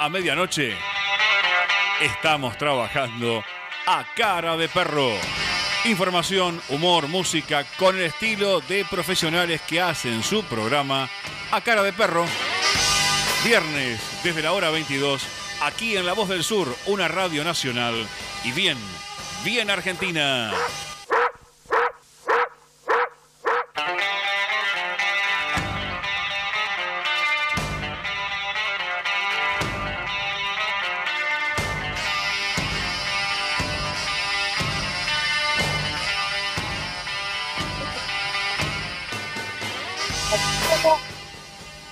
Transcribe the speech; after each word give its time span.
a 0.00 0.08
medianoche. 0.08 0.76
Estamos 2.00 2.58
trabajando 2.58 3.44
a 3.86 4.04
cara 4.16 4.56
de 4.56 4.68
perro. 4.68 5.12
Información, 5.84 6.60
humor, 6.70 7.06
música 7.06 7.64
con 7.78 7.96
el 7.96 8.06
estilo 8.06 8.62
de 8.62 8.84
profesionales 8.90 9.60
que 9.60 9.80
hacen 9.80 10.24
su 10.24 10.42
programa 10.42 11.08
a 11.52 11.60
cara 11.60 11.84
de 11.84 11.92
perro. 11.92 12.26
Viernes 13.44 14.00
desde 14.24 14.42
la 14.42 14.54
hora 14.54 14.70
22, 14.70 15.22
aquí 15.62 15.96
en 15.96 16.04
La 16.04 16.14
Voz 16.14 16.28
del 16.28 16.42
Sur, 16.42 16.74
una 16.86 17.06
radio 17.06 17.44
nacional. 17.44 17.94
Y 18.42 18.50
bien, 18.50 18.76
bien 19.44 19.70
Argentina. 19.70 20.52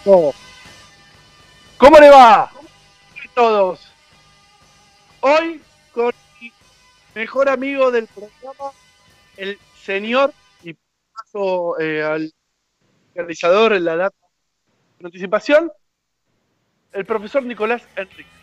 ¿Cómo 0.08 1.98
le 2.00 2.08
va? 2.08 2.44
a 2.44 2.50
todos? 3.34 3.92
Hoy 5.20 5.60
con 5.92 6.14
mi 6.40 6.50
mejor 7.14 7.50
amigo 7.50 7.90
del 7.90 8.06
programa, 8.06 8.72
el 9.36 9.58
señor, 9.84 10.32
y 10.62 10.74
paso 11.12 11.78
eh, 11.78 12.02
al 12.02 12.32
realizador 13.14 13.74
en 13.74 13.84
la 13.84 13.96
data 13.96 14.16
de 14.98 15.06
anticipación, 15.08 15.70
el 16.92 17.04
profesor 17.04 17.42
Nicolás 17.42 17.82
Enrique. 17.94 18.37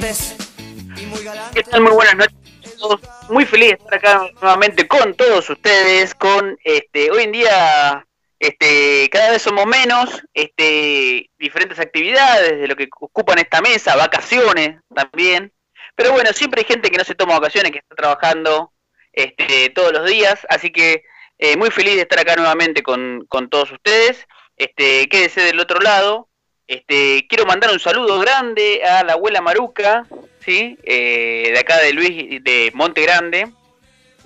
¿Qué 0.00 1.62
tal? 1.62 1.82
Muy 1.82 1.92
buenas 1.92 2.16
noches. 2.16 2.34
Muy 3.28 3.44
feliz 3.44 3.68
de 3.68 3.74
estar 3.74 3.94
acá 3.94 4.30
nuevamente 4.40 4.88
con 4.88 5.14
todos 5.14 5.50
ustedes. 5.50 6.14
Con 6.14 6.58
este, 6.64 7.10
hoy 7.10 7.24
en 7.24 7.32
día, 7.32 8.06
este, 8.38 9.10
cada 9.10 9.32
vez 9.32 9.42
somos 9.42 9.66
menos, 9.66 10.22
este, 10.32 11.28
diferentes 11.38 11.78
actividades 11.78 12.60
de 12.60 12.66
lo 12.66 12.76
que 12.76 12.88
ocupan 12.98 13.40
esta 13.40 13.60
mesa, 13.60 13.94
vacaciones 13.94 14.80
también. 14.94 15.52
Pero 15.94 16.12
bueno, 16.12 16.32
siempre 16.32 16.62
hay 16.62 16.66
gente 16.66 16.90
que 16.90 16.96
no 16.96 17.04
se 17.04 17.14
toma 17.14 17.38
vacaciones, 17.38 17.70
que 17.70 17.78
está 17.80 17.94
trabajando 17.94 18.72
este, 19.12 19.68
todos 19.68 19.92
los 19.92 20.08
días. 20.08 20.46
Así 20.48 20.72
que 20.72 21.04
eh, 21.36 21.58
muy 21.58 21.70
feliz 21.70 21.96
de 21.96 22.02
estar 22.02 22.20
acá 22.20 22.36
nuevamente 22.36 22.82
con, 22.82 23.26
con 23.28 23.50
todos 23.50 23.70
ustedes. 23.70 24.26
Este, 24.56 25.10
quédese 25.10 25.42
del 25.42 25.60
otro 25.60 25.78
lado. 25.78 26.29
Este, 26.70 27.26
quiero 27.26 27.46
mandar 27.46 27.72
un 27.72 27.80
saludo 27.80 28.20
grande 28.20 28.84
a 28.84 29.02
la 29.02 29.14
abuela 29.14 29.40
Maruca, 29.40 30.06
¿sí? 30.38 30.78
Eh, 30.84 31.50
de 31.52 31.58
acá 31.58 31.78
de 31.78 31.92
Luis 31.92 32.44
de 32.44 32.70
Monte 32.74 33.02
Grande, 33.02 33.50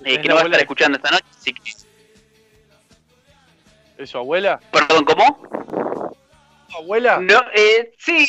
eh, 0.03 0.21
que 0.21 0.27
nos 0.27 0.37
va 0.37 0.41
a 0.41 0.45
estar 0.45 0.59
escuchando 0.59 0.97
esta 0.97 1.09
noche. 1.09 1.25
Así 1.31 1.55
que... 1.55 1.71
¿Es 3.97 4.11
su 4.11 4.19
abuela? 4.19 4.59
Perdón, 4.71 5.05
¿cómo? 5.05 6.13
¿Su 6.69 6.77
abuela? 6.77 7.17
No, 7.19 7.41
eh, 7.55 7.91
sí, 7.97 8.27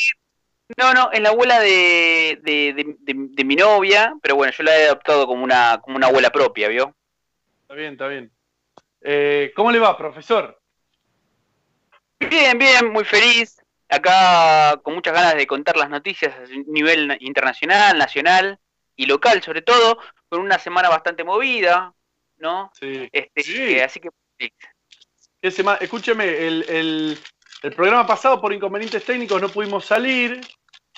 no, 0.77 0.95
no, 0.95 1.11
es 1.11 1.21
la 1.21 1.29
abuela 1.29 1.59
de, 1.59 2.39
de, 2.41 2.73
de, 2.73 2.95
de, 3.05 3.43
mi 3.43 3.55
novia, 3.55 4.15
pero 4.23 4.35
bueno, 4.35 4.51
yo 4.51 4.63
la 4.63 4.79
he 4.79 4.85
adoptado 4.87 5.27
como 5.27 5.43
una, 5.43 5.79
como 5.79 5.95
una 5.95 6.07
abuela 6.07 6.31
propia, 6.31 6.69
¿vio? 6.69 6.95
Está 7.61 7.75
bien, 7.75 7.91
está 7.91 8.07
bien. 8.07 8.31
Eh, 8.99 9.53
¿Cómo 9.55 9.71
le 9.71 9.77
va, 9.77 9.95
profesor? 9.95 10.59
Bien, 12.19 12.57
bien, 12.57 12.91
muy 12.91 13.05
feliz 13.05 13.57
acá 13.89 14.77
con 14.83 14.95
muchas 14.95 15.13
ganas 15.13 15.35
de 15.35 15.47
contar 15.47 15.77
las 15.77 15.89
noticias 15.89 16.33
a 16.35 16.43
nivel 16.67 17.17
internacional, 17.21 17.97
nacional 17.97 18.59
y 18.95 19.05
local, 19.05 19.41
sobre 19.41 19.61
todo, 19.61 19.97
con 20.29 20.41
una 20.41 20.59
semana 20.59 20.89
bastante 20.89 21.23
movida, 21.23 21.93
¿no? 22.37 22.71
Sí. 22.79 23.07
Este, 23.11 23.41
Sí. 23.43 23.79
Así 23.79 23.99
que 23.99 24.09
¿Qué 25.41 25.51
sema- 25.51 25.77
Escúcheme, 25.79 26.25
el, 26.25 26.65
el- 26.69 27.19
el 27.63 27.73
programa 27.73 28.05
pasado 28.05 28.39
por 28.41 28.53
inconvenientes 28.53 29.03
técnicos 29.03 29.41
no 29.41 29.49
pudimos 29.49 29.85
salir, 29.85 30.41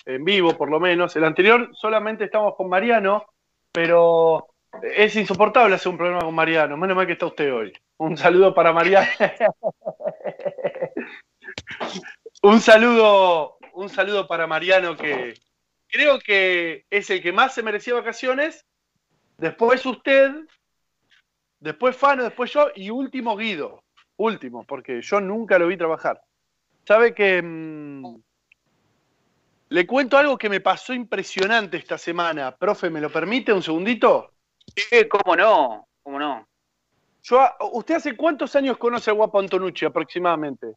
en 0.05 0.23
vivo 0.25 0.57
por 0.57 0.69
lo 0.69 0.79
menos. 0.79 1.15
El 1.15 1.23
anterior 1.25 1.69
solamente 1.73 2.25
estamos 2.25 2.55
con 2.55 2.69
Mariano, 2.69 3.25
pero 3.71 4.47
es 4.81 5.15
insoportable 5.15 5.75
hacer 5.75 5.91
un 5.91 5.97
programa 5.97 6.23
con 6.23 6.33
Mariano. 6.35 6.77
Menos 6.77 6.95
mal 6.95 7.05
que 7.05 7.13
está 7.13 7.25
usted 7.27 7.53
hoy. 7.53 7.73
Un 7.97 8.17
saludo 8.17 8.53
para 8.53 8.73
Mariano. 8.73 9.07
un 12.41 12.61
saludo, 12.61 13.57
un 13.73 13.89
saludo 13.89 14.27
para 14.27 14.47
Mariano 14.47 14.95
que 14.95 15.33
creo 15.87 16.19
que 16.19 16.85
es 16.89 17.09
el 17.09 17.21
que 17.21 17.31
más 17.31 17.53
se 17.53 17.63
merecía 17.63 17.93
vacaciones. 17.93 18.65
Después 19.37 19.85
usted, 19.85 20.31
después 21.59 21.95
Fano, 21.95 22.23
después 22.23 22.51
yo 22.51 22.69
y 22.75 22.89
último 22.89 23.35
Guido. 23.35 23.83
Último, 24.17 24.65
porque 24.65 25.01
yo 25.01 25.21
nunca 25.21 25.57
lo 25.57 25.67
vi 25.67 25.77
trabajar. 25.77 26.21
¿Sabe 26.85 27.13
que 27.13 27.41
mm, 27.41 28.15
le 29.69 29.87
cuento 29.87 30.17
algo 30.17 30.37
que 30.37 30.49
me 30.49 30.59
pasó 30.59 30.93
impresionante 30.93 31.77
esta 31.77 31.97
semana? 31.97 32.55
Profe, 32.55 32.89
¿me 32.89 32.99
lo 32.99 33.09
permite 33.09 33.53
un 33.53 33.63
segundito? 33.63 34.33
sí, 34.75 35.07
cómo 35.07 35.35
no, 35.35 35.87
cómo 36.03 36.19
no. 36.19 36.47
Yo, 37.23 37.47
¿Usted 37.73 37.95
hace 37.95 38.15
cuántos 38.15 38.55
años 38.55 38.77
conoce 38.77 39.09
a 39.09 39.13
Guapo 39.13 39.39
Antonucci 39.39 39.85
aproximadamente? 39.85 40.75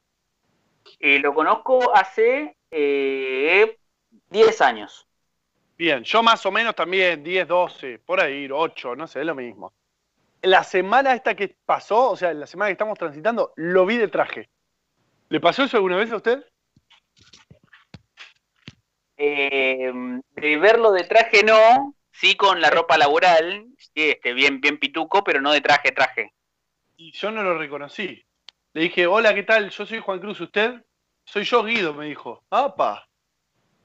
Eh, 0.98 1.18
lo 1.18 1.34
conozco 1.34 1.94
hace 1.94 2.56
eh, 2.70 3.78
10 4.30 4.60
años. 4.60 5.06
Bien, 5.76 6.04
yo 6.04 6.22
más 6.22 6.44
o 6.46 6.50
menos 6.50 6.74
también, 6.74 7.24
10, 7.24 7.48
12, 7.48 7.98
por 7.98 8.20
ahí, 8.20 8.48
8, 8.50 8.94
no 8.94 9.06
sé, 9.06 9.20
es 9.20 9.26
lo 9.26 9.34
mismo. 9.34 9.72
La 10.42 10.64
semana 10.64 11.14
esta 11.14 11.34
que 11.34 11.56
pasó, 11.64 12.10
o 12.10 12.16
sea, 12.16 12.32
la 12.34 12.46
semana 12.46 12.68
que 12.68 12.72
estamos 12.72 12.98
transitando, 12.98 13.52
lo 13.56 13.86
vi 13.86 13.96
de 13.96 14.08
traje. 14.08 14.48
¿Le 15.28 15.40
pasó 15.40 15.64
eso 15.64 15.76
alguna 15.76 15.96
vez 15.96 16.12
a 16.12 16.16
usted? 16.16 16.44
Eh, 19.16 19.92
de 20.36 20.56
verlo 20.58 20.92
de 20.92 21.04
traje 21.04 21.42
no, 21.44 21.94
sí 22.10 22.36
con 22.36 22.60
la 22.60 22.70
ropa 22.70 22.98
laboral, 22.98 23.66
sí, 23.78 24.10
este, 24.10 24.34
bien, 24.34 24.60
bien 24.60 24.78
pituco, 24.78 25.24
pero 25.24 25.40
no 25.40 25.52
de 25.52 25.60
traje, 25.60 25.92
traje. 25.92 26.32
Y 26.96 27.12
yo 27.12 27.30
no 27.30 27.42
lo 27.42 27.56
reconocí. 27.56 28.24
Le 28.74 28.82
dije, 28.82 29.06
hola, 29.06 29.34
¿qué 29.34 29.42
tal? 29.42 29.68
Yo 29.68 29.84
soy 29.84 29.98
Juan 29.98 30.18
Cruz, 30.18 30.40
¿usted? 30.40 30.82
Soy 31.24 31.44
yo, 31.44 31.62
Guido, 31.62 31.92
me 31.92 32.06
dijo. 32.06 32.42
¡Apa! 32.48 33.06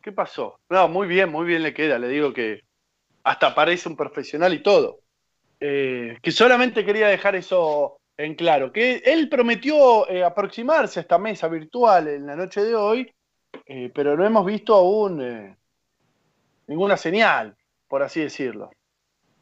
¿Qué 0.02 0.14
pasó? 0.14 0.62
No, 0.70 0.88
muy 0.88 1.08
bien, 1.08 1.30
muy 1.30 1.46
bien 1.46 1.62
le 1.62 1.74
queda. 1.74 2.00
Le 2.00 2.08
digo 2.08 2.32
que 2.32 2.62
hasta 3.24 3.54
parece 3.54 3.90
un 3.90 3.98
profesional 3.98 4.54
y 4.54 4.64
todo. 4.64 5.02
Eh, 5.60 6.18
que 6.22 6.32
solamente 6.32 6.86
quería 6.86 7.10
dejar 7.10 7.36
eso 7.36 8.00
en 8.16 8.36
claro. 8.36 8.72
Que 8.72 9.02
él 9.06 9.28
prometió 9.28 10.10
eh, 10.10 10.24
aproximarse 10.24 11.00
a 11.00 11.02
esta 11.02 11.18
mesa 11.18 11.50
virtual 11.50 12.08
en 12.08 12.26
la 12.26 12.38
noche 12.38 12.64
de 12.64 12.74
hoy, 12.74 13.14
eh, 13.66 13.92
pero 13.94 14.16
no 14.16 14.26
hemos 14.26 14.46
visto 14.46 14.74
aún 14.74 15.58
ninguna 16.68 16.96
señal, 16.96 17.58
por 17.90 18.04
así 18.04 18.22
decirlo. 18.22 18.70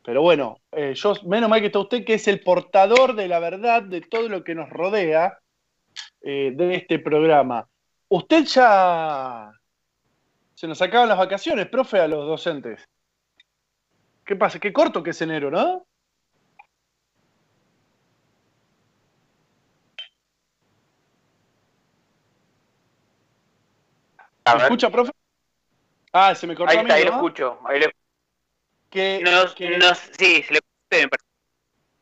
Pero 0.05 0.21
bueno, 0.21 0.61
eh, 0.71 0.93
yo, 0.93 1.15
menos 1.23 1.49
mal 1.49 1.59
que 1.59 1.65
está 1.65 1.79
usted, 1.79 2.05
que 2.05 2.13
es 2.13 2.27
el 2.27 2.41
portador 2.41 3.15
de 3.15 3.27
la 3.27 3.39
verdad 3.39 3.81
de 3.81 4.01
todo 4.01 4.29
lo 4.29 4.43
que 4.43 4.53
nos 4.53 4.69
rodea 4.69 5.39
eh, 6.21 6.51
de 6.53 6.75
este 6.75 6.99
programa. 6.99 7.67
Usted 8.09 8.43
ya 8.45 9.49
se 10.53 10.67
nos 10.67 10.79
acaban 10.83 11.09
las 11.09 11.17
vacaciones, 11.17 11.67
profe, 11.69 11.99
a 11.99 12.07
los 12.07 12.27
docentes. 12.27 12.87
¿Qué 14.23 14.35
pasa? 14.35 14.59
Qué 14.59 14.71
corto 14.71 15.01
que 15.01 15.09
es 15.09 15.21
enero, 15.23 15.49
¿no? 15.49 15.87
¿Me 24.45 24.61
escucha, 24.61 24.91
profe? 24.91 25.11
Ah, 26.13 26.35
se 26.35 26.45
me 26.45 26.55
cortó 26.55 26.71
ahí 26.71 26.77
a 26.77 26.83
mí, 26.83 26.89
está, 26.89 26.95
ahí 26.95 27.05
lo 27.05 27.15
escucho. 27.15 27.59
Ahí 27.65 27.79
lo, 27.79 27.87
Que- 28.89 29.19
nos- 29.23 29.53
que- 29.55 29.77
nos- 29.77 29.97
sí, 30.17 30.43
se 30.43 30.53
le. 30.53 30.59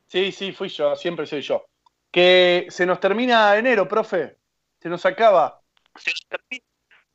Sí, 0.07 0.31
sí, 0.31 0.51
fui 0.51 0.69
yo, 0.69 0.95
siempre 0.95 1.25
soy 1.25 1.41
yo. 1.41 1.65
Que 2.11 2.67
se 2.69 2.85
nos 2.85 2.99
termina 2.99 3.57
enero, 3.57 3.87
profe. 3.87 4.37
Se 4.79 4.89
nos 4.89 5.05
acaba. 5.05 5.61
se 5.95 6.11
nos 6.11 6.25
termina, 6.27 6.65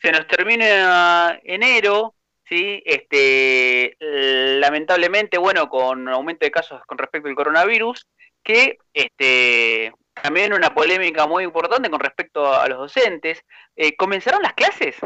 se 0.00 0.12
nos 0.12 0.26
termina 0.26 1.40
enero, 1.44 2.14
¿sí? 2.48 2.82
Este, 2.86 3.96
lamentablemente, 4.00 5.36
bueno, 5.38 5.68
con 5.68 6.08
aumento 6.08 6.44
de 6.46 6.50
casos 6.50 6.80
con 6.86 6.96
respecto 6.98 7.28
al 7.28 7.34
coronavirus, 7.34 8.06
que 8.42 8.78
este, 8.92 9.92
también 10.14 10.52
una 10.52 10.74
polémica 10.74 11.26
muy 11.26 11.44
importante 11.44 11.90
con 11.90 12.00
respecto 12.00 12.52
a 12.52 12.66
los 12.68 12.78
docentes. 12.78 13.42
Eh, 13.76 13.94
¿Comenzaron 13.96 14.42
las 14.42 14.54
clases? 14.54 14.96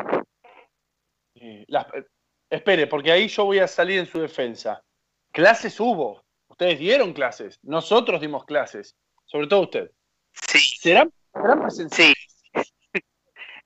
Eh, 1.34 1.64
las- 1.68 1.86
espere, 2.52 2.87
porque 2.87 3.10
ahí 3.10 3.28
yo 3.28 3.46
voy 3.46 3.58
a 3.58 3.66
salir 3.66 3.99
en 3.99 4.06
su 4.06 4.20
defensa. 4.20 4.82
Clases 5.32 5.81
hubo, 5.81 6.22
ustedes 6.49 6.78
dieron 6.78 7.14
clases, 7.14 7.58
nosotros 7.62 8.20
dimos 8.20 8.44
clases, 8.44 8.94
sobre 9.25 9.46
todo 9.46 9.62
usted. 9.62 9.90
Sí. 10.32 10.58
¿Serán, 10.78 11.10
presenciales? 11.32 12.14
Sí. 12.54 12.62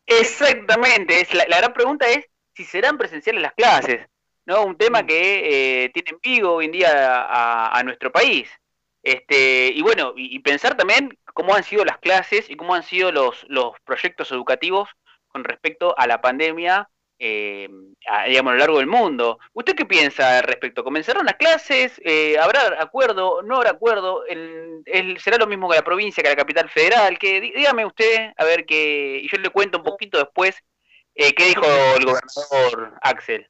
Exactamente, 0.06 1.20
es 1.20 1.34
la, 1.34 1.44
gran 1.46 1.72
pregunta 1.72 2.08
es 2.08 2.26
si 2.54 2.64
serán 2.64 2.96
presenciales 2.96 3.42
las 3.42 3.54
clases, 3.54 4.06
¿no? 4.44 4.64
Un 4.64 4.78
tema 4.78 5.02
mm. 5.02 5.06
que 5.06 5.84
eh, 5.84 5.88
tiene 5.90 6.10
en 6.10 6.18
vivo 6.22 6.54
hoy 6.54 6.66
en 6.66 6.72
día 6.72 7.76
a, 7.76 7.82
nuestro 7.82 8.12
país. 8.12 8.48
Este, 9.02 9.72
y 9.74 9.82
bueno, 9.82 10.12
y, 10.16 10.38
pensar 10.40 10.76
también 10.76 11.18
cómo 11.34 11.54
han 11.54 11.64
sido 11.64 11.84
las 11.84 11.98
clases 11.98 12.48
y 12.48 12.56
cómo 12.56 12.74
han 12.74 12.84
sido 12.84 13.10
los, 13.10 13.44
los 13.48 13.72
proyectos 13.84 14.30
educativos 14.30 14.88
con 15.28 15.42
respecto 15.42 15.94
a 15.98 16.06
la 16.06 16.20
pandemia 16.20 16.88
eh, 17.18 17.68
digamos, 18.28 18.50
a 18.50 18.54
lo 18.54 18.60
largo 18.60 18.78
del 18.78 18.86
mundo. 18.86 19.38
¿Usted 19.52 19.74
qué 19.74 19.86
piensa 19.86 20.38
al 20.38 20.44
respecto? 20.44 20.84
¿Comenzaron 20.84 21.24
las 21.24 21.36
clases? 21.36 22.00
Eh, 22.04 22.36
¿Habrá 22.38 22.82
acuerdo? 22.82 23.42
¿No 23.42 23.56
habrá 23.56 23.70
acuerdo? 23.70 24.24
¿El, 24.26 25.18
será 25.18 25.38
lo 25.38 25.46
mismo 25.46 25.68
que 25.68 25.76
la 25.76 25.84
provincia, 25.84 26.22
que 26.22 26.28
la 26.28 26.36
capital 26.36 26.68
federal? 26.68 27.18
Que, 27.18 27.40
dígame 27.40 27.86
usted, 27.86 28.32
a 28.36 28.44
ver, 28.44 28.66
que 28.66 29.20
y 29.22 29.28
yo 29.28 29.38
le 29.38 29.50
cuento 29.50 29.78
un 29.78 29.84
poquito 29.84 30.18
después 30.18 30.62
eh, 31.14 31.32
qué 31.34 31.46
dijo 31.46 31.64
el 31.96 32.04
gobernador 32.04 32.98
Axel. 33.00 33.48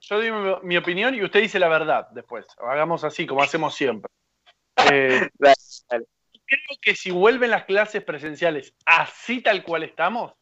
Yo 0.00 0.18
digo 0.18 0.60
mi, 0.62 0.76
opinión 0.76 1.14
y 1.14 1.22
usted 1.22 1.40
dice 1.40 1.60
la 1.60 1.68
verdad 1.68 2.08
después. 2.10 2.46
Hagamos 2.58 3.04
así, 3.04 3.26
como 3.26 3.42
hacemos 3.42 3.76
siempre. 3.76 4.10
Eh, 4.90 5.28
creo 5.88 6.78
que 6.82 6.96
si 6.96 7.12
vuelven 7.12 7.50
las 7.50 7.64
clases 7.64 8.02
presenciales 8.02 8.74
así 8.84 9.40
tal 9.40 9.62
cual 9.62 9.84
estamos, 9.84 10.32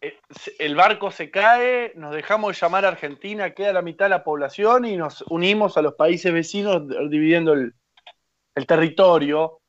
el 0.00 0.76
barco 0.76 1.10
se 1.10 1.30
cae, 1.30 1.92
nos 1.96 2.14
dejamos 2.14 2.52
de 2.52 2.60
llamar 2.60 2.84
a 2.84 2.88
Argentina, 2.88 3.50
queda 3.50 3.72
la 3.72 3.82
mitad 3.82 4.06
de 4.06 4.10
la 4.10 4.24
población 4.24 4.84
y 4.84 4.96
nos 4.96 5.22
unimos 5.22 5.76
a 5.76 5.82
los 5.82 5.94
países 5.94 6.32
vecinos 6.32 6.82
dividiendo 7.10 7.52
el, 7.52 7.74
territorio. 8.66 9.60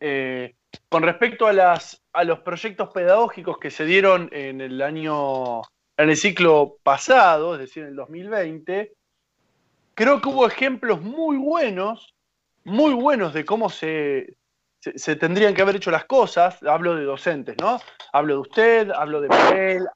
Eh, 0.00 0.54
con 0.88 1.02
respecto 1.02 1.46
a, 1.46 1.80
a 2.12 2.24
los 2.24 2.38
proyectos 2.40 2.90
pedagógicos 2.90 3.58
que 3.58 3.70
se 3.70 3.84
dieron 3.84 4.28
en 4.32 4.60
el 4.60 4.82
año, 4.82 5.62
en 5.96 6.10
el 6.10 6.16
ciclo 6.16 6.76
pasado, 6.82 7.54
es 7.54 7.60
decir, 7.60 7.82
en 7.82 7.90
el 7.90 7.96
2020, 7.96 8.92
creo 9.94 10.20
que 10.20 10.28
hubo 10.28 10.46
ejemplos 10.46 11.00
muy 11.00 11.38
buenos, 11.38 12.14
muy 12.64 12.92
buenos 12.92 13.32
de 13.32 13.44
cómo 13.44 13.70
se, 13.70 14.36
se, 14.80 15.16
tendrían 15.16 15.54
que 15.54 15.62
haber 15.62 15.76
hecho 15.76 15.90
las 15.90 16.04
cosas, 16.04 16.62
hablo 16.62 16.94
de 16.94 17.04
docentes, 17.04 17.56
¿no? 17.60 17.80
Hablo 18.12 18.34
de 18.34 18.40
usted, 18.40 18.90
hablo 18.90 19.20
de 19.20 19.28
Miguel, 19.28 19.88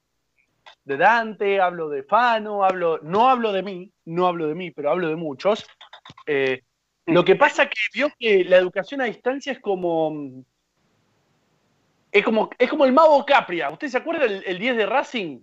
de 0.84 0.96
Dante, 0.96 1.60
hablo 1.60 1.88
de 1.88 2.02
Fano, 2.02 2.64
hablo, 2.64 2.98
no 3.02 3.28
hablo 3.28 3.52
de 3.52 3.62
mí, 3.62 3.92
no 4.06 4.26
hablo 4.26 4.48
de 4.48 4.54
mí, 4.54 4.70
pero 4.70 4.90
hablo 4.90 5.08
de 5.08 5.16
muchos. 5.16 5.66
Eh, 6.26 6.62
lo 7.06 7.24
que 7.24 7.36
pasa 7.36 7.66
que 7.66 7.80
vio 7.92 8.08
que 8.18 8.44
la 8.44 8.56
educación 8.56 9.00
a 9.00 9.04
distancia 9.04 9.52
es 9.52 9.60
como. 9.60 10.44
Es 12.12 12.24
como, 12.24 12.50
es 12.58 12.68
como 12.68 12.84
el 12.84 12.92
mago 12.92 13.24
Capria. 13.24 13.70
¿Usted 13.70 13.88
se 13.88 13.98
acuerda 13.98 14.24
el, 14.24 14.58
10 14.58 14.76
de 14.76 14.86
Racing? 14.86 15.40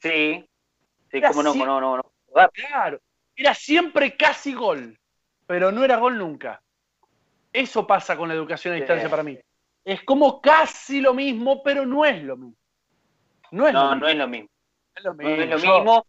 Sí. 0.00 0.44
Sí, 1.10 1.20
como 1.20 1.42
no, 1.42 1.54
no, 1.54 1.80
no, 1.80 1.96
no. 1.98 2.12
Claro. 2.54 3.00
Era 3.36 3.54
siempre 3.54 4.16
casi 4.16 4.54
gol, 4.54 4.98
pero 5.46 5.70
no 5.70 5.84
era 5.84 5.96
gol 5.96 6.16
nunca. 6.16 6.62
Eso 7.52 7.86
pasa 7.86 8.16
con 8.16 8.28
la 8.28 8.34
educación 8.34 8.74
a 8.74 8.76
distancia 8.76 9.10
para 9.10 9.22
mí. 9.22 9.38
Es 9.84 10.02
como 10.04 10.40
casi 10.40 11.00
lo 11.00 11.12
mismo, 11.12 11.62
pero 11.62 11.84
no 11.84 12.04
es 12.04 12.22
lo 12.22 12.36
mismo. 12.36 12.56
No 13.50 13.68
es, 13.68 13.74
lo, 13.74 13.90
mismo. 13.90 14.06
es 14.08 14.16
lo 14.16 14.28
mismo. 14.28 14.48
No 14.94 15.28
es 15.28 15.50
lo 15.50 15.58
mismo. 15.58 16.06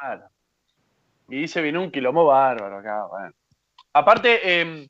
Claro. 0.00 0.28
Y 1.28 1.40
dice 1.40 1.60
viene 1.62 1.78
un 1.78 1.90
quilombo 1.90 2.26
bárbaro 2.26 2.78
acá. 2.78 3.06
Bueno. 3.06 3.32
Aparte, 3.92 4.60
em, 4.60 4.86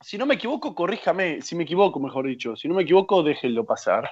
si 0.00 0.18
no 0.18 0.26
me 0.26 0.34
equivoco, 0.34 0.74
corríjame, 0.74 1.40
si 1.40 1.56
me 1.56 1.64
equivoco, 1.64 1.98
mejor 1.98 2.26
dicho, 2.26 2.56
si 2.56 2.68
no 2.68 2.74
me 2.74 2.82
equivoco, 2.82 3.22
déjenlo 3.22 3.64
pasar. 3.64 4.10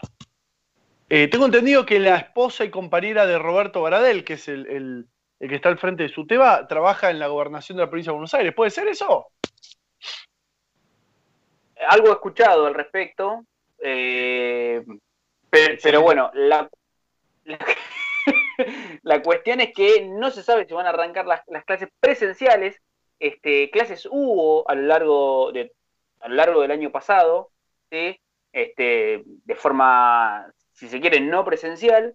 Eh, 1.11 1.29
tengo 1.29 1.44
entendido 1.44 1.85
que 1.85 2.00
la 2.00 2.17
esposa 2.17 2.64
y 2.64 2.70
compañera 2.70 3.26
de 3.26 3.38
Roberto 3.38 3.82
Baradel, 3.82 4.25
que 4.25 4.35
es 4.35 4.49
el, 4.49 4.67
el, 4.69 5.06
el 5.41 5.49
que 5.49 5.56
está 5.56 5.69
al 5.69 5.79
frente 5.79 6.05
de 6.05 6.09
su 6.09 6.26
tema, 6.26 6.67
trabaja 6.67 7.11
en 7.11 7.19
la 7.19 7.26
gobernación 7.26 7.76
de 7.76 7.85
la 7.85 7.91
provincia 7.91 8.11
de 8.11 8.14
Buenos 8.14 8.32
Aires. 8.32 8.55
¿Puede 8.55 8.70
ser 8.70 8.88
eso? 8.88 9.26
Algo 11.88 12.08
he 12.08 12.12
escuchado 12.12 12.67
al 12.67 12.75
respecto, 12.75 13.44
eh, 13.79 14.84
pero, 15.50 16.00
bueno, 16.02 16.31
la, 16.34 16.70
la, 19.02 19.23
cuestión 19.23 19.61
es 19.61 19.75
que 19.75 20.06
no 20.08 20.31
se 20.31 20.43
sabe 20.43 20.67
si 20.67 20.73
van 20.73 20.87
a 20.87 20.90
arrancar 20.90 21.26
las, 21.26 21.43
clases 21.64 21.88
presenciales. 22.00 22.81
Este, 23.19 23.70
clases 23.70 24.08
hubo 24.11 24.69
a 24.69 24.75
lo 24.75 24.82
largo 24.82 25.52
de 25.52 25.73
a 26.20 26.29
lo 26.29 26.37
largo 26.37 26.62
del 26.62 26.70
año 26.70 26.90
pasado, 26.90 27.50
este, 27.90 29.23
de 29.25 29.55
forma, 29.56 30.52
si 30.73 30.88
se 30.88 31.00
quiere, 31.00 31.20
no 31.20 31.44
presencial. 31.44 32.14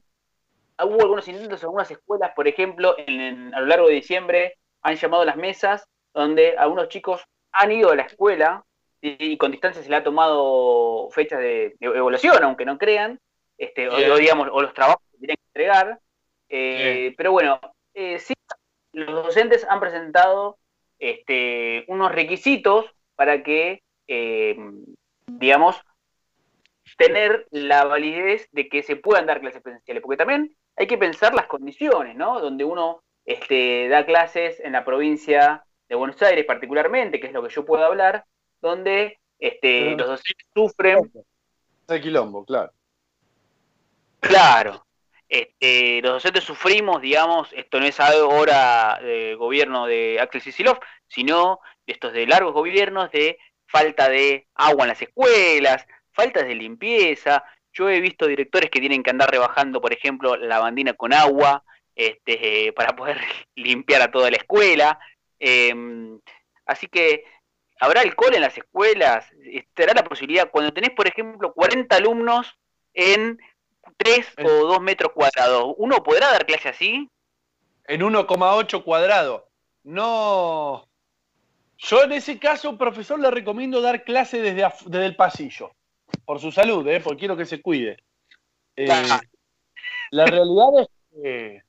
Hubo 0.81 1.01
algunos 1.01 1.27
intentos 1.27 1.61
en 1.61 1.67
algunas 1.67 1.91
escuelas, 1.91 2.31
por 2.35 2.47
ejemplo, 2.47 2.95
en, 2.97 3.53
a 3.53 3.59
lo 3.59 3.65
largo 3.65 3.87
de 3.87 3.95
diciembre 3.95 4.57
han 4.81 4.95
llamado 4.95 5.25
las 5.25 5.35
mesas 5.35 5.87
donde 6.13 6.55
algunos 6.57 6.87
chicos 6.89 7.21
han 7.51 7.71
ido 7.71 7.91
a 7.91 7.95
la 7.95 8.03
escuela 8.03 8.63
y 9.01 9.37
con 9.37 9.51
distancia 9.51 9.81
se 9.81 9.89
le 9.89 9.95
ha 9.95 10.03
tomado 10.03 11.09
fechas 11.11 11.39
de, 11.39 11.75
evaluación, 11.79 12.43
aunque 12.43 12.65
no 12.65 12.77
crean, 12.77 13.19
este, 13.57 13.89
o, 13.89 14.17
digamos, 14.17 14.49
o 14.51 14.61
los 14.61 14.73
trabajos 14.73 15.01
que 15.11 15.17
tienen 15.19 15.35
que 15.37 15.47
entregar. 15.47 15.99
Eh, 16.49 17.13
pero 17.17 17.31
bueno, 17.31 17.59
eh, 17.93 18.19
sí, 18.19 18.33
los 18.93 19.25
docentes 19.25 19.65
han 19.69 19.79
presentado 19.79 20.57
este, 20.99 21.85
unos 21.87 22.11
requisitos 22.11 22.85
para 23.15 23.43
que, 23.43 23.83
eh, 24.07 24.57
digamos, 25.27 25.81
tener 26.97 27.47
la 27.51 27.83
validez 27.83 28.47
de 28.51 28.69
que 28.69 28.81
se 28.81 28.95
puedan 28.95 29.25
dar 29.25 29.41
clases 29.41 29.61
presenciales, 29.61 30.01
porque 30.01 30.17
también 30.17 30.55
hay 30.75 30.87
que 30.87 30.97
pensar 30.97 31.33
las 31.33 31.47
condiciones, 31.47 32.15
¿no? 32.15 32.39
Donde 32.39 32.63
uno 32.63 33.03
este, 33.25 33.87
da 33.89 34.05
clases 34.05 34.59
en 34.59 34.71
la 34.71 34.85
provincia 34.85 35.63
de 35.89 35.95
Buenos 35.95 36.21
Aires 36.21 36.45
particularmente, 36.45 37.19
que 37.19 37.27
es 37.27 37.33
lo 37.33 37.43
que 37.43 37.53
yo 37.53 37.65
puedo 37.65 37.83
hablar, 37.83 38.25
donde 38.61 39.19
este, 39.39 39.95
los 39.95 40.07
docentes 40.07 40.47
sufren. 40.53 41.11
El 41.87 42.01
quilombo, 42.01 42.45
claro. 42.45 42.71
Claro. 44.19 44.85
Este, 45.29 46.01
los 46.01 46.13
docentes 46.13 46.43
sufrimos, 46.43 47.01
digamos, 47.01 47.51
esto 47.53 47.79
no 47.79 47.85
es 47.85 47.99
ahora 47.99 48.99
de 49.01 49.35
gobierno 49.35 49.85
de 49.85 50.19
Axel 50.21 50.41
Sisilov, 50.41 50.79
sino 51.07 51.59
estos 51.85 52.13
de 52.13 52.25
largos 52.27 52.53
gobiernos 52.53 53.11
de 53.11 53.37
falta 53.67 54.09
de 54.09 54.47
agua 54.55 54.85
en 54.85 54.89
las 54.89 55.01
escuelas, 55.01 55.85
falta 56.11 56.43
de 56.43 56.55
limpieza. 56.55 57.43
Yo 57.73 57.89
he 57.89 57.99
visto 57.99 58.25
directores 58.25 58.69
que 58.69 58.79
tienen 58.79 59.03
que 59.03 59.09
andar 59.09 59.29
rebajando, 59.29 59.81
por 59.81 59.93
ejemplo, 59.93 60.35
la 60.35 60.59
bandina 60.59 60.93
con 60.93 61.13
agua 61.13 61.63
este, 61.95 62.71
para 62.75 62.95
poder 62.95 63.19
limpiar 63.55 64.01
a 64.01 64.11
toda 64.11 64.31
la 64.31 64.37
escuela. 64.37 64.99
Em, 65.39 66.19
así 66.65 66.87
que 66.87 67.25
¿Habrá 67.79 68.01
alcohol 68.01 68.33
en 68.33 68.41
las 68.41 68.57
escuelas? 68.57 69.25
¿Estará 69.43 69.93
la 69.93 70.03
posibilidad, 70.03 70.49
cuando 70.49 70.73
tenés, 70.73 70.91
por 70.91 71.07
ejemplo, 71.07 71.53
40 71.53 71.95
alumnos 71.95 72.57
en 72.93 73.39
3 73.97 74.33
o 74.43 74.49
2 74.67 74.81
metros 74.81 75.11
cuadrados, 75.13 75.73
¿uno 75.77 76.03
podrá 76.03 76.31
dar 76.31 76.45
clase 76.45 76.69
así? 76.69 77.09
En 77.85 78.01
1,8 78.01 78.83
cuadrado. 78.83 79.49
No. 79.83 80.87
Yo 81.77 82.03
en 82.03 82.11
ese 82.11 82.39
caso, 82.39 82.77
profesor, 82.77 83.19
le 83.19 83.31
recomiendo 83.31 83.81
dar 83.81 84.03
clase 84.03 84.41
desde, 84.41 84.67
desde 84.87 85.05
el 85.05 85.15
pasillo. 85.15 85.71
Por 86.25 86.39
su 86.39 86.51
salud, 86.51 86.87
¿eh? 86.87 86.99
porque 87.01 87.19
quiero 87.19 87.37
que 87.37 87.45
se 87.45 87.61
cuide. 87.61 87.97
Eh, 88.75 88.87
la 90.11 90.25
realidad 90.25 90.81
es 90.81 90.87
que 91.11 91.63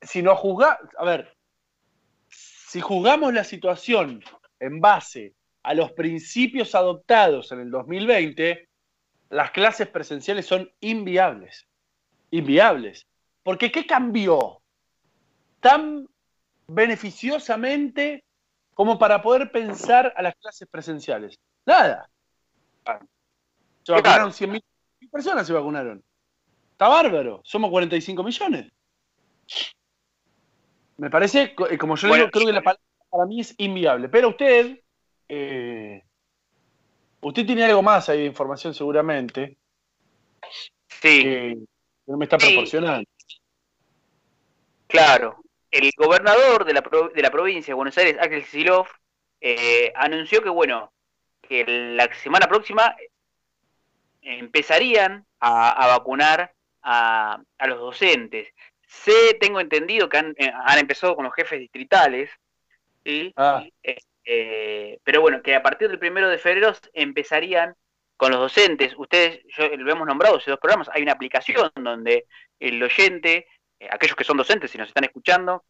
si 0.00 0.22
no 0.22 0.36
juzga, 0.36 0.78
a 0.96 1.04
ver, 1.04 1.36
si 2.28 2.80
juzgamos 2.80 3.32
la 3.32 3.44
situación 3.44 4.22
en 4.62 4.80
base 4.80 5.34
a 5.64 5.74
los 5.74 5.92
principios 5.92 6.74
adoptados 6.74 7.50
en 7.52 7.60
el 7.60 7.70
2020, 7.70 8.68
las 9.30 9.50
clases 9.50 9.88
presenciales 9.88 10.46
son 10.46 10.70
inviables. 10.80 11.66
Inviables. 12.30 13.06
Porque 13.42 13.72
¿qué 13.72 13.86
cambió 13.86 14.62
tan 15.60 16.08
beneficiosamente 16.68 18.24
como 18.74 18.98
para 18.98 19.20
poder 19.20 19.50
pensar 19.50 20.12
a 20.16 20.22
las 20.22 20.34
clases 20.36 20.68
presenciales? 20.70 21.38
Nada. 21.66 22.08
Se 23.82 23.92
vacunaron 23.92 24.30
100.000 24.30 24.62
personas, 25.10 25.46
se 25.46 25.52
vacunaron. 25.52 26.02
Está 26.70 26.86
bárbaro. 26.86 27.40
Somos 27.44 27.70
45 27.70 28.22
millones. 28.22 28.70
Me 30.98 31.10
parece, 31.10 31.54
eh, 31.70 31.78
como 31.78 31.96
yo 31.96 32.14
digo, 32.14 32.30
creo 32.30 32.46
que 32.46 32.52
la 32.52 32.62
palabra 32.62 32.91
para 33.12 33.26
mí 33.26 33.40
es 33.40 33.54
inviable. 33.58 34.08
Pero 34.08 34.30
usted, 34.30 34.80
eh, 35.28 36.02
usted 37.20 37.46
tiene 37.46 37.64
algo 37.64 37.82
más 37.82 38.08
ahí 38.08 38.20
de 38.20 38.24
información 38.24 38.72
seguramente. 38.72 39.58
Sí. 40.88 41.22
Que 41.22 41.58
no 42.06 42.16
me 42.16 42.24
está 42.24 42.38
proporcionando. 42.38 43.06
Claro, 44.86 45.42
el 45.70 45.90
gobernador 45.96 46.64
de 46.64 46.72
la, 46.72 46.82
de 47.14 47.22
la 47.22 47.30
provincia 47.30 47.72
de 47.72 47.76
Buenos 47.76 47.96
Aires, 47.98 48.16
Axel 48.18 48.44
Silov, 48.44 48.86
eh, 49.40 49.92
anunció 49.94 50.42
que, 50.42 50.48
bueno, 50.48 50.90
que 51.42 51.64
la 51.66 52.12
semana 52.14 52.46
próxima 52.46 52.96
empezarían 54.22 55.26
a, 55.40 55.86
vacunar 55.88 56.54
a, 56.82 57.42
los 57.66 57.78
docentes. 57.78 58.48
Sé, 58.86 59.34
tengo 59.38 59.60
entendido 59.60 60.08
que 60.08 60.18
han, 60.18 60.34
eh, 60.38 60.52
empezado 60.78 61.14
con 61.14 61.24
los 61.24 61.34
jefes 61.34 61.58
distritales, 61.58 62.30
¿sí? 63.04 63.32
Ah. 63.36 63.64
Eh, 64.24 64.98
pero 65.02 65.20
bueno, 65.20 65.42
que 65.42 65.54
a 65.54 65.62
partir 65.62 65.88
del 65.88 65.98
primero 65.98 66.28
de 66.28 66.38
febrero 66.38 66.72
empezarían 66.92 67.74
con 68.16 68.30
los 68.30 68.40
docentes. 68.40 68.94
Ustedes, 68.96 69.40
yo, 69.56 69.68
lo 69.76 69.90
hemos 69.90 70.06
nombrado 70.06 70.36
hace 70.36 70.50
dos 70.50 70.60
programas, 70.60 70.88
hay 70.92 71.02
una 71.02 71.12
aplicación 71.12 71.70
donde 71.74 72.26
el 72.60 72.80
oyente, 72.82 73.46
eh, 73.80 73.88
aquellos 73.90 74.14
que 74.14 74.24
son 74.24 74.36
docentes, 74.36 74.70
si 74.70 74.78
nos 74.78 74.88
están 74.88 75.04
escuchando, 75.04 75.64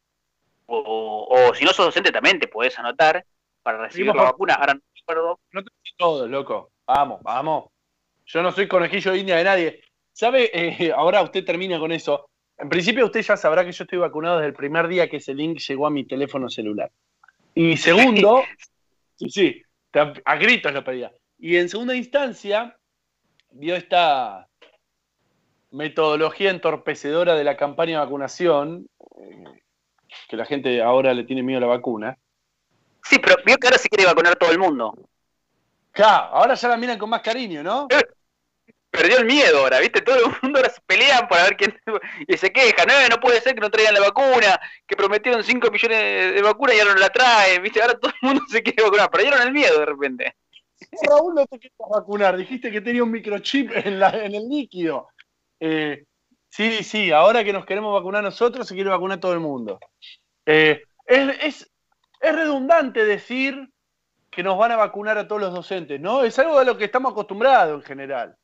o, 0.65 1.51
si 1.55 1.65
no 1.65 1.73
sos 1.73 1.87
docente 1.87 2.11
también 2.11 2.39
te 2.39 2.47
podés 2.47 2.77
anotar 2.79 3.25
para 3.61 3.79
recibir 3.79 4.15
la 4.15 4.23
vacuna. 4.23 4.53
Ahora 4.55 4.75
no 4.75 4.81
recuerdo. 4.95 5.39
No 5.51 5.63
te 5.63 5.71
todo, 5.97 6.27
loco. 6.27 6.71
Vamos, 6.85 7.21
vamos. 7.23 7.65
Yo 8.25 8.41
no 8.41 8.51
soy 8.51 8.67
conejillo 8.67 9.11
de 9.11 9.17
India 9.17 9.37
de 9.37 9.43
nadie. 9.43 9.81
¿Sabe? 10.11 10.51
Eh, 10.53 10.91
ahora 10.95 11.21
usted 11.21 11.43
termina 11.43 11.79
con 11.79 11.91
eso. 11.91 12.29
En 12.57 12.69
principio 12.69 13.05
usted 13.05 13.21
ya 13.21 13.35
sabrá 13.35 13.65
que 13.65 13.71
yo 13.71 13.83
estoy 13.83 13.97
vacunado 13.97 14.37
desde 14.37 14.49
el 14.49 14.53
primer 14.53 14.87
día 14.87 15.09
que 15.09 15.17
ese 15.17 15.33
link 15.33 15.59
llegó 15.59 15.87
a 15.87 15.91
mi 15.91 16.05
teléfono 16.05 16.49
celular. 16.49 16.91
Y 17.55 17.77
segundo, 17.77 18.43
sí, 19.15 19.29
sí, 19.29 19.61
a 20.25 20.35
gritos 20.35 20.73
lo 20.73 20.83
pedía. 20.83 21.11
Y 21.37 21.57
en 21.57 21.69
segunda 21.69 21.95
instancia, 21.95 22.77
vio 23.51 23.75
esta 23.75 24.47
metodología 25.71 26.51
entorpecedora 26.51 27.35
de 27.35 27.43
la 27.43 27.57
campaña 27.57 27.99
de 27.99 28.05
vacunación, 28.05 28.87
eh, 29.17 29.43
que 30.29 30.37
la 30.37 30.45
gente 30.45 30.81
ahora 30.81 31.13
le 31.13 31.23
tiene 31.23 31.43
miedo 31.43 31.57
a 31.57 31.61
la 31.61 31.67
vacuna. 31.67 32.17
Sí, 33.03 33.19
pero 33.19 33.35
vio 33.45 33.57
que 33.57 33.67
ahora 33.67 33.77
se 33.77 33.89
quiere 33.89 34.05
vacunar 34.05 34.35
todo 34.35 34.51
el 34.51 34.59
mundo. 34.59 34.95
Claro, 35.91 36.35
ahora 36.35 36.55
ya 36.55 36.69
la 36.69 36.77
miran 36.77 36.97
con 36.97 37.09
más 37.09 37.21
cariño, 37.21 37.61
¿no? 37.61 37.87
Perdió 38.93 39.17
el 39.17 39.25
miedo 39.25 39.57
ahora, 39.57 39.79
¿viste? 39.79 40.01
Todo 40.01 40.17
el 40.17 40.35
mundo 40.43 40.59
ahora 40.59 40.69
se 40.69 40.79
pelean 40.85 41.27
por 41.27 41.41
ver 41.41 41.57
quién. 41.57 41.81
Y 42.27 42.37
se 42.37 42.53
quejan, 42.53 42.87
no, 42.87 42.93
no 43.09 43.19
puede 43.19 43.41
ser 43.41 43.55
que 43.55 43.61
no 43.61 43.71
traigan 43.71 43.95
la 43.95 44.01
vacuna, 44.01 44.61
que 44.85 44.95
prometieron 44.95 45.43
5 45.43 45.71
millones 45.71 46.35
de 46.35 46.41
vacunas 46.43 46.75
y 46.75 46.79
ahora 46.79 46.93
no 46.93 46.99
la 46.99 47.09
traen, 47.09 47.63
¿viste? 47.63 47.81
Ahora 47.81 47.97
todo 47.97 48.11
el 48.21 48.27
mundo 48.27 48.43
se 48.47 48.61
quiere 48.61 48.83
vacunar, 48.83 49.09
perdieron 49.09 49.41
el 49.41 49.51
miedo 49.51 49.79
de 49.79 49.85
repente. 49.87 50.35
Raúl, 51.09 51.33
no 51.33 51.45
te 51.47 51.57
quieres 51.57 51.77
vacunar, 51.77 52.37
dijiste 52.37 52.71
que 52.71 52.81
tenía 52.81 53.03
un 53.03 53.09
microchip 53.09 53.71
en, 53.73 54.03
en 54.03 54.35
el 54.35 54.47
líquido. 54.47 55.07
Eh, 55.59 56.03
sí, 56.49 56.83
sí, 56.83 57.11
ahora 57.11 57.43
que 57.43 57.53
nos 57.53 57.65
queremos 57.65 57.93
vacunar 57.93 58.23
nosotros, 58.23 58.67
se 58.67 58.75
quiere 58.75 58.91
vacunar 58.91 59.19
todo 59.19 59.33
el 59.33 59.39
mundo. 59.39 59.79
Eh, 60.45 60.83
es, 61.07 61.71
redundante 62.21 63.05
decir 63.05 63.69
que 64.29 64.43
nos 64.43 64.57
van 64.57 64.71
a 64.71 64.77
vacunar 64.77 65.17
a 65.17 65.27
todos 65.27 65.41
los 65.41 65.53
docentes, 65.53 65.99
¿no? 65.99 66.23
Es 66.23 66.37
algo 66.37 66.59
de 66.59 66.65
lo 66.65 66.77
que 66.77 66.85
estamos 66.85 67.11
acostumbrados 67.11 67.81
en 67.81 67.87
general. 67.87 68.37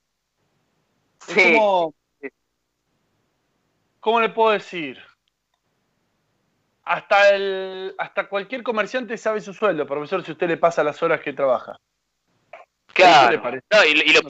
Es 1.27 1.53
como. 1.53 1.93
¿Cómo 3.99 4.21
le 4.21 4.29
puedo 4.29 4.51
decir? 4.51 4.97
Hasta, 6.83 7.29
el, 7.29 7.93
hasta 7.97 8.27
cualquier 8.27 8.63
comerciante 8.63 9.17
sabe 9.17 9.41
su 9.41 9.53
sueldo, 9.53 9.85
profesor, 9.85 10.23
si 10.23 10.31
usted 10.31 10.47
le 10.47 10.57
pasa 10.57 10.83
las 10.83 11.03
horas 11.03 11.21
que 11.21 11.33
trabaja. 11.33 11.79
Claro. 12.93 13.33
y, 13.87 14.11
lo, 14.11 14.21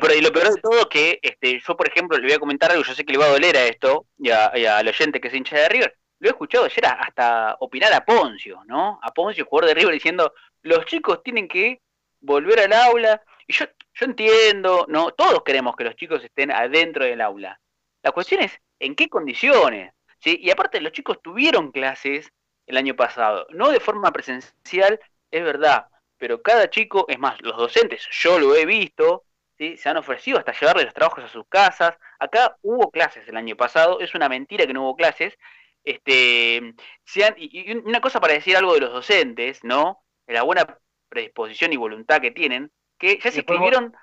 peor, 0.00 0.54
de 0.54 0.60
todo 0.60 0.80
es 0.80 0.86
que 0.86 1.20
este, 1.22 1.60
yo, 1.60 1.76
por 1.76 1.86
ejemplo, 1.86 2.18
le 2.18 2.26
voy 2.26 2.32
a 2.32 2.40
comentar 2.40 2.72
algo, 2.72 2.82
yo 2.82 2.94
sé 2.94 3.04
que 3.04 3.12
le 3.12 3.18
va 3.18 3.26
a 3.26 3.30
doler 3.30 3.56
a 3.56 3.66
esto, 3.66 4.06
y, 4.18 4.30
al 4.30 4.88
oyente 4.88 5.20
que 5.20 5.28
es 5.28 5.34
hincha 5.34 5.56
de 5.56 5.68
River, 5.68 5.96
lo 6.18 6.28
he 6.28 6.32
escuchado 6.32 6.64
ayer 6.64 6.84
hasta 6.86 7.56
opinar 7.60 7.92
a 7.92 8.04
Poncio, 8.04 8.62
¿no? 8.66 8.98
A 9.00 9.12
Poncio, 9.12 9.46
jugador 9.46 9.68
de 9.68 9.74
River, 9.74 9.94
diciendo, 9.94 10.34
los 10.62 10.84
chicos 10.86 11.22
tienen 11.22 11.46
que 11.46 11.80
volver 12.20 12.58
al 12.58 12.72
aula, 12.72 13.22
y 13.46 13.52
yo, 13.52 13.66
yo 13.98 14.06
entiendo, 14.06 14.86
¿no? 14.88 15.10
Todos 15.10 15.42
queremos 15.42 15.74
que 15.74 15.84
los 15.84 15.96
chicos 15.96 16.22
estén 16.22 16.52
adentro 16.52 17.04
del 17.04 17.20
aula. 17.20 17.60
La 18.02 18.12
cuestión 18.12 18.42
es, 18.42 18.52
¿en 18.78 18.94
qué 18.94 19.08
condiciones? 19.08 19.92
¿Sí? 20.20 20.38
Y 20.40 20.50
aparte, 20.50 20.80
los 20.80 20.92
chicos 20.92 21.20
tuvieron 21.22 21.72
clases 21.72 22.32
el 22.66 22.76
año 22.76 22.94
pasado, 22.94 23.46
no 23.50 23.70
de 23.70 23.80
forma 23.80 24.12
presencial, 24.12 25.00
es 25.30 25.42
verdad, 25.42 25.86
pero 26.18 26.42
cada 26.42 26.68
chico, 26.70 27.06
es 27.08 27.18
más, 27.18 27.40
los 27.42 27.56
docentes, 27.56 28.06
yo 28.10 28.38
lo 28.38 28.54
he 28.54 28.66
visto, 28.66 29.24
¿sí? 29.56 29.76
se 29.76 29.88
han 29.88 29.96
ofrecido 29.96 30.38
hasta 30.38 30.52
llevarle 30.52 30.84
los 30.84 30.94
trabajos 30.94 31.24
a 31.24 31.28
sus 31.28 31.46
casas. 31.48 31.96
Acá 32.18 32.56
hubo 32.62 32.90
clases 32.90 33.26
el 33.28 33.36
año 33.36 33.56
pasado, 33.56 34.00
es 34.00 34.14
una 34.14 34.28
mentira 34.28 34.66
que 34.66 34.74
no 34.74 34.82
hubo 34.82 34.96
clases. 34.96 35.36
Este, 35.84 36.74
sean, 37.04 37.34
y 37.38 37.72
una 37.78 38.00
cosa 38.00 38.20
para 38.20 38.34
decir 38.34 38.56
algo 38.56 38.74
de 38.74 38.80
los 38.80 38.92
docentes, 38.92 39.64
¿no? 39.64 40.02
La 40.26 40.42
buena 40.42 40.78
predisposición 41.08 41.72
y 41.72 41.76
voluntad 41.76 42.20
que 42.20 42.30
tienen, 42.30 42.70
que 42.98 43.18
ya 43.18 43.30
se 43.30 43.38
inscribieron 43.38 43.94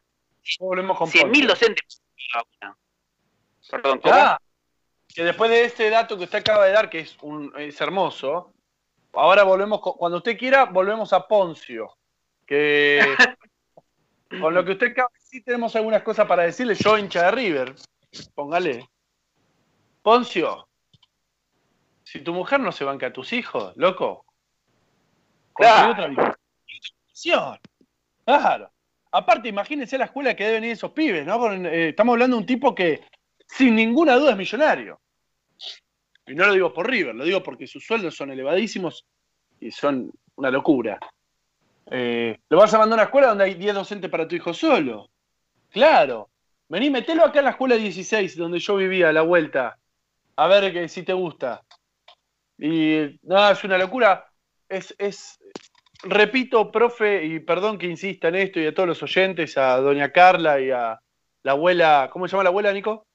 100.000 0.44 1.48
docentes. 1.48 2.02
Perdón, 3.70 4.00
¿cómo? 4.00 4.38
que 5.14 5.24
después 5.24 5.50
de 5.50 5.64
este 5.64 5.90
dato 5.90 6.18
que 6.18 6.25
usted 6.25 6.40
acaba 6.40 6.66
de 6.66 6.74
dar, 6.74 6.90
que 6.90 7.00
es, 7.00 7.18
un, 7.22 7.54
es 7.58 7.80
hermoso, 7.80 8.54
ahora 9.14 9.44
volvemos, 9.44 9.80
cuando 9.82 10.18
usted 10.18 10.38
quiera, 10.38 10.66
volvemos 10.66 11.14
a 11.14 11.25
Poncio 11.25 11.96
que 12.46 13.00
con 14.42 14.54
lo 14.54 14.64
que 14.66 14.74
usted 14.74 14.92
acaba 14.92 15.10
de 15.14 15.20
decir 15.20 15.44
tenemos 15.44 15.75
algunas 15.75 16.04
cosas 16.04 16.28
para 16.28 16.44
decirle. 16.44 16.75
Yo 16.75 16.98
hincha 16.98 17.24
de 17.24 17.32
River, 17.32 17.75
póngale. 18.34 18.90
Poncio, 20.02 20.68
si 22.04 22.20
tu 22.20 22.34
mujer 22.34 22.60
no 22.60 22.72
se 22.72 22.84
banca 22.84 23.08
a 23.08 23.14
tus 23.14 23.34
hijos, 23.34 23.75
loco, 23.78 24.25
claro. 25.54 25.92
otra 25.92 26.38
Claro. 28.25 28.72
Aparte, 29.15 29.48
imagínense 29.48 29.98
la 29.98 30.05
escuela 30.05 30.36
que 30.36 30.43
deben 30.45 30.65
ir 30.65 30.72
esos 30.72 30.91
pibes, 30.91 31.25
¿no? 31.25 31.50
Eh, 31.53 31.89
estamos 31.89 32.13
hablando 32.13 32.36
de 32.36 32.41
un 32.41 32.45
tipo 32.45 32.75
que 32.75 33.01
sin 33.48 33.74
ninguna 33.74 34.15
duda 34.15 34.31
es 34.31 34.38
millonario. 34.38 35.00
Y 36.27 36.36
no 36.36 36.45
lo 36.45 36.53
digo 36.53 36.74
por 36.74 36.89
River, 36.89 37.15
lo 37.15 37.24
digo 37.24 37.41
porque 37.41 37.65
sus 37.65 37.86
sueldos 37.86 38.13
son 38.13 38.31
elevadísimos 38.31 39.05
y 39.62 39.72
son 39.72 40.12
una 40.36 40.51
locura. 40.51 41.00
Eh, 41.89 42.38
lo 42.50 42.57
vas 42.57 42.74
a 42.74 42.77
mandar 42.77 43.00
a 43.00 43.03
una 43.03 43.05
escuela 43.05 43.27
donde 43.29 43.45
hay 43.45 43.53
10 43.53 43.75
docentes 43.75 44.12
para 44.12 44.27
tu 44.27 44.36
hijo 44.36 44.53
solo. 44.53 45.10
Claro. 45.69 46.29
Vení, 46.67 46.89
metelo 46.89 47.24
acá 47.24 47.39
en 47.39 47.45
la 47.45 47.51
escuela 47.51 47.75
16, 47.75 48.36
donde 48.36 48.60
yo 48.60 48.75
vivía, 48.75 49.07
a 49.07 49.13
la 49.13 49.22
vuelta. 49.22 49.77
A 50.36 50.48
ver 50.48 50.74
que, 50.74 50.89
si 50.89 51.03
te 51.03 51.13
gusta. 51.13 51.62
Y 52.57 53.17
nada, 53.24 53.51
es 53.51 53.63
una 53.63 53.77
locura. 53.77 54.29
Es, 54.67 54.93
es, 54.98 55.39
repito, 56.04 56.72
profe, 56.72 57.25
y 57.25 57.40
perdón 57.40 57.78
que 57.78 57.88
insista 57.88 58.28
en 58.28 58.36
esto 58.36 58.60
y 58.60 58.68
a 58.68 58.74
todos 58.74 58.88
los 58.88 59.04
oyentes, 59.04 59.58
a 59.58 59.78
doña 59.78 60.12
Carla 60.12 60.60
y 60.60 60.72
a 60.72 61.00
la 61.44 61.52
abuela, 61.52 62.10
¿cómo 62.12 62.28
se 62.28 62.34
llama 62.34 62.44
la 62.44 62.50
abuela, 62.50 62.74
Nico? 62.74 63.06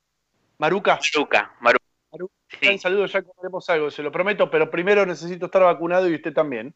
Maruca. 0.59 0.99
Maruca, 1.15 1.55
Maruca. 1.61 2.35
Un 2.63 2.79
saludo, 2.79 3.07
ya 3.07 3.23
comeremos 3.23 3.71
algo, 3.71 3.91
se 3.91 4.03
lo 4.03 4.11
prometo, 4.11 4.51
pero 4.51 4.71
primero 4.71 5.07
necesito 5.07 5.47
estar 5.47 5.63
vacunado 5.63 6.09
y 6.09 6.15
usted 6.15 6.33
también. 6.33 6.75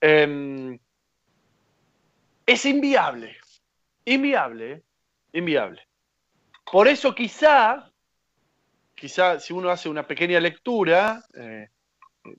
Eh, 0.00 0.78
es 2.46 2.66
inviable. 2.66 3.36
Inviable, 4.04 4.82
inviable. 5.32 5.86
Por 6.70 6.88
eso 6.88 7.14
quizá, 7.14 7.90
quizá 8.94 9.40
si 9.40 9.52
uno 9.52 9.70
hace 9.70 9.88
una 9.88 10.06
pequeña 10.06 10.40
lectura, 10.40 11.24
eh, 11.34 11.68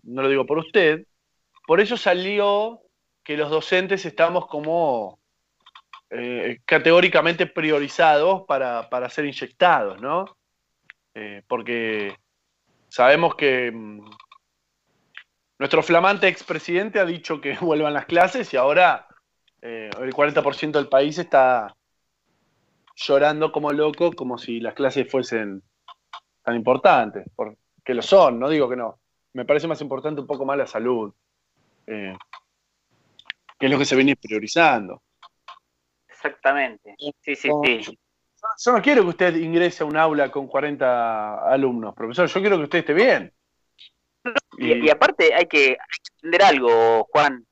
no 0.03 0.21
lo 0.21 0.29
digo 0.29 0.45
por 0.45 0.59
usted, 0.59 1.05
por 1.65 1.79
eso 1.79 1.97
salió 1.97 2.81
que 3.25 3.35
los 3.35 3.49
docentes 3.49 4.05
estamos 4.05 4.47
como 4.47 5.19
eh, 6.09 6.59
categóricamente 6.63 7.47
priorizados 7.47 8.43
para, 8.47 9.09
ser 9.09 9.25
inyectados, 9.25 10.01
¿no? 10.01 10.37
porque 11.47 12.13
sabemos 12.89 13.35
que 13.35 13.71
mm, 13.71 14.05
nuestro 15.59 15.81
flamante 15.81 16.27
expresidente 16.27 16.99
ha 16.99 17.05
dicho 17.05 17.39
que 17.39 17.57
vuelvan 17.61 17.93
las 17.93 18.05
clases 18.05 18.53
y 18.53 18.57
ahora 18.57 19.07
eh, 19.61 19.89
el 19.99 20.13
40% 20.13 20.71
del 20.71 20.87
país 20.87 21.17
está 21.17 21.75
llorando 22.95 23.51
como 23.51 23.71
loco, 23.71 24.13
como 24.13 24.37
si 24.37 24.59
las 24.59 24.73
clases 24.73 25.09
fuesen 25.09 25.63
tan 26.43 26.55
importantes, 26.55 27.25
porque 27.35 27.57
lo 27.93 28.01
son, 28.01 28.39
no 28.39 28.47
digo 28.47 28.69
que 28.69 28.75
no. 28.75 28.99
Me 29.33 29.43
parece 29.43 29.67
más 29.67 29.81
importante 29.81 30.21
un 30.21 30.27
poco 30.27 30.45
más 30.45 30.57
la 30.57 30.67
salud, 30.67 31.13
eh, 31.87 32.15
que 33.57 33.65
es 33.65 33.71
lo 33.71 33.77
que 33.77 33.85
se 33.85 33.95
viene 33.95 34.15
priorizando. 34.15 35.01
Exactamente. 36.07 36.95
Sí, 36.97 37.35
sí, 37.35 37.35
sí. 37.35 37.97
Yo 38.63 38.71
no 38.71 38.81
quiero 38.81 39.03
que 39.03 39.09
usted 39.09 39.35
ingrese 39.35 39.83
a 39.83 39.85
un 39.85 39.97
aula 39.97 40.29
con 40.29 40.47
40 40.47 41.51
alumnos, 41.51 41.93
profesor. 41.95 42.27
Yo 42.27 42.39
quiero 42.41 42.57
que 42.57 42.63
usted 42.63 42.79
esté 42.79 42.93
bien. 42.93 43.33
Y, 44.57 44.89
aparte 44.89 45.33
hay 45.33 45.45
que 45.45 45.77
entender 46.17 46.43
algo, 46.43 47.07
Juan 47.11 47.45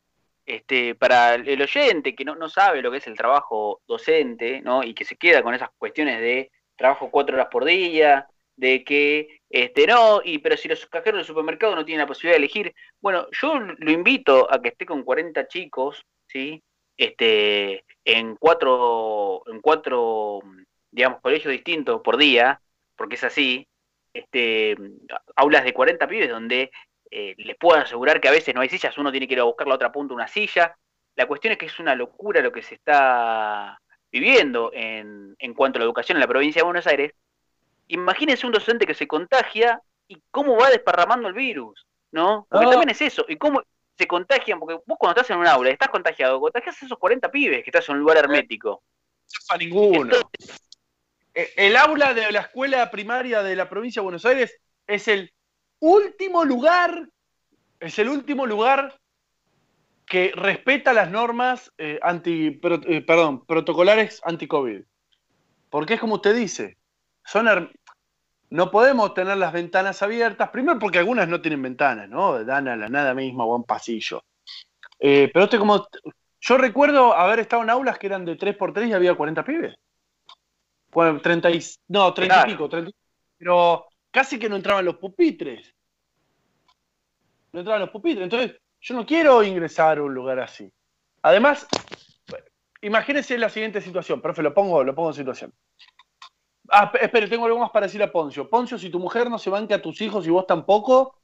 este, 0.45 0.95
para 0.95 1.35
el 1.35 1.61
oyente 1.61 2.15
que 2.15 2.25
no, 2.25 2.35
no, 2.35 2.49
sabe 2.49 2.81
lo 2.81 2.91
que 2.91 2.97
es 2.97 3.07
el 3.07 3.15
trabajo 3.15 3.81
docente, 3.87 4.61
¿no? 4.61 4.83
Y 4.83 4.93
que 4.93 5.05
se 5.05 5.15
queda 5.15 5.41
con 5.41 5.53
esas 5.53 5.69
cuestiones 5.77 6.19
de 6.19 6.51
trabajo 6.75 7.09
cuatro 7.09 7.35
horas 7.35 7.47
por 7.49 7.63
día, 7.63 8.27
de 8.55 8.83
que 8.83 9.41
este 9.49 9.87
no, 9.87 10.21
y 10.23 10.39
pero 10.39 10.57
si 10.57 10.67
los 10.67 10.85
cajeros 10.87 11.19
del 11.19 11.25
supermercado 11.25 11.75
no 11.75 11.85
tienen 11.85 12.01
la 12.01 12.07
posibilidad 12.07 12.33
de 12.39 12.45
elegir, 12.45 12.73
bueno, 13.01 13.27
yo 13.31 13.59
lo 13.59 13.91
invito 13.91 14.51
a 14.51 14.61
que 14.61 14.69
esté 14.69 14.85
con 14.85 15.03
40 15.03 15.47
chicos, 15.47 16.05
¿sí? 16.27 16.61
Este, 16.97 17.83
en 18.05 18.35
cuatro, 18.35 19.43
en 19.47 19.61
cuatro, 19.61 20.41
digamos, 20.91 21.21
colegios 21.21 21.51
distintos 21.51 22.01
por 22.01 22.17
día, 22.17 22.61
porque 22.95 23.15
es 23.15 23.23
así, 23.23 23.67
este, 24.13 24.75
aulas 25.35 25.63
de 25.63 25.73
40 25.73 26.07
pibes 26.07 26.29
donde 26.29 26.71
eh, 27.09 27.35
les 27.37 27.57
puedo 27.57 27.79
asegurar 27.79 28.21
que 28.21 28.27
a 28.27 28.31
veces 28.31 28.53
no 28.53 28.61
hay 28.61 28.69
sillas, 28.69 28.97
uno 28.97 29.11
tiene 29.11 29.27
que 29.27 29.33
ir 29.33 29.39
a 29.39 29.43
buscar 29.43 29.67
la 29.67 29.75
otra 29.75 29.91
punta 29.91 30.13
una 30.13 30.27
silla. 30.27 30.75
La 31.15 31.27
cuestión 31.27 31.51
es 31.51 31.59
que 31.59 31.67
es 31.67 31.79
una 31.79 31.95
locura 31.95 32.41
lo 32.41 32.51
que 32.51 32.63
se 32.63 32.75
está 32.75 33.79
viviendo 34.11 34.71
en, 34.73 35.35
en 35.37 35.53
cuanto 35.53 35.77
a 35.77 35.79
la 35.79 35.85
educación 35.85 36.17
en 36.17 36.21
la 36.21 36.27
provincia 36.27 36.61
de 36.61 36.65
Buenos 36.65 36.87
Aires, 36.87 37.13
imagínense 37.87 38.45
un 38.45 38.53
docente 38.53 38.85
que 38.85 38.93
se 38.93 39.07
contagia 39.07 39.81
y 40.07 40.21
cómo 40.31 40.57
va 40.57 40.69
desparramando 40.69 41.27
el 41.27 41.33
virus, 41.33 41.85
¿no? 42.11 42.47
Porque 42.49 42.65
ah. 42.65 42.69
también 42.69 42.89
es 42.89 43.01
eso, 43.01 43.25
y 43.27 43.37
cómo 43.37 43.61
se 43.97 44.07
contagian, 44.07 44.59
porque 44.59 44.75
vos 44.85 44.97
cuando 44.97 45.19
estás 45.19 45.29
en 45.31 45.39
un 45.41 45.47
aula 45.47 45.69
y 45.69 45.73
estás 45.73 45.89
contagiado, 45.89 46.39
contagias 46.39 46.81
a 46.81 46.85
esos 46.85 46.97
40 46.97 47.29
pibes 47.31 47.63
que 47.63 47.69
estás 47.69 47.87
en 47.89 47.95
un 47.95 48.01
lugar 48.01 48.17
hermético. 48.17 48.83
No 49.51 49.57
ninguno. 49.57 50.15
Eh, 51.33 51.51
el 51.55 51.75
aula 51.75 52.13
de 52.13 52.31
la 52.31 52.41
escuela 52.41 52.89
primaria 52.91 53.41
de 53.41 53.55
la 53.55 53.69
provincia 53.69 54.01
de 54.01 54.03
Buenos 54.03 54.25
Aires 54.25 54.59
es 54.87 55.07
el 55.07 55.33
último 55.79 56.45
lugar, 56.45 57.09
es 57.79 57.97
el 57.99 58.09
último 58.09 58.45
lugar 58.45 58.99
que 60.05 60.31
respeta 60.35 60.93
las 60.93 61.09
normas 61.09 61.71
eh, 61.77 61.99
anti, 62.01 62.59
eh, 62.61 63.01
perdón, 63.01 63.45
protocolares 63.45 64.21
anti-COVID. 64.23 64.83
Porque 65.69 65.95
es 65.95 65.99
como 65.99 66.15
usted 66.15 66.35
dice, 66.35 66.77
son 67.25 67.71
no 68.49 68.69
podemos 68.69 69.15
tener 69.15 69.37
las 69.37 69.51
ventanas 69.51 70.03
abiertas, 70.03 70.49
primero 70.49 70.77
porque 70.77 70.99
algunas 70.99 71.27
no 71.27 71.41
tienen 71.41 71.61
ventanas, 71.61 72.07
¿no? 72.07 72.43
Dan 72.43 72.67
a 72.67 72.75
la 72.75 72.87
nada 72.87 73.15
misma 73.15 73.45
o 73.45 73.53
a 73.53 73.55
un 73.55 73.63
pasillo. 73.63 74.23
Eh, 74.99 75.29
pero 75.33 75.45
este 75.45 75.57
como, 75.57 75.87
yo 76.39 76.57
recuerdo 76.57 77.13
haber 77.13 77.39
estado 77.39 77.63
en 77.63 77.71
aulas 77.71 77.97
que 77.97 78.07
eran 78.07 78.25
de 78.25 78.37
3x3 78.37 78.89
y 78.89 78.93
había 78.93 79.15
40 79.15 79.43
pibes. 79.43 79.75
Bueno, 80.91 81.19
30 81.19 81.49
y, 81.49 81.63
no, 81.87 82.13
30 82.13 82.41
y 82.41 82.51
pico, 82.51 82.69
30, 82.69 82.91
pero 83.39 83.87
casi 84.11 84.37
que 84.37 84.47
no 84.47 84.55
entraban 84.55 84.85
los 84.85 84.97
pupitres. 84.97 85.73
No 87.53 87.61
entraban 87.61 87.81
los 87.81 87.89
pupitres. 87.89 88.23
Entonces, 88.23 88.61
yo 88.81 88.93
no 88.93 89.05
quiero 89.05 89.41
ingresar 89.41 89.97
a 89.97 90.03
un 90.03 90.13
lugar 90.13 90.39
así. 90.39 90.71
Además, 91.23 91.67
imagínense 92.81 93.37
la 93.37 93.49
siguiente 93.49 93.81
situación, 93.81 94.21
profe, 94.21 94.43
lo 94.43 94.53
pongo, 94.53 94.83
lo 94.83 94.93
pongo 94.93 95.09
en 95.09 95.15
situación. 95.15 95.53
Ah, 96.75 96.91
espere, 96.99 97.27
tengo 97.27 97.45
algo 97.45 97.59
más 97.59 97.69
para 97.69 97.85
decir 97.85 98.01
a 98.01 98.11
Poncio. 98.11 98.49
Poncio, 98.49 98.79
si 98.79 98.89
tu 98.89 98.97
mujer 98.97 99.29
no 99.29 99.37
se 99.37 99.51
banca 99.51 99.75
a 99.75 99.81
tus 99.81 100.01
hijos 100.01 100.25
y 100.25 100.31
vos 100.31 100.47
tampoco, 100.47 101.15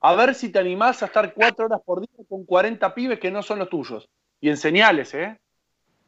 a 0.00 0.14
ver 0.14 0.34
si 0.34 0.50
te 0.50 0.58
animás 0.58 1.02
a 1.02 1.06
estar 1.06 1.34
cuatro 1.34 1.66
horas 1.66 1.82
por 1.84 2.00
día 2.00 2.24
con 2.26 2.46
40 2.46 2.94
pibes 2.94 3.20
que 3.20 3.30
no 3.30 3.42
son 3.42 3.58
los 3.58 3.68
tuyos. 3.68 4.08
Y 4.40 4.48
enseñales, 4.48 5.12
¿eh? 5.12 5.38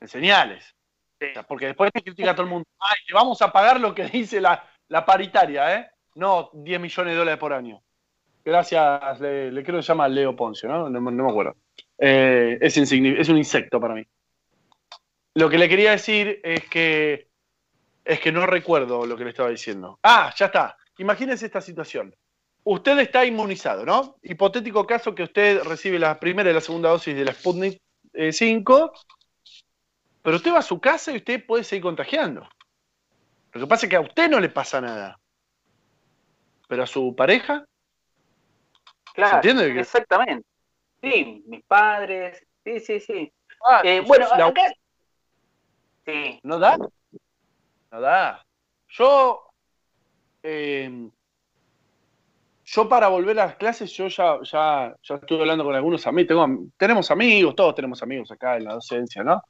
Enseñales. 0.01 0.75
porque 1.47 1.67
después 1.67 1.93
te 1.93 2.01
critica 2.01 2.35
todo 2.35 2.45
el 2.45 2.49
mundo. 2.49 2.67
Ay, 2.79 2.97
le 3.07 3.13
vamos 3.13 3.43
a 3.43 3.53
pagar 3.53 3.79
lo 3.79 3.95
que 3.95 4.05
dice 4.07 4.41
la, 4.41 4.65
paritaria, 5.05 5.77
¿eh? 5.77 5.91
No 6.15 6.49
10 6.55 6.81
millones 6.81 7.13
de 7.13 7.19
dólares 7.19 7.39
por 7.39 7.53
año. 7.53 7.83
Gracias, 8.43 9.21
le, 9.21 9.63
creo 9.63 9.77
que 9.77 9.83
se 9.83 9.89
llama 9.89 10.09
Leo 10.09 10.35
Poncio, 10.35 10.71
¿no? 10.71 10.89
No, 10.89 11.01
me 11.03 11.31
acuerdo. 11.31 11.55
Eh, 11.99 12.57
es, 12.63 12.79
es 12.79 13.29
un 13.29 13.37
insecto 13.37 13.79
para 13.79 13.93
mí. 13.93 14.07
Lo 15.35 15.51
que 15.51 15.59
le 15.59 15.69
quería 15.69 15.91
decir 15.91 16.41
es 16.43 16.65
que 16.71 17.30
es 18.05 18.21
que 18.21 18.33
no 18.33 18.47
recuerdo 18.47 19.07
lo 19.07 19.17
que 19.17 19.25
le 19.25 19.31
estaba 19.31 19.51
diciendo. 19.51 19.99
Ah, 20.03 20.33
ya 20.37 20.47
está. 20.47 20.77
Imagínense 20.99 21.47
esta 21.47 21.61
situación. 21.61 22.15
Usted 22.65 22.99
está 22.99 23.25
inmunizado, 23.25 23.87
¿no? 23.87 24.17
Hipotético 24.23 24.87
caso 24.87 25.15
que 25.15 25.23
usted 25.23 25.63
recibe 25.65 25.99
la 25.99 26.21
primera 26.21 26.51
y 26.51 26.55
la 26.55 26.61
segunda 26.61 26.91
dosis 26.91 27.17
de 27.17 27.25
la 27.25 27.33
Sputnik 27.33 27.81
5, 28.33 28.93
eh, 28.95 28.99
pero 30.23 30.37
usted 30.37 30.53
va 30.53 30.59
a 30.59 30.63
su 30.63 30.81
casa 30.81 31.13
y 31.13 31.17
usted 31.17 31.45
puede 31.47 31.65
seguir 31.65 31.83
contagiando. 31.83 32.47
Lo 33.53 33.61
que 33.61 33.67
pasa 33.67 33.87
es 33.87 33.91
que 33.91 33.97
a 33.97 34.01
usted 34.01 34.29
no 34.29 34.39
le 34.39 34.51
pasa 34.51 34.81
nada. 34.81 35.19
Pero 36.69 36.83
a 36.83 36.87
su 36.87 37.15
pareja. 37.17 37.65
Claro, 39.15 39.37
entiende? 39.37 39.81
exactamente. 39.81 40.47
Sí, 41.03 41.43
mis 41.47 41.65
padres. 41.65 42.47
Sí, 42.63 42.79
sí, 42.81 43.01
sí. 43.01 43.33
Ah, 43.67 43.81
eh, 43.83 44.01
bueno, 44.01 44.27
acá... 44.27 44.73
Sí. 46.05 46.39
¿No 46.43 46.59
da? 46.59 46.77
No 47.91 48.01
da. 48.01 48.45
Yo, 48.89 49.43
em, 50.43 51.11
yo 52.65 52.89
para 52.89 53.09
volver 53.09 53.39
a 53.41 53.47
las 53.47 53.57
clases, 53.57 53.93
yo 53.93 54.09
ya, 54.09 54.39
ya, 54.43 54.97
ya 55.03 55.15
estuve 55.17 55.41
hablando 55.41 55.65
con 55.65 55.75
algunos 55.75 56.07
amigos, 56.07 56.49
tenemos 56.77 57.11
amigos, 57.11 57.55
todos 57.57 57.75
tenemos 57.75 58.03
amigos 58.03 58.31
acá 58.31 58.57
en 58.57 58.65
la 58.65 58.75
docencia, 58.75 59.25
¿no? 59.25 59.43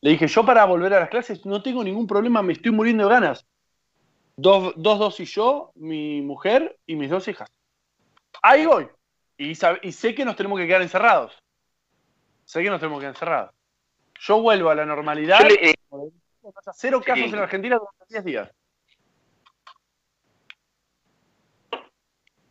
Le 0.00 0.10
dije, 0.10 0.28
yo 0.28 0.44
para 0.44 0.64
volver 0.64 0.94
a 0.94 1.00
las 1.00 1.08
clases 1.08 1.44
no 1.44 1.62
tengo 1.62 1.82
ningún 1.82 2.06
problema, 2.06 2.42
me 2.42 2.52
estoy 2.52 2.70
muriendo 2.70 3.04
de 3.04 3.10
ganas. 3.10 3.46
Dos, 4.36 4.74
dos, 4.76 4.98
dos 4.98 5.20
y 5.20 5.24
yo, 5.24 5.72
mi 5.74 6.20
mujer 6.20 6.78
y 6.86 6.94
mis 6.94 7.10
dos 7.10 7.26
hijas. 7.26 7.48
Ahí 8.42 8.66
voy. 8.66 8.86
Y, 9.38 9.52
y 9.82 9.92
sé 9.92 10.14
que 10.14 10.24
nos 10.24 10.36
tenemos 10.36 10.58
que 10.58 10.66
quedar 10.66 10.82
encerrados. 10.82 11.32
Sé 12.44 12.62
que 12.62 12.70
nos 12.70 12.78
tenemos 12.78 12.98
que 12.98 13.04
quedar 13.04 13.14
encerrados. 13.14 13.54
Yo 14.20 14.40
vuelvo 14.40 14.70
a 14.70 14.74
la 14.74 14.86
normalidad. 14.86 15.40
Eh, 15.50 15.74
cero 16.74 17.00
casos 17.04 17.32
en 17.32 17.38
Argentina 17.38 17.78
durante 17.78 18.04
10 18.08 18.24
días. 18.24 18.50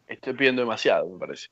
Estoy 0.07 0.33
pidiendo 0.33 0.61
demasiado, 0.61 1.07
me 1.09 1.19
parece. 1.19 1.47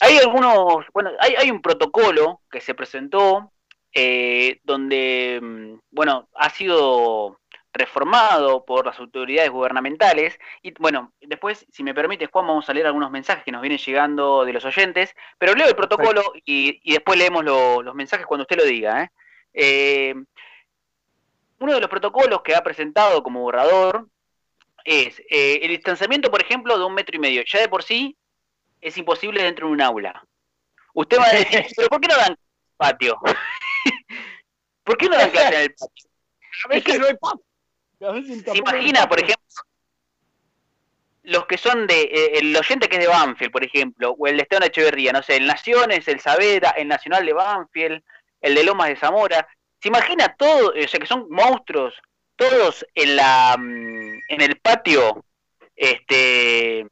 Hay 0.00 0.16
algunos, 0.16 0.86
bueno, 0.92 1.10
hay, 1.18 1.50
un 1.50 1.60
protocolo 1.60 2.40
que 2.50 2.60
se 2.60 2.74
presentó 2.74 3.52
eh, 3.92 4.60
donde, 4.64 5.38
mm, 5.42 5.74
bueno, 5.90 6.28
ha 6.34 6.48
sido 6.48 7.38
reformado 7.74 8.64
por 8.64 8.86
las 8.86 8.98
autoridades 8.98 9.50
gubernamentales. 9.50 10.38
Y 10.62 10.72
bueno, 10.78 11.12
después, 11.20 11.66
si 11.70 11.82
me 11.82 11.92
permite, 11.92 12.26
Juan, 12.26 12.46
vamos 12.46 12.68
a 12.68 12.72
leer 12.72 12.86
algunos 12.86 13.10
mensajes 13.10 13.44
que 13.44 13.52
nos 13.52 13.60
vienen 13.60 13.78
llegando 13.78 14.44
de 14.44 14.52
los 14.52 14.64
oyentes, 14.64 15.14
pero 15.38 15.54
leo 15.54 15.68
el 15.68 15.76
protocolo 15.76 16.22
y, 16.46 16.80
después 16.90 17.18
leemos 17.18 17.44
los 17.44 17.94
mensajes 17.94 18.26
cuando 18.26 18.42
usted 18.42 18.56
lo 18.56 18.64
diga. 18.64 19.02
¿eh? 19.02 19.10
Eh, 19.54 20.14
uno 21.60 21.74
de 21.74 21.80
los 21.80 21.88
protocolos 21.88 22.42
que 22.42 22.54
ha 22.54 22.62
presentado 22.62 23.22
como 23.22 23.40
borrador 23.40 24.08
es 24.84 25.18
eh, 25.30 25.60
el 25.62 25.68
distanciamiento, 25.68 26.30
por 26.30 26.42
ejemplo, 26.42 26.76
de 26.76 26.84
un 26.84 26.94
metro 26.94 27.16
y 27.16 27.20
medio. 27.20 27.42
Ya 27.46 27.60
de 27.60 27.68
por 27.68 27.82
sí 27.82 28.16
es 28.80 28.98
imposible 28.98 29.42
dentro 29.42 29.68
de 29.68 29.72
un 29.72 29.80
aula. 29.80 30.26
Usted 30.92 31.18
va 31.18 31.26
a 31.26 31.32
decir, 31.32 31.64
¿pero 31.76 31.88
por 31.88 32.00
qué 32.00 32.08
no 32.08 32.16
dan 32.16 32.36
patio? 32.76 33.18
¿Por 34.84 34.96
qué 34.98 35.08
no 35.08 35.16
dan 35.16 35.30
clase 35.30 35.54
en 35.54 35.62
el 35.62 35.74
patio? 35.74 36.10
Es 36.70 36.84
que 36.84 36.98
no 36.98 37.06
hay 37.06 37.14
patio. 37.14 38.52
Se 38.52 38.58
imagina, 38.58 39.08
por 39.08 39.18
ejemplo, 39.18 39.44
los 41.22 41.46
que 41.46 41.56
son 41.56 41.86
de, 41.86 42.02
eh, 42.02 42.38
el 42.38 42.54
oyente 42.54 42.88
que 42.88 42.96
es 42.96 43.02
de 43.02 43.08
Banfield, 43.08 43.50
por 43.50 43.64
ejemplo, 43.64 44.14
o 44.18 44.26
el 44.26 44.36
de 44.36 44.42
Esteban 44.42 44.64
Echeverría, 44.64 45.12
no 45.12 45.22
sé, 45.22 45.36
el 45.36 45.46
Naciones, 45.46 46.06
el 46.06 46.20
Saavedra, 46.20 46.70
el 46.70 46.86
Nacional 46.86 47.24
de 47.24 47.32
Banfield, 47.32 48.02
el 48.44 48.54
de 48.54 48.62
Lomas 48.62 48.88
de 48.88 48.96
Zamora. 48.96 49.48
¿Se 49.80 49.88
imagina 49.88 50.34
todo, 50.36 50.68
o 50.70 50.88
sea, 50.88 51.00
que 51.00 51.06
son 51.06 51.26
monstruos, 51.30 51.94
todos 52.36 52.86
en 52.94 53.16
la 53.16 53.56
mm, 53.58 54.20
en 54.28 54.40
el 54.40 54.60
patio, 54.60 55.24
este 55.74 56.86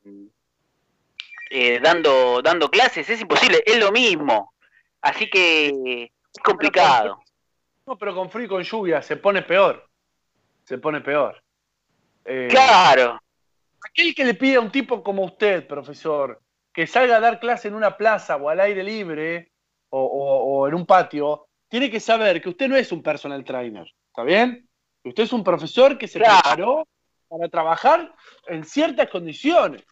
eh, 1.51 1.81
dando, 1.81 2.41
dando 2.43 2.71
clases? 2.71 3.09
Es 3.09 3.21
imposible, 3.21 3.63
es 3.67 3.79
lo 3.79 3.93
mismo. 3.93 4.55
Así 5.03 5.29
que 5.29 6.05
es 6.05 6.43
complicado. 6.43 7.23
No, 7.87 7.99
pero 7.99 8.15
con 8.15 8.31
frío 8.31 8.47
y 8.47 8.49
con 8.49 8.63
lluvia 8.63 9.03
se 9.03 9.17
pone 9.17 9.43
peor. 9.43 9.87
Se 10.65 10.79
pone 10.79 11.03
peor. 11.03 11.43
Eh, 12.25 12.49
claro. 12.51 13.21
Aquel 13.85 14.15
que 14.15 14.25
le 14.25 14.35
pide 14.35 14.57
a 14.57 14.61
un 14.61 14.71
tipo 14.71 15.03
como 15.03 15.25
usted, 15.25 15.67
profesor, 15.67 16.41
que 16.73 16.87
salga 16.87 17.17
a 17.17 17.21
dar 17.21 17.41
clase 17.41 17.69
en 17.69 17.75
una 17.75 17.99
plaza 17.99 18.37
o 18.37 18.49
al 18.49 18.61
aire 18.61 18.83
libre, 18.83 19.52
o, 19.95 20.69
en 20.69 20.75
un 20.75 20.87
patio, 20.87 21.47
tiene 21.69 21.91
que 21.91 22.01
saber 22.01 22.41
que 22.41 22.49
usted 22.49 22.69
no 22.69 22.77
es 22.77 22.93
un 22.93 23.03
personal 23.03 23.45
trainer, 23.45 23.87
¿está 24.09 24.23
bien? 24.23 24.69
Usted 25.05 25.25
es 25.25 25.33
un 25.33 25.45
profesor 25.45 25.99
que 25.99 26.09
se 26.09 26.19
preparó 26.19 26.87
para 27.29 27.49
trabajar 27.49 28.15
en 28.47 28.65
ciertas 28.65 29.09
condiciones 29.09 29.83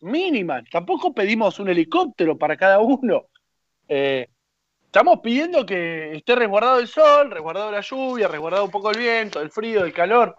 mínimas. 0.00 0.64
Tampoco 0.70 1.12
pedimos 1.12 1.58
un 1.58 1.68
helicóptero 1.68 2.38
para 2.38 2.56
cada 2.56 2.78
uno. 2.78 3.26
Eh, 3.88 4.28
estamos 4.86 5.20
pidiendo 5.20 5.66
que 5.66 6.12
esté 6.12 6.36
resguardado 6.36 6.78
el 6.78 6.88
sol, 6.88 7.30
resguardado 7.30 7.70
la 7.70 7.80
lluvia, 7.80 8.28
resguardado 8.28 8.64
un 8.64 8.70
poco 8.70 8.90
el 8.90 8.98
viento, 8.98 9.40
el 9.40 9.50
frío, 9.50 9.84
el 9.84 9.92
calor. 9.92 10.36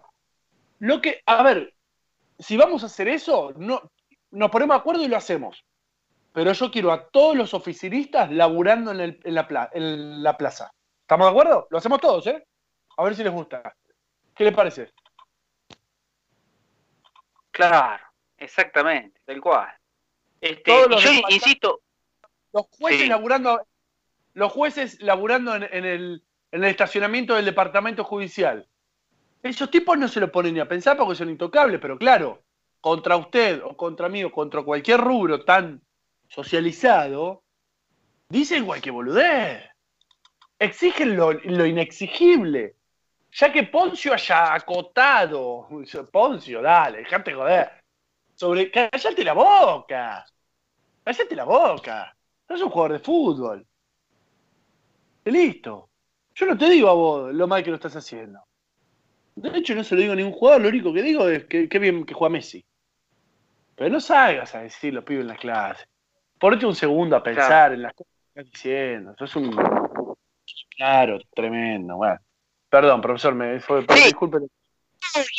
Lo 0.80 1.02
que, 1.02 1.22
a 1.26 1.44
ver, 1.44 1.74
si 2.40 2.58
vamos 2.58 2.84
a 2.84 2.88
hacer 2.88 3.08
eso, 3.08 3.54
no, 3.58 3.92
nos 4.32 4.50
ponemos 4.50 4.76
de 4.76 4.80
acuerdo 4.80 5.04
y 5.04 5.08
lo 5.08 5.18
hacemos 5.18 5.64
pero 6.34 6.54
yo 6.54 6.72
quiero 6.72 6.92
a 6.92 7.08
todos 7.10 7.36
los 7.36 7.54
oficinistas 7.54 8.32
laburando 8.32 8.92
en, 8.92 9.20
la, 9.36 9.48
plaza. 10.38 10.72
¿Estamos 11.02 11.28
de 11.28 11.32
acuerdo? 11.32 11.68
Lo 11.70 11.78
hacemos 11.78 12.00
todos, 12.00 12.26
¿eh? 12.28 12.46
A 12.98 13.04
ver 13.04 13.16
si 13.16 13.24
les 13.24 13.34
gusta. 13.34 13.76
¿Qué 14.36 14.46
les 14.46 14.54
parece? 14.54 14.92
Claro, 17.52 18.04
exactamente, 18.38 19.20
tal 19.26 19.42
cual. 19.42 19.70
Este, 20.40 20.72
yo 20.72 21.12
insisto. 21.30 21.82
Los 22.54 22.66
jueces 22.78 23.08
laburando, 23.08 23.62
los 24.34 24.52
jueces 24.52 25.02
laburando 25.02 25.56
en, 25.56 25.64
el, 25.86 26.24
en 26.52 26.64
el 26.64 26.70
estacionamiento 26.70 27.36
del 27.36 27.46
departamento 27.46 28.04
judicial. 28.04 28.68
Esos 29.42 29.72
tipos 29.72 29.98
no 29.98 30.08
se 30.08 30.20
lo 30.20 30.32
ponen 30.32 30.54
ni 30.54 30.60
a 30.60 30.68
pensar 30.68 30.98
porque 30.98 31.16
son 31.16 31.30
intocables, 31.30 31.80
pero 31.80 31.98
claro, 31.98 32.44
contra 32.82 33.16
usted 33.16 33.62
o 33.64 33.76
contra 33.78 34.10
mí 34.10 34.24
o 34.24 34.32
contra 34.32 34.64
cualquier 34.64 35.00
rubro 35.00 35.46
tan 35.46 35.82
socializado, 36.32 37.44
dicen 38.30 38.66
cualquier 38.66 38.94
boludez. 38.94 39.70
Exigen 40.58 41.18
lo, 41.18 41.34
inexigible. 41.66 42.76
Ya 43.34 43.52
que 43.52 43.64
Poncio 43.64 44.14
haya 44.14 44.54
acotado, 44.54 45.68
Poncio, 46.12 46.62
dale, 46.62 47.00
dejate 47.00 47.34
joder. 47.34 47.72
Sobre, 48.36 48.72
cállate 48.72 49.24
la 49.24 49.34
boca. 49.34 50.26
Cállate 51.04 51.36
la 51.36 51.44
boca. 51.44 52.16
No 52.48 52.56
es 52.56 52.62
un 52.62 52.70
jugador 52.70 52.94
de 52.94 53.00
fútbol. 53.00 53.68
listo. 55.26 55.90
Yo 56.34 56.46
no 56.46 56.58
te 56.58 56.70
digo 56.70 56.90
a 56.90 56.94
vos 56.94 57.34
lo 57.34 57.46
mal 57.46 57.62
que 57.62 57.70
lo 57.72 57.76
estás 57.76 57.96
haciendo. 57.96 58.40
De 59.36 59.58
hecho, 59.58 59.76
no 59.76 59.84
se 59.84 59.96
lo 59.96 60.02
digo 60.02 60.14
a 60.14 60.16
ningún 60.16 60.34
jugador, 60.34 60.62
lo 60.62 60.70
único 60.70 60.94
que 60.94 61.02
digo 61.02 61.28
es 61.28 61.46
que, 61.46 61.68
bien 61.80 62.06
que 62.06 62.14
juega 62.14 62.32
Messi. 62.32 62.64
Pero 63.76 63.90
no 63.90 64.00
salgas 64.00 64.56
a 64.56 64.62
decir 64.62 64.94
lo 64.94 65.04
pido 65.04 65.22
en 65.22 65.28
las 65.28 65.40
clases. 65.40 65.91
Ponete 66.42 66.66
un 66.66 66.76
segundo 66.76 67.16
a 67.16 67.24
pensar 67.24 67.72
en 67.72 67.84
las 67.84 67.94
cosas 67.94 68.12
que 68.34 68.42
estás 68.42 68.52
diciendo. 68.52 69.14
Eso 69.14 69.26
es 69.26 69.36
un. 69.36 69.56
Claro, 70.76 71.20
tremendo. 71.34 71.96
Bueno. 71.96 72.20
Perdón, 72.68 73.00
profesor, 73.00 73.36
me 73.36 73.60
fue. 73.60 73.86
Disculpe. 73.86 74.40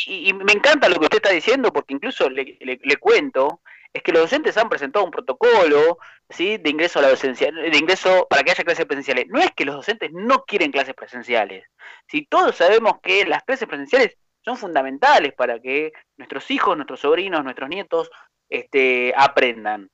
Y, 0.07 0.33
me 0.33 0.53
encanta 0.53 0.89
lo 0.89 0.95
que 0.95 1.05
usted 1.05 1.17
está 1.17 1.31
diciendo, 1.31 1.71
porque 1.71 1.93
incluso 1.93 2.29
le, 2.29 2.57
le 2.59 2.97
cuento 2.97 3.61
es 3.93 4.01
que 4.01 4.11
los 4.11 4.23
docentes 4.23 4.57
han 4.57 4.69
presentado 4.69 5.05
un 5.05 5.11
protocolo 5.11 5.99
¿sí? 6.29 6.57
de 6.57 6.69
ingreso 6.69 6.99
a 6.99 7.03
la 7.03 7.09
docencia, 7.09 7.51
de 7.51 7.77
ingreso 7.77 8.27
para 8.27 8.43
que 8.43 8.51
haya 8.51 8.63
clases 8.63 8.85
presenciales. 8.85 9.27
No 9.29 9.39
es 9.39 9.51
que 9.51 9.65
los 9.65 9.75
docentes 9.75 10.11
no 10.11 10.43
quieren 10.45 10.71
clases 10.71 10.95
presenciales. 10.95 11.65
Si 12.07 12.25
todos 12.25 12.55
sabemos 12.55 12.95
que 13.03 13.25
las 13.25 13.43
clases 13.43 13.67
presenciales 13.67 14.17
son 14.43 14.57
fundamentales 14.57 15.33
para 15.33 15.59
que 15.59 15.93
nuestros 16.17 16.49
hijos, 16.49 16.75
nuestros 16.75 17.01
sobrinos, 17.01 17.43
nuestros 17.43 17.69
nietos 17.69 18.09
este, 18.49 19.13
aprendan. 19.15 19.89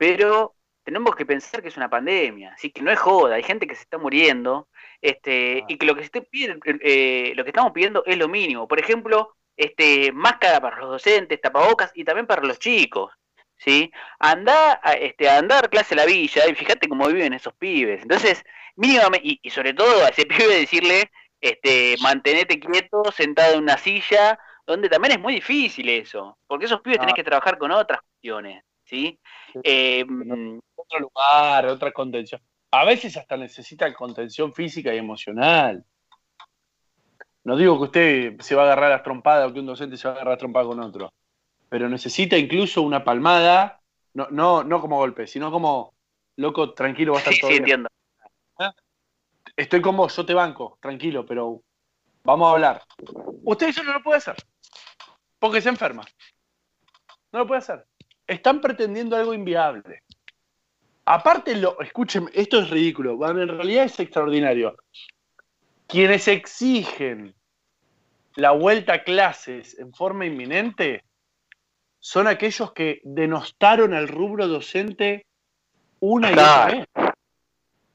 Pero 0.00 0.56
tenemos 0.82 1.14
que 1.14 1.26
pensar 1.26 1.60
que 1.60 1.68
es 1.68 1.76
una 1.76 1.90
pandemia, 1.90 2.54
así 2.54 2.70
que 2.70 2.80
no 2.80 2.90
es 2.90 2.98
joda, 2.98 3.34
hay 3.34 3.42
gente 3.42 3.66
que 3.66 3.74
se 3.74 3.82
está 3.82 3.98
muriendo, 3.98 4.68
este, 5.02 5.62
y 5.68 5.76
que 5.76 5.84
lo 5.84 5.94
que 5.94 6.04
se 6.04 6.10
eh, 6.32 7.34
lo 7.36 7.44
que 7.44 7.50
estamos 7.50 7.72
pidiendo 7.72 8.02
es 8.06 8.16
lo 8.16 8.26
mínimo. 8.26 8.66
Por 8.66 8.80
ejemplo, 8.80 9.36
este, 9.58 10.10
máscara 10.12 10.58
para 10.58 10.78
los 10.78 10.88
docentes, 10.88 11.38
tapabocas 11.38 11.92
y 11.94 12.04
también 12.04 12.26
para 12.26 12.42
los 12.42 12.58
chicos. 12.58 13.12
¿sí? 13.58 13.92
Anda, 14.18 14.80
este, 14.98 15.28
a 15.28 15.36
andar 15.36 15.68
clase 15.68 15.92
a 15.92 15.98
la 15.98 16.06
villa 16.06 16.48
y 16.48 16.54
fíjate 16.54 16.88
cómo 16.88 17.06
viven 17.08 17.34
esos 17.34 17.52
pibes. 17.56 18.00
Entonces, 18.00 18.42
mínimamente, 18.76 19.28
y, 19.28 19.38
y 19.42 19.50
sobre 19.50 19.74
todo 19.74 20.02
a 20.06 20.08
ese 20.08 20.24
pibe 20.26 20.60
decirle, 20.60 21.10
este, 21.42 21.96
mantenete 22.00 22.58
quieto, 22.58 23.12
sentado 23.12 23.52
en 23.54 23.64
una 23.64 23.76
silla, 23.76 24.38
donde 24.66 24.88
también 24.88 25.12
es 25.12 25.20
muy 25.20 25.34
difícil 25.34 25.90
eso, 25.90 26.38
porque 26.46 26.64
esos 26.64 26.80
pibes 26.80 27.00
tenés 27.00 27.14
que 27.14 27.24
trabajar 27.24 27.58
con 27.58 27.70
otras 27.70 28.00
cuestiones, 28.00 28.64
¿sí? 28.90 29.18
Eh, 29.62 30.04
mm, 30.04 30.58
otro 30.74 30.98
lugar, 30.98 31.66
otra 31.66 31.92
contención. 31.92 32.40
A 32.72 32.84
veces 32.84 33.16
hasta 33.16 33.36
necesita 33.36 33.92
contención 33.94 34.52
física 34.52 34.92
y 34.92 34.98
emocional. 34.98 35.84
No 37.44 37.56
digo 37.56 37.78
que 37.78 37.84
usted 37.84 38.40
se 38.40 38.54
va 38.54 38.62
a 38.62 38.66
agarrar 38.66 38.92
a 38.92 39.02
trompada 39.02 39.46
o 39.46 39.52
que 39.52 39.60
un 39.60 39.66
docente 39.66 39.96
se 39.96 40.08
va 40.08 40.14
a 40.14 40.16
agarrar 40.16 40.34
a 40.34 40.38
trompada 40.38 40.66
con 40.66 40.80
otro 40.80 41.12
pero 41.70 41.88
necesita 41.88 42.36
incluso 42.36 42.82
una 42.82 43.04
palmada, 43.04 43.80
no, 44.12 44.26
no, 44.30 44.64
no 44.64 44.80
como 44.80 44.96
golpe, 44.96 45.28
sino 45.28 45.52
como, 45.52 45.94
loco, 46.36 46.74
tranquilo, 46.74 47.12
va 47.12 47.18
a 47.18 47.22
estar 47.22 47.34
todo 47.40 47.50
sí, 47.52 47.58
entiendo. 47.58 47.88
¿Eh? 48.58 48.70
Estoy 49.56 49.80
con 49.80 49.96
vos, 49.96 50.14
yo 50.14 50.26
te 50.26 50.34
banco, 50.34 50.78
tranquilo, 50.82 51.24
pero 51.24 51.62
vamos 52.24 52.48
a 52.48 52.54
hablar. 52.54 52.82
Usted 53.44 53.68
eso 53.68 53.84
no 53.84 53.92
lo 53.92 54.02
puede 54.02 54.18
hacer, 54.18 54.34
porque 55.38 55.62
se 55.62 55.68
enferma. 55.68 56.04
No 57.30 57.38
lo 57.38 57.46
puede 57.46 57.60
hacer. 57.60 57.86
Están 58.30 58.60
pretendiendo 58.60 59.16
algo 59.16 59.34
inviable. 59.34 60.04
Aparte, 61.04 61.56
lo, 61.56 61.80
escuchen, 61.80 62.30
esto 62.32 62.60
es 62.60 62.70
ridículo, 62.70 63.18
en 63.28 63.48
realidad 63.48 63.86
es 63.86 63.98
extraordinario. 63.98 64.76
Quienes 65.88 66.28
exigen 66.28 67.34
la 68.36 68.52
vuelta 68.52 68.94
a 68.94 69.02
clases 69.02 69.76
en 69.80 69.92
forma 69.92 70.26
inminente 70.26 71.02
son 71.98 72.28
aquellos 72.28 72.72
que 72.72 73.00
denostaron 73.02 73.94
al 73.94 74.06
rubro 74.06 74.46
docente 74.46 75.26
una 75.98 76.30
y 76.30 76.34
otra 76.34 76.66
vez. 76.66 76.86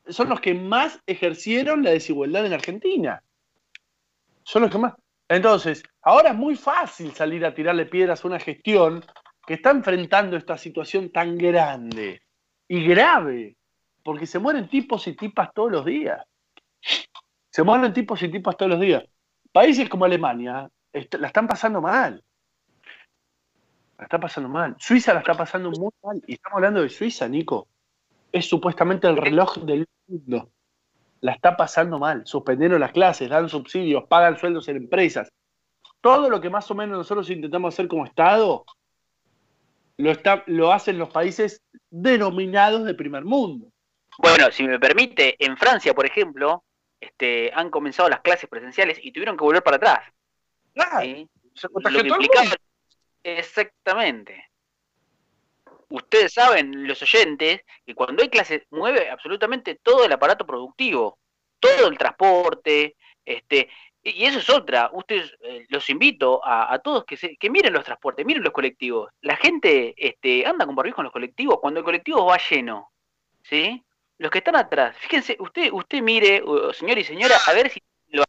Son 0.10 0.28
los 0.28 0.42
que 0.42 0.54
más 0.54 1.00
ejercieron 1.08 1.82
la 1.82 1.92
desigualdad 1.92 2.46
en 2.46 2.52
Argentina. 2.52 3.24
Son 4.44 4.64
los 4.64 4.70
que 4.70 4.80
más. 4.80 4.96
Entonces, 5.30 5.82
ahora 6.02 6.32
es 6.32 6.36
muy 6.36 6.58
fácil 6.58 7.14
salir 7.14 7.46
a 7.46 7.54
tirarle 7.54 7.86
piedras 7.86 8.26
a 8.26 8.28
una 8.28 8.40
gestión 8.42 9.02
que 9.46 9.56
está 9.56 9.72
enfrentando 9.72 10.38
esta 10.38 10.58
situación 10.58 11.12
tan 11.12 11.38
grande 11.38 12.22
y 12.68 12.86
grave, 12.86 13.58
porque 14.04 14.26
se 14.26 14.40
mueren 14.40 14.70
tipos 14.70 15.08
y 15.08 15.14
tipas 15.16 15.54
todos 15.54 15.72
los 15.72 15.86
días. 15.86 16.26
Se 17.50 17.64
mueren 17.64 17.94
tipos 17.94 18.22
y 18.24 18.30
tipas 18.30 18.58
todos 18.58 18.72
los 18.72 18.80
días. 18.80 19.04
Países 19.52 19.88
como 19.88 20.06
Alemania 20.06 20.70
la 20.94 21.28
están 21.28 21.48
pasando 21.48 21.82
mal 21.82 22.24
la 23.98 24.04
está 24.04 24.20
pasando 24.20 24.50
mal. 24.50 24.76
Suiza 24.78 25.14
la 25.14 25.20
está 25.20 25.36
pasando 25.36 25.72
muy 25.72 25.92
mal. 26.04 26.22
Y 26.28 26.34
estamos 26.34 26.58
hablando 26.58 26.82
de 26.82 26.90
Suiza, 26.90 27.28
Nico. 27.28 27.68
Es 28.32 28.48
supuestamente 28.48 29.08
el 29.08 29.18
reloj 29.18 29.58
del 29.60 29.88
mundo. 30.08 30.52
La 31.22 31.32
está 31.34 31.56
pasando 31.56 31.98
mal. 31.98 32.24
Suspendieron 32.26 32.80
las 32.80 32.92
clases, 32.92 33.30
dan 33.30 33.50
subsidios, 33.50 34.06
pagan 34.08 34.38
sueldos 34.38 34.68
en 34.68 34.78
empresas. 34.78 35.30
Todo 36.02 36.30
lo 36.30 36.42
que 36.42 36.50
más 36.50 36.70
o 36.70 36.76
menos 36.76 36.98
nosotros 36.98 37.30
intentamos 37.30 37.74
hacer 37.74 37.88
como 37.88 38.06
Estado, 38.06 38.66
lo, 39.98 40.12
está, 40.12 40.44
lo 40.48 40.72
hacen 40.72 40.98
los 40.98 41.10
países 41.10 41.62
denominados 41.90 42.86
de 42.86 42.94
primer 42.94 43.24
mundo. 43.24 43.68
Bueno, 44.18 44.52
si 44.52 44.64
me 44.64 44.80
permite, 44.80 45.36
en 45.44 45.58
Francia, 45.58 45.94
por 45.94 46.06
ejemplo, 46.06 46.64
este, 47.00 47.52
han 47.54 47.70
comenzado 47.70 48.10
las 48.10 48.22
clases 48.22 48.50
presenciales 48.50 49.00
y 49.02 49.12
tuvieron 49.12 49.38
que 49.38 49.44
volver 49.44 49.64
para 49.64 49.78
atrás. 49.78 50.00
Claro. 50.74 51.28
Se 51.54 51.70
contagió 51.70 52.06
todo 52.06 52.20
Exactamente. 53.24 54.50
Ustedes 55.90 56.34
saben, 56.34 56.88
los 56.88 57.02
oyentes, 57.02 57.62
que 57.86 57.96
cuando 57.96 58.22
hay 58.22 58.30
clases 58.30 58.64
mueve 58.70 59.10
absolutamente 59.10 59.80
todo 59.82 60.06
el 60.06 60.12
aparato 60.12 60.46
productivo, 60.46 61.20
todo 61.60 61.88
el 61.88 61.98
transporte, 61.98 62.96
este, 63.24 63.70
y 64.06 64.26
eso 64.26 64.38
es 64.38 64.50
otra. 64.52 64.92
Ustedes 64.94 65.36
eh, 65.42 65.66
los 65.70 65.90
invito 65.90 66.40
a, 66.46 66.78
todos 66.80 67.06
que, 67.06 67.18
se, 67.18 67.36
que 67.38 67.50
miren 67.50 67.74
los 67.74 67.84
transportes, 67.84 68.24
miren 68.24 68.44
los 68.44 68.54
colectivos. 68.54 69.10
La 69.22 69.36
gente 69.36 69.96
este, 69.98 70.46
anda 70.46 70.66
con 70.68 70.76
barbijo 70.76 71.02
en 71.02 71.06
los 71.06 71.14
colectivos 71.14 71.60
cuando 71.60 71.80
el 71.80 71.84
colectivo 71.84 72.24
va 72.24 72.38
lleno, 72.38 72.92
¿sí? 73.42 73.84
Los 74.20 74.30
que 74.30 74.38
están 74.38 74.56
atrás, 74.56 74.96
fíjense, 74.98 75.36
usted, 75.40 75.72
usted 75.74 76.02
mire, 76.02 76.44
señor 76.74 77.00
y 77.00 77.04
señora, 77.04 77.36
a 77.48 77.54
ver 77.54 77.70
si 77.70 77.82
lo 78.10 78.24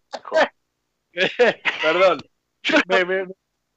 Perdón. 1.82 2.18
me, 2.88 3.26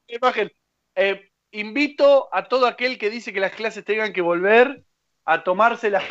imagen, 0.08 0.52
eh, 0.96 1.30
invito 1.52 2.30
a 2.34 2.48
todo 2.48 2.66
aquel 2.66 2.98
que 2.98 3.10
dice 3.10 3.34
que 3.34 3.42
las 3.42 3.52
clases 3.52 3.84
tengan 3.84 4.14
que 4.14 4.22
volver 4.22 4.84
a 5.26 5.44
tomarse 5.44 5.90
las 5.90 6.06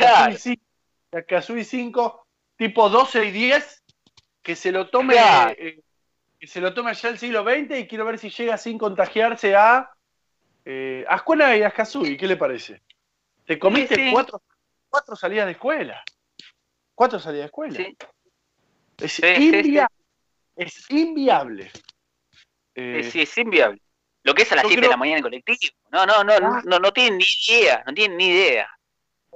Kazui 1.27 1.65
5, 1.65 2.27
tipo 2.57 2.91
12 2.91 3.25
y 3.25 3.31
10, 3.31 3.85
que 4.43 4.57
se 4.57 4.73
lo 4.73 4.89
tome 4.89 5.17
eh, 5.59 5.81
que 6.39 6.47
se 6.47 6.61
lo 6.61 6.73
tome 6.73 6.91
allá 6.91 7.11
el 7.11 7.19
siglo 7.19 7.43
XX 7.43 7.79
y 7.79 7.87
quiero 7.87 8.05
ver 8.05 8.19
si 8.19 8.31
llega 8.31 8.57
sin 8.57 8.79
contagiarse 8.79 9.57
a 9.57 9.91
eh, 10.65 11.05
a 11.09 11.17
escuela 11.17 11.57
y 11.57 12.17
¿qué 12.17 12.27
le 12.27 12.37
parece? 12.37 12.83
Te 13.47 13.59
comiste 13.59 14.11
Cuatro, 14.13 14.43
cuatro, 14.89 15.17
salidas 15.17 15.47
de 15.47 15.53
escuela. 15.53 16.03
Cuatro 16.95 17.19
salidas 17.19 17.45
de 17.45 17.47
escuela. 17.47 17.79
Es, 18.99 19.19
inviable. 19.21 19.89
es 20.57 20.91
inviable. 20.91 21.71
sí, 22.75 23.23
es 23.23 23.39
inviable. 23.39 23.81
Lo 24.29 24.35
que 24.35 24.43
es 24.43 24.53
a 24.53 24.57
las 24.57 24.67
7 24.67 24.83
de 24.83 24.89
la 24.89 24.97
mañana 24.99 25.19
en 25.19 25.23
colectivo. 25.23 25.75
No, 25.91 26.05
no, 26.05 26.23
no, 26.23 26.35
ah. 26.35 26.63
no, 26.67 26.79
no 26.79 26.93
tienen 26.93 27.19
ni 27.19 27.25
idea, 27.49 27.83
no 27.87 27.95
tienen 27.95 28.19
ni 28.19 28.27
idea. 28.27 28.69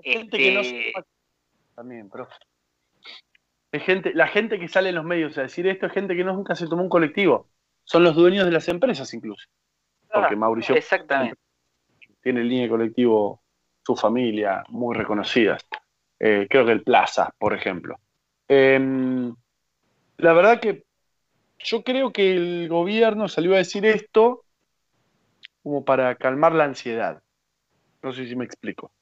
Gente 0.02 0.36
que 0.36 0.52
no 0.52 0.60
este, 0.60 0.92
También, 1.74 2.10
profe. 2.10 2.34
Gente, 3.80 4.12
la 4.14 4.28
gente 4.28 4.58
que 4.58 4.68
sale 4.68 4.90
en 4.90 4.96
los 4.96 5.04
medios 5.04 5.36
a 5.38 5.42
decir 5.42 5.66
esto 5.66 5.86
es 5.86 5.92
gente 5.92 6.14
que 6.14 6.24
nunca 6.24 6.54
se 6.54 6.66
tomó 6.66 6.82
un 6.82 6.88
colectivo. 6.88 7.48
Son 7.84 8.04
los 8.04 8.14
dueños 8.14 8.44
de 8.44 8.52
las 8.52 8.68
empresas 8.68 9.12
incluso. 9.14 9.48
Porque 10.12 10.36
Mauricio 10.36 10.74
exactamente. 10.74 11.38
tiene 12.22 12.44
línea 12.44 12.64
de 12.64 12.68
colectivo, 12.68 13.42
su 13.84 13.96
familia, 13.96 14.62
muy 14.68 14.94
reconocidas. 14.94 15.66
Eh, 16.18 16.46
creo 16.48 16.66
que 16.66 16.72
el 16.72 16.82
Plaza, 16.82 17.34
por 17.38 17.54
ejemplo. 17.54 17.98
Em, 18.46 19.34
la 20.18 20.32
verdad 20.34 20.60
que 20.60 20.84
yo 21.58 21.82
creo 21.82 22.12
que 22.12 22.36
el 22.36 22.68
gobierno 22.68 23.28
salió 23.28 23.54
a 23.54 23.58
decir 23.58 23.86
esto 23.86 24.44
como 25.62 25.84
para 25.84 26.14
calmar 26.16 26.52
la 26.52 26.64
ansiedad. 26.64 27.22
No 28.02 28.12
sé 28.12 28.26
si 28.26 28.36
me 28.36 28.44
explico. 28.44 28.92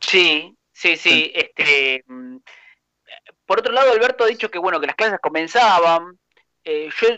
Sí, 0.00 0.56
sí, 0.74 0.96
sí. 0.96 1.32
Este, 1.34 2.04
mm, 2.06 2.36
por 3.46 3.60
otro 3.60 3.72
lado, 3.72 3.92
Alberto 3.92 4.24
ha 4.24 4.28
dicho 4.28 4.50
que 4.50 4.58
bueno, 4.58 4.80
que 4.80 4.86
las 4.86 4.96
clases 4.96 5.18
comenzaban. 5.20 6.18
Eh, 6.64 6.88
yo 7.00 7.08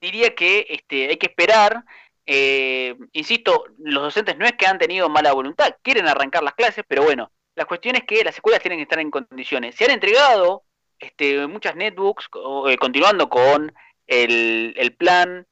diría 0.00 0.34
que 0.34 0.66
este, 0.68 1.08
hay 1.08 1.16
que 1.16 1.26
esperar. 1.26 1.84
Eh, 2.26 2.96
insisto, 3.12 3.66
los 3.78 4.02
docentes 4.02 4.36
no 4.36 4.46
es 4.46 4.52
que 4.52 4.66
han 4.66 4.78
tenido 4.78 5.08
mala 5.08 5.32
voluntad, 5.32 5.76
quieren 5.82 6.08
arrancar 6.08 6.42
las 6.42 6.54
clases, 6.54 6.84
pero 6.88 7.04
bueno, 7.04 7.30
la 7.54 7.64
cuestión 7.64 7.96
es 7.96 8.04
que 8.04 8.24
las 8.24 8.34
escuelas 8.34 8.60
tienen 8.60 8.78
que 8.78 8.82
estar 8.82 8.98
en 8.98 9.10
condiciones. 9.10 9.76
Se 9.76 9.84
han 9.84 9.92
entregado 9.92 10.64
este, 10.98 11.46
muchas 11.46 11.76
netbooks, 11.76 12.28
eh, 12.68 12.76
continuando 12.76 13.28
con 13.28 13.72
el, 14.06 14.74
el 14.76 14.94
plan, 14.96 15.46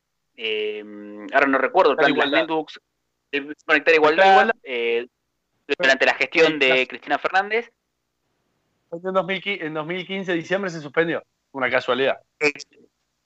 ahora 1.32 1.46
no 1.46 1.58
recuerdo, 1.58 1.92
el 1.92 1.96
plan 1.96 2.12
de 2.12 2.18
las 2.18 2.30
netbooks, 2.30 2.80
el 3.30 3.54
Conectar 3.64 3.94
Igualdad, 3.94 4.50
durante 5.66 6.06
la 6.06 6.14
gestión 6.14 6.58
de 6.58 6.86
Cristina 6.86 7.18
Fernández. 7.18 7.72
En 8.92 9.12
2015, 9.12 9.64
en 9.64 9.74
2015, 9.74 10.32
diciembre, 10.34 10.70
se 10.70 10.80
suspendió. 10.80 11.22
Una 11.52 11.70
casualidad. 11.70 12.18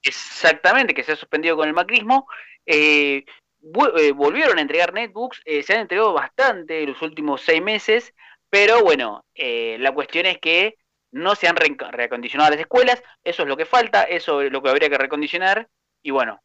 Exactamente, 0.02 0.94
que 0.94 1.02
se 1.02 1.12
ha 1.12 1.16
suspendido 1.16 1.56
con 1.56 1.68
el 1.68 1.74
macrismo. 1.74 2.28
Eh, 2.66 3.24
eh, 3.98 4.12
volvieron 4.12 4.58
a 4.58 4.60
entregar 4.60 4.92
netbooks, 4.92 5.40
eh, 5.44 5.62
se 5.62 5.74
han 5.74 5.80
entregado 5.80 6.12
bastante 6.12 6.82
en 6.82 6.90
los 6.90 7.02
últimos 7.02 7.40
seis 7.40 7.62
meses, 7.62 8.14
pero 8.50 8.82
bueno, 8.82 9.24
la 9.34 9.92
cuestión 9.92 10.26
es 10.26 10.38
que 10.38 10.76
no 11.10 11.34
se 11.34 11.48
han 11.48 11.56
reacondicionado 11.56 12.50
las 12.50 12.60
escuelas, 12.60 13.02
eso 13.24 13.42
es 13.42 13.48
lo 13.48 13.56
que 13.56 13.66
falta, 13.66 14.04
eso 14.04 14.42
es 14.42 14.52
lo 14.52 14.62
que 14.62 14.70
habría 14.70 14.88
que 14.88 14.96
recondicionar, 14.96 15.68
y 16.02 16.10
bueno, 16.10 16.40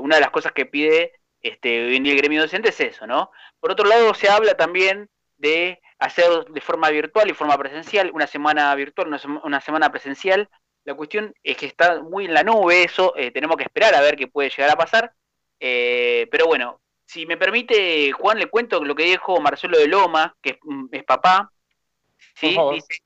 una 0.00 0.16
de 0.16 0.20
las 0.20 0.30
cosas 0.30 0.52
que 0.52 0.66
pide 0.66 1.12
este, 1.40 1.86
hoy 1.86 1.96
en 1.96 2.02
día 2.02 2.14
el 2.14 2.18
gremio 2.18 2.42
docente 2.42 2.70
es 2.70 2.80
eso, 2.80 3.06
¿no? 3.06 3.30
Por 3.60 3.70
otro 3.70 3.86
lado, 3.86 4.12
se 4.14 4.28
habla 4.28 4.54
también 4.54 5.08
de 5.38 5.80
hacer 5.98 6.44
de 6.46 6.60
forma 6.60 6.90
virtual 6.90 7.30
y 7.30 7.34
forma 7.34 7.56
presencial, 7.58 8.10
una 8.12 8.26
semana 8.26 8.74
virtual, 8.74 9.08
una, 9.42 9.60
semana 9.60 9.90
presencial. 9.90 10.48
La 10.84 10.94
cuestión 10.94 11.34
es 11.42 11.56
que 11.56 11.66
está 11.66 12.02
muy 12.02 12.26
en 12.26 12.34
la 12.34 12.44
nube 12.44 12.84
eso, 12.84 13.16
eh, 13.16 13.30
tenemos 13.30 13.56
que 13.56 13.64
esperar 13.64 13.94
a 13.94 14.00
ver 14.00 14.16
qué 14.16 14.28
puede 14.28 14.50
llegar 14.50 14.70
a 14.70 14.76
pasar. 14.76 15.12
Eh, 15.58 16.28
pero 16.30 16.46
bueno, 16.46 16.80
si 17.06 17.26
me 17.26 17.36
permite, 17.36 18.12
Juan, 18.12 18.38
le 18.38 18.46
cuento 18.46 18.82
lo 18.84 18.94
que 18.94 19.04
dijo 19.04 19.40
Marcelo 19.40 19.78
de 19.78 19.88
Loma, 19.88 20.36
que 20.40 20.58
es, 20.92 21.04
papá. 21.04 21.50
¿sí? 22.34 22.56
Dice, 22.72 23.02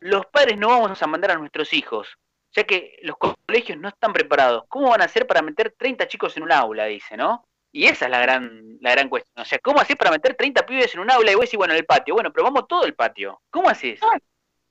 los 0.00 0.26
padres 0.26 0.58
no 0.58 0.68
vamos 0.68 1.02
a 1.02 1.06
mandar 1.06 1.32
a 1.32 1.36
nuestros 1.36 1.72
hijos, 1.72 2.08
ya 2.52 2.64
que 2.64 2.98
los 3.02 3.16
colegios 3.16 3.78
no 3.78 3.88
están 3.88 4.12
preparados. 4.12 4.64
¿Cómo 4.68 4.90
van 4.90 5.02
a 5.02 5.06
hacer 5.06 5.26
para 5.26 5.42
meter 5.42 5.74
30 5.76 6.08
chicos 6.08 6.36
en 6.36 6.42
un 6.42 6.52
aula? 6.52 6.86
Dice, 6.86 7.16
¿no? 7.16 7.45
Y 7.76 7.84
esa 7.84 8.06
es 8.06 8.10
la 8.10 8.20
gran, 8.20 8.78
la 8.80 8.92
gran 8.92 9.10
cuestión. 9.10 9.34
O 9.38 9.44
sea, 9.44 9.58
¿cómo 9.58 9.78
haces 9.78 9.96
para 9.96 10.10
meter 10.10 10.34
30 10.34 10.64
pibes 10.64 10.94
en 10.94 11.00
un 11.02 11.10
aula 11.10 11.30
y 11.30 11.34
vos 11.34 11.44
decís, 11.44 11.58
bueno, 11.58 11.74
en 11.74 11.80
el 11.80 11.84
patio? 11.84 12.14
Bueno, 12.14 12.32
pero 12.32 12.44
vamos 12.44 12.66
todo 12.66 12.86
el 12.86 12.94
patio. 12.94 13.42
¿Cómo 13.50 13.68
haces? 13.68 14.00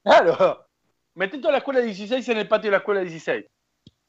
Claro. 0.01 0.65
Metí 1.13 1.39
toda 1.39 1.51
la 1.51 1.59
escuela 1.59 1.81
16 1.81 2.27
en 2.29 2.39
el 2.39 2.47
patio 2.47 2.71
de 2.71 2.71
la 2.71 2.77
escuela 2.77 3.01
16. 3.01 3.45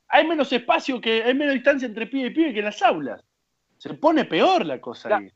Hay 0.08 0.26
menos 0.26 0.50
espacio, 0.50 0.98
que 0.98 1.22
hay 1.22 1.34
menos 1.34 1.52
distancia 1.52 1.84
entre 1.84 2.06
pibe 2.06 2.28
y 2.28 2.30
pibe 2.30 2.54
que 2.54 2.60
en 2.60 2.64
las 2.64 2.80
aulas. 2.80 3.22
Se 3.76 3.92
pone 3.92 4.24
peor 4.24 4.64
la 4.64 4.80
cosa 4.80 5.14
ahí. 5.14 5.30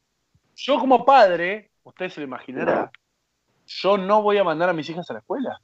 Yo 0.57 0.79
como 0.79 1.05
padre, 1.05 1.71
usted 1.83 2.09
se 2.09 2.21
lo 2.21 2.29
imaginará, 2.29 2.91
yo 3.67 3.99
no 3.99 4.23
voy 4.23 4.39
a 4.39 4.45
mandar 4.45 4.71
a 4.71 4.73
mis 4.73 4.89
hijas 4.89 5.11
a 5.11 5.13
la 5.13 5.19
escuela. 5.19 5.61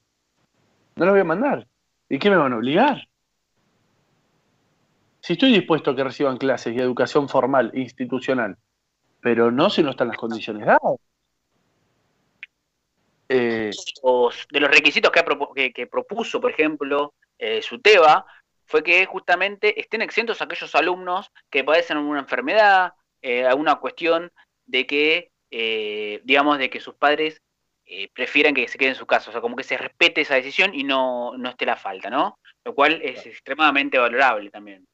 No 0.97 1.07
las 1.07 1.15
voy 1.15 1.23
a 1.23 1.25
mandar. 1.25 1.67
¿Y 2.11 2.19
qué 2.19 2.29
me 2.29 2.37
van 2.37 2.53
a 2.53 2.57
obligar? 2.57 3.09
Si 5.27 5.33
estoy 5.33 5.53
dispuesto 5.53 5.91
a 5.91 5.97
que 5.97 6.05
reciban 6.05 6.37
clases 6.37 6.73
y 6.73 6.79
educación 6.79 7.29
formal, 7.29 7.73
institucional, 7.75 8.57
pero 9.21 9.51
no 9.51 9.71
si 9.71 9.83
no 9.83 9.91
están 9.91 10.07
las 10.07 10.17
condiciones 10.17 10.65
dadas. 10.65 11.01
Eh, 13.29 13.73
de 14.53 14.61
los 14.61 14.71
requisitos 14.71 15.11
que, 15.11 15.87
propuso, 15.89 16.41
por 16.41 16.53
ejemplo, 16.53 17.13
eh, 17.39 17.61
SUTEBA, 17.61 18.25
fue 18.67 18.85
que 18.85 19.05
justamente 19.07 19.81
estén 19.81 20.01
exentos 20.01 20.41
aquellos 20.41 20.73
alumnos 20.77 21.33
que 21.51 21.65
padecen 21.65 21.97
una 21.97 22.21
enfermedad, 22.21 22.93
eh, 23.21 23.45
alguna 23.45 23.81
cuestión 23.81 24.31
de 24.65 24.87
que, 24.87 25.33
eh, 25.51 26.21
digamos, 26.23 26.59
de 26.59 26.71
que 26.71 26.79
sus 26.79 26.95
padres 26.95 27.43
prefieran 28.15 28.55
que 28.55 28.69
se 28.69 28.79
queden 28.79 28.93
en 28.93 28.99
su 28.99 29.07
casa, 29.07 29.31
o 29.31 29.33
sea, 29.33 29.41
como 29.41 29.57
que 29.57 29.65
se 29.65 29.77
respete 29.77 30.21
esa 30.21 30.37
decisión 30.37 30.73
y 30.73 30.85
no, 30.85 31.37
no 31.37 31.49
esté 31.49 31.67
la 31.67 31.77
falta, 31.77 32.11
¿no? 32.11 32.39
Lo 32.65 32.77
cual 32.77 33.01
es 33.03 33.27
extremadamente 33.27 33.99
valorable 33.99 34.51
también. 34.51 34.87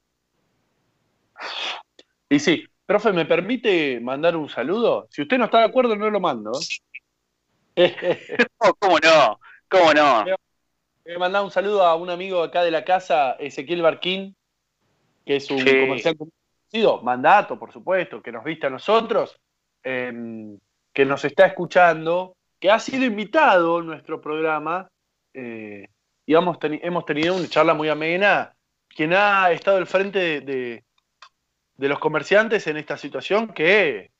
Y 2.29 2.39
sí, 2.39 2.65
profe, 2.85 3.11
¿me 3.13 3.25
permite 3.25 3.99
mandar 3.99 4.35
un 4.35 4.49
saludo? 4.49 5.07
Si 5.09 5.21
usted 5.21 5.37
no 5.37 5.45
está 5.45 5.59
de 5.59 5.65
acuerdo, 5.65 5.95
no 5.95 6.09
lo 6.09 6.19
mando. 6.19 6.51
¿Cómo 8.79 8.99
no? 8.99 9.39
¿Cómo 9.67 9.93
no? 9.93 10.25
Voy 11.05 11.15
a 11.15 11.19
mandar 11.19 11.43
un 11.43 11.51
saludo 11.51 11.83
a 11.83 11.95
un 11.95 12.09
amigo 12.09 12.41
acá 12.41 12.63
de 12.63 12.71
la 12.71 12.85
casa, 12.85 13.33
Ezequiel 13.33 13.81
Barquín, 13.81 14.35
que 15.25 15.35
es 15.35 15.51
un 15.51 15.59
comerciante 15.59 16.17
conocido, 16.17 17.01
mandato, 17.01 17.59
por 17.59 17.73
supuesto, 17.73 18.21
que 18.21 18.31
nos 18.31 18.43
viste 18.43 18.67
a 18.67 18.69
nosotros, 18.69 19.37
em, 19.83 20.57
que 20.93 21.05
nos 21.05 21.25
está 21.25 21.47
escuchando, 21.47 22.35
que 22.59 22.71
ha 22.71 22.79
sido 22.79 23.03
invitado 23.03 23.79
en 23.79 23.87
nuestro 23.87 24.21
programa, 24.21 24.87
eh, 25.33 25.87
y 26.25 26.33
hemos, 26.35 26.57
tenido 26.59 27.35
una 27.35 27.47
charla 27.49 27.73
muy 27.73 27.89
amena, 27.89 28.55
quien 28.87 29.13
ha 29.13 29.51
estado 29.51 29.77
al 29.77 29.87
frente 29.87 30.41
de 30.41 30.41
de 30.41 30.83
los 31.77 31.99
comerciantes 31.99 32.67
en 32.67 32.77
esta 32.77 32.97
situación 32.97 33.53
que 33.53 34.11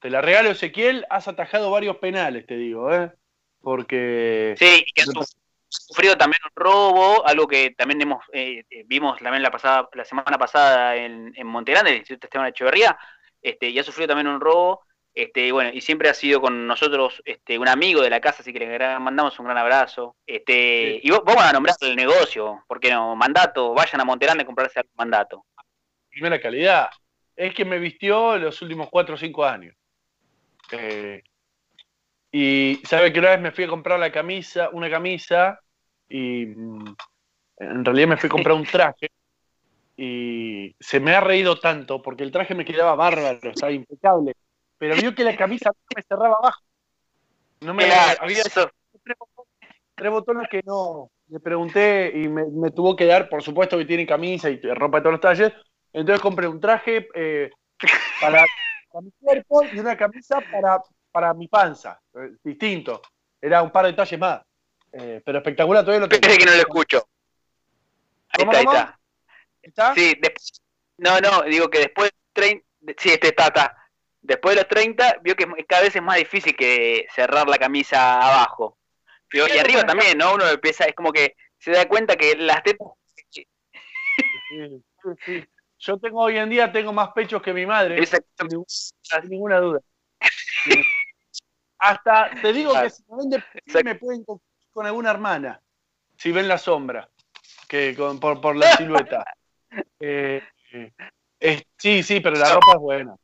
te 0.00 0.10
la 0.10 0.20
regalo 0.20 0.50
Ezequiel, 0.50 1.06
has 1.08 1.28
atajado 1.28 1.70
varios 1.70 1.96
penales, 1.96 2.46
te 2.46 2.56
digo, 2.56 2.92
¿eh? 2.92 3.10
Porque... 3.62 4.54
Sí, 4.58 4.84
y 4.86 4.92
que 4.92 5.02
ha 5.02 5.06
sufrido 5.68 6.16
también 6.16 6.40
un 6.44 6.62
robo, 6.62 7.26
algo 7.26 7.48
que 7.48 7.70
también 7.70 8.02
hemos 8.02 8.22
eh, 8.32 8.64
vimos 8.86 9.18
también 9.20 9.42
la 9.42 9.50
pasada 9.50 9.88
la 9.94 10.04
semana 10.04 10.36
pasada 10.36 10.96
en, 10.96 11.32
en 11.34 11.46
Monterrey, 11.46 11.92
el 11.92 11.98
Instituto 11.98 12.26
Esteban 12.26 12.48
Echeverría, 12.48 12.98
este, 13.40 13.70
y 13.70 13.78
ha 13.78 13.82
sufrido 13.82 14.08
también 14.08 14.28
un 14.28 14.40
robo, 14.40 14.82
este, 15.14 15.46
y 15.46 15.50
bueno, 15.52 15.70
y 15.72 15.80
siempre 15.80 16.10
ha 16.10 16.14
sido 16.14 16.40
con 16.40 16.66
nosotros 16.66 17.22
este, 17.24 17.58
un 17.58 17.68
amigo 17.68 18.02
de 18.02 18.10
la 18.10 18.20
casa, 18.20 18.42
así 18.42 18.52
que 18.52 18.58
le 18.58 18.98
mandamos 18.98 19.38
un 19.38 19.46
gran 19.46 19.58
abrazo. 19.58 20.16
Este, 20.26 21.00
Y 21.02 21.10
vamos 21.10 21.42
a 21.42 21.52
nombrar 21.52 21.76
el 21.80 21.96
negocio, 21.96 22.62
porque 22.66 22.90
no, 22.90 23.16
mandato, 23.16 23.72
vayan 23.72 24.00
a 24.00 24.04
Monterrey 24.04 24.38
a 24.38 24.44
comprarse 24.44 24.80
el 24.80 24.86
mandato 24.96 25.46
primera 26.14 26.40
calidad. 26.40 26.88
Es 27.36 27.52
que 27.54 27.64
me 27.64 27.78
vistió 27.78 28.38
los 28.38 28.60
últimos 28.62 28.88
cuatro 28.90 29.16
o 29.16 29.18
cinco 29.18 29.44
años. 29.44 29.74
Eh, 30.70 31.22
y 32.32 32.80
sabe 32.84 33.12
que 33.12 33.18
una 33.18 33.30
vez 33.30 33.40
me 33.40 33.52
fui 33.52 33.64
a 33.64 33.68
comprar 33.68 33.98
la 33.98 34.10
camisa, 34.10 34.70
una 34.72 34.90
camisa, 34.90 35.60
y 36.08 36.46
mm, 36.46 36.96
en 37.58 37.84
realidad 37.84 38.08
me 38.08 38.16
fui 38.16 38.28
a 38.28 38.30
comprar 38.30 38.56
un 38.56 38.64
traje. 38.64 39.10
Y 39.96 40.74
se 40.80 40.98
me 40.98 41.14
ha 41.14 41.20
reído 41.20 41.58
tanto 41.60 42.02
porque 42.02 42.24
el 42.24 42.32
traje 42.32 42.54
me 42.54 42.64
quedaba 42.64 42.96
bárbaro, 42.96 43.50
estaba 43.50 43.70
impecable. 43.70 44.34
Pero 44.78 44.96
vio 44.96 45.14
que 45.14 45.22
la 45.22 45.36
camisa 45.36 45.70
me 45.94 46.02
cerraba 46.02 46.36
abajo. 46.36 46.62
No 47.60 47.74
me 47.74 47.84
había 47.84 48.42
tres 49.94 50.10
botones 50.10 50.48
que 50.50 50.62
no. 50.64 51.10
Le 51.28 51.40
pregunté 51.40 52.12
y 52.14 52.28
me, 52.28 52.44
me, 52.50 52.70
tuvo 52.70 52.96
que 52.96 53.06
dar, 53.06 53.28
por 53.28 53.42
supuesto 53.42 53.78
que 53.78 53.86
tiene 53.86 54.06
camisa 54.06 54.50
y 54.50 54.60
ropa 54.60 54.98
de 54.98 55.02
todos 55.02 55.12
los 55.12 55.20
talles, 55.20 55.52
entonces 55.94 56.20
compré 56.20 56.48
un 56.48 56.60
traje 56.60 57.08
eh, 57.14 57.50
para, 58.20 58.44
mi 59.00 59.12
cuerpo 59.12 59.62
y 59.72 59.78
una 59.78 59.96
camisa 59.96 60.40
para, 60.50 60.82
para 61.12 61.32
mi 61.32 61.46
panza, 61.46 62.00
eh, 62.14 62.32
distinto. 62.42 63.00
Era 63.40 63.62
un 63.62 63.70
par 63.70 63.84
de 63.84 63.92
detalles 63.92 64.18
más. 64.18 64.42
Eh, 64.92 65.22
pero 65.24 65.38
espectacular, 65.38 65.84
todavía 65.84 66.00
lo 66.00 66.08
tengo. 66.08 66.36
que 66.36 66.44
no 66.44 66.50
lo 66.50 66.58
escucho. 66.58 67.08
Ahí 68.30 68.44
está, 68.44 68.58
ahí 68.58 68.64
está. 68.64 69.00
¿Está? 69.62 69.94
Sí, 69.94 70.20
no, 70.98 71.20
no, 71.20 71.42
digo 71.42 71.70
que 71.70 71.78
después 71.78 72.10
de 72.10 72.16
30, 72.32 72.66
sí, 72.98 73.10
este 73.10 73.28
está, 73.28 73.46
está. 73.46 73.76
Después 74.20 74.56
de 74.56 74.62
los 74.62 74.68
30, 74.68 75.18
vio 75.22 75.36
que 75.36 75.46
cada 75.68 75.82
vez 75.82 75.94
es 75.94 76.02
más 76.02 76.16
difícil 76.16 76.56
que 76.56 77.06
cerrar 77.14 77.48
la 77.48 77.58
camisa 77.58 78.20
abajo. 78.20 78.78
y 79.32 79.58
arriba 79.58 79.84
también, 79.84 80.18
¿no? 80.18 80.34
Uno 80.34 80.48
empieza, 80.48 80.86
es 80.86 80.94
como 80.94 81.12
que 81.12 81.36
se 81.58 81.70
da 81.70 81.86
cuenta 81.86 82.16
que 82.16 82.34
las 82.36 82.62
tetas... 82.64 82.88
Sí, 83.30 83.46
sí, 84.48 85.10
sí. 85.24 85.44
Yo 85.84 85.98
tengo 85.98 86.22
hoy 86.22 86.38
en 86.38 86.48
día 86.48 86.72
tengo 86.72 86.94
más 86.94 87.10
pechos 87.12 87.42
que 87.42 87.52
mi 87.52 87.66
madre, 87.66 88.06
sin, 88.06 88.20
ninguna 89.28 89.58
duda. 89.58 89.80
Hasta 91.78 92.30
te 92.40 92.52
digo 92.54 92.72
que 92.72 92.88
si 92.88 93.02
me 93.10 93.42
ven 93.66 93.84
me 93.84 93.94
pueden 93.96 94.24
con 94.24 94.86
alguna 94.86 95.10
hermana, 95.10 95.60
si 96.16 96.32
ven 96.32 96.48
la 96.48 96.56
sombra, 96.56 97.06
que 97.68 97.94
por, 98.18 98.56
la 98.56 98.72
silueta. 98.78 99.24
Eh, 100.00 100.42
eh, 101.38 101.62
sí, 101.76 102.02
sí, 102.02 102.20
pero 102.20 102.36
la 102.36 102.54
ropa 102.54 102.72
es 102.72 102.78
buena. 102.78 103.16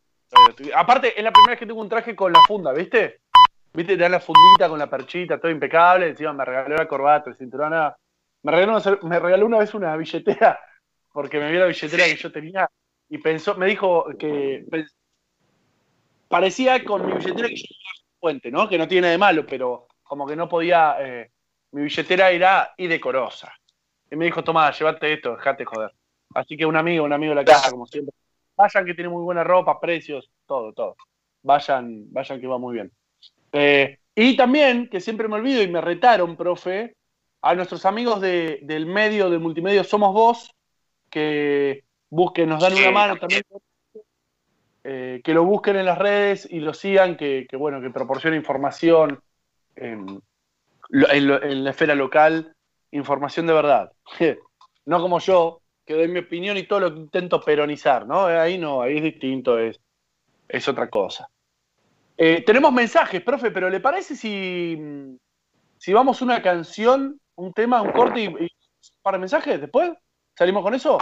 Aparte, 0.75 1.19
es 1.19 1.25
la 1.25 1.33
primera 1.33 1.53
vez 1.53 1.61
que 1.61 1.67
tengo 1.67 1.81
un 1.81 1.89
traje 1.89 2.15
con 2.15 2.31
la 2.31 2.41
funda, 2.47 2.75
¿viste? 2.75 3.23
¿Viste? 3.73 3.97
Te 3.97 4.03
dan 4.03 4.13
la 4.13 4.21
fundita 4.21 4.69
con 4.69 4.79
la 4.79 4.91
perchita, 4.91 5.41
todo 5.41 5.51
impecable. 5.51 6.09
Encima 6.09 6.35
me 6.35 6.45
regaló 6.45 6.77
la 6.77 6.87
corbata, 6.87 7.31
el 7.31 7.39
cinturón. 7.39 7.73
Me 8.43 8.53
regaló, 8.53 9.01
me 9.03 9.19
regaló 9.19 9.47
una 9.47 9.59
vez 9.59 9.73
una 9.73 9.97
billetera 9.97 10.61
porque 11.13 11.39
me 11.39 11.51
vio 11.51 11.61
la 11.61 11.67
billetera 11.67 12.05
que 12.05 12.17
yo 12.17 12.33
tenía 12.33 12.71
y 13.09 13.19
pensó, 13.19 13.57
me 13.57 13.67
dijo 13.67 14.07
que 14.19 14.65
parecía 16.29 16.85
con 16.85 17.07
mi 17.07 17.13
billetera 17.15 17.49
que 17.49 17.57
yo 17.57 17.65
fuente, 18.21 18.51
¿no? 18.51 18.69
Que 18.69 18.79
no 18.79 18.87
tiene 18.87 19.09
de 19.09 19.19
malo, 19.19 19.45
pero 19.47 19.89
como 20.03 20.27
que 20.27 20.37
no 20.37 20.49
podía, 20.49 20.97
eh, 21.01 21.31
mi 21.73 21.83
billetera 21.83 22.31
era 22.31 22.75
y 22.77 22.87
decorosa. 22.87 23.53
Y 24.11 24.17
me 24.17 24.27
dijo, 24.27 24.45
toma, 24.45 24.71
llévate 24.71 25.13
esto, 25.13 25.37
dejate 25.37 25.65
joder. 25.65 25.93
Así 26.35 26.57
que 26.57 26.67
un 26.67 26.77
amigo, 26.77 27.05
un 27.05 27.13
amigo 27.13 27.31
de 27.31 27.37
la 27.37 27.45
casa, 27.45 27.71
como 27.71 27.87
siempre. 27.87 28.15
Vayan 28.57 28.85
que 28.85 28.95
tiene 28.95 29.09
muy 29.09 29.23
buena 29.23 29.43
ropa, 29.43 29.81
precios, 29.81 30.31
todo, 30.47 30.73
todo. 30.73 30.97
Vayan, 31.43 32.13
vayan 32.13 32.41
que 32.41 32.47
va 32.47 32.59
muy 32.59 32.75
bien. 32.75 32.93
Eh, 33.53 33.99
y 34.15 34.37
también, 34.37 34.89
que 34.89 35.01
siempre 35.01 35.29
me 35.29 35.37
olvido 35.37 35.63
y 35.63 35.69
me 35.69 35.81
retaron, 35.81 36.37
profe, 36.37 36.95
a 37.43 37.55
nuestros 37.55 37.87
amigos 37.87 38.21
del 38.21 38.87
medio, 38.87 39.31
de 39.31 39.39
multimedia 39.39 39.83
Somos 39.83 40.13
Vos, 40.13 40.51
que 41.11 41.85
busquen, 42.09 42.49
nos 42.49 42.63
dan 42.63 42.75
una 42.75 42.91
mano 42.91 43.17
también. 43.17 43.43
Eh, 44.83 45.21
que 45.23 45.35
lo 45.35 45.45
busquen 45.45 45.77
en 45.77 45.85
las 45.85 45.99
redes 45.99 46.49
y 46.51 46.61
lo 46.61 46.73
sigan, 46.73 47.17
que, 47.17 47.47
bueno, 47.53 47.83
que 47.83 47.91
proporcione 47.91 48.37
información 48.37 49.21
en, 49.77 50.23
la 50.89 51.71
esfera 51.71 51.95
local, 51.95 52.55
información 52.91 53.47
de 53.47 53.53
verdad. 53.53 53.93
no 54.87 55.01
como 55.01 55.19
yo, 55.21 55.61
que 55.85 55.95
doy 55.95 56.09
mi 56.09 56.21
opinión 56.21 56.57
y 56.57 56.63
todo 56.63 56.81
lo 56.81 56.95
que 56.95 57.01
intento 57.01 57.41
peronizar, 57.41 58.07
¿no? 58.07 58.25
Ahí 58.25 58.59
no, 58.59 58.81
ahí 58.81 58.97
es 58.97 59.03
distinto, 59.03 59.59
es, 59.59 59.79
es 60.49 60.67
otra 60.67 60.89
cosa. 60.89 61.29
Eh, 62.17 62.43
tenemos 62.45 62.73
mensajes, 62.73 63.23
profe, 63.23 63.51
pero 63.51 63.69
¿le 63.71 63.81
parece 63.81 64.17
si, 64.17 64.79
si 65.79 65.93
vamos 65.93 66.23
una 66.23 66.43
canción, 66.43 67.21
un 67.35 67.53
tema, 67.53 67.83
un 67.83 67.93
corte 67.93 68.21
y, 68.21 68.25
y 68.25 68.29
un 68.29 69.03
par 69.03 69.15
de 69.15 69.21
mensajes 69.21 69.61
después? 69.61 69.91
¿Salimos 70.41 70.63
con 70.63 70.73
eso? 70.73 70.97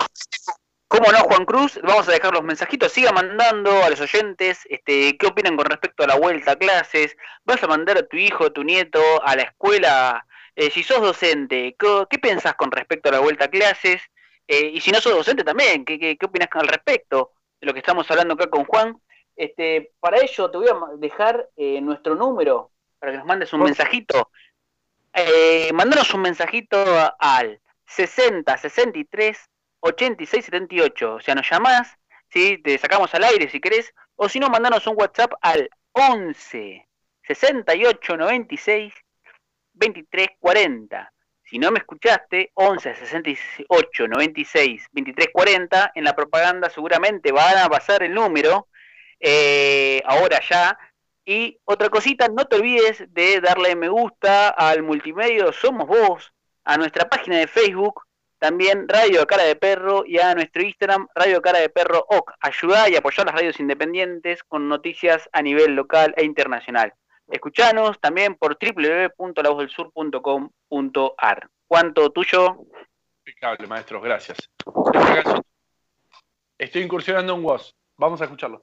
¿Cómo 0.89 1.13
no, 1.13 1.19
Juan 1.19 1.45
Cruz? 1.45 1.79
Vamos 1.85 2.09
a 2.09 2.11
dejar 2.11 2.33
los 2.33 2.43
mensajitos. 2.43 2.91
Siga 2.91 3.13
mandando 3.13 3.85
a 3.85 3.89
los 3.89 4.01
oyentes 4.01 4.67
este, 4.69 5.17
qué 5.17 5.27
opinan 5.29 5.57
con 5.57 5.67
respecto 5.67 6.03
a 6.03 6.09
la 6.09 6.17
vuelta 6.17 6.51
a 6.51 6.57
clases. 6.57 7.17
¿Vas 7.45 7.63
a 7.63 7.69
mandar 7.69 7.99
a 7.99 8.03
tu 8.03 8.17
hijo, 8.17 8.47
a 8.47 8.51
tu 8.51 8.65
nieto 8.65 9.01
a 9.25 9.37
la 9.37 9.43
escuela? 9.43 10.27
Eh, 10.57 10.73
si 10.73 10.83
sos 10.83 11.01
docente, 11.01 11.77
¿qué, 11.79 12.19
pensás 12.19 12.57
con 12.57 12.73
respecto 12.73 13.11
a 13.11 13.13
la 13.13 13.21
vuelta 13.21 13.45
a 13.45 13.49
clases? 13.49 14.03
Eh, 14.49 14.73
y 14.75 14.81
si 14.81 14.91
no 14.91 15.01
sos 15.01 15.15
docente 15.15 15.45
también, 15.45 15.85
¿qué, 15.85 16.01
qué, 16.01 16.27
opinas 16.27 16.49
al 16.55 16.67
respecto 16.67 17.31
de 17.61 17.69
lo 17.69 17.73
que 17.73 17.79
estamos 17.79 18.11
hablando 18.11 18.35
acá 18.35 18.51
con 18.51 18.65
Juan? 18.65 19.01
Este, 19.37 19.93
para 20.01 20.19
ello 20.19 20.51
te 20.51 20.59
voy 20.59 20.67
a 20.67 20.75
dejar 20.97 21.49
eh, 21.57 21.81
nuestro 21.81 22.17
número 22.17 22.73
para 22.99 23.13
que 23.13 23.19
nos 23.19 23.27
mandes 23.29 23.53
un 23.53 23.63
mensajito. 23.63 24.33
Mandanos 25.73 26.13
un 26.13 26.23
mensajito 26.23 26.85
al 27.21 27.61
60 27.89 28.57
63 28.57 29.39
8678. 29.81 31.15
O 31.15 31.21
sea, 31.21 31.35
nos 31.35 31.49
llamás, 31.51 31.99
¿sí? 32.31 32.59
te 32.63 32.79
sacamos 32.79 33.15
al 33.15 33.25
aire 33.25 33.49
si 33.49 33.61
querés, 33.61 33.93
o 34.17 34.29
si 34.29 34.39
no, 34.41 34.49
mandanos 34.49 34.87
un 34.87 34.97
WhatsApp 34.97 35.33
al 35.41 35.69
11 35.93 36.87
68 37.23 38.17
96 38.17 38.95
23 39.75 40.29
40. 40.39 41.13
Si 41.45 41.59
no 41.59 41.71
me 41.71 41.79
escuchaste, 41.79 42.51
11 42.55 42.95
68 42.95 44.09
96 44.09 44.87
23 44.93 45.29
40. 45.33 45.93
En 45.95 46.05
la 46.05 46.15
propaganda 46.15 46.69
seguramente 46.69 47.33
van 47.33 47.59
a 47.59 47.69
pasar 47.69 48.03
el 48.03 48.13
número. 48.13 48.69
Eh, 49.21 50.03
ahora 50.05 50.41
ya. 50.47 50.79
Y 51.25 51.59
otra 51.65 51.91
cosita, 51.91 52.29
no 52.29 52.47
te 52.47 52.57
olvides 52.57 53.05
de 53.13 53.41
darle 53.41 53.77
me 53.77 53.89
gusta 53.89 54.49
al 54.49 54.83
multimedio 54.83 55.53
Somos 55.53 55.87
Vos, 55.87 56.33
a 56.69 56.77
nuestra 56.77 57.09
página 57.09 57.39
de 57.39 57.47
Facebook, 57.47 58.03
también 58.39 58.87
Radio 58.89 59.27
Cara 59.27 59.45
de 59.45 59.57
Perro 59.57 60.05
y 60.07 60.19
a 60.19 60.35
nuestro 60.35 60.61
Instagram, 60.63 61.09
Radio 61.15 61.41
Cara 61.41 61.61
de 61.61 61.71
Perro 61.71 62.05
OC. 62.11 62.35
Ayuda 62.41 62.91
y 62.91 62.97
apoyar 62.97 63.25
las 63.25 63.35
radios 63.35 63.59
independientes 63.59 64.45
con 64.45 64.69
noticias 64.69 65.31
a 65.33 65.41
nivel 65.41 65.75
local 65.75 66.13
e 66.19 66.27
internacional. 66.27 66.93
Escuchanos 67.27 67.99
también 68.01 68.35
por 68.35 68.59
www.lavozdelsur.com.ar. 68.61 71.49
¿Cuánto 71.67 72.11
tuyo? 72.11 72.59
Impecable, 73.25 73.67
maestros, 73.67 74.03
gracias. 74.03 74.37
Estoy 76.59 76.83
incursionando 76.83 77.35
en 77.35 77.43
WOS. 77.43 77.75
Vamos 77.97 78.21
a 78.21 78.25
escucharlo. 78.25 78.63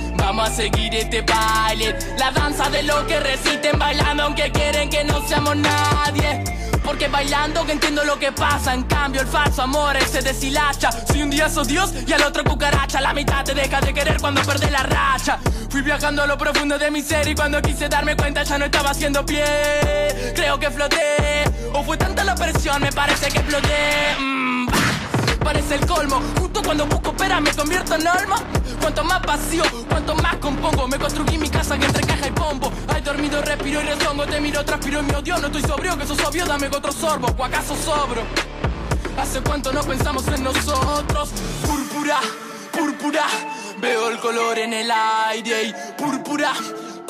Vamos 0.21 0.49
a 0.49 0.53
seguir 0.53 0.93
este 0.95 1.21
baile, 1.23 1.97
la 2.17 2.31
danza 2.31 2.69
de 2.69 2.83
lo 2.83 3.05
que 3.07 3.19
resisten 3.19 3.77
bailando 3.77 4.23
aunque 4.23 4.51
quieren 4.51 4.89
que 4.89 5.03
no 5.03 5.27
seamos 5.27 5.57
nadie. 5.57 6.43
Porque 6.85 7.07
bailando 7.07 7.65
que 7.65 7.73
entiendo 7.73 8.03
lo 8.03 8.17
que 8.17 8.31
pasa, 8.31 8.73
en 8.73 8.83
cambio 8.83 9.21
el 9.21 9.27
falso 9.27 9.63
amor 9.63 9.97
se 10.09 10.21
deshilacha. 10.21 10.91
Si 10.91 11.21
un 11.21 11.31
día 11.31 11.49
sos 11.49 11.67
Dios 11.67 11.93
y 12.07 12.13
al 12.13 12.21
otro 12.23 12.43
cucaracha, 12.43 13.01
la 13.01 13.13
mitad 13.13 13.43
te 13.43 13.53
deja 13.53 13.81
de 13.81 13.93
querer 13.93 14.21
cuando 14.21 14.41
perdés 14.43 14.71
la 14.71 14.83
racha. 14.83 15.39
Fui 15.69 15.81
viajando 15.81 16.21
a 16.23 16.27
lo 16.27 16.37
profundo 16.37 16.77
de 16.77 16.91
mi 16.91 17.01
ser 17.01 17.27
y 17.27 17.35
cuando 17.35 17.61
quise 17.61 17.89
darme 17.89 18.15
cuenta 18.15 18.43
ya 18.43 18.57
no 18.57 18.65
estaba 18.65 18.91
haciendo 18.91 19.25
pie. 19.25 19.43
Creo 20.35 20.59
que 20.59 20.69
floté, 20.69 21.43
o 21.73 21.83
fue 21.83 21.97
tanta 21.97 22.23
la 22.23 22.35
presión, 22.35 22.81
me 22.81 22.91
parece 22.91 23.27
que 23.29 23.39
exploté. 23.39 24.15
Mm, 24.19 24.50
parece 25.43 25.75
el 25.75 25.85
colmo, 25.85 26.21
justo 26.39 26.61
cuando 26.63 26.85
busco 26.85 27.09
espera 27.09 27.39
me 27.39 27.53
convierto 27.53 27.95
en 27.95 28.07
alma. 28.07 28.37
Cuanto 28.79 29.03
más 29.03 29.21
vacío, 29.21 29.63
cuanto 29.89 30.15
más 30.15 30.35
compongo. 30.37 30.87
Me 30.87 30.97
construí 30.97 31.37
mi 31.37 31.49
casa 31.49 31.77
que 31.77 31.85
entre 31.85 32.03
caja 32.05 32.27
y 32.27 32.31
pombo. 32.31 32.71
Hay 32.87 33.01
dormido, 33.01 33.41
respiro 33.41 33.81
y 33.81 33.83
rezongo. 33.83 34.25
Te 34.25 34.41
miro, 34.41 34.65
transpiro 34.65 35.01
y 35.01 35.03
mi 35.03 35.13
odio. 35.13 35.37
No 35.37 35.47
estoy 35.47 35.61
sobrio, 35.61 35.97
que 35.97 36.05
sos 36.05 36.19
obvio, 36.23 36.45
dame 36.45 36.67
otro 36.67 36.91
sorbo. 36.91 37.27
¿O 37.37 37.43
acaso 37.43 37.75
sobro? 37.75 38.23
Hace 39.17 39.41
cuánto 39.41 39.71
no 39.71 39.83
pensamos 39.83 40.27
en 40.29 40.43
nosotros. 40.43 41.29
Púrpura, 41.65 42.19
púrpura. 42.71 43.25
Veo 43.79 44.09
el 44.09 44.19
color 44.19 44.57
en 44.59 44.73
el 44.73 44.91
aire 44.91 45.63
y 45.63 45.73
púrpura, 45.97 46.53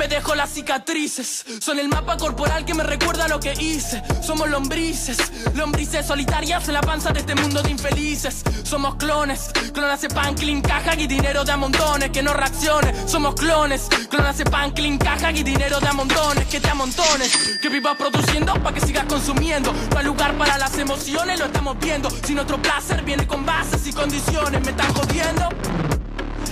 Me 0.00 0.08
dejo 0.08 0.34
las 0.34 0.48
cicatrices, 0.48 1.44
son 1.60 1.78
el 1.78 1.86
mapa 1.90 2.16
corporal 2.16 2.64
que 2.64 2.72
me 2.72 2.82
recuerda 2.82 3.28
lo 3.28 3.38
que 3.38 3.52
hice. 3.52 4.02
Somos 4.22 4.48
lombrices, 4.48 5.18
lombrices 5.54 6.06
solitarias 6.06 6.66
en 6.68 6.72
la 6.72 6.80
panza 6.80 7.12
de 7.12 7.20
este 7.20 7.34
mundo 7.34 7.60
de 7.60 7.70
infelices. 7.70 8.42
Somos 8.62 8.94
clones, 8.94 9.50
clones 9.74 10.00
de 10.00 10.08
pan, 10.08 10.34
clean, 10.36 10.62
caja 10.62 10.94
y 10.96 11.06
dinero 11.06 11.44
de 11.44 11.52
a 11.52 11.58
montones 11.58 12.08
que 12.12 12.22
no 12.22 12.32
reaccione. 12.32 12.94
Somos 13.06 13.34
clones, 13.34 13.88
clones 14.08 14.38
de 14.38 14.44
pan, 14.46 14.70
clean, 14.70 14.96
caja 14.96 15.32
y 15.32 15.42
dinero 15.42 15.78
de 15.80 15.88
a 15.88 15.92
montones 15.92 16.46
que 16.46 16.60
te 16.60 16.70
amontones. 16.70 17.58
Que 17.60 17.68
vivas 17.68 17.98
produciendo 17.98 18.54
para 18.54 18.74
que 18.74 18.80
sigas 18.80 19.04
consumiendo. 19.04 19.70
No 19.90 19.98
hay 19.98 20.06
lugar 20.06 20.34
para 20.38 20.56
las 20.56 20.78
emociones, 20.78 21.38
lo 21.38 21.44
estamos 21.44 21.78
viendo. 21.78 22.08
Si 22.24 22.34
nuestro 22.34 22.56
placer 22.62 23.02
viene 23.02 23.26
con 23.26 23.44
bases 23.44 23.86
y 23.86 23.92
condiciones, 23.92 24.64
me 24.64 24.70
están 24.70 24.94
jodiendo. 24.94 25.99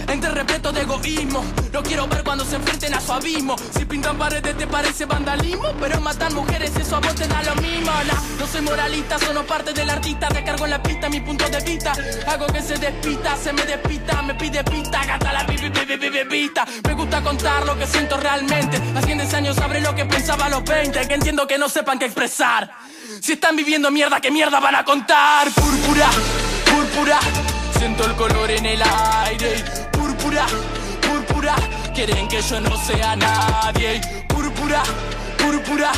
Entre 0.09 0.31
repleto 0.31 0.73
de 0.73 0.83
egoísmo. 0.83 1.45
Lo 1.73 1.83
quiero 1.83 2.07
ver 2.09 2.25
cuando 2.25 2.45
se 2.45 2.57
enfrenten 2.57 2.95
a 2.95 3.01
su 3.01 3.13
abismo. 3.13 3.57
Si 3.77 3.85
pintan 3.85 4.19
paredes 4.19 4.57
te 4.57 4.67
parece 4.67 5.05
vandalismo, 5.05 5.73
pero 5.81 6.01
matan 6.01 6.35
mujeres 6.35 6.75
eso 6.77 6.97
a 6.97 7.01
vos 7.01 7.15
te 7.15 7.27
da 7.27 7.43
lo 7.43 7.55
mismo. 7.57 7.91
no 8.39 8.47
soy 8.47 8.63
moralista, 8.63 9.19
solo 9.19 9.47
parte 9.47 9.73
del 9.73 9.91
artista. 9.91 10.29
Te 10.29 10.45
cargo 10.45 10.65
en 10.65 10.71
la 10.71 10.83
pista 10.83 11.09
mi 11.09 11.21
punto 11.21 11.49
de 11.49 11.61
vista. 11.61 11.93
Hago 12.27 12.47
que 12.47 12.63
se 12.63 12.79
despita, 12.79 13.37
se 13.37 13.53
me 13.53 13.63
despita, 13.63 14.23
me 14.23 14.35
pide 14.35 14.65
pista, 14.65 15.05
gata 15.05 15.33
la 15.33 15.47
pista. 15.47 16.65
Me 16.87 16.95
gusta 16.95 17.23
contar 17.23 17.65
lo 17.67 17.79
que 17.79 17.87
siento 17.87 18.17
realmente. 18.17 18.81
Hace 18.97 19.15
10 19.15 19.35
años 19.35 19.57
sabré 19.57 19.81
lo 19.81 19.95
que 19.95 20.05
pensaba 20.05 20.47
a 20.47 20.49
los 20.49 20.65
20, 20.65 21.07
que 21.07 21.15
entiendo 21.15 21.47
que 21.47 21.59
no 21.59 21.69
sepan 21.69 21.99
qué 21.99 22.07
expresar. 22.07 22.71
Si 23.21 23.33
están 23.33 23.57
viviendo 23.57 23.91
mierda, 23.91 24.21
¿qué 24.21 24.31
mierda 24.31 24.61
van 24.61 24.77
a 24.77 24.85
contar? 24.85 25.51
Púrpura, 25.51 26.09
púrpura, 26.71 27.19
siento 27.79 28.05
el 28.05 28.15
color 28.15 28.51
en 28.51 28.67
el 28.67 28.83
aire. 28.83 29.65
Púrpura, 30.19 30.47
púrpura, 31.01 31.55
quieren 31.95 32.27
que 32.27 32.43
yo 32.43 32.61
no 32.61 32.77
sea 32.77 33.15
nadie. 33.15 34.01
Púrpura, 34.27 34.83
púrpura. 35.39 35.93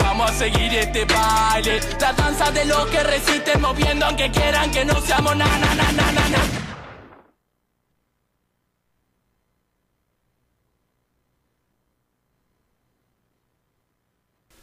Vamos 0.00 0.28
a 0.28 0.34
seguir 0.34 0.74
este 0.74 1.04
baile, 1.04 1.80
la 2.00 2.12
danza 2.12 2.50
de 2.50 2.64
los 2.64 2.86
que 2.88 3.00
resisten 3.04 3.60
moviendo 3.60 4.06
aunque 4.06 4.28
quieran 4.32 4.72
que 4.72 4.84
no 4.84 5.00
seamos 5.00 5.36
na 5.36 5.46
na 5.46 5.74
na 5.74 5.92
na 5.92 6.12
na. 6.12 6.28
na. 6.30 6.59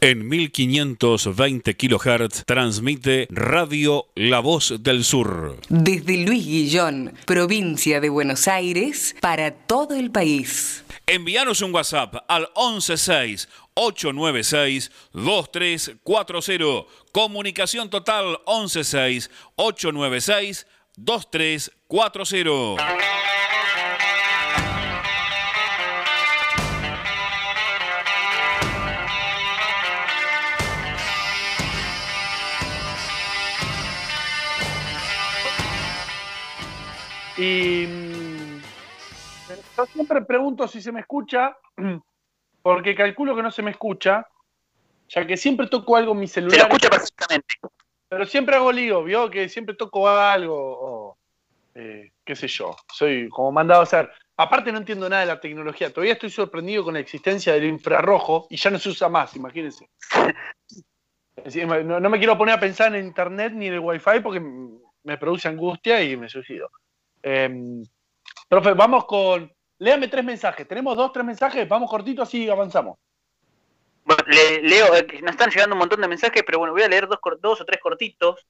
En 0.00 0.28
1520 0.28 1.76
kHz 1.76 2.44
transmite 2.46 3.26
Radio 3.30 4.06
La 4.14 4.38
Voz 4.38 4.74
del 4.78 5.02
Sur. 5.02 5.58
Desde 5.68 6.18
Luis 6.18 6.46
Guillón, 6.46 7.14
provincia 7.26 8.00
de 8.00 8.08
Buenos 8.08 8.46
Aires, 8.46 9.16
para 9.20 9.50
todo 9.50 9.96
el 9.96 10.12
país. 10.12 10.84
Envíanos 11.08 11.62
un 11.62 11.74
WhatsApp 11.74 12.14
al 12.28 12.48
116 12.54 13.48
896 13.74 14.92
2340. 15.14 16.86
Comunicación 17.10 17.90
total 17.90 18.38
116 18.46 19.28
896 19.56 20.64
2340. 20.96 23.27
Y 37.38 37.86
mm, 37.86 38.60
yo 39.76 39.86
siempre 39.86 40.22
pregunto 40.22 40.66
si 40.66 40.82
se 40.82 40.90
me 40.90 41.00
escucha, 41.00 41.56
porque 42.62 42.96
calculo 42.96 43.36
que 43.36 43.42
no 43.42 43.50
se 43.52 43.62
me 43.62 43.70
escucha, 43.70 44.26
ya 45.08 45.24
que 45.24 45.36
siempre 45.36 45.68
toco 45.68 45.96
algo 45.96 46.12
en 46.12 46.18
mi 46.18 46.26
celular. 46.26 46.58
Se 46.58 46.66
escucha 46.66 46.90
perfectamente. 46.90 47.54
Pero 48.08 48.26
siempre 48.26 48.56
hago 48.56 48.72
lío, 48.72 49.04
¿vio? 49.04 49.30
Que 49.30 49.48
siempre 49.48 49.76
toco 49.76 50.08
algo, 50.08 50.56
o 50.56 51.18
eh, 51.74 52.10
qué 52.24 52.34
sé 52.34 52.48
yo. 52.48 52.74
Soy 52.92 53.28
como 53.28 53.52
mandado 53.52 53.80
a 53.80 53.84
hacer. 53.84 54.10
Aparte 54.36 54.72
no 54.72 54.78
entiendo 54.78 55.08
nada 55.08 55.20
de 55.20 55.28
la 55.28 55.40
tecnología. 55.40 55.92
Todavía 55.92 56.14
estoy 56.14 56.30
sorprendido 56.30 56.82
con 56.82 56.94
la 56.94 57.00
existencia 57.00 57.52
del 57.52 57.66
infrarrojo 57.66 58.46
y 58.50 58.56
ya 58.56 58.70
no 58.70 58.78
se 58.78 58.88
usa 58.88 59.08
más, 59.08 59.36
imagínense. 59.36 59.88
No, 61.84 62.00
no 62.00 62.10
me 62.10 62.18
quiero 62.18 62.36
poner 62.36 62.56
a 62.56 62.60
pensar 62.60 62.94
en 62.94 63.06
internet 63.06 63.52
ni 63.54 63.68
en 63.68 63.74
el 63.74 63.78
wifi 63.78 64.18
porque 64.22 64.40
me 64.40 65.18
produce 65.18 65.46
angustia 65.46 66.02
y 66.02 66.16
me 66.16 66.28
suicido. 66.28 66.68
Eh, 67.22 67.82
profe, 68.48 68.72
vamos 68.72 69.04
con. 69.04 69.52
Léame 69.78 70.08
tres 70.08 70.24
mensajes. 70.24 70.66
Tenemos 70.66 70.96
dos, 70.96 71.12
tres 71.12 71.24
mensajes. 71.24 71.68
Vamos 71.68 71.90
cortito, 71.90 72.22
así 72.22 72.48
avanzamos. 72.48 72.98
Bueno, 74.04 74.24
leo, 74.62 74.94
eh, 74.96 75.06
nos 75.22 75.32
están 75.32 75.50
llegando 75.50 75.74
un 75.74 75.80
montón 75.80 76.00
de 76.00 76.08
mensajes, 76.08 76.42
pero 76.44 76.58
bueno, 76.58 76.72
voy 76.72 76.82
a 76.82 76.88
leer 76.88 77.06
dos, 77.06 77.60
o 77.60 77.64
tres 77.66 77.78
cortitos. 77.78 78.46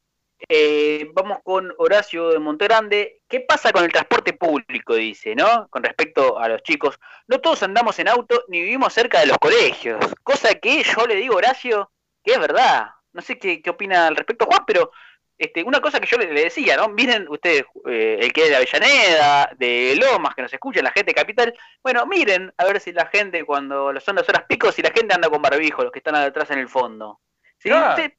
Eh, 0.48 1.10
vamos 1.14 1.38
con 1.42 1.74
Horacio 1.78 2.28
de 2.30 2.38
Montegrande. 2.38 3.22
¿Qué 3.26 3.40
pasa 3.40 3.72
con 3.72 3.84
el 3.84 3.90
transporte 3.90 4.32
público? 4.34 4.94
Dice, 4.94 5.34
¿no? 5.34 5.66
Con 5.68 5.82
respecto 5.82 6.38
a 6.38 6.48
los 6.48 6.62
chicos. 6.62 6.98
No 7.26 7.40
todos 7.40 7.64
andamos 7.64 7.98
en 7.98 8.06
auto 8.06 8.44
ni 8.46 8.60
vivimos 8.60 8.92
cerca 8.92 9.18
de 9.18 9.26
los 9.26 9.38
colegios. 9.38 9.98
Cosa 10.22 10.54
que 10.54 10.84
yo 10.84 11.06
le 11.08 11.16
digo, 11.16 11.34
Horacio, 11.34 11.90
que 12.22 12.34
es 12.34 12.38
verdad. 12.38 12.90
No 13.12 13.20
sé 13.20 13.36
qué 13.36 13.68
opina 13.68 14.06
al 14.06 14.14
respecto 14.14 14.46
Juan, 14.46 14.62
pero 14.64 14.92
este, 15.38 15.62
una 15.62 15.80
cosa 15.80 16.00
que 16.00 16.06
yo 16.06 16.18
le, 16.18 16.26
decía, 16.26 16.76
¿no? 16.76 16.88
Miren 16.88 17.28
ustedes, 17.28 17.64
eh, 17.86 18.18
el 18.20 18.32
que 18.32 18.44
es 18.44 18.48
de 18.48 18.56
Avellaneda, 18.56 19.50
de 19.56 19.96
Lomas, 19.96 20.34
que 20.34 20.42
nos 20.42 20.52
escucha, 20.52 20.82
la 20.82 20.90
gente 20.90 21.12
de 21.12 21.14
Capital. 21.14 21.54
Bueno, 21.80 22.04
miren 22.06 22.52
a 22.56 22.64
ver 22.64 22.80
si 22.80 22.92
la 22.92 23.06
gente, 23.06 23.44
cuando 23.44 23.98
son 24.00 24.16
las 24.16 24.28
horas 24.28 24.44
picos, 24.48 24.74
si 24.74 24.82
la 24.82 24.90
gente 24.90 25.14
anda 25.14 25.30
con 25.30 25.40
barbijo, 25.40 25.84
los 25.84 25.92
que 25.92 26.00
están 26.00 26.16
atrás 26.16 26.50
en 26.50 26.58
el 26.58 26.68
fondo. 26.68 27.20
Si 27.58 27.70
ah. 27.70 27.90
usted 27.90 28.12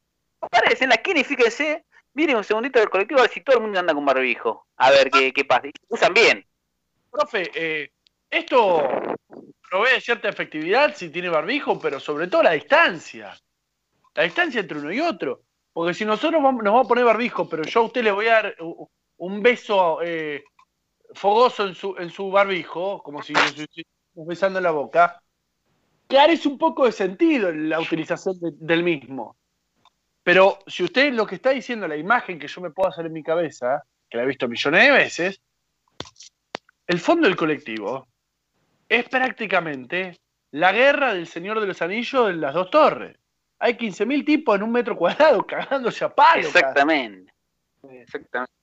parece 0.50 0.86
en 0.86 0.92
la 0.92 0.96
esquina 0.96 1.20
y 1.20 1.26
fíjense, 1.26 1.86
miren 2.14 2.38
un 2.38 2.44
segundito 2.46 2.80
del 2.80 2.90
colectivo 2.90 3.20
a 3.20 3.24
ver 3.24 3.32
si 3.32 3.42
todo 3.42 3.58
el 3.58 3.64
mundo 3.64 3.80
anda 3.80 3.94
con 3.94 4.06
barbijo. 4.06 4.68
A 4.78 4.90
ver 4.90 5.12
qué, 5.12 5.34
qué 5.34 5.44
pasa. 5.44 5.68
Usan 5.90 6.14
bien. 6.14 6.46
Profe, 7.12 7.52
eh, 7.54 7.92
esto 8.30 8.88
provee 9.70 10.00
cierta 10.00 10.30
efectividad 10.30 10.96
si 10.96 11.10
tiene 11.10 11.28
barbijo, 11.28 11.80
pero 11.80 12.00
sobre 12.00 12.28
todo 12.28 12.44
la 12.44 12.52
distancia. 12.52 13.38
La 14.16 14.24
distancia 14.24 14.62
entre 14.62 14.80
uno 14.80 14.92
y 14.92 15.02
otro. 15.02 15.44
Porque 15.74 15.94
si 15.94 16.06
nosotros 16.06 16.42
nos 16.42 16.44
vamos 16.44 16.86
a 16.86 16.88
poner 16.88 17.06
barbijo, 17.06 17.48
pero 17.48 17.64
yo 17.64 17.82
a 17.82 17.84
usted 17.84 18.04
le 18.04 18.12
voy 18.12 18.28
a 18.28 18.34
dar 18.34 18.56
un 19.18 19.42
beso 19.42 20.02
eh, 20.02 20.44
fogoso 21.14 21.68
en 21.68 21.76
su, 21.76 21.96
en 21.98 22.10
su 22.10 22.30
barbijo, 22.32 23.02
como 23.04 23.22
si 23.22 23.34
nos 23.34 23.56
besando 24.28 24.60
en 24.60 24.64
la 24.64 24.72
boca, 24.72 25.22
carece 26.08 26.48
un 26.48 26.58
poco 26.58 26.86
de 26.86 26.92
sentido 26.92 27.52
la 27.52 27.80
utilización 27.80 28.36
del 28.42 28.84
mismo. 28.84 29.38
Pero 30.24 30.60
si 30.68 30.84
usted 30.84 31.14
lo 31.14 31.26
que 31.26 31.36
está 31.36 31.52
diciendo, 31.52 31.88
la 31.88 31.98
imagen 31.98 32.40
que 32.40 32.48
yo 32.48 32.62
me 32.62 32.72
puedo 32.72 32.90
hacer 32.90 33.06
en 33.06 33.14
mi 33.14 33.24
cabeza, 33.24 33.84
que 34.10 34.18
la 34.18 34.24
he 34.24 34.28
visto 34.28 34.48
millones 34.48 34.84
de 34.84 34.92
veces, 34.92 35.42
el 36.88 37.00
fondo 37.00 37.28
del 37.28 37.38
colectivo 37.38 38.08
es 38.88 39.08
prácticamente 39.08 40.20
la 40.52 40.72
guerra 40.72 41.14
del 41.14 41.28
Señor 41.28 41.60
de 41.60 41.68
los 41.68 41.82
Anillos 41.82 42.28
de 42.28 42.34
las 42.34 42.54
dos 42.54 42.72
torres 42.72 43.18
hay 43.60 43.74
15.000 43.74 44.26
tipos 44.26 44.56
en 44.56 44.64
un 44.64 44.72
metro 44.72 44.96
cuadrado 44.96 45.46
cagándose 45.48 46.06
a 46.06 46.10
palo. 46.14 46.42
Exactamente. 46.42 47.32
Exactamente. 47.92 48.54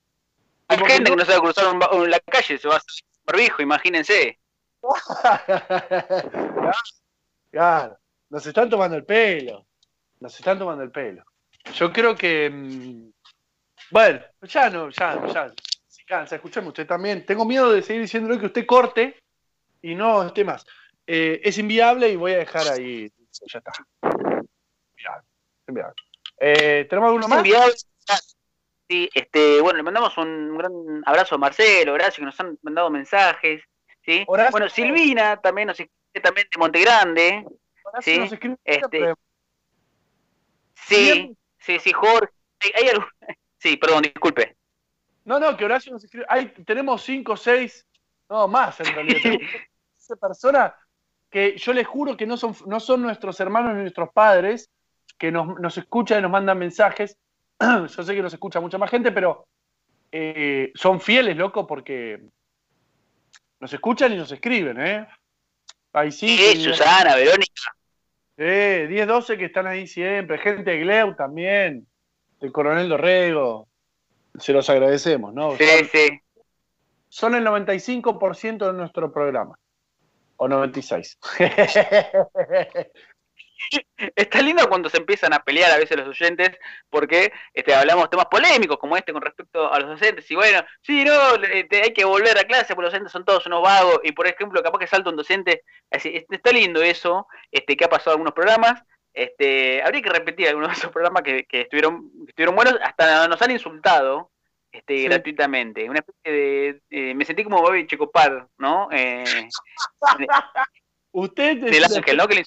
Hay 0.68 0.78
gente 0.78 1.10
que 1.10 1.16
no 1.16 1.24
sabe 1.24 1.40
cruzar 1.40 1.66
un, 1.92 2.10
la 2.10 2.18
calle, 2.20 2.58
se 2.58 2.66
va 2.66 2.74
a 2.74 2.78
hacer 2.78 3.04
barbijo, 3.24 3.62
imagínense. 3.62 4.38
claro, 7.50 7.98
nos 8.30 8.46
están 8.46 8.68
tomando 8.68 8.96
el 8.96 9.04
pelo. 9.04 9.66
Nos 10.18 10.34
están 10.36 10.58
tomando 10.58 10.82
el 10.82 10.90
pelo. 10.90 11.24
Yo 11.74 11.92
creo 11.92 12.16
que. 12.16 12.50
Mm, 12.50 13.10
bueno, 13.90 14.20
ya 14.42 14.70
no, 14.70 14.90
ya, 14.90 15.24
ya. 15.32 15.52
Se 15.86 16.04
cansa, 16.04 16.36
escuchame 16.36 16.68
usted 16.68 16.86
también. 16.86 17.24
Tengo 17.24 17.44
miedo 17.44 17.70
de 17.70 17.82
seguir 17.82 18.02
diciéndole 18.02 18.40
que 18.40 18.46
usted 18.46 18.66
corte 18.66 19.22
y 19.82 19.94
no 19.94 20.26
esté 20.26 20.44
más. 20.44 20.64
Eh, 21.06 21.40
es 21.44 21.58
inviable 21.58 22.08
y 22.08 22.16
voy 22.16 22.32
a 22.32 22.38
dejar 22.38 22.68
ahí. 22.68 23.12
Ya 23.52 23.58
está. 23.58 23.72
Eh, 26.38 26.86
¿Tenemos 26.88 27.08
alguno 27.08 27.28
más? 27.28 27.86
Sí, 28.88 29.10
este, 29.14 29.60
bueno, 29.60 29.78
le 29.78 29.82
mandamos 29.82 30.16
un 30.16 30.56
gran 30.56 30.72
abrazo 31.06 31.34
a 31.34 31.38
Marcelo, 31.38 31.94
gracias 31.94 32.16
que 32.18 32.24
nos 32.24 32.38
han 32.38 32.56
mandado 32.62 32.88
mensajes. 32.88 33.62
¿sí? 34.04 34.24
Bueno, 34.26 34.68
Silvina 34.68 35.40
también 35.40 35.68
nos 35.68 35.80
escribe 35.80 36.22
también 36.22 36.46
de 36.52 36.58
Montegrande. 36.58 37.46
¿sí? 38.00 38.18
Nos 38.18 38.32
escribe 38.32 38.56
este, 38.64 39.14
sí, 40.74 41.36
sí, 41.58 41.78
sí, 41.80 41.92
Jorge. 41.92 42.32
Hay, 42.74 42.90
Sí, 43.58 43.76
perdón, 43.76 44.02
disculpe. 44.02 44.56
No, 45.24 45.40
no, 45.40 45.56
que 45.56 45.64
Horacio 45.64 45.92
nos 45.92 46.04
escribe. 46.04 46.26
Hay, 46.28 46.46
tenemos 46.64 47.02
cinco, 47.02 47.36
seis, 47.36 47.84
no 48.28 48.46
más 48.46 48.78
en 48.80 48.94
realidad. 48.94 49.20
Esa 49.98 50.14
persona 50.14 50.76
que 51.28 51.56
yo 51.56 51.72
les 51.72 51.86
juro 51.86 52.16
que 52.16 52.26
no 52.26 52.36
son, 52.36 52.54
no 52.66 52.78
son 52.78 53.02
nuestros 53.02 53.40
hermanos 53.40 53.74
ni 53.74 53.80
nuestros 53.80 54.10
padres, 54.12 54.70
que 55.18 55.32
nos, 55.32 55.58
nos 55.60 55.78
escuchan 55.78 56.18
y 56.18 56.22
nos 56.22 56.30
mandan 56.30 56.58
mensajes. 56.58 57.16
Yo 57.60 57.88
sé 57.88 58.14
que 58.14 58.22
nos 58.22 58.32
escucha 58.32 58.60
mucha 58.60 58.78
más 58.78 58.90
gente, 58.90 59.12
pero 59.12 59.46
eh, 60.12 60.72
son 60.74 61.00
fieles, 61.00 61.36
loco, 61.36 61.66
porque 61.66 62.20
nos 63.60 63.72
escuchan 63.72 64.12
y 64.12 64.16
nos 64.16 64.30
escriben, 64.30 64.80
¿eh? 64.80 65.06
Ahí 65.92 66.12
sí. 66.12 66.36
Sí, 66.36 66.62
Susana, 66.62 67.16
Verónica. 67.16 67.74
Eh, 68.36 68.86
10, 68.88 69.06
12 69.06 69.38
que 69.38 69.46
están 69.46 69.66
ahí 69.66 69.86
siempre. 69.86 70.38
Gente 70.38 70.70
de 70.70 70.78
Gleu 70.80 71.14
también. 71.14 71.86
El 72.40 72.52
coronel 72.52 72.88
Dorrego. 72.88 73.66
Se 74.38 74.52
los 74.52 74.68
agradecemos, 74.68 75.32
¿no? 75.32 75.56
Sí, 75.56 75.64
sí. 75.90 76.20
Son 77.08 77.34
el 77.34 77.46
95% 77.46 78.66
de 78.66 78.72
nuestro 78.74 79.10
programa. 79.10 79.58
O 80.36 80.48
96. 80.48 81.18
está 84.14 84.42
lindo 84.42 84.68
cuando 84.68 84.88
se 84.88 84.98
empiezan 84.98 85.32
a 85.32 85.42
pelear 85.42 85.70
a 85.70 85.78
veces 85.78 85.96
los 85.96 86.08
oyentes, 86.08 86.58
porque 86.90 87.32
este, 87.52 87.74
hablamos 87.74 88.10
temas 88.10 88.26
polémicos 88.26 88.78
como 88.78 88.96
este 88.96 89.12
con 89.12 89.22
respecto 89.22 89.72
a 89.72 89.78
los 89.80 89.90
docentes. 89.90 90.30
Y 90.30 90.34
bueno, 90.34 90.64
sí, 90.82 91.04
no, 91.04 91.34
este, 91.44 91.82
hay 91.82 91.92
que 91.92 92.04
volver 92.04 92.38
a 92.38 92.44
clase 92.44 92.74
porque 92.74 92.86
los 92.86 92.92
docentes 92.92 93.12
son 93.12 93.24
todos 93.24 93.46
unos 93.46 93.62
vagos. 93.62 94.00
Y 94.04 94.12
por 94.12 94.26
ejemplo, 94.26 94.62
capaz 94.62 94.78
que 94.78 94.86
salta 94.86 95.10
un 95.10 95.16
docente. 95.16 95.62
Así, 95.90 96.24
está 96.28 96.52
lindo 96.52 96.82
eso, 96.82 97.26
este, 97.50 97.76
que 97.76 97.84
ha 97.84 97.88
pasado 97.88 98.12
en 98.12 98.14
algunos 98.14 98.34
programas. 98.34 98.82
Este, 99.12 99.82
habría 99.82 100.02
que 100.02 100.10
repetir 100.10 100.48
algunos 100.48 100.70
de 100.70 100.74
esos 100.74 100.92
programas 100.92 101.22
que, 101.22 101.46
estuvieron, 101.50 102.10
estuvieron 102.28 102.54
buenos, 102.54 102.76
hasta 102.82 103.26
nos 103.26 103.40
han 103.40 103.50
insultado 103.50 104.30
este, 104.70 105.04
gratuitamente. 105.04 105.88
Una 105.88 106.00
especie 106.00 106.32
de, 106.32 106.80
eh, 106.90 107.14
me 107.14 107.24
sentí 107.24 107.42
como 107.42 107.62
Bobby 107.62 107.86
Checopar, 107.86 108.46
¿no? 108.58 108.88
Eh, 108.92 109.24
Usted 111.18 111.56
de 111.62 111.80
la 111.80 111.88
que 112.04 112.14
no 112.14 112.28
que 112.28 112.34
le 112.34 112.44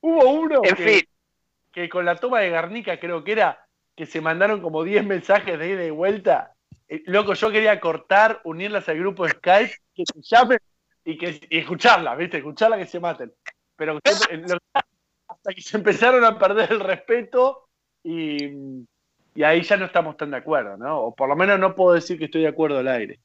Hubo 0.00 0.30
uno 0.30 0.62
en 0.64 0.74
que, 0.74 0.82
fin. 0.82 1.02
que 1.70 1.88
con 1.90 2.06
la 2.06 2.16
toma 2.16 2.40
de 2.40 2.48
Garnica 2.48 2.98
creo 2.98 3.22
que 3.22 3.32
era 3.32 3.68
que 3.94 4.06
se 4.06 4.22
mandaron 4.22 4.62
como 4.62 4.84
10 4.84 5.04
mensajes 5.04 5.58
de 5.58 5.68
ida 5.68 5.84
y 5.84 5.90
vuelta. 5.90 6.54
Eh, 6.88 7.02
loco, 7.04 7.34
yo 7.34 7.50
quería 7.50 7.78
cortar, 7.78 8.40
unirlas 8.44 8.88
al 8.88 9.00
grupo 9.00 9.28
Skype, 9.28 9.74
que 9.94 10.04
se 10.06 10.22
llamen 10.22 10.58
y 11.04 11.18
que 11.18 11.38
y 11.50 11.58
escucharlas, 11.58 12.16
¿viste? 12.16 12.38
Escucharlas 12.38 12.78
que 12.78 12.86
se 12.86 13.00
maten. 13.00 13.34
Pero 13.76 13.98
hasta 14.02 15.52
que 15.54 15.60
se 15.60 15.76
empezaron 15.76 16.24
a 16.24 16.38
perder 16.38 16.72
el 16.72 16.80
respeto 16.80 17.68
y, 18.02 18.46
y 19.34 19.42
ahí 19.42 19.60
ya 19.60 19.76
no 19.76 19.84
estamos 19.84 20.16
tan 20.16 20.30
de 20.30 20.38
acuerdo, 20.38 20.78
¿no? 20.78 21.02
O 21.02 21.14
por 21.14 21.28
lo 21.28 21.36
menos 21.36 21.58
no 21.58 21.74
puedo 21.74 21.92
decir 21.92 22.18
que 22.18 22.24
estoy 22.24 22.40
de 22.40 22.48
acuerdo 22.48 22.78
al 22.78 22.88
aire. 22.88 23.20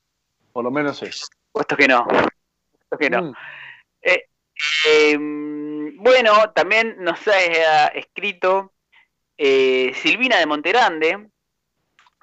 Por 0.57 0.63
lo 0.63 0.71
menos 0.71 1.03
eso. 1.03 1.27
Puesto 1.51 1.77
que 1.77 1.87
no. 1.87 2.03
Puesto 2.07 2.97
que 2.99 3.11
no. 3.11 3.21
Mm. 3.21 3.33
Eh, 4.01 4.25
em, 4.87 5.97
bueno, 5.97 6.49
también 6.49 6.95
nos 6.97 7.27
ha 7.27 7.89
escrito 7.89 8.73
eh, 9.37 9.91
Silvina 9.93 10.39
de 10.39 10.47
Monterande, 10.47 11.29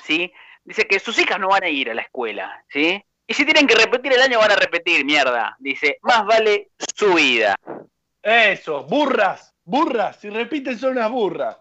¿sí? 0.02 0.32
Dice 0.64 0.88
que 0.88 0.98
sus 0.98 1.16
hijas 1.20 1.38
no 1.38 1.46
van 1.50 1.62
a 1.62 1.68
ir 1.68 1.92
a 1.92 1.94
la 1.94 2.02
escuela, 2.02 2.64
¿sí? 2.70 3.00
Y 3.24 3.34
si 3.34 3.44
tienen 3.44 3.68
que 3.68 3.76
repetir 3.76 4.12
el 4.12 4.20
año, 4.20 4.40
van 4.40 4.50
a 4.50 4.56
repetir, 4.56 5.04
mierda. 5.04 5.54
Dice, 5.60 5.98
más 6.02 6.26
vale 6.26 6.70
su 6.96 7.14
vida. 7.14 7.54
Eso, 8.20 8.82
burras, 8.82 9.54
burras. 9.62 10.18
Si 10.18 10.28
repiten 10.28 10.76
son 10.76 10.98
unas 10.98 11.08
burras. 11.12 11.56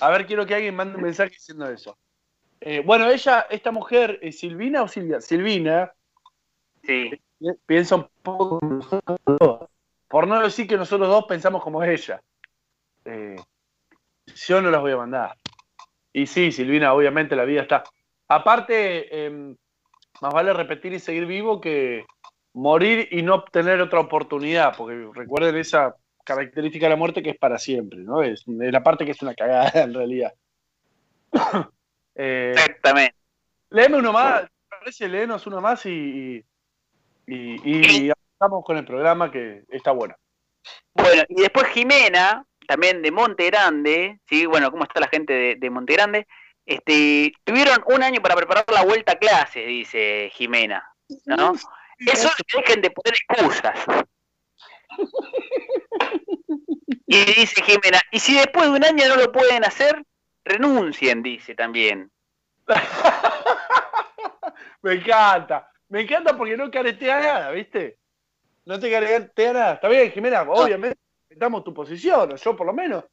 A 0.00 0.10
ver, 0.10 0.26
quiero 0.26 0.44
que 0.44 0.56
alguien 0.56 0.74
mande 0.74 0.96
un 0.96 1.04
mensaje 1.04 1.30
diciendo 1.34 1.70
eso. 1.70 1.96
Eh, 2.60 2.82
bueno, 2.84 3.08
ella, 3.08 3.46
esta 3.48 3.70
mujer, 3.70 4.18
¿es 4.22 4.40
Silvina 4.40 4.82
o 4.82 4.88
Silvia? 4.88 5.20
Silvina. 5.20 5.92
Sí. 6.86 7.10
Piensa 7.66 7.96
un 7.96 8.08
poco 8.22 8.60
como 8.60 8.76
nosotros 8.76 9.18
dos. 9.26 9.68
Por 10.08 10.26
no 10.26 10.40
decir 10.40 10.66
que 10.66 10.76
nosotros 10.76 11.08
dos 11.08 11.24
pensamos 11.26 11.62
como 11.62 11.82
ella. 11.82 12.22
Eh, 13.04 13.36
yo 14.34 14.62
no 14.62 14.70
las 14.70 14.80
voy 14.80 14.92
a 14.92 14.96
mandar. 14.96 15.36
Y 16.12 16.26
sí, 16.26 16.52
Silvina, 16.52 16.94
obviamente 16.94 17.36
la 17.36 17.44
vida 17.44 17.62
está. 17.62 17.84
Aparte, 18.28 19.26
em, 19.26 19.56
más 20.20 20.32
vale 20.32 20.52
repetir 20.52 20.92
y 20.92 20.98
seguir 20.98 21.26
vivo 21.26 21.60
que 21.60 22.04
morir 22.54 23.08
y 23.10 23.22
no 23.22 23.34
obtener 23.34 23.80
otra 23.80 24.00
oportunidad, 24.00 24.74
porque 24.76 25.10
recuerden 25.14 25.56
esa 25.56 25.94
característica 26.24 26.86
de 26.86 26.90
la 26.90 26.96
muerte 26.96 27.22
que 27.22 27.30
es 27.30 27.38
para 27.38 27.58
siempre, 27.58 28.00
¿no? 28.00 28.22
Es, 28.22 28.44
la 28.46 28.82
parte 28.82 29.04
que 29.04 29.12
es 29.12 29.22
una 29.22 29.34
cagada 29.34 29.70
en 29.82 29.94
realidad. 29.94 30.32
Eh, 32.18 32.52
Exactamente. 32.54 33.14
Léeme 33.68 33.98
uno 33.98 34.10
más, 34.10 34.48
parece 34.70 35.06
léenos 35.06 35.46
uno 35.46 35.60
más 35.60 35.84
y, 35.84 35.90
y, 35.90 36.44
estamos 37.26 38.64
con 38.64 38.76
el 38.76 38.84
programa 38.84 39.30
que 39.30 39.64
está 39.68 39.92
bueno. 39.92 40.14
Bueno, 40.94 41.22
y 41.28 41.40
después 41.40 41.66
Jimena, 41.68 42.44
también 42.66 43.02
de 43.02 43.10
Monte 43.10 43.46
Grande, 43.46 44.20
¿sí? 44.28 44.46
Bueno, 44.46 44.70
¿cómo 44.70 44.84
está 44.84 45.00
la 45.00 45.08
gente 45.08 45.32
de, 45.32 45.56
de 45.56 45.70
Monte 45.70 45.92
Grande? 45.92 46.26
Este, 46.64 47.32
tuvieron 47.44 47.82
un 47.86 48.02
año 48.02 48.20
para 48.20 48.34
preparar 48.34 48.64
la 48.72 48.82
vuelta 48.82 49.12
a 49.12 49.18
clase, 49.18 49.60
dice 49.60 50.30
Jimena, 50.34 50.84
¿no? 51.24 51.54
Eso 51.98 52.28
dejen 52.52 52.82
de 52.82 52.90
poner 52.90 53.14
excusas. 53.14 53.78
Y 57.08 57.24
dice 57.24 57.62
Jimena, 57.62 58.00
y 58.10 58.18
si 58.18 58.34
después 58.34 58.64
de 58.64 58.76
un 58.76 58.84
año 58.84 59.06
no 59.06 59.14
lo 59.14 59.30
pueden 59.30 59.64
hacer, 59.64 60.04
renuncien, 60.44 61.22
dice 61.22 61.54
también. 61.54 62.10
me 64.82 64.94
encanta, 64.94 65.70
me 65.88 66.02
encanta 66.02 66.36
porque 66.36 66.56
no 66.56 66.70
caretea 66.70 67.20
nada, 67.20 67.50
¿viste? 67.50 67.98
No 68.64 68.78
te 68.80 68.90
caretea 68.90 69.52
nada. 69.52 69.74
Está 69.74 69.88
bien, 69.88 70.10
Jimena, 70.10 70.42
obviamente, 70.42 70.98
damos 71.30 71.64
tu 71.64 71.72
posición, 71.72 72.36
yo 72.36 72.56
por 72.56 72.66
lo 72.66 72.72
menos. 72.72 73.04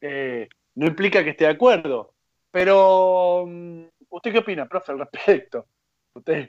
Eh, 0.00 0.48
no 0.74 0.86
implica 0.86 1.22
que 1.22 1.30
esté 1.30 1.44
de 1.44 1.50
acuerdo. 1.50 2.14
Pero, 2.50 3.44
mm, 3.46 3.84
¿usted 4.10 4.32
qué 4.32 4.38
opina, 4.38 4.66
profe, 4.66 4.92
al 4.92 4.98
respecto? 4.98 5.66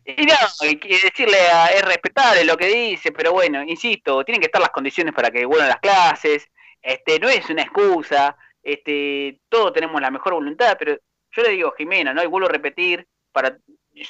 Y 0.06 0.26
no, 0.26 0.36
decirle 0.62 1.38
a, 1.54 1.68
es 1.68 1.82
respetarle 1.84 2.44
lo 2.44 2.58
que 2.58 2.68
dice, 2.68 3.14
pero 3.14 3.32
bueno, 3.32 3.64
insisto, 3.64 4.24
tienen 4.26 4.42
que 4.42 4.48
estar 4.48 4.62
las 4.62 4.72
condiciones 4.72 5.14
para 5.14 5.32
que 5.32 5.46
vuelvan 5.46 5.70
las 5.70 5.80
clases, 5.80 6.50
este, 6.82 7.18
no 7.20 7.30
es 7.30 7.50
una 7.50 7.62
excusa, 7.62 8.36
este, 8.62 9.40
todos 9.48 9.72
tenemos 9.72 10.02
la 10.02 10.12
mejor 10.12 10.34
voluntad, 10.34 10.76
pero 10.78 10.98
yo 11.32 11.44
le 11.44 11.50
digo, 11.50 11.72
Jimena, 11.78 12.14
¿no? 12.14 12.22
Y 12.22 12.28
vuelvo 12.28 12.50
a 12.50 12.52
repetir 12.52 13.08
para 13.32 13.58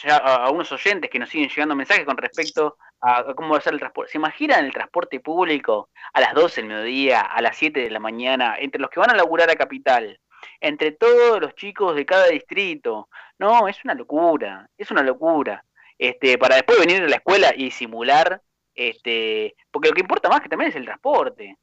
a, 0.09 0.49
unos 0.49 0.71
oyentes 0.71 1.09
que 1.09 1.19
nos 1.19 1.29
siguen 1.29 1.49
llegando 1.49 1.75
mensajes 1.75 2.05
con 2.05 2.17
respecto 2.17 2.77
a, 3.01 3.33
cómo 3.35 3.51
va 3.51 3.57
a 3.57 3.61
ser 3.61 3.73
el 3.73 3.79
transporte. 3.79 4.11
¿Se 4.11 4.17
imaginan 4.17 4.65
el 4.65 4.73
transporte 4.73 5.19
público 5.19 5.89
a 6.13 6.21
las 6.21 6.33
12 6.33 6.61
del 6.61 6.69
mediodía, 6.69 7.21
a 7.21 7.41
las 7.41 7.57
7 7.57 7.79
de 7.79 7.91
la 7.91 7.99
mañana, 7.99 8.55
entre 8.59 8.81
los 8.81 8.89
que 8.89 8.99
van 8.99 9.11
a 9.11 9.15
laburar 9.15 9.49
a 9.49 9.55
Capital? 9.55 10.19
entre 10.59 10.91
todos 10.91 11.41
los 11.41 11.55
chicos 11.55 11.95
de 11.95 12.05
cada 12.05 12.27
distrito. 12.27 13.09
No, 13.39 13.67
es 13.67 13.83
una 13.83 13.93
locura, 13.93 14.69
es 14.77 14.91
una 14.91 15.03
locura. 15.03 15.63
Este, 15.97 16.37
para 16.37 16.55
después 16.55 16.79
venir 16.79 17.03
a 17.03 17.07
la 17.07 17.17
escuela 17.17 17.53
y 17.55 17.71
simular, 17.71 18.41
este, 18.73 19.55
porque 19.71 19.89
lo 19.89 19.95
que 19.95 20.01
importa 20.01 20.29
más 20.29 20.41
que 20.41 20.49
también 20.49 20.69
es 20.69 20.75
el 20.75 20.85
transporte. 20.85 21.57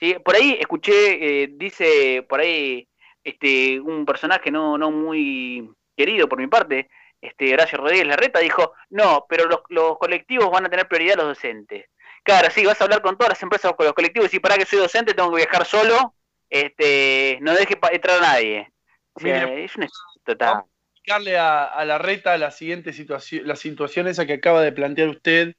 ¿sí? 0.00 0.16
Por 0.24 0.34
ahí 0.34 0.56
escuché, 0.58 1.42
eh, 1.42 1.48
dice 1.52 2.24
por 2.28 2.40
ahí 2.40 2.88
este, 3.22 3.80
un 3.80 4.04
personaje 4.04 4.50
no, 4.50 4.78
no 4.78 4.90
muy 4.90 5.70
querido 5.96 6.28
por 6.28 6.38
mi 6.38 6.46
parte, 6.46 6.88
este, 7.24 7.54
Horacio 7.54 7.78
Rodríguez 7.78 8.06
Larreta, 8.06 8.40
dijo, 8.40 8.72
no, 8.90 9.26
pero 9.28 9.46
los, 9.46 9.60
los 9.68 9.98
colectivos 9.98 10.50
van 10.50 10.66
a 10.66 10.68
tener 10.68 10.86
prioridad 10.86 11.16
los 11.16 11.26
docentes. 11.26 11.86
Claro, 12.22 12.48
sí, 12.50 12.64
vas 12.64 12.80
a 12.80 12.84
hablar 12.84 13.02
con 13.02 13.16
todas 13.16 13.30
las 13.30 13.42
empresas, 13.42 13.72
con 13.74 13.86
los 13.86 13.94
colectivos, 13.94 14.32
y 14.32 14.40
para 14.40 14.56
que 14.56 14.64
soy 14.64 14.78
docente 14.78 15.14
tengo 15.14 15.30
que 15.30 15.44
viajar 15.44 15.66
solo, 15.66 16.14
este, 16.50 17.38
no 17.40 17.52
deje 17.52 17.78
entrar 17.92 18.18
a 18.18 18.20
nadie. 18.20 18.72
es 19.16 19.76
un 19.76 19.88
total. 20.24 20.64
explicarle 20.92 21.38
a, 21.38 21.84
la 21.84 21.98
reta 21.98 22.38
la 22.38 22.50
siguiente 22.50 22.92
situación, 22.92 23.46
la 23.46 23.56
situación 23.56 24.06
esa 24.06 24.26
que 24.26 24.34
acaba 24.34 24.62
de 24.62 24.72
plantear 24.72 25.08
usted 25.08 25.54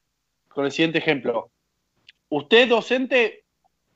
con 0.50 0.66
el 0.66 0.72
siguiente 0.72 1.00
ejemplo. 1.00 1.52
Usted, 2.30 2.68
docente, 2.68 3.44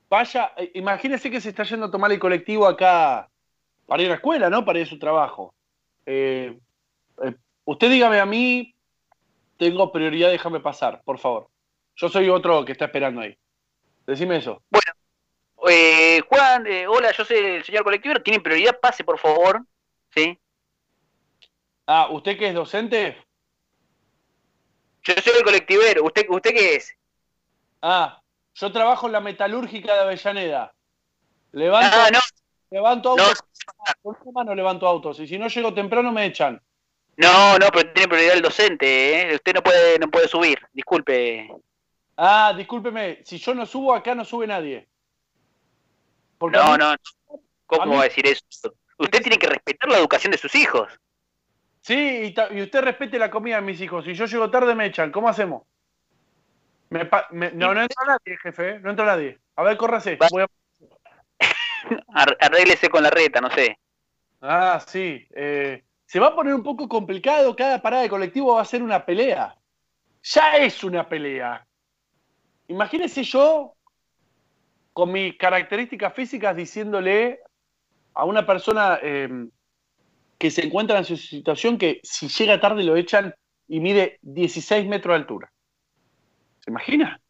vaya, 0.10 0.54
eh, 0.58 0.72
imagínese 0.76 1.32
que 1.32 1.42
se 1.42 1.50
está 1.50 1.64
yendo 1.64 1.88
a 1.88 1.92
tomar 1.92 2.12
el 2.12 2.20
colectivo 2.20 2.68
acá 2.68 3.30
para 3.88 4.02
ir 4.04 4.08
a 4.08 4.12
la 4.12 4.16
escuela, 4.16 4.50
¿no? 4.50 4.66
Para 4.66 4.80
ir 4.80 4.86
a 4.86 4.90
su 4.90 5.00
trabajo. 5.00 5.56
Eh, 6.06 6.58
eh, 7.24 7.36
usted 7.70 7.90
dígame 7.92 8.20
a 8.20 8.26
mí, 8.26 8.74
tengo 9.58 9.92
prioridad, 9.92 10.32
déjame 10.32 10.60
pasar, 10.60 11.04
por 11.04 11.20
favor. 11.20 11.50
Yo 11.96 12.10
soy 12.10 12.28
otro 12.30 12.66
que 12.66 12.72
está 12.72 12.86
esperando 12.86 13.22
ahí. 13.22 13.38
Decime 14.08 14.38
eso. 14.38 14.64
Bueno, 14.70 14.92
eh, 15.70 16.20
Juan, 16.28 16.66
eh, 16.66 16.88
hola, 16.88 17.12
yo 17.12 17.24
soy 17.24 17.38
el 17.38 17.64
señor 17.64 17.84
colectivo, 17.84 18.16
¿tiene 18.22 18.40
prioridad? 18.40 18.80
Pase, 18.80 19.04
por 19.04 19.20
favor. 19.20 19.62
¿Sí? 20.16 20.40
Ah, 21.86 22.08
¿usted 22.10 22.40
qué 22.40 22.48
es 22.48 22.56
docente? 22.56 23.18
Yo 25.04 25.14
soy 25.24 25.34
el 25.38 25.44
colectivero. 25.44 26.04
¿Usted, 26.06 26.26
¿Usted 26.28 26.52
qué 26.52 26.76
es? 26.76 26.92
Ah, 27.84 28.20
yo 28.56 28.72
trabajo 28.72 29.06
en 29.06 29.14
la 29.14 29.20
metalúrgica 29.20 29.94
de 29.94 30.00
Avellaneda. 30.02 30.74
Levanto, 31.52 31.98
ah, 32.00 32.10
no. 32.12 32.20
levanto 32.72 33.10
autos. 33.12 33.44
No. 34.04 34.44
no 34.44 34.56
levanto 34.56 34.88
autos. 34.88 35.20
Y 35.20 35.28
si 35.28 35.38
no 35.38 35.48
llego 35.48 35.74
temprano 35.74 36.12
me 36.12 36.26
echan. 36.26 36.60
No, 37.20 37.60
no, 37.60 37.68
pero 37.72 37.92
tiene 37.92 38.08
prioridad 38.08 38.36
el 38.36 38.42
docente. 38.42 39.32
¿eh? 39.32 39.36
Usted 39.36 39.54
no 39.54 39.62
puede, 39.62 40.00
no 40.00 40.10
puede 40.10 40.28
subir. 40.28 40.60
Disculpe. 40.74 41.50
Ah, 42.18 42.54
discúlpeme. 42.56 43.22
Si 43.24 43.38
yo 43.38 43.54
no 43.54 43.66
subo, 43.66 43.94
acá 43.94 44.16
no 44.16 44.26
sube 44.26 44.48
nadie 44.48 44.90
no, 46.48 46.78
no, 46.78 46.96
¿cómo 47.66 47.96
va 47.96 48.02
a 48.02 48.04
decir 48.04 48.26
eso? 48.26 48.44
Usted 48.98 49.22
tiene 49.22 49.38
que 49.38 49.48
respetar 49.48 49.90
la 49.90 49.98
educación 49.98 50.32
de 50.32 50.38
sus 50.38 50.56
hijos. 50.56 50.88
Sí, 51.82 52.34
y, 52.52 52.62
usted 52.62 52.82
respete 52.82 53.20
la 53.20 53.30
comida 53.30 53.58
de 53.58 53.62
mis 53.62 53.82
hijos. 53.82 54.06
Si 54.06 54.14
yo 54.14 54.26
llego 54.26 54.50
tarde 54.50 54.76
me 54.76 54.86
echan, 54.86 55.12
¿cómo 55.12 55.30
hacemos? 55.30 55.64
no, 56.90 57.74
no 57.74 57.82
entra 57.82 58.04
nadie, 58.08 58.38
jefe, 58.42 58.70
¿eh? 58.70 58.80
no 58.80 58.90
entra 58.90 59.06
nadie. 59.06 59.40
A 59.56 59.64
ver, 59.64 59.78
córrase. 59.78 60.18
Voy 60.32 60.46
Arréglese 62.40 62.90
con 62.90 63.04
la 63.04 63.10
reta, 63.10 63.42
no 63.42 63.52
sé. 63.52 63.78
Ah, 64.42 64.82
sí. 64.86 65.28
Eh, 65.32 65.84
se 66.10 66.20
va 66.20 66.30
a 66.30 66.36
poner 66.36 66.56
un 66.56 66.64
poco 66.64 66.90
complicado. 66.90 67.56
Cada 67.56 67.84
parada 67.84 68.02
de 68.02 68.10
colectivo 68.10 68.56
va 68.56 68.64
a 68.64 68.66
ser 68.66 68.82
una 68.82 69.06
pelea. 69.06 69.56
Ya 70.24 70.58
es 70.58 70.84
una 70.84 71.08
pelea. 71.08 71.64
imagínese 72.68 73.24
yo 73.24 73.76
con 74.92 75.12
mis 75.12 75.38
características 75.38 76.12
físicas 76.16 76.56
diciéndole 76.56 77.42
a 78.16 78.26
una 78.26 78.44
persona 78.44 78.98
eh, 79.04 79.30
que 80.40 80.50
se 80.50 80.66
encuentra 80.66 80.98
en 80.98 81.06
su 81.06 81.16
situación 81.16 81.78
que 81.78 82.00
si 82.02 82.28
llega 82.28 82.60
tarde 82.60 82.84
lo 82.84 82.96
echan 82.96 83.36
y 83.68 83.80
mide 83.80 84.18
16 84.24 84.88
metros 84.88 85.14
de 85.14 85.16
altura. 85.16 85.52
¿Se 86.58 86.72
imagina? 86.72 87.22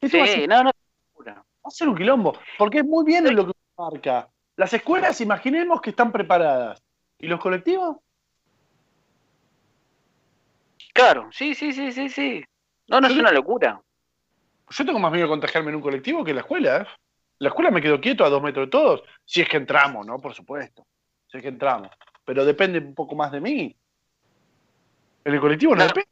Sí, 0.00 0.46
no, 0.48 0.64
no. 0.64 0.70
Va 1.26 1.42
a 1.64 1.70
ser 1.70 1.88
un 1.88 1.96
quilombo, 1.96 2.32
porque 2.56 2.78
es 2.78 2.84
muy 2.86 3.04
bien 3.04 3.34
lo 3.36 3.46
que 3.46 3.52
marca. 3.76 4.30
Las 4.56 4.72
escuelas, 4.72 5.20
imaginemos 5.20 5.82
que 5.82 5.90
están 5.90 6.10
preparadas. 6.10 6.82
¿Y 7.18 7.26
los 7.26 7.40
colectivos? 7.40 7.98
Claro, 10.96 11.28
sí, 11.30 11.54
sí, 11.54 11.72
sí, 11.72 11.92
sí, 11.92 12.08
sí. 12.08 12.44
No, 12.88 13.00
no 13.00 13.08
es 13.08 13.16
una 13.16 13.30
locura. 13.30 13.80
Yo 14.70 14.84
tengo 14.84 14.98
más 14.98 15.12
miedo 15.12 15.26
de 15.26 15.30
contagiarme 15.30 15.68
en 15.68 15.76
un 15.76 15.82
colectivo 15.82 16.24
que 16.24 16.30
en 16.30 16.36
la 16.36 16.40
escuela. 16.40 16.78
¿eh? 16.78 16.86
La 17.38 17.50
escuela 17.50 17.70
me 17.70 17.82
quedo 17.82 18.00
quieto 18.00 18.24
a 18.24 18.30
dos 18.30 18.42
metros 18.42 18.66
de 18.66 18.70
todos, 18.70 19.02
si 19.24 19.42
es 19.42 19.48
que 19.48 19.58
entramos, 19.58 20.06
¿no? 20.06 20.18
Por 20.18 20.32
supuesto. 20.32 20.86
Si 21.28 21.36
es 21.36 21.42
que 21.42 21.50
entramos. 21.50 21.90
Pero 22.24 22.46
depende 22.46 22.78
un 22.78 22.94
poco 22.94 23.14
más 23.14 23.30
de 23.30 23.40
mí. 23.40 23.76
En 25.24 25.34
el 25.34 25.40
colectivo 25.40 25.76
no 25.76 25.86
depende. 25.86 26.08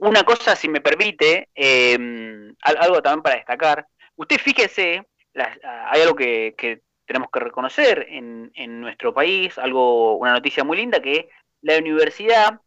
Una 0.00 0.24
cosa, 0.24 0.56
si 0.56 0.68
me 0.68 0.80
permite, 0.80 1.50
eh, 1.54 2.52
algo 2.62 3.00
también 3.00 3.22
para 3.22 3.36
destacar. 3.36 3.86
Usted 4.16 4.38
fíjese, 4.38 5.06
hay 5.34 6.02
algo 6.02 6.16
que, 6.16 6.82
tenemos 7.06 7.30
que 7.30 7.40
reconocer 7.40 8.06
en, 8.08 8.50
en, 8.54 8.80
nuestro 8.80 9.14
país, 9.14 9.56
algo, 9.58 10.16
una 10.16 10.32
noticia 10.32 10.64
muy 10.64 10.76
linda, 10.76 11.00
que 11.00 11.28
la 11.62 11.78
universidad 11.78 12.60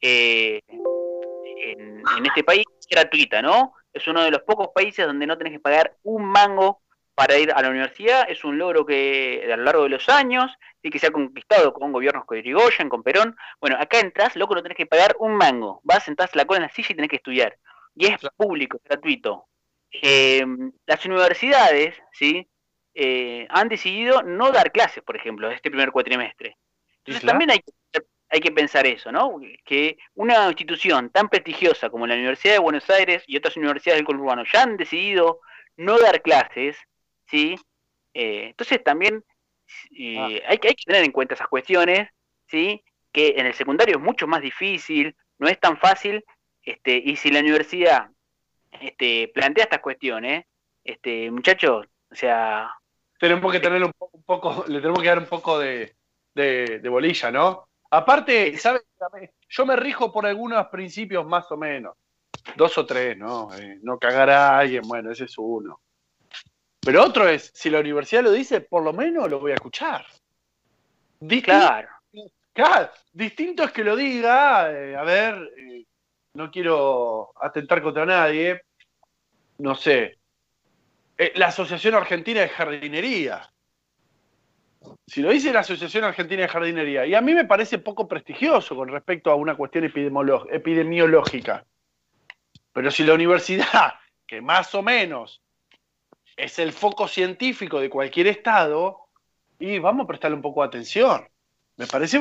eh, 0.00 0.60
en, 0.68 2.02
este 2.26 2.44
país 2.44 2.64
es 2.78 2.86
gratuita, 2.88 3.42
¿no? 3.42 3.74
Es 3.92 4.06
uno 4.06 4.22
de 4.22 4.30
los 4.30 4.42
pocos 4.42 4.68
países 4.74 5.06
donde 5.06 5.26
no 5.26 5.36
tenés 5.36 5.54
que 5.54 5.60
pagar 5.60 5.96
un 6.02 6.24
mango 6.24 6.82
para 7.14 7.36
ir 7.38 7.52
a 7.52 7.60
la 7.60 7.68
universidad. 7.68 8.28
Es 8.28 8.44
un 8.44 8.58
logro 8.58 8.86
que 8.86 9.48
a 9.52 9.56
lo 9.56 9.64
largo 9.64 9.82
de 9.84 9.90
los 9.90 10.08
años 10.08 10.50
y 10.82 10.90
que 10.90 10.98
se 10.98 11.08
ha 11.08 11.10
conquistado 11.10 11.72
con 11.72 11.92
gobiernos 11.92 12.24
con 12.24 12.38
Irigoyen, 12.38 12.88
con 12.88 13.02
Perón. 13.02 13.36
Bueno, 13.60 13.76
acá 13.78 14.00
entras, 14.00 14.36
loco, 14.36 14.54
no 14.54 14.62
tenés 14.62 14.76
que 14.76 14.86
pagar 14.86 15.14
un 15.18 15.34
mango. 15.34 15.80
Vas, 15.84 16.04
sentás 16.04 16.34
la 16.34 16.44
cola 16.44 16.58
en 16.58 16.62
la 16.64 16.70
silla 16.70 16.88
y 16.90 16.94
tenés 16.94 17.10
que 17.10 17.16
estudiar. 17.16 17.56
Y 17.94 18.06
es 18.06 18.18
público, 18.36 18.78
es 18.78 18.84
gratuito. 18.84 19.46
Eh, 19.90 20.44
las 20.86 21.04
universidades, 21.04 21.94
¿sí? 22.12 22.48
Eh, 22.94 23.46
han 23.50 23.68
decidido 23.68 24.22
no 24.22 24.50
dar 24.52 24.72
clases, 24.72 25.02
por 25.02 25.16
ejemplo, 25.16 25.50
este 25.50 25.70
primer 25.70 25.92
cuatrimestre. 25.92 26.56
Entonces 26.98 27.24
también 27.24 27.50
hay 27.50 27.58
que 27.58 27.72
hay 28.32 28.40
que 28.40 28.50
pensar 28.50 28.86
eso, 28.86 29.12
¿no? 29.12 29.38
Que 29.62 29.98
una 30.14 30.48
institución 30.48 31.10
tan 31.10 31.28
prestigiosa 31.28 31.90
como 31.90 32.06
la 32.06 32.14
Universidad 32.14 32.54
de 32.54 32.60
Buenos 32.60 32.88
Aires 32.88 33.22
y 33.26 33.36
otras 33.36 33.58
universidades 33.58 33.98
del 33.98 34.06
conurbano 34.06 34.42
ya 34.50 34.62
han 34.62 34.78
decidido 34.78 35.40
no 35.76 35.98
dar 35.98 36.22
clases, 36.22 36.78
¿sí? 37.26 37.56
Eh, 38.14 38.46
entonces 38.46 38.82
también 38.82 39.22
eh, 39.98 40.16
ah. 40.18 40.48
hay, 40.48 40.58
que, 40.58 40.68
hay 40.68 40.74
que 40.74 40.84
tener 40.86 41.04
en 41.04 41.12
cuenta 41.12 41.34
esas 41.34 41.48
cuestiones, 41.48 42.08
¿sí? 42.46 42.82
Que 43.12 43.34
en 43.36 43.44
el 43.44 43.52
secundario 43.52 43.96
es 43.96 44.02
mucho 44.02 44.26
más 44.26 44.40
difícil, 44.40 45.14
no 45.38 45.46
es 45.46 45.60
tan 45.60 45.76
fácil, 45.76 46.24
este, 46.62 46.96
y 47.04 47.16
si 47.16 47.30
la 47.30 47.40
universidad 47.40 48.08
este, 48.80 49.30
plantea 49.34 49.64
estas 49.64 49.80
cuestiones, 49.80 50.46
este, 50.82 51.30
muchachos, 51.30 51.86
o 52.10 52.14
sea... 52.14 52.72
Tenemos 53.18 53.52
que 53.52 53.60
tener 53.60 53.84
un, 53.84 53.92
poco, 54.24 54.64
le 54.68 54.80
tenemos 54.80 55.02
que 55.02 55.08
dar 55.08 55.18
un 55.18 55.26
poco 55.26 55.58
de, 55.58 55.94
de 56.34 56.88
bolilla, 56.88 57.30
¿no? 57.30 57.68
Aparte, 57.94 58.56
¿sabes? 58.56 58.82
Yo 59.50 59.66
me 59.66 59.76
rijo 59.76 60.10
por 60.10 60.24
algunos 60.24 60.66
principios 60.68 61.26
más 61.26 61.52
o 61.52 61.58
menos. 61.58 61.94
Dos 62.56 62.78
o 62.78 62.86
tres, 62.86 63.18
¿no? 63.18 63.54
Eh, 63.54 63.80
no 63.82 63.98
cagar 63.98 64.30
a 64.30 64.58
alguien, 64.58 64.82
bueno, 64.88 65.12
ese 65.12 65.24
es 65.24 65.34
uno. 65.36 65.78
Pero 66.80 67.04
otro 67.04 67.28
es, 67.28 67.52
si 67.54 67.68
la 67.68 67.80
universidad 67.80 68.22
lo 68.22 68.32
dice, 68.32 68.62
por 68.62 68.82
lo 68.82 68.94
menos 68.94 69.28
lo 69.28 69.40
voy 69.40 69.52
a 69.52 69.56
escuchar. 69.56 70.06
claro. 71.44 71.88
claro. 72.54 72.90
Distinto 73.12 73.64
es 73.64 73.72
que 73.72 73.84
lo 73.84 73.94
diga, 73.94 74.72
eh, 74.72 74.96
a 74.96 75.02
ver, 75.02 75.52
eh, 75.58 75.84
no 76.32 76.50
quiero 76.50 77.34
atentar 77.42 77.82
contra 77.82 78.06
nadie, 78.06 78.62
no 79.58 79.74
sé, 79.74 80.18
la 81.34 81.48
Asociación 81.48 81.94
Argentina 81.94 82.40
de 82.40 82.48
Jardinería. 82.48 83.51
Si 85.06 85.20
lo 85.20 85.30
dice 85.30 85.52
la 85.52 85.60
Asociación 85.60 86.04
Argentina 86.04 86.42
de 86.42 86.48
Jardinería, 86.48 87.06
y 87.06 87.14
a 87.14 87.20
mí 87.20 87.34
me 87.34 87.44
parece 87.44 87.78
poco 87.78 88.08
prestigioso 88.08 88.74
con 88.74 88.88
respecto 88.88 89.30
a 89.30 89.34
una 89.34 89.56
cuestión 89.56 89.84
epidemiológica. 89.84 91.64
Pero 92.72 92.90
si 92.90 93.04
la 93.04 93.14
universidad, 93.14 93.94
que 94.26 94.40
más 94.40 94.74
o 94.74 94.82
menos 94.82 95.42
es 96.36 96.58
el 96.58 96.72
foco 96.72 97.08
científico 97.08 97.80
de 97.80 97.90
cualquier 97.90 98.28
estado, 98.28 99.08
y 99.58 99.78
vamos 99.78 100.04
a 100.04 100.08
prestarle 100.08 100.36
un 100.36 100.42
poco 100.42 100.62
de 100.62 100.68
atención. 100.68 101.28
Me 101.76 101.86
parece, 101.86 102.20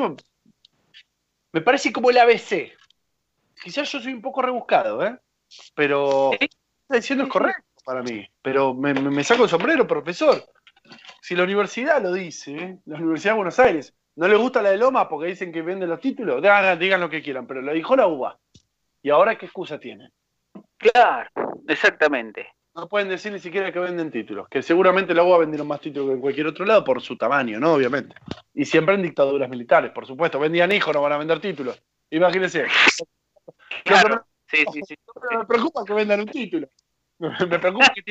me 1.52 1.62
parece 1.62 1.92
como 1.92 2.10
el 2.10 2.18
ABC. 2.18 2.72
Quizás 3.64 3.92
yo 3.92 4.00
soy 4.00 4.14
un 4.14 4.22
poco 4.22 4.42
rebuscado, 4.42 5.06
¿eh? 5.06 5.18
Pero 5.76 6.32
está 6.34 6.96
diciendo 6.96 7.24
es 7.26 7.30
correcto 7.30 7.72
para 7.84 8.04
mí. 8.04 8.28
Pero 8.42 8.74
me, 8.74 8.94
me 8.94 9.24
saco 9.24 9.44
el 9.44 9.50
sombrero, 9.50 9.88
profesor. 9.88 10.44
Si 11.22 11.36
la 11.36 11.44
universidad 11.44 12.02
lo 12.02 12.12
dice, 12.12 12.56
¿eh? 12.56 12.80
la 12.86 12.98
Universidad 12.98 13.34
de 13.34 13.38
Buenos 13.38 13.60
Aires, 13.60 13.94
no 14.16 14.28
le 14.28 14.36
gusta 14.36 14.62
la 14.62 14.72
de 14.72 14.78
Loma 14.78 15.08
porque 15.08 15.30
dicen 15.30 15.52
que 15.52 15.62
venden 15.62 15.90
los 15.90 16.02
títulos, 16.02 16.42
digan, 16.42 17.00
lo 17.00 17.10
que 17.10 17.22
quieran, 17.22 17.46
pero 17.46 17.62
lo 17.62 17.72
dijo 17.74 17.96
la 17.96 18.08
UBA. 18.08 18.40
¿Y 19.04 19.12
ahora 19.12 19.38
qué 19.38 19.46
excusa 19.46 19.80
tienen? 19.80 20.12
Claro, 20.78 21.30
exactamente. 21.68 22.48
No 22.74 22.88
pueden 22.88 23.08
decir 23.08 23.32
ni 23.32 23.38
siquiera 23.40 23.72
que 23.72 23.78
venden 23.78 24.10
títulos, 24.10 24.48
que 24.50 24.64
seguramente 24.64 25.14
la 25.14 25.24
UBA 25.24 25.40
vendieron 25.40 25.68
más 25.68 25.80
títulos 25.80 26.10
que 26.10 26.16
en 26.16 26.22
cualquier 26.22 26.48
otro 26.48 26.66
lado 26.66 26.84
por 26.84 27.02
su 27.02 27.16
tamaño, 27.16 27.60
¿no? 27.60 27.74
Obviamente. 27.74 28.16
Y 28.56 28.66
siempre 28.66 28.96
en 28.96 29.04
dictaduras 29.04 29.50
militares, 29.50 29.92
por 29.92 30.08
supuesto. 30.08 30.40
Vendían 30.40 30.72
hijos, 30.72 30.94
no 30.94 31.02
van 31.02 31.14
a 31.14 31.18
vender 31.18 31.40
títulos. 31.40 31.82
Imagínense. 32.10 32.66
Claro. 33.84 34.26
Sí, 34.48 34.64
sí, 34.72 34.82
sí. 34.88 34.96
me 35.38 35.46
preocupa 35.46 35.84
que 35.86 35.94
vendan 35.94 36.20
un 36.20 36.28
título. 36.28 36.68
Me 37.20 37.60
preocupa 37.60 37.92
que 37.94 38.02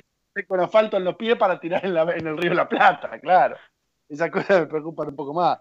con 0.47 0.61
asfalto 0.61 0.97
en 0.97 1.05
los 1.05 1.17
pies 1.17 1.37
para 1.37 1.59
tirar 1.59 1.85
en, 1.85 2.27
el 2.27 2.39
río 2.39 2.55
La 2.55 2.69
Plata, 2.69 3.19
claro. 3.21 3.57
Esas 4.09 4.31
cosas 4.31 4.61
me 4.61 4.67
preocupan 4.67 5.09
un 5.09 5.17
poco 5.17 5.35
más. 5.35 5.59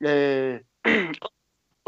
Eh... 0.00 0.62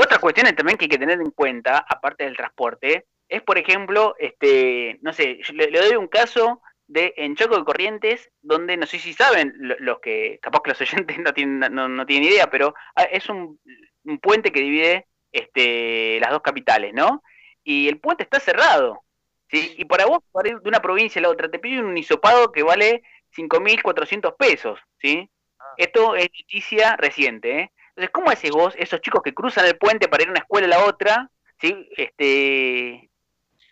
Otra 0.02 0.18
cuestión 0.18 0.54
también 0.56 0.78
que 0.78 0.86
hay 0.86 0.88
que 0.88 0.98
tener 0.98 1.20
en 1.20 1.30
cuenta, 1.30 1.84
aparte 1.86 2.24
del 2.24 2.34
transporte, 2.34 3.06
es 3.28 3.42
por 3.42 3.58
ejemplo, 3.58 4.16
este, 4.18 4.98
no 5.02 5.12
sé, 5.12 5.40
le, 5.52 5.70
doy 5.70 5.94
un 5.94 6.08
caso 6.08 6.62
de 6.86 7.12
en 7.18 7.36
Choco 7.36 7.58
de 7.58 7.64
Corrientes, 7.64 8.30
donde 8.40 8.78
no 8.78 8.86
sé 8.86 8.98
si 8.98 9.12
saben 9.12 9.52
los 9.58 10.00
que, 10.00 10.38
capaz 10.40 10.62
que 10.62 10.70
los 10.70 10.80
oyentes 10.80 11.18
no 11.24 11.34
tienen, 11.34 11.74
no, 11.74 12.06
tienen 12.06 12.30
idea, 12.30 12.48
pero 12.48 12.74
ah, 12.96 13.02
es 13.04 13.28
un, 13.28 13.60
un, 14.04 14.18
puente 14.20 14.50
que 14.50 14.60
divide 14.60 15.06
este, 15.32 16.18
las 16.18 16.30
dos 16.30 16.40
capitales, 16.40 16.94
¿no? 16.94 17.22
Y 17.62 17.86
el 17.88 18.00
puente 18.00 18.22
está 18.22 18.40
cerrado. 18.40 19.02
¿Sí? 19.50 19.74
Y 19.76 19.84
para 19.84 20.06
vos, 20.06 20.20
para 20.32 20.50
ir 20.50 20.60
de 20.60 20.68
una 20.68 20.80
provincia 20.80 21.18
a 21.18 21.22
la 21.22 21.30
otra, 21.30 21.50
te 21.50 21.58
piden 21.58 21.84
un 21.84 21.98
hisopado 21.98 22.52
que 22.52 22.62
vale 22.62 23.02
5.400 23.36 24.36
pesos, 24.36 24.78
¿sí? 25.00 25.30
Ah. 25.58 25.64
Esto 25.76 26.14
es 26.16 26.28
noticia 26.40 26.96
reciente, 26.96 27.60
¿eh? 27.60 27.72
Entonces, 27.90 28.10
¿cómo 28.12 28.30
haces 28.30 28.50
vos, 28.50 28.74
esos 28.78 29.00
chicos 29.00 29.22
que 29.22 29.34
cruzan 29.34 29.66
el 29.66 29.76
puente 29.76 30.08
para 30.08 30.22
ir 30.22 30.28
de 30.28 30.32
una 30.32 30.40
escuela 30.40 30.66
a 30.66 30.78
la 30.78 30.84
otra, 30.86 31.30
¿sí? 31.60 31.88
Este, 31.96 33.10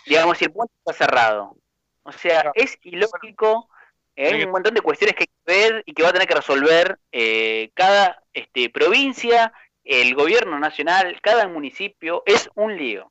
digamos, 0.06 0.38
si 0.38 0.46
el 0.46 0.52
puente 0.52 0.74
está 0.78 0.92
cerrado? 0.92 1.56
O 2.02 2.12
sea, 2.12 2.50
es 2.54 2.78
ilógico, 2.82 3.68
¿eh? 4.16 4.34
hay 4.34 4.44
un 4.44 4.50
montón 4.50 4.74
de 4.74 4.80
cuestiones 4.80 5.14
que 5.14 5.24
hay 5.24 5.26
que 5.26 5.52
ver 5.70 5.82
y 5.86 5.92
que 5.92 6.02
va 6.02 6.08
a 6.08 6.12
tener 6.12 6.26
que 6.26 6.34
resolver 6.34 6.98
eh, 7.12 7.70
cada 7.74 8.22
este, 8.32 8.70
provincia, 8.70 9.52
el 9.84 10.14
gobierno 10.14 10.58
nacional, 10.58 11.18
cada 11.22 11.46
municipio, 11.48 12.22
es 12.26 12.50
un 12.54 12.76
lío. 12.76 13.10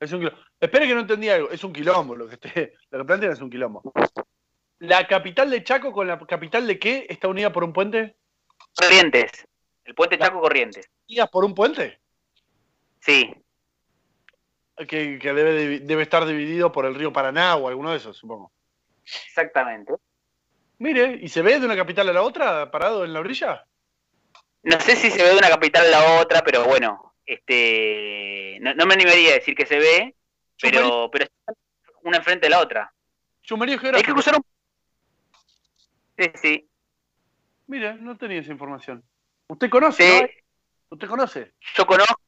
Es 0.00 0.12
un 0.12 0.30
Espere 0.64 0.86
que 0.86 0.94
no 0.94 1.00
entendí 1.00 1.28
algo. 1.28 1.50
Es 1.50 1.62
un 1.62 1.72
quilombo 1.72 2.16
lo 2.16 2.26
que, 2.26 2.34
esté, 2.34 2.74
lo 2.90 2.98
que 2.98 3.04
plantean 3.04 3.32
es 3.32 3.40
un 3.40 3.50
quilombo. 3.50 3.82
¿La 4.78 5.06
capital 5.06 5.50
de 5.50 5.62
Chaco 5.62 5.92
con 5.92 6.06
la 6.06 6.18
capital 6.18 6.66
de 6.66 6.78
qué 6.78 7.06
está 7.08 7.28
unida 7.28 7.52
por 7.52 7.64
un 7.64 7.72
puente? 7.72 8.16
Corrientes. 8.74 9.30
El 9.84 9.94
puente 9.94 10.18
Chaco 10.18 10.40
Corrientes. 10.40 10.90
¿Unidas 11.08 11.30
por 11.30 11.44
un 11.44 11.54
puente? 11.54 12.00
Sí. 13.00 13.34
Que, 14.88 15.18
debe, 15.22 15.80
debe 15.80 16.02
estar 16.02 16.26
dividido 16.26 16.72
por 16.72 16.86
el 16.86 16.94
río 16.94 17.12
Paraná 17.12 17.56
o 17.56 17.68
alguno 17.68 17.90
de 17.90 17.98
esos, 17.98 18.16
supongo. 18.16 18.50
Exactamente. 19.04 19.94
Mire, 20.78 21.18
¿y 21.20 21.28
se 21.28 21.42
ve 21.42 21.60
de 21.60 21.66
una 21.66 21.76
capital 21.76 22.08
a 22.08 22.12
la 22.12 22.22
otra 22.22 22.70
parado 22.70 23.04
en 23.04 23.12
la 23.12 23.20
orilla? 23.20 23.66
No 24.62 24.80
sé 24.80 24.96
si 24.96 25.10
se 25.10 25.22
ve 25.22 25.28
de 25.28 25.38
una 25.38 25.50
capital 25.50 25.86
a 25.86 25.90
la 25.90 26.20
otra, 26.20 26.42
pero 26.42 26.64
bueno, 26.64 27.14
este 27.26 28.58
no 28.60 28.86
me 28.86 28.94
animaría 28.94 29.30
a 29.30 29.34
decir 29.34 29.54
que 29.54 29.66
se 29.66 29.78
ve, 29.78 30.14
pero, 30.70 31.10
pero 31.10 31.26
una 32.02 32.18
enfrente 32.18 32.46
de 32.46 32.50
la 32.50 32.60
otra. 32.60 32.92
Sumerio 33.42 33.78
geográfico. 33.78 33.98
Hay 33.98 34.06
que 34.06 34.12
cruzar 34.12 34.36
un... 34.36 34.44
Sí, 36.18 36.30
sí. 36.34 36.68
Mira, 37.66 37.94
no 37.94 38.16
tenía 38.16 38.40
esa 38.40 38.52
información. 38.52 39.02
¿Usted 39.48 39.68
conoce? 39.70 40.44
¿Usted 40.88 41.08
conoce? 41.08 41.52
Yo 41.74 41.86
conozco, 41.86 42.20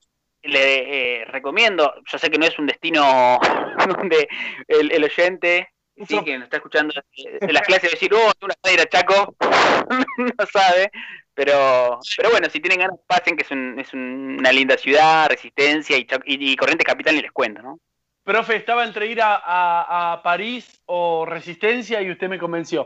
le 0.43 1.21
eh, 1.21 1.25
recomiendo, 1.27 1.95
yo 2.05 2.19
sé 2.19 2.31
que 2.31 2.39
no 2.39 2.47
es 2.47 2.59
un 2.59 2.67
destino 2.67 3.39
donde 3.99 4.29
el, 4.69 4.93
el 4.93 5.05
oyente 5.05 5.71
sí, 6.05 6.23
que 6.25 6.37
nos 6.37 6.45
está 6.45 6.59
escuchando 6.59 6.95
en 7.15 7.55
las 7.55 7.63
clases 7.63 7.91
decir, 7.91 8.13
oh, 8.13 8.33
tú 8.39 8.47
vas 8.47 8.57
a 8.63 8.73
ir 8.73 8.81
a 8.81 8.87
Chaco, 8.87 9.35
no 10.39 10.47
sabe, 10.47 10.91
pero, 11.35 11.99
pero 12.17 12.31
bueno, 12.31 12.49
si 12.51 12.61
tienen 12.61 12.81
ganas, 12.81 12.99
pasen, 13.07 13.37
que 13.37 13.45
es, 13.45 13.51
un, 13.51 13.79
es 13.79 13.93
una 13.95 14.53
linda 14.53 14.77
ciudad, 14.77 15.29
resistencia 15.29 15.97
y, 15.97 16.07
y, 16.27 16.57
Corriente 16.57 16.85
Capital, 16.85 17.17
y 17.17 17.23
les 17.23 17.33
cuento, 17.33 17.63
¿no? 17.63 17.81
Profe, 18.27 18.57
estaba 18.57 18.85
entre 18.85 19.07
ir 19.07 19.23
a, 19.23 20.15
a, 20.15 20.21
París 20.21 20.83
o 20.87 21.25
Resistencia 21.25 22.03
y 22.03 22.11
usted 22.11 22.29
me 22.29 22.41
convenció. 22.41 22.85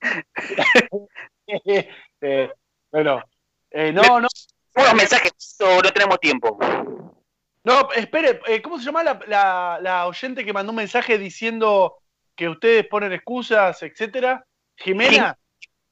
eh, 2.20 2.52
bueno, 2.92 3.20
eh, 3.68 3.92
no, 3.92 4.20
no. 4.20 4.28
Unos 4.76 4.94
mensajes, 4.94 5.56
no 5.58 5.92
tenemos 5.92 6.20
tiempo. 6.20 6.56
No, 7.64 7.90
espere, 7.96 8.40
eh, 8.46 8.62
¿cómo 8.62 8.78
se 8.78 8.84
llama 8.84 9.02
la, 9.02 9.18
la, 9.26 9.78
la 9.82 10.06
oyente 10.06 10.44
que 10.44 10.52
mandó 10.52 10.70
un 10.70 10.76
mensaje 10.76 11.18
diciendo 11.18 11.96
que 12.36 12.48
ustedes 12.48 12.86
ponen 12.86 13.12
excusas, 13.12 13.82
etcétera. 13.82 14.46
Jimena. 14.76 15.36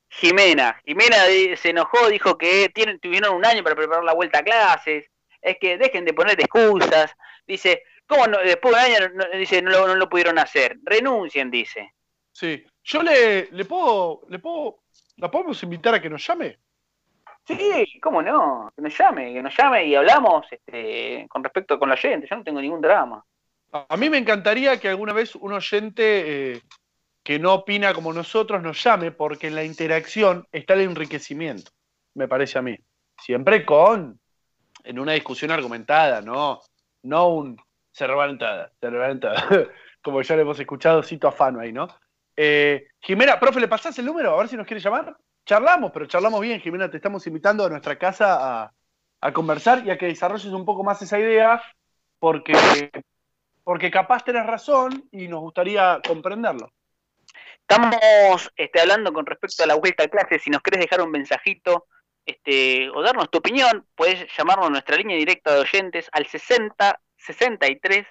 Jimena, 0.08 0.80
Jimena 0.84 1.16
se 1.56 1.70
enojó, 1.70 2.08
dijo 2.10 2.38
que 2.38 2.68
tienen, 2.72 3.00
tuvieron 3.00 3.34
un 3.34 3.44
año 3.44 3.64
para 3.64 3.74
preparar 3.74 4.04
la 4.04 4.14
vuelta 4.14 4.38
a 4.38 4.44
clases, 4.44 5.06
es 5.42 5.56
que 5.58 5.78
dejen 5.78 6.04
de 6.04 6.14
poner 6.14 6.40
excusas, 6.40 7.10
dice, 7.44 7.82
¿cómo 8.06 8.26
no, 8.26 8.38
después 8.38 8.74
de 8.74 8.80
un 8.80 8.86
año 8.86 9.08
no, 9.14 9.38
dice, 9.38 9.62
no 9.62 9.94
lo, 9.94 10.08
pudieron 10.08 10.38
hacer? 10.38 10.78
Renuncien, 10.82 11.50
dice. 11.50 11.94
Sí, 12.32 12.64
yo 12.82 13.02
le, 13.02 13.48
le 13.50 13.64
puedo, 13.64 14.22
le 14.28 14.38
puedo, 14.38 14.82
¿la 15.16 15.30
podemos 15.30 15.62
invitar 15.62 15.94
a 15.94 16.02
que 16.02 16.10
nos 16.10 16.26
llame? 16.26 16.58
Sí, 17.46 18.00
¿cómo 18.00 18.22
no? 18.22 18.72
Que 18.74 18.82
nos 18.82 18.96
llame, 18.96 19.34
que 19.34 19.42
nos 19.42 19.56
llame 19.56 19.86
y 19.86 19.94
hablamos 19.94 20.46
este, 20.50 21.26
con 21.28 21.44
respecto 21.44 21.78
con 21.78 21.90
la 21.90 21.96
gente, 21.96 22.26
yo 22.28 22.36
no 22.36 22.42
tengo 22.44 22.60
ningún 22.60 22.80
drama. 22.80 23.24
A 23.70 23.96
mí 23.96 24.08
me 24.08 24.18
encantaría 24.18 24.78
que 24.80 24.88
alguna 24.88 25.12
vez 25.12 25.34
un 25.34 25.52
oyente 25.52 26.52
eh, 26.52 26.62
que 27.22 27.38
no 27.38 27.54
opina 27.54 27.92
como 27.92 28.12
nosotros 28.12 28.62
nos 28.62 28.82
llame, 28.82 29.10
porque 29.10 29.48
en 29.48 29.56
la 29.56 29.64
interacción 29.64 30.46
está 30.52 30.74
el 30.74 30.82
enriquecimiento, 30.82 31.70
me 32.14 32.28
parece 32.28 32.58
a 32.58 32.62
mí. 32.62 32.76
Siempre 33.20 33.66
con, 33.66 34.20
en 34.82 34.98
una 34.98 35.12
discusión 35.12 35.50
argumentada, 35.50 36.22
no, 36.22 36.60
no 37.02 37.28
un 37.28 37.56
cervantada, 37.94 38.72
cervantada, 38.80 39.46
como 40.02 40.20
ya 40.22 40.36
le 40.36 40.42
hemos 40.42 40.58
escuchado, 40.58 41.02
cito 41.02 41.28
afano 41.28 41.60
ahí, 41.60 41.72
¿no? 41.72 41.88
Eh, 42.36 42.88
Jimena, 43.00 43.38
profe, 43.38 43.60
¿le 43.60 43.68
pasás 43.68 43.98
el 43.98 44.06
número? 44.06 44.34
A 44.34 44.38
ver 44.38 44.48
si 44.48 44.56
nos 44.56 44.66
quiere 44.66 44.82
llamar. 44.82 45.16
Charlamos, 45.46 45.92
pero 45.92 46.06
charlamos 46.06 46.40
bien, 46.40 46.60
Jimena, 46.60 46.90
te 46.90 46.96
estamos 46.96 47.26
invitando 47.26 47.64
a 47.64 47.68
nuestra 47.68 47.96
casa 47.98 48.62
a, 48.62 48.72
a 49.20 49.32
conversar 49.32 49.86
y 49.86 49.90
a 49.90 49.98
que 49.98 50.06
desarrolles 50.06 50.52
un 50.52 50.64
poco 50.64 50.82
más 50.82 51.00
esa 51.02 51.18
idea, 51.18 51.62
porque 52.18 52.54
porque 53.64 53.90
capaz 53.90 54.22
tenés 54.24 54.46
razón 54.46 55.08
y 55.10 55.26
nos 55.26 55.40
gustaría 55.40 56.00
comprenderlo. 56.06 56.70
Estamos 57.66 58.52
este, 58.56 58.80
hablando 58.80 59.12
con 59.12 59.24
respecto 59.24 59.64
a 59.64 59.66
la 59.66 59.74
vuelta 59.74 60.04
a 60.04 60.08
clase. 60.08 60.38
Si 60.38 60.50
nos 60.50 60.60
querés 60.60 60.80
dejar 60.80 61.00
un 61.00 61.10
mensajito 61.10 61.86
este, 62.26 62.90
o 62.90 63.02
darnos 63.02 63.30
tu 63.30 63.38
opinión, 63.38 63.86
puedes 63.94 64.26
llamarnos 64.36 64.66
a 64.66 64.70
nuestra 64.70 64.96
línea 64.96 65.16
directa 65.16 65.54
de 65.54 65.60
oyentes 65.60 66.08
al 66.12 66.26
60 66.26 67.00
63 67.24 68.06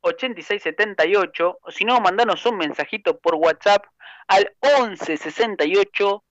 86 0.00 0.62
78. 0.62 1.58
O 1.62 1.70
si 1.70 1.84
no, 1.84 2.00
mandanos 2.00 2.44
un 2.46 2.56
mensajito 2.56 3.18
por 3.18 3.34
WhatsApp 3.34 3.84
al 4.28 4.54
11 4.60 5.16
68 5.16 6.24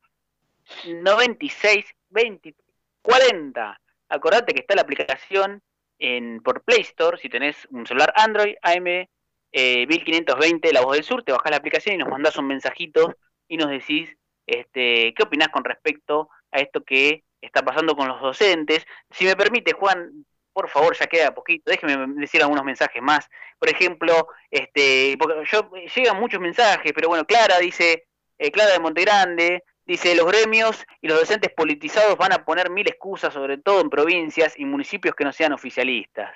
96 0.86 1.86
20 2.10 2.56
40. 3.02 3.82
Acordate 4.10 4.54
que 4.54 4.62
está 4.62 4.76
la 4.76 4.82
aplicación 4.82 5.62
en, 6.00 6.42
por 6.42 6.64
Play 6.64 6.82
Store, 6.82 7.18
si 7.18 7.30
tenés 7.30 7.68
un 7.72 7.86
celular 7.86 8.14
Android, 8.16 8.56
AM 8.62 9.08
eh, 9.52 9.88
1520, 9.88 10.74
La 10.74 10.82
Voz 10.82 10.96
del 10.96 11.04
Sur, 11.04 11.24
te 11.24 11.32
bajás 11.32 11.52
la 11.52 11.58
aplicación 11.58 11.96
y 11.96 11.98
nos 11.98 12.10
mandás 12.10 12.38
un 12.38 12.48
mensajito 12.48 13.18
y 13.48 13.58
nos 13.58 13.70
decís 13.70 14.16
este, 14.48 15.14
qué 15.14 15.24
opinás 15.24 15.50
con 15.50 15.64
respecto 15.64 16.30
a 16.52 16.60
esto 16.60 16.84
que 16.84 17.24
está 17.42 17.64
pasando 17.64 17.96
con 17.96 18.08
los 18.08 18.22
docentes. 18.22 18.86
Si 19.12 19.26
me 19.26 19.36
permite, 19.36 19.74
Juan, 19.74 20.26
por 20.54 20.70
favor, 20.70 20.96
ya 20.96 21.08
queda 21.08 21.34
poquito, 21.34 21.70
déjeme 21.72 22.14
decir 22.20 22.42
algunos 22.42 22.64
mensajes 22.64 23.02
más. 23.02 23.30
Por 23.58 23.70
ejemplo, 23.70 24.28
este, 24.52 25.16
porque 25.20 25.44
yo 25.52 25.70
llegan 25.96 26.20
muchos 26.20 26.40
mensajes, 26.40 26.92
pero 26.94 27.10
bueno, 27.10 27.26
Clara 27.26 27.60
dice, 27.60 28.08
eh, 28.38 28.52
Clara 28.52 28.74
de 28.74 28.80
Montegrande, 28.80 29.64
Dice, 29.90 30.14
los 30.14 30.28
gremios 30.28 30.86
y 31.02 31.08
los 31.08 31.20
docentes 31.20 31.52
politizados 31.52 32.16
van 32.16 32.32
a 32.32 32.46
poner 32.46 32.70
mil 32.70 32.88
excusas, 32.88 33.34
sobre 33.34 33.58
todo 33.58 33.82
en 33.82 33.90
provincias 33.90 34.54
y 34.56 34.64
municipios 34.64 35.16
que 35.16 35.24
no 35.24 35.32
sean 35.32 35.52
oficialistas. 35.52 36.32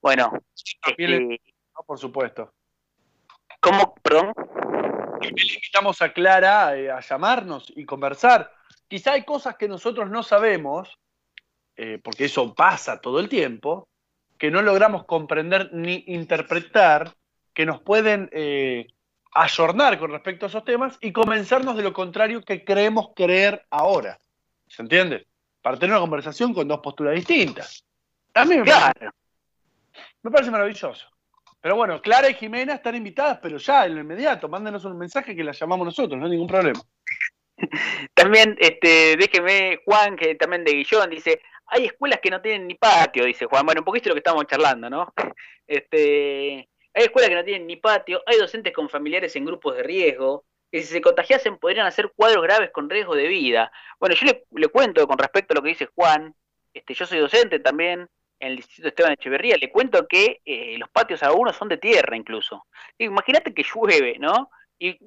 Bueno, 0.00 0.32
este, 0.86 1.42
por 1.86 1.98
supuesto. 1.98 2.54
¿Cómo? 3.60 3.94
Perdón. 3.96 4.32
le 5.20 5.28
invitamos 5.28 6.00
a 6.00 6.10
Clara 6.10 6.74
eh, 6.74 6.90
a 6.90 7.00
llamarnos 7.00 7.70
y 7.76 7.84
conversar. 7.84 8.50
Quizá 8.88 9.12
hay 9.12 9.26
cosas 9.26 9.56
que 9.56 9.68
nosotros 9.68 10.08
no 10.08 10.22
sabemos, 10.22 10.98
eh, 11.76 12.00
porque 12.02 12.24
eso 12.24 12.54
pasa 12.54 13.00
todo 13.00 13.20
el 13.20 13.28
tiempo, 13.28 13.88
que 14.38 14.50
no 14.50 14.62
logramos 14.62 15.04
comprender 15.04 15.70
ni 15.72 16.04
interpretar, 16.08 17.14
que 17.54 17.66
nos 17.66 17.80
pueden 17.80 18.28
eh, 18.32 18.86
ayornar 19.32 19.98
con 19.98 20.10
respecto 20.10 20.46
a 20.46 20.48
esos 20.48 20.64
temas 20.64 20.98
y 21.00 21.12
convencernos 21.12 21.76
de 21.76 21.82
lo 21.82 21.92
contrario 21.92 22.42
que 22.42 22.64
creemos 22.64 23.10
creer 23.14 23.64
ahora. 23.70 24.18
¿Se 24.68 24.82
entiende? 24.82 25.26
Para 25.62 25.78
tener 25.78 25.92
una 25.92 26.00
conversación 26.00 26.52
con 26.54 26.68
dos 26.68 26.80
posturas 26.80 27.14
distintas. 27.14 27.84
A 28.34 28.44
mí 28.44 28.56
me, 28.56 28.64
parece, 28.64 29.10
me 30.22 30.30
parece 30.30 30.50
maravilloso. 30.50 31.06
Pero 31.60 31.76
bueno, 31.76 32.00
Clara 32.00 32.30
y 32.30 32.34
Jimena 32.34 32.74
están 32.74 32.94
invitadas, 32.94 33.38
pero 33.42 33.56
ya 33.58 33.86
en 33.86 33.94
lo 33.94 34.00
inmediato, 34.00 34.48
mándenos 34.48 34.84
un 34.84 34.96
mensaje 34.98 35.34
que 35.34 35.42
las 35.42 35.58
llamamos 35.58 35.86
nosotros, 35.86 36.18
no 36.18 36.26
hay 36.26 36.32
ningún 36.32 36.46
problema. 36.46 36.80
También, 38.14 38.56
este, 38.60 39.16
déjeme, 39.16 39.80
Juan, 39.84 40.16
que 40.16 40.34
también 40.34 40.62
de 40.62 40.72
Guillón, 40.72 41.10
dice, 41.10 41.40
hay 41.66 41.86
escuelas 41.86 42.20
que 42.20 42.30
no 42.30 42.40
tienen 42.40 42.66
ni 42.66 42.74
patio, 42.74 43.24
dice 43.24 43.46
Juan. 43.46 43.66
Bueno, 43.66 43.80
un 43.80 43.84
poquito 43.84 44.08
lo 44.08 44.14
que 44.14 44.20
estamos 44.20 44.46
charlando, 44.46 44.90
¿no? 44.90 45.12
Este, 45.68 46.68
hay 46.94 47.02
escuelas 47.02 47.28
que 47.28 47.34
no 47.34 47.44
tienen 47.44 47.66
ni 47.66 47.74
patio, 47.74 48.22
hay 48.24 48.38
docentes 48.38 48.72
con 48.72 48.88
familiares 48.88 49.34
en 49.34 49.44
grupos 49.44 49.76
de 49.76 49.82
riesgo, 49.82 50.44
que 50.70 50.80
si 50.80 50.86
se 50.86 51.00
contagiasen 51.00 51.58
podrían 51.58 51.86
hacer 51.86 52.12
cuadros 52.14 52.42
graves 52.44 52.70
con 52.70 52.88
riesgo 52.88 53.16
de 53.16 53.26
vida. 53.26 53.72
Bueno, 53.98 54.14
yo 54.14 54.26
le, 54.52 54.68
cuento 54.68 55.06
con 55.08 55.18
respecto 55.18 55.52
a 55.52 55.56
lo 55.56 55.62
que 55.62 55.70
dice 55.70 55.88
Juan, 55.94 56.34
este, 56.72 56.94
yo 56.94 57.04
soy 57.04 57.18
docente 57.18 57.58
también 57.58 58.08
en 58.38 58.48
el 58.48 58.56
Distrito 58.56 58.88
Esteban 58.88 59.12
Echeverría, 59.12 59.56
le 59.56 59.70
cuento 59.70 60.06
que 60.06 60.40
eh, 60.44 60.76
los 60.78 60.88
patios 60.90 61.22
algunos 61.22 61.56
son 61.56 61.68
de 61.68 61.78
tierra 61.78 62.16
incluso. 62.16 62.64
Imagínate 62.98 63.52
que 63.52 63.64
llueve, 63.64 64.18
¿no? 64.18 64.50
Y, 64.78 64.98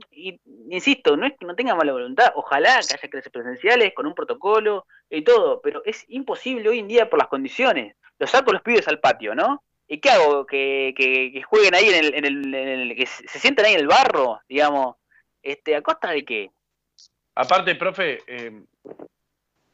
insisto, 0.70 1.16
no 1.16 1.28
es 1.28 1.34
que 1.38 1.46
no 1.46 1.56
tenga 1.56 1.76
mala 1.76 1.92
voluntad, 1.92 2.32
ojalá 2.36 2.80
que 2.88 2.96
haya 2.96 3.10
clases 3.10 3.32
presenciales 3.32 3.94
con 3.94 4.08
un 4.08 4.16
protocolo 4.16 4.86
y 5.10 5.24
todo, 5.24 5.62
pero 5.62 5.84
es 5.86 6.06
imposible 6.08 6.70
hoy 6.70 6.80
en 6.80 6.88
día 6.88 7.10
por 7.10 7.20
las 7.20 7.28
condiciones. 7.28 7.96
Los 8.18 8.32
saco 8.32 8.52
los 8.52 8.64
pibes 8.64 8.88
al 8.88 9.00
patio, 9.00 9.36
¿no? 9.36 9.64
¿Y 9.88 10.00
qué 10.00 10.10
hago? 10.10 10.46
¿Que, 10.46 10.94
que, 10.96 11.42
jueguen 11.44 11.76
ahí 11.76 11.90
en 11.90 12.06
el, 12.26 12.54
en, 12.54 12.68
el, 12.68 12.96
que 12.96 13.06
se 13.06 13.40
sientan 13.40 13.66
ahí 13.66 13.74
en 13.74 13.80
el 13.80 13.88
barro, 13.88 14.40
digamos? 14.48 14.96
Este, 15.42 15.76
¿A 15.76 15.82
costa 15.82 16.12
de 16.12 16.26
qué? 16.26 16.52
Aparte, 17.36 17.76
profe, 17.76 18.20
eh, 18.28 18.64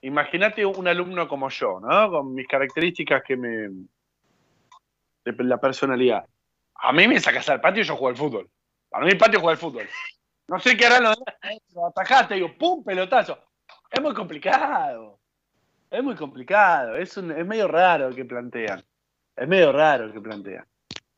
imagínate 0.02 0.66
un 0.66 0.88
alumno 0.88 1.28
como 1.28 1.50
yo, 1.50 1.80
¿no? 1.80 2.10
Con 2.10 2.34
mis 2.34 2.48
características 2.48 3.24
que 3.24 3.36
me. 3.36 3.70
de 5.26 5.43
la 5.43 5.60
personalidad. 5.60 6.26
A 6.76 6.93
mí 6.93 7.08
me 7.08 7.20
sacas 7.20 7.50
al 7.50 7.62
patio 7.62 7.82
y 7.82 7.86
yo 7.86 7.96
juego 7.96 8.10
al 8.10 8.18
fútbol. 8.18 8.50
Para 8.96 9.08
mí 9.08 9.12
el 9.12 9.18
patio 9.18 9.41
juega 9.41 9.52
al 9.52 9.58
fútbol. 9.58 9.89
No 10.48 10.58
sé 10.58 10.78
qué 10.78 10.86
harán 10.86 11.04
los 11.04 11.18
lo 11.74 11.88
atajaste, 11.88 12.36
digo, 12.36 12.58
¡pum! 12.58 12.82
pelotazo. 12.82 13.38
Es 13.91 14.02
muy 14.02 14.14
complicado. 14.14 15.20
Es 15.91 16.02
muy 16.02 16.16
complicado. 16.16 16.96
Es, 16.96 17.18
un, 17.18 17.30
es 17.32 17.46
medio 17.46 17.68
raro 17.68 18.16
que 18.16 18.24
plantean. 18.24 18.86
Es 19.36 19.48
medio 19.50 19.74
raro 19.74 20.06
el 20.06 20.14
que 20.14 20.22
plantea. 20.22 20.66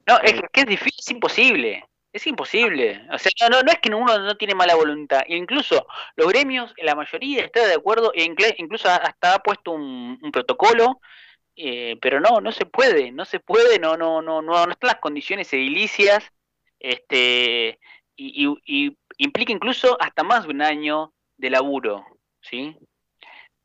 No, 0.08 0.18
es 0.24 0.42
que 0.52 0.62
es 0.62 0.66
difícil, 0.66 0.96
es 0.98 1.12
imposible. 1.12 1.86
Es 2.12 2.26
imposible. 2.26 3.00
O 3.14 3.18
sea, 3.20 3.32
no, 3.48 3.62
no 3.62 3.72
es 3.72 3.78
que 3.78 3.94
uno 3.94 4.18
no 4.18 4.36
tiene 4.38 4.56
mala 4.56 4.74
voluntad. 4.74 5.22
Incluso 5.28 5.86
los 6.16 6.28
gremios, 6.30 6.74
la 6.78 6.96
mayoría 6.96 7.46
está 7.46 7.68
de 7.68 7.76
acuerdo, 7.76 8.12
e 8.16 8.24
incluso 8.24 8.90
hasta 8.90 9.36
ha 9.36 9.44
puesto 9.44 9.74
un, 9.74 10.32
protocolo, 10.34 11.00
eh, 11.56 11.96
pero 12.02 12.20
no, 12.20 12.42
no 12.42 12.52
se 12.52 12.66
puede, 12.66 13.12
no 13.12 13.24
se 13.24 13.40
puede, 13.40 13.78
no, 13.78 13.98
no, 13.98 14.24
no, 14.24 14.42
no, 14.42 14.66
no 14.66 14.72
están 14.72 14.88
las 14.88 15.00
condiciones 15.00 15.54
edilicias, 15.54 16.32
este, 16.80 17.80
y, 18.16 18.98
implica 19.18 19.52
incluso 19.52 19.98
hasta 20.02 20.24
más 20.24 20.44
de 20.44 20.50
un 20.52 20.62
año 20.62 21.14
de 21.38 21.50
laburo, 21.50 22.06
¿sí? 22.42 22.76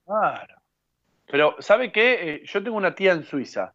Claro. 0.05 0.57
Pero, 1.27 1.57
¿sabe 1.61 1.93
qué? 1.93 2.35
Eh, 2.35 2.43
yo 2.45 2.63
tengo 2.63 2.77
una 2.77 2.95
tía 2.95 3.13
en 3.13 3.25
Suiza 3.25 3.75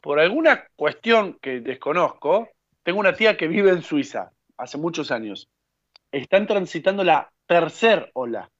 por 0.00 0.20
alguna 0.20 0.66
cuestión 0.76 1.38
que 1.40 1.60
desconozco, 1.60 2.48
tengo 2.82 3.00
una 3.00 3.14
tía 3.14 3.36
que 3.36 3.48
vive 3.48 3.70
en 3.70 3.82
Suiza 3.82 4.30
hace 4.56 4.78
muchos 4.78 5.10
años. 5.10 5.48
Están 6.10 6.46
transitando 6.46 7.04
la 7.04 7.30
tercer 7.46 8.10
ola. 8.14 8.50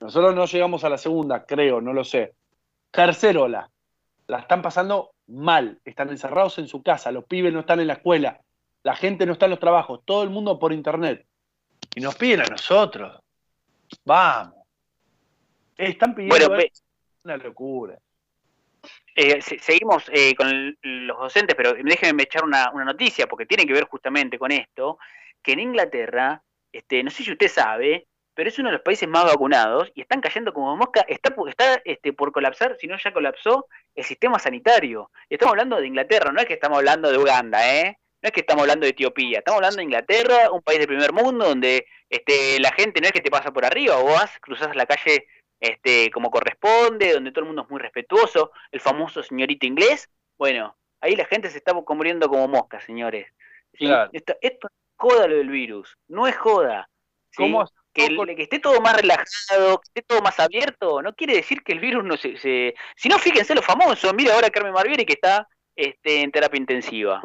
Nosotros 0.00 0.34
no 0.34 0.46
llegamos 0.46 0.84
a 0.84 0.88
la 0.88 0.98
segunda, 0.98 1.44
creo, 1.44 1.80
no 1.80 1.92
lo 1.92 2.04
sé. 2.04 2.34
Tercer 2.90 3.36
ola. 3.38 3.70
La 4.30 4.38
están 4.38 4.62
pasando 4.62 5.12
mal, 5.26 5.80
están 5.84 6.08
encerrados 6.10 6.58
en 6.58 6.68
su 6.68 6.82
casa, 6.82 7.10
los 7.12 7.24
pibes 7.24 7.52
no 7.52 7.60
están 7.60 7.80
en 7.80 7.88
la 7.88 7.94
escuela, 7.94 8.40
la 8.82 8.94
gente 8.96 9.26
no 9.26 9.32
está 9.32 9.46
en 9.46 9.50
los 9.50 9.60
trabajos, 9.60 10.00
todo 10.04 10.22
el 10.22 10.30
mundo 10.30 10.58
por 10.58 10.72
internet. 10.72 11.26
Y 11.94 12.00
nos 12.00 12.14
piden 12.16 12.40
a 12.42 12.44
nosotros. 12.44 13.18
Vamos. 14.04 14.54
Están 15.76 16.14
pidiendo 16.14 16.48
Bueno, 16.48 16.64
una 17.24 17.36
locura. 17.36 17.98
Eh, 19.14 19.42
se- 19.42 19.58
seguimos 19.58 20.04
eh, 20.12 20.34
con 20.34 20.76
los 20.82 21.18
docentes, 21.18 21.56
pero 21.56 21.74
déjenme 21.74 22.22
echar 22.22 22.44
una, 22.44 22.70
una 22.70 22.84
noticia, 22.84 23.26
porque 23.26 23.46
tiene 23.46 23.66
que 23.66 23.72
ver 23.72 23.84
justamente 23.84 24.38
con 24.38 24.52
esto, 24.52 24.98
que 25.42 25.52
en 25.52 25.60
Inglaterra, 25.60 26.42
este, 26.72 27.02
no 27.02 27.10
sé 27.10 27.24
si 27.24 27.32
usted 27.32 27.48
sabe, 27.48 28.06
pero 28.40 28.48
es 28.48 28.58
uno 28.58 28.70
de 28.70 28.76
los 28.76 28.82
países 28.82 29.06
más 29.06 29.26
vacunados 29.26 29.92
y 29.94 30.00
están 30.00 30.22
cayendo 30.22 30.54
como 30.54 30.74
mosca, 30.74 31.04
está, 31.06 31.34
está 31.46 31.82
este, 31.84 32.14
por 32.14 32.32
colapsar, 32.32 32.74
si 32.80 32.86
no 32.86 32.96
ya 32.96 33.12
colapsó, 33.12 33.66
el 33.94 34.02
sistema 34.02 34.38
sanitario. 34.38 35.10
Y 35.28 35.34
estamos 35.34 35.52
hablando 35.52 35.78
de 35.78 35.86
Inglaterra, 35.86 36.32
no 36.32 36.40
es 36.40 36.46
que 36.46 36.54
estamos 36.54 36.78
hablando 36.78 37.12
de 37.12 37.18
Uganda, 37.18 37.70
¿eh? 37.70 37.98
No 38.22 38.28
es 38.28 38.32
que 38.32 38.40
estamos 38.40 38.62
hablando 38.62 38.84
de 38.84 38.92
Etiopía, 38.92 39.40
estamos 39.40 39.58
hablando 39.58 39.76
de 39.76 39.82
Inglaterra, 39.82 40.50
un 40.52 40.62
país 40.62 40.78
del 40.78 40.88
primer 40.88 41.12
mundo 41.12 41.48
donde 41.48 41.84
este, 42.08 42.58
la 42.60 42.72
gente 42.72 43.02
no 43.02 43.08
es 43.08 43.12
que 43.12 43.20
te 43.20 43.30
pasa 43.30 43.52
por 43.52 43.66
arriba, 43.66 43.96
vos 43.96 44.14
vas, 44.14 44.38
cruzás 44.40 44.74
la 44.74 44.86
calle 44.86 45.26
este, 45.60 46.10
como 46.10 46.30
corresponde, 46.30 47.12
donde 47.12 47.32
todo 47.32 47.40
el 47.40 47.48
mundo 47.48 47.64
es 47.64 47.68
muy 47.68 47.78
respetuoso, 47.78 48.52
el 48.72 48.80
famoso 48.80 49.22
señorito 49.22 49.66
inglés, 49.66 50.08
bueno, 50.38 50.78
ahí 51.02 51.14
la 51.14 51.26
gente 51.26 51.50
se 51.50 51.58
está 51.58 51.74
muriendo 51.74 52.26
como 52.30 52.48
moscas, 52.48 52.84
señores. 52.84 53.26
¿sí? 53.74 53.84
Claro. 53.84 54.08
Esto, 54.14 54.34
esto 54.40 54.68
no 54.70 54.76
es 54.76 54.94
joda 54.96 55.28
lo 55.28 55.36
del 55.36 55.50
virus, 55.50 55.98
no 56.08 56.26
es 56.26 56.38
joda. 56.38 56.88
¿sí? 57.32 57.42
¿Cómo 57.42 57.66
que, 57.92 58.08
poco- 58.10 58.24
el- 58.24 58.36
que 58.36 58.42
esté 58.42 58.58
todo 58.58 58.80
más 58.80 58.96
relajado, 58.96 59.78
que 59.80 59.88
esté 59.88 60.02
todo 60.02 60.20
más 60.22 60.38
abierto, 60.40 61.02
no 61.02 61.14
quiere 61.14 61.34
decir 61.34 61.62
que 61.62 61.72
el 61.72 61.80
virus 61.80 62.04
no 62.04 62.16
se... 62.16 62.36
se... 62.36 62.74
Si 62.96 63.08
no, 63.08 63.18
fíjense 63.18 63.54
lo 63.54 63.62
famoso, 63.62 64.12
mira 64.14 64.34
ahora 64.34 64.50
Carmen 64.50 64.72
Barbieri 64.74 65.04
que 65.04 65.14
está 65.14 65.46
este, 65.76 66.22
en 66.22 66.30
terapia 66.30 66.58
intensiva. 66.58 67.22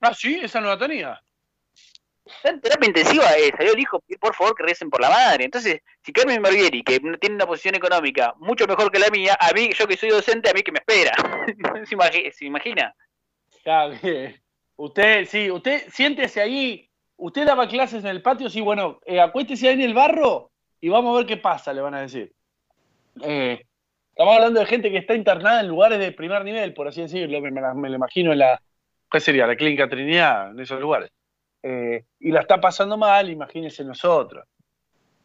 Ah, 0.00 0.14
sí, 0.14 0.38
esa 0.42 0.60
no 0.60 0.68
la 0.68 0.78
tenía. 0.78 1.20
Está 2.24 2.50
en 2.50 2.60
terapia 2.60 2.88
intensiva, 2.88 3.24
eh, 3.38 3.50
salió 3.56 3.72
el 3.72 3.80
hijo, 3.80 4.02
por 4.20 4.34
favor 4.34 4.54
que 4.54 4.62
recen 4.62 4.90
por 4.90 5.00
la 5.00 5.08
madre. 5.08 5.44
Entonces, 5.46 5.80
si 6.02 6.12
Carmen 6.12 6.42
Barbieri, 6.42 6.82
que 6.82 7.00
tiene 7.18 7.34
una 7.36 7.46
posición 7.46 7.74
económica 7.74 8.34
mucho 8.36 8.66
mejor 8.66 8.92
que 8.92 8.98
la 8.98 9.08
mía, 9.08 9.36
a 9.40 9.50
mí, 9.52 9.70
yo 9.72 9.86
que 9.88 9.96
soy 9.96 10.10
docente, 10.10 10.50
a 10.50 10.52
mí 10.52 10.62
que 10.62 10.70
me 10.72 10.78
espera. 10.78 11.12
¿Se, 11.88 11.96
imagi- 11.96 12.30
se 12.32 12.44
imagina? 12.44 12.94
Claro, 13.64 13.94
que- 14.00 14.40
usted, 14.76 15.24
sí, 15.24 15.50
usted 15.50 15.88
siéntese 15.90 16.40
ahí. 16.42 16.87
Usted 17.18 17.44
daba 17.44 17.68
clases 17.68 18.04
en 18.04 18.10
el 18.10 18.22
patio, 18.22 18.48
sí, 18.48 18.60
bueno, 18.60 19.00
eh, 19.04 19.20
acuéstese 19.20 19.68
ahí 19.68 19.74
en 19.74 19.82
el 19.82 19.94
barro 19.94 20.50
y 20.80 20.88
vamos 20.88 21.14
a 21.14 21.18
ver 21.18 21.26
qué 21.26 21.36
pasa, 21.36 21.72
le 21.72 21.80
van 21.80 21.94
a 21.94 22.00
decir. 22.00 22.32
Eh, 23.22 23.60
estamos 24.10 24.34
hablando 24.34 24.60
de 24.60 24.66
gente 24.66 24.90
que 24.90 24.98
está 24.98 25.14
internada 25.14 25.60
en 25.60 25.68
lugares 25.68 25.98
de 25.98 26.12
primer 26.12 26.44
nivel, 26.44 26.72
por 26.74 26.86
así 26.86 27.02
decirlo, 27.02 27.40
me, 27.40 27.50
me 27.50 27.60
me 27.74 27.88
lo 27.90 27.96
imagino 27.96 28.32
en 28.32 28.38
la, 28.38 28.62
¿qué 29.10 29.20
sería? 29.20 29.46
La 29.46 29.56
Clínica 29.56 29.88
Trinidad, 29.88 30.52
en 30.52 30.60
esos 30.60 30.80
lugares. 30.80 31.10
Eh, 31.62 32.04
y 32.20 32.30
la 32.30 32.40
está 32.40 32.60
pasando 32.60 32.96
mal, 32.96 33.28
imagínense 33.28 33.84
nosotros. 33.84 34.44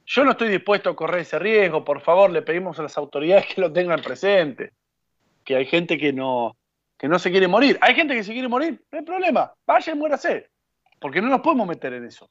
Yo 0.05 0.25
no 0.25 0.31
estoy 0.31 0.49
dispuesto 0.49 0.89
a 0.89 0.95
correr 0.95 1.21
ese 1.21 1.39
riesgo, 1.39 1.83
por 1.83 2.01
favor, 2.01 2.31
le 2.31 2.41
pedimos 2.41 2.77
a 2.79 2.83
las 2.83 2.97
autoridades 2.97 3.45
que 3.47 3.61
lo 3.61 3.71
tengan 3.71 4.01
presente. 4.01 4.71
Que 5.43 5.55
hay 5.55 5.65
gente 5.65 5.97
que 5.97 6.11
no, 6.11 6.57
que 6.97 7.07
no 7.07 7.19
se 7.19 7.31
quiere 7.31 7.47
morir. 7.47 7.77
Hay 7.81 7.95
gente 7.95 8.15
que 8.15 8.23
se 8.23 8.33
quiere 8.33 8.47
morir, 8.47 8.81
no 8.91 8.99
hay 8.99 9.05
problema, 9.05 9.53
vaya 9.65 9.93
y 9.93 9.95
muérase. 9.95 10.49
Porque 11.03 11.21
no 11.21 11.27
nos 11.27 11.41
podemos 11.41 11.67
meter 11.67 11.91
en 11.91 12.05
eso. 12.05 12.29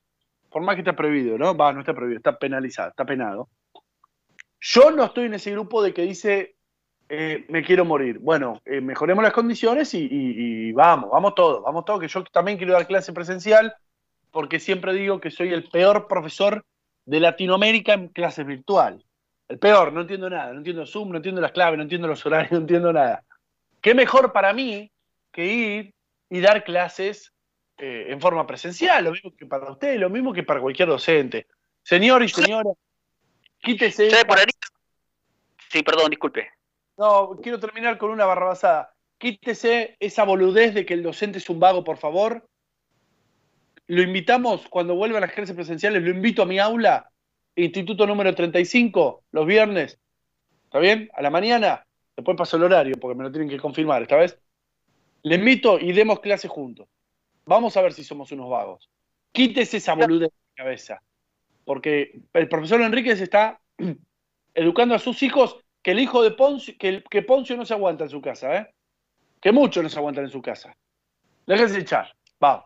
Por 0.51 0.63
más 0.63 0.77
que 0.77 0.81
esté 0.81 0.95
prohibido, 0.95 1.37
¿no? 1.37 1.55
Va, 1.55 1.75
no 1.75 1.81
está 1.81 1.93
prohibido, 1.93 2.17
está 2.17 2.39
penalizado, 2.39 2.89
está 2.89 3.05
penado. 3.05 3.51
Yo 4.61 4.91
no 4.91 5.05
estoy 5.05 5.27
en 5.27 5.35
ese 5.35 5.51
grupo 5.51 5.83
de 5.83 5.93
que 5.93 6.03
dice, 6.03 6.55
eh, 7.11 7.45
me 7.51 7.63
quiero 7.63 7.85
morir. 7.85 8.19
Bueno, 8.19 8.63
eh, 8.65 8.81
mejoremos 8.81 9.23
las 9.23 9.35
condiciones 9.35 9.93
y, 9.93 9.99
y- 10.11 10.69
y 10.69 10.73
vamos, 10.73 11.11
vamos 11.11 11.35
todos, 11.35 11.63
vamos 11.63 11.85
todos, 11.85 12.01
que 12.01 12.09
yo 12.09 12.25
también 12.25 12.57
quiero 12.57 12.73
dar 12.73 12.87
clase 12.87 13.13
presencial, 13.13 13.75
porque 14.31 14.59
siempre 14.59 14.95
digo 14.95 15.21
que 15.21 15.31
soy 15.31 15.53
el 15.53 15.65
peor 15.69 16.09
profesor 16.09 16.65
de 17.05 17.21
Latinoamérica 17.21 17.93
en 17.93 18.09
clases 18.09 18.47
virtual. 18.47 19.05
El 19.49 19.59
peor, 19.59 19.93
no 19.93 20.01
entiendo 20.01 20.31
nada, 20.31 20.51
no 20.51 20.59
entiendo 20.61 20.87
Zoom, 20.87 21.11
no 21.11 21.17
entiendo 21.19 21.43
las 21.43 21.53
claves, 21.53 21.77
no 21.77 21.83
entiendo 21.83 22.09
los 22.09 22.25
horarios, 22.25 22.53
no 22.53 22.59
entiendo 22.59 22.91
nada. 22.91 23.23
¿Qué 23.83 23.95
mejor 23.95 24.33
para 24.33 24.55
mí 24.55 24.91
que 25.31 25.45
ir 25.47 25.95
y 26.31 26.41
dar 26.41 26.65
clases 26.65 27.33
eh, 27.79 28.07
en 28.09 28.21
forma 28.21 28.47
presencial? 28.47 29.05
Lo 29.05 29.13
mismo 29.13 29.35
que 29.37 29.47
para 29.47 29.71
usted, 29.71 29.99
lo 29.99 30.11
mismo 30.11 30.33
que 30.33 30.43
para 30.43 30.61
cualquier 30.61 30.89
docente. 30.89 31.47
Señor 31.83 32.23
y 32.23 32.29
señora, 32.29 32.71
quítese. 33.59 34.11
¿Sabe 34.11 34.25
por 34.25 34.39
ahí? 34.39 34.45
Sí, 35.71 35.83
perdón, 35.83 36.11
disculpe. 36.11 36.51
No, 36.97 37.39
quiero 37.43 37.59
terminar 37.59 37.99
con 37.99 38.11
una 38.11 38.27
barrabasada. 38.27 38.95
Quítese 39.19 39.97
esa 40.01 40.25
boludez 40.25 40.75
de 40.75 40.85
que 40.85 40.95
el 40.95 41.03
docente 41.03 41.39
es 41.39 41.49
un 41.49 41.61
vago, 41.61 41.83
por 41.83 41.97
favor. 41.97 42.47
Lo 43.87 44.03
invitamos, 44.03 44.69
cuando 44.69 44.95
vuelva 44.95 45.19
a 45.19 45.21
las 45.23 45.33
clases 45.33 45.55
presenciales, 45.55 46.03
lo 46.03 46.11
invito 46.11 46.43
a 46.43 46.47
mi 46.47 46.59
aula, 46.59 47.11
instituto 47.57 48.07
número 48.07 48.35
35, 48.35 49.25
los 49.33 49.47
viernes. 49.47 49.99
¿Está 50.65 50.79
bien? 50.79 51.11
A 51.15 51.23
la 51.23 51.31
mañana. 51.31 51.87
Después 52.17 52.37
paso 52.37 52.57
el 52.57 52.65
horario, 52.65 52.97
porque 53.01 53.17
me 53.17 53.25
lo 53.25 53.33
tienen 53.33 53.49
que 53.49 53.59
confirmar 53.59 54.03
esta 54.03 54.17
vez. 54.17 54.39
Le 55.23 55.37
invito 55.37 55.79
y 55.79 55.93
demos 55.93 56.21
clase 56.21 56.49
juntos. 56.49 56.89
Vamos 57.45 57.77
a 57.77 57.83
ver 57.83 57.93
si 57.93 58.05
somos 58.05 58.31
unos 58.33 58.49
vagos. 58.51 58.89
Quítese 59.33 59.79
esa 59.79 59.95
boludez 59.95 60.31
de 60.31 60.37
la 60.57 60.65
cabeza. 60.65 61.03
Porque 61.65 62.21
el 62.33 62.49
profesor 62.49 62.81
Enríquez 62.81 63.21
está 63.21 63.61
educando 64.55 64.95
a 64.95 64.99
sus 64.99 65.23
hijos 65.23 65.59
que 65.83 65.93
el 65.93 66.01
hijo 66.01 66.23
de 66.23 66.33
Poncio, 66.33 66.75
que, 66.79 66.89
el- 66.89 67.05
que 67.05 67.23
Poncio 67.23 67.57
no 67.57 67.65
se 67.65 67.75
aguanta 67.75 68.05
en 68.05 68.11
su 68.11 68.21
casa, 68.21 68.57
¿eh? 68.57 68.75
Que 69.41 69.51
muchos 69.53 69.83
no 69.83 69.89
se 69.89 69.99
aguantan 69.99 70.25
en 70.25 70.31
su 70.31 70.41
casa. 70.43 70.77
Déjense 71.47 71.81
echar. 71.81 72.15
Vamos. 72.39 72.65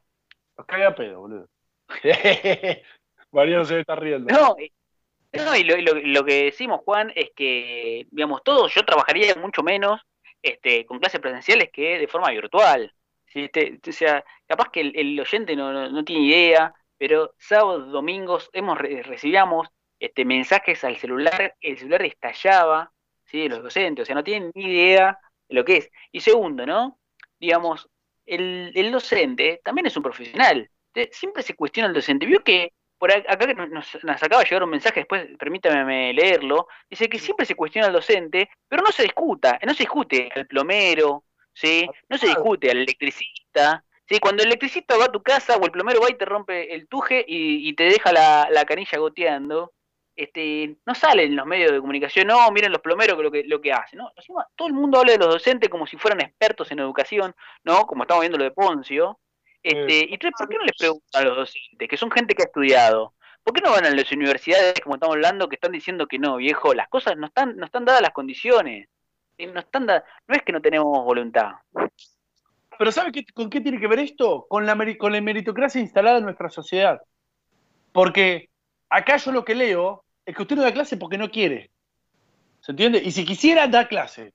Los 0.56 0.66
caga 0.66 0.88
a 0.88 0.94
pedo, 0.94 1.20
boludo. 1.20 1.48
Mariano 3.32 3.64
se 3.64 3.80
está 3.80 3.96
riendo. 3.96 4.32
No, 4.32 4.56
eh, 4.58 4.70
no, 5.32 5.56
y 5.56 5.64
lo, 5.64 5.76
y 5.76 5.82
lo- 5.82 5.94
lo 5.94 6.24
que 6.24 6.44
decimos, 6.44 6.80
Juan, 6.84 7.12
es 7.14 7.30
que, 7.34 8.06
digamos, 8.10 8.42
todos, 8.44 8.74
yo 8.74 8.84
trabajaría 8.84 9.34
mucho 9.36 9.62
menos 9.62 10.00
este, 10.42 10.84
con 10.86 10.98
clases 10.98 11.20
presenciales 11.20 11.70
que 11.72 11.98
de 11.98 12.08
forma 12.08 12.30
virtual. 12.30 12.92
¿Sí? 13.36 13.80
O 13.88 13.92
sea, 13.92 14.24
capaz 14.46 14.70
que 14.70 14.80
el, 14.80 14.92
el 14.96 15.20
oyente 15.20 15.54
no, 15.56 15.72
no- 15.72 15.88
no 15.90 16.04
tiene 16.04 16.22
idea, 16.26 16.74
pero 16.98 17.34
sábados, 17.38 17.90
domingos, 17.92 18.48
hemos 18.52 18.78
re- 18.78 19.02
recibíamos 19.02 19.68
este, 20.00 20.24
mensajes 20.24 20.82
al 20.84 20.96
celular, 20.96 21.54
el 21.60 21.78
celular 21.78 22.02
estallaba, 22.02 22.92
¿sí? 23.24 23.42
de 23.42 23.48
los 23.50 23.62
docentes, 23.62 24.02
o 24.02 24.06
sea, 24.06 24.14
no 24.14 24.24
tienen 24.24 24.50
ni 24.54 24.64
idea 24.64 25.18
de 25.48 25.54
lo 25.54 25.64
que 25.64 25.76
es. 25.78 25.90
Y 26.12 26.20
segundo, 26.20 26.66
¿no? 26.66 26.98
Digamos, 27.38 27.88
el, 28.26 28.72
el 28.74 28.90
docente 28.92 29.60
también 29.64 29.86
es 29.86 29.96
un 29.96 30.02
profesional. 30.02 30.70
Siempre 31.12 31.42
se 31.42 31.54
cuestiona 31.54 31.88
el 31.88 31.94
docente. 31.94 32.24
Vio 32.26 32.42
que 32.42 32.72
por 32.98 33.10
ac- 33.10 33.26
acá 33.28 33.46
que 33.46 33.54
nos, 33.54 33.68
nos- 33.68 34.02
nos 34.04 34.22
acaba 34.22 34.42
de 34.42 34.48
llegar 34.48 34.62
un 34.64 34.70
mensaje, 34.70 35.00
después 35.00 35.26
permítame 35.38 36.12
leerlo, 36.14 36.66
dice 36.88 37.08
que 37.10 37.18
siempre 37.18 37.44
se 37.44 37.54
cuestiona 37.54 37.88
al 37.88 37.92
docente, 37.92 38.48
pero 38.68 38.82
no 38.82 38.90
se 38.90 39.02
discuta, 39.02 39.58
no 39.66 39.74
se 39.74 39.82
discute 39.82 40.30
al 40.34 40.46
plomero, 40.46 41.24
¿sí? 41.56 41.88
No 42.08 42.18
se 42.18 42.28
discute 42.28 42.70
al 42.70 42.78
electricista, 42.78 43.84
¿sí? 44.06 44.18
Cuando 44.20 44.42
el 44.42 44.48
electricista 44.48 44.96
va 44.96 45.06
a 45.06 45.12
tu 45.12 45.22
casa 45.22 45.56
o 45.56 45.64
el 45.64 45.72
plomero 45.72 46.00
va 46.00 46.10
y 46.10 46.14
te 46.14 46.26
rompe 46.26 46.74
el 46.74 46.86
tuje 46.86 47.24
y, 47.26 47.68
y 47.68 47.74
te 47.74 47.84
deja 47.84 48.12
la, 48.12 48.48
la 48.50 48.64
canilla 48.64 48.98
goteando, 48.98 49.72
este, 50.14 50.76
no 50.86 50.94
salen 50.94 51.30
en 51.30 51.36
los 51.36 51.46
medios 51.46 51.72
de 51.72 51.80
comunicación, 51.80 52.26
no, 52.26 52.50
miren 52.50 52.72
los 52.72 52.80
plomeros 52.80 53.18
lo 53.18 53.30
que, 53.30 53.44
lo 53.44 53.60
que 53.60 53.72
hacen, 53.72 53.98
¿no? 53.98 54.12
Encima, 54.16 54.46
todo 54.54 54.68
el 54.68 54.74
mundo 54.74 54.98
habla 54.98 55.12
de 55.12 55.18
los 55.18 55.28
docentes 55.28 55.68
como 55.68 55.86
si 55.86 55.96
fueran 55.96 56.20
expertos 56.20 56.70
en 56.70 56.78
educación, 56.78 57.34
¿no? 57.64 57.86
Como 57.86 58.04
estamos 58.04 58.20
viendo 58.20 58.38
lo 58.38 58.44
de 58.44 58.50
Poncio. 58.50 59.18
Este, 59.62 60.06
y 60.08 60.16
¿por 60.18 60.48
qué 60.48 60.56
no 60.56 60.64
les 60.64 60.76
preguntan 60.78 61.22
a 61.22 61.24
los 61.24 61.36
docentes, 61.36 61.88
que 61.88 61.96
son 61.96 62.10
gente 62.10 62.34
que 62.34 62.42
ha 62.42 62.46
estudiado? 62.46 63.14
¿Por 63.42 63.54
qué 63.54 63.60
no 63.60 63.72
van 63.72 63.84
a 63.84 63.90
las 63.90 64.10
universidades, 64.12 64.80
como 64.82 64.94
estamos 64.94 65.16
hablando, 65.16 65.48
que 65.48 65.56
están 65.56 65.72
diciendo 65.72 66.06
que 66.06 66.18
no, 66.18 66.36
viejo? 66.36 66.72
Las 66.72 66.88
cosas 66.88 67.16
no 67.16 67.26
están, 67.26 67.56
no 67.56 67.66
están 67.66 67.84
dadas 67.84 68.02
las 68.02 68.12
condiciones. 68.12 68.88
No, 69.38 69.60
están 69.60 69.86
no 69.86 69.94
es 70.34 70.42
que 70.42 70.52
no 70.52 70.62
tenemos 70.62 71.04
voluntad. 71.04 71.52
Pero 72.78 72.92
¿sabe 72.92 73.12
qué- 73.12 73.24
con 73.34 73.50
qué 73.50 73.60
tiene 73.60 73.80
que 73.80 73.86
ver 73.86 73.98
esto? 74.00 74.46
Con 74.48 74.66
la, 74.66 74.76
con 74.98 75.12
la 75.12 75.20
meritocracia 75.20 75.80
instalada 75.80 76.18
en 76.18 76.24
nuestra 76.24 76.48
sociedad. 76.48 77.00
Porque 77.92 78.50
acá 78.88 79.16
yo 79.16 79.32
lo 79.32 79.44
que 79.44 79.54
leo 79.54 80.04
es 80.24 80.34
que 80.34 80.42
usted 80.42 80.56
no 80.56 80.62
da 80.62 80.72
clase 80.72 80.96
porque 80.96 81.18
no 81.18 81.30
quiere. 81.30 81.70
¿Se 82.60 82.72
entiende? 82.72 83.02
Y 83.02 83.12
si 83.12 83.24
quisiera, 83.24 83.66
da 83.68 83.88
clase. 83.88 84.32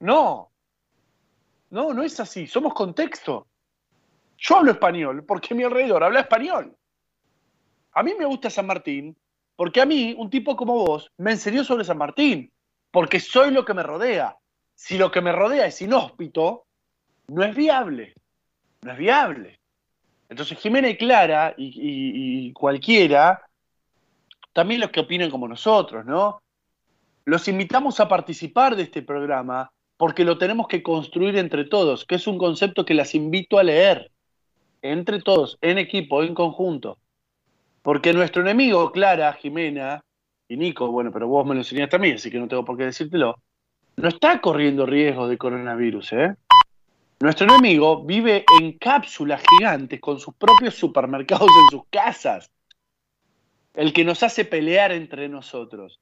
No. 0.00 0.50
No, 1.70 1.92
no 1.92 2.02
es 2.02 2.18
así. 2.20 2.46
Somos 2.46 2.74
contexto. 2.74 3.46
Yo 4.38 4.56
hablo 4.56 4.72
español 4.72 5.24
porque 5.24 5.54
mi 5.54 5.64
alrededor 5.64 6.02
habla 6.04 6.20
español. 6.20 6.76
A 7.92 8.02
mí 8.02 8.12
me 8.18 8.24
gusta 8.24 8.50
San 8.50 8.66
Martín 8.66 9.16
porque 9.56 9.80
a 9.80 9.86
mí, 9.86 10.14
un 10.18 10.28
tipo 10.28 10.54
como 10.54 10.74
vos, 10.74 11.10
me 11.16 11.32
enseñó 11.32 11.64
sobre 11.64 11.84
San 11.84 11.98
Martín. 11.98 12.52
Porque 12.90 13.20
soy 13.20 13.50
lo 13.50 13.64
que 13.64 13.74
me 13.74 13.82
rodea. 13.82 14.36
Si 14.74 14.98
lo 14.98 15.10
que 15.10 15.20
me 15.20 15.32
rodea 15.32 15.66
es 15.66 15.80
inhóspito, 15.82 16.66
no 17.28 17.44
es 17.44 17.54
viable. 17.54 18.14
No 18.82 18.92
es 18.92 18.98
viable. 18.98 19.60
Entonces 20.28 20.58
Jimena 20.58 20.88
y 20.88 20.96
Clara 20.96 21.54
y, 21.56 22.48
y- 22.48 22.52
cualquiera, 22.52 23.42
también 24.52 24.80
los 24.80 24.90
que 24.90 25.00
opinan 25.00 25.30
como 25.30 25.46
nosotros, 25.46 26.04
¿no? 26.04 26.40
Los 27.24 27.48
invitamos 27.48 28.00
a 28.00 28.08
participar 28.08 28.76
de 28.76 28.84
este 28.84 29.02
programa 29.02 29.70
porque 29.96 30.24
lo 30.24 30.38
tenemos 30.38 30.68
que 30.68 30.82
construir 30.82 31.36
entre 31.36 31.64
todos, 31.64 32.04
que 32.04 32.16
es 32.16 32.26
un 32.26 32.38
concepto 32.38 32.84
que 32.84 32.94
las 32.94 33.14
invito 33.14 33.58
a 33.58 33.62
leer, 33.62 34.10
entre 34.82 35.20
todos, 35.20 35.58
en 35.60 35.78
equipo, 35.78 36.22
en 36.22 36.34
conjunto. 36.34 36.98
Porque 37.82 38.12
nuestro 38.12 38.42
enemigo, 38.42 38.92
Clara, 38.92 39.32
Jimena 39.34 40.04
y 40.48 40.56
Nico, 40.56 40.90
bueno, 40.90 41.10
pero 41.12 41.28
vos 41.28 41.46
me 41.46 41.54
lo 41.54 41.60
enseñaste 41.60 41.96
a 41.96 41.98
mí, 41.98 42.12
así 42.12 42.30
que 42.30 42.38
no 42.38 42.48
tengo 42.48 42.64
por 42.64 42.76
qué 42.76 42.84
decírtelo, 42.84 43.36
no 43.96 44.08
está 44.08 44.40
corriendo 44.40 44.86
riesgo 44.86 45.28
de 45.28 45.38
coronavirus, 45.38 46.12
¿eh? 46.12 46.34
Nuestro 47.18 47.46
enemigo 47.46 48.04
vive 48.04 48.44
en 48.60 48.72
cápsulas 48.72 49.42
gigantes 49.48 50.00
con 50.00 50.20
sus 50.20 50.34
propios 50.34 50.74
supermercados 50.74 51.48
en 51.48 51.70
sus 51.70 51.88
casas. 51.88 52.50
El 53.72 53.94
que 53.94 54.04
nos 54.04 54.22
hace 54.22 54.44
pelear 54.44 54.92
entre 54.92 55.26
nosotros. 55.28 55.98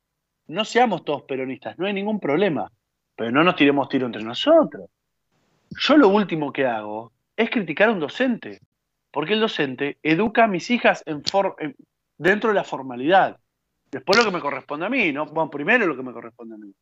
No 0.48 0.64
seamos 0.64 1.04
todos 1.04 1.22
peronistas, 1.22 1.78
no 1.78 1.86
hay 1.86 1.92
ningún 1.92 2.18
problema, 2.18 2.70
pero 3.14 3.30
no 3.30 3.44
nos 3.44 3.54
tiremos 3.54 3.88
tiro 3.88 4.06
entre 4.06 4.24
nosotros. 4.24 4.90
Yo 5.70 5.96
lo 5.96 6.08
último 6.08 6.52
que 6.52 6.66
hago 6.66 7.12
es 7.36 7.48
criticar 7.48 7.88
a 7.88 7.92
un 7.92 8.00
docente, 8.00 8.60
porque 9.12 9.34
el 9.34 9.40
docente 9.40 9.98
educa 10.02 10.44
a 10.44 10.48
mis 10.48 10.68
hijas 10.70 11.02
en 11.06 11.22
dentro 12.18 12.50
de 12.50 12.54
la 12.54 12.64
formalidad. 12.64 13.38
Después 13.94 14.18
lo 14.18 14.24
que 14.24 14.32
me 14.32 14.40
corresponde 14.40 14.86
a 14.86 14.88
mí, 14.88 15.12
¿no? 15.12 15.26
Bueno, 15.26 15.48
primero 15.48 15.86
lo 15.86 15.96
que 15.96 16.02
me 16.02 16.12
corresponde 16.12 16.56
a 16.56 16.58
mí. 16.58 16.74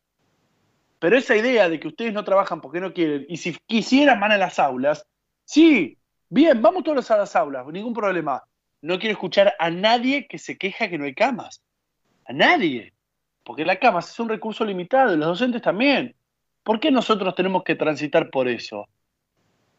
Pero 0.97 1.15
esa 1.15 1.35
idea 1.35 1.69
de 1.69 1.79
que 1.79 1.89
ustedes 1.89 2.11
no 2.11 2.23
trabajan 2.23 2.59
porque 2.59 2.79
no 2.79 2.91
quieren, 2.91 3.27
y 3.29 3.37
si 3.37 3.55
quisieran 3.67 4.19
van 4.19 4.31
a 4.31 4.37
las 4.39 4.57
aulas, 4.57 5.05
sí, 5.45 5.95
bien, 6.27 6.59
vamos 6.59 6.83
todos 6.83 7.11
a 7.11 7.17
las 7.17 7.35
aulas, 7.35 7.67
ningún 7.67 7.93
problema. 7.93 8.41
No 8.81 8.97
quiero 8.97 9.13
escuchar 9.13 9.53
a 9.59 9.69
nadie 9.69 10.27
que 10.27 10.39
se 10.39 10.57
queja 10.57 10.89
que 10.89 10.97
no 10.97 11.05
hay 11.05 11.13
camas. 11.13 11.61
A 12.25 12.33
nadie. 12.33 12.95
Porque 13.43 13.63
la 13.63 13.77
cama 13.77 13.99
es 13.99 14.19
un 14.19 14.29
recurso 14.29 14.65
limitado, 14.65 15.13
y 15.13 15.17
los 15.17 15.27
docentes 15.27 15.61
también. 15.61 16.15
¿Por 16.63 16.79
qué 16.79 16.89
nosotros 16.89 17.35
tenemos 17.35 17.63
que 17.63 17.75
transitar 17.75 18.31
por 18.31 18.47
eso? 18.47 18.87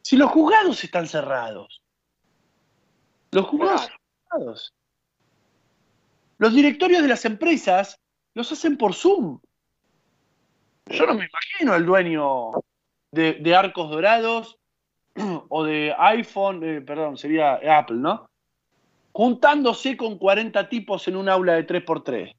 Si 0.02 0.16
los 0.16 0.30
juzgados 0.30 0.84
están 0.84 1.08
cerrados. 1.08 1.82
Los 3.32 3.44
juzgados 3.46 3.82
están 3.82 3.98
cerrados. 4.30 4.74
Los 6.38 6.54
directorios 6.54 7.02
de 7.02 7.08
las 7.08 7.24
empresas 7.24 8.00
los 8.34 8.50
hacen 8.50 8.76
por 8.76 8.94
Zoom. 8.94 9.40
Yo 10.86 11.06
no 11.06 11.14
me 11.14 11.26
imagino 11.26 11.74
el 11.74 11.86
dueño 11.86 12.50
de, 13.12 13.54
Arcos 13.56 13.90
Dorados 13.90 14.58
o 15.48 15.64
de 15.64 15.94
iPhone, 15.96 16.62
eh, 16.64 16.80
perdón, 16.80 17.16
sería 17.16 17.54
Apple, 17.78 17.96
¿no? 17.96 18.28
Juntándose 19.12 19.96
con 19.96 20.18
40 20.18 20.68
tipos 20.68 21.06
en 21.08 21.16
un 21.16 21.28
aula 21.28 21.54
de 21.54 21.66
3x3. 21.66 22.34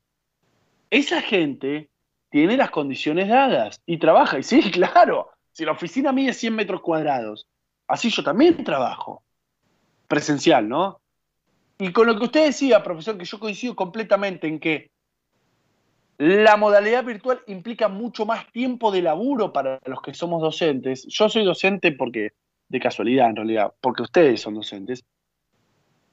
Esa 0.89 1.21
gente 1.21 1.89
tiene 2.29 2.57
las 2.57 2.69
condiciones 2.69 3.29
dadas 3.29 3.81
y 3.85 3.97
trabaja. 3.97 4.37
Y 4.39 4.43
sí, 4.43 4.61
claro, 4.71 5.29
si 5.51 5.65
la 5.65 5.71
oficina 5.71 6.11
mide 6.11 6.33
100 6.33 6.53
metros 6.53 6.81
cuadrados, 6.81 7.47
así 7.87 8.09
yo 8.09 8.23
también 8.23 8.63
trabajo. 8.63 9.23
Presencial, 10.07 10.67
¿no? 10.67 10.99
Y 11.77 11.91
con 11.91 12.07
lo 12.07 12.17
que 12.17 12.25
usted 12.25 12.45
decía, 12.45 12.83
profesor, 12.83 13.17
que 13.17 13.25
yo 13.25 13.39
coincido 13.39 13.75
completamente 13.75 14.47
en 14.47 14.59
que 14.59 14.91
la 16.17 16.55
modalidad 16.55 17.03
virtual 17.03 17.41
implica 17.47 17.89
mucho 17.89 18.25
más 18.25 18.49
tiempo 18.51 18.91
de 18.91 19.01
laburo 19.01 19.51
para 19.51 19.79
los 19.85 20.01
que 20.01 20.13
somos 20.13 20.41
docentes. 20.41 21.05
Yo 21.07 21.27
soy 21.27 21.43
docente 21.43 21.91
porque, 21.91 22.31
de 22.69 22.79
casualidad 22.79 23.29
en 23.29 23.35
realidad, 23.35 23.73
porque 23.81 24.03
ustedes 24.03 24.39
son 24.41 24.55
docentes. 24.55 25.03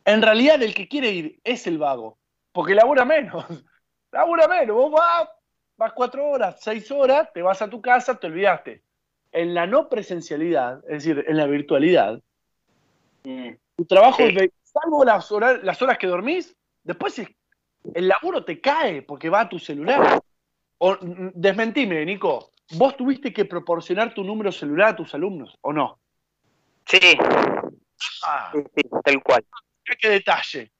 En 0.04 0.20
realidad 0.20 0.60
el 0.60 0.74
que 0.74 0.88
quiere 0.88 1.12
ir 1.12 1.40
es 1.44 1.68
el 1.68 1.78
vago, 1.78 2.18
porque 2.50 2.74
labura 2.74 3.04
menos. 3.04 3.44
labura 4.12 4.48
menos. 4.48 4.74
Vos 4.74 4.90
vas, 4.90 5.28
vas 5.76 5.92
cuatro 5.92 6.28
horas, 6.28 6.56
seis 6.60 6.90
horas, 6.90 7.32
te 7.32 7.40
vas 7.40 7.62
a 7.62 7.70
tu 7.70 7.80
casa, 7.80 8.18
te 8.18 8.26
olvidaste. 8.26 8.82
En 9.30 9.54
la 9.54 9.68
no 9.68 9.88
presencialidad, 9.88 10.82
es 10.88 11.04
decir, 11.04 11.24
en 11.26 11.36
la 11.36 11.46
virtualidad, 11.46 12.20
mm. 13.22 13.50
tu 13.76 13.84
trabajo, 13.84 14.24
salvo 14.72 15.04
las 15.04 15.30
horas, 15.30 15.62
las 15.62 15.80
horas 15.82 15.98
que 15.98 16.06
dormís, 16.06 16.56
después 16.82 17.18
es 17.18 17.28
el 17.94 18.08
laburo 18.08 18.44
te 18.44 18.60
cae 18.60 19.02
porque 19.02 19.28
va 19.28 19.40
a 19.40 19.48
tu 19.48 19.58
celular. 19.58 20.20
O, 20.78 20.96
desmentime, 21.00 22.04
Nico, 22.04 22.50
¿vos 22.72 22.96
tuviste 22.96 23.32
que 23.32 23.44
proporcionar 23.44 24.14
tu 24.14 24.24
número 24.24 24.50
celular 24.50 24.88
a 24.88 24.96
tus 24.96 25.14
alumnos 25.14 25.56
o 25.60 25.72
no? 25.72 25.98
Sí. 26.86 27.16
Ah. 28.24 28.52
tal 29.04 29.22
cual. 29.22 29.44
¿Qué, 29.84 30.08
detalle? 30.08 30.72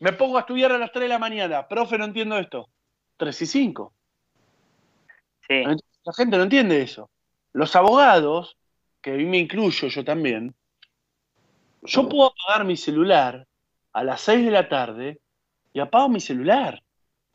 Me 0.00 0.12
pongo 0.12 0.36
a 0.36 0.40
estudiar 0.40 0.72
a 0.72 0.78
las 0.78 0.92
3 0.92 1.02
de 1.04 1.08
la 1.08 1.18
mañana. 1.18 1.66
Profe, 1.66 1.96
no 1.96 2.04
entiendo 2.04 2.38
esto. 2.38 2.68
3 3.16 3.42
y 3.42 3.46
5. 3.46 3.92
Sí. 5.48 5.62
La 6.04 6.12
gente 6.12 6.36
no 6.36 6.42
entiende 6.42 6.82
eso. 6.82 7.10
Los 7.52 7.76
abogados, 7.76 8.58
que 9.00 9.12
a 9.12 9.14
mí 9.14 9.24
me 9.24 9.38
incluyo 9.38 9.88
yo 9.88 10.04
también, 10.04 10.54
yo 11.84 12.08
puedo 12.08 12.32
apagar 12.32 12.66
mi 12.66 12.76
celular 12.76 13.46
a 13.92 14.04
las 14.04 14.20
6 14.22 14.44
de 14.44 14.50
la 14.50 14.68
tarde 14.68 15.20
y 15.72 15.80
apago 15.80 16.08
mi 16.08 16.20
celular. 16.20 16.82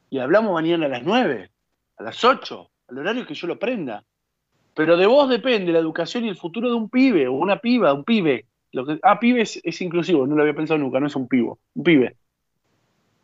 Y 0.10 0.20
hablamos 0.20 0.54
mañana 0.54 0.88
a 0.88 0.90
las 0.90 1.04
9, 1.04 1.52
a 1.98 2.04
las 2.04 2.24
8, 2.24 2.70
al 2.88 2.98
horario 2.98 3.26
que 3.26 3.36
yo 3.36 3.48
lo 3.48 3.60
prenda. 3.60 4.04
Pero 4.74 4.98
de 4.98 5.06
vos 5.06 5.30
depende 5.30 5.72
la 5.72 5.80
educación 5.80 6.26
y 6.26 6.30
el 6.30 6.36
futuro 6.36 6.70
de 6.70 6.76
un 6.76 6.90
pibe 6.90 7.28
o 7.28 7.34
una 7.34 7.60
piba, 7.60 7.94
un 7.94 8.04
pibe. 8.04 8.48
Lo 8.72 8.86
que, 8.86 9.00
ah, 9.04 9.20
pibe 9.20 9.42
es, 9.42 9.82
inclusivo, 9.82 10.26
no 10.26 10.36
lo 10.36 10.42
había 10.42 10.56
pensado 10.56 10.80
nunca, 10.80 11.00
no 11.00 11.08
es 11.08 11.16
un 11.16 11.28
pibo, 11.28 11.60
un 11.76 11.84
pibe. 11.84 12.16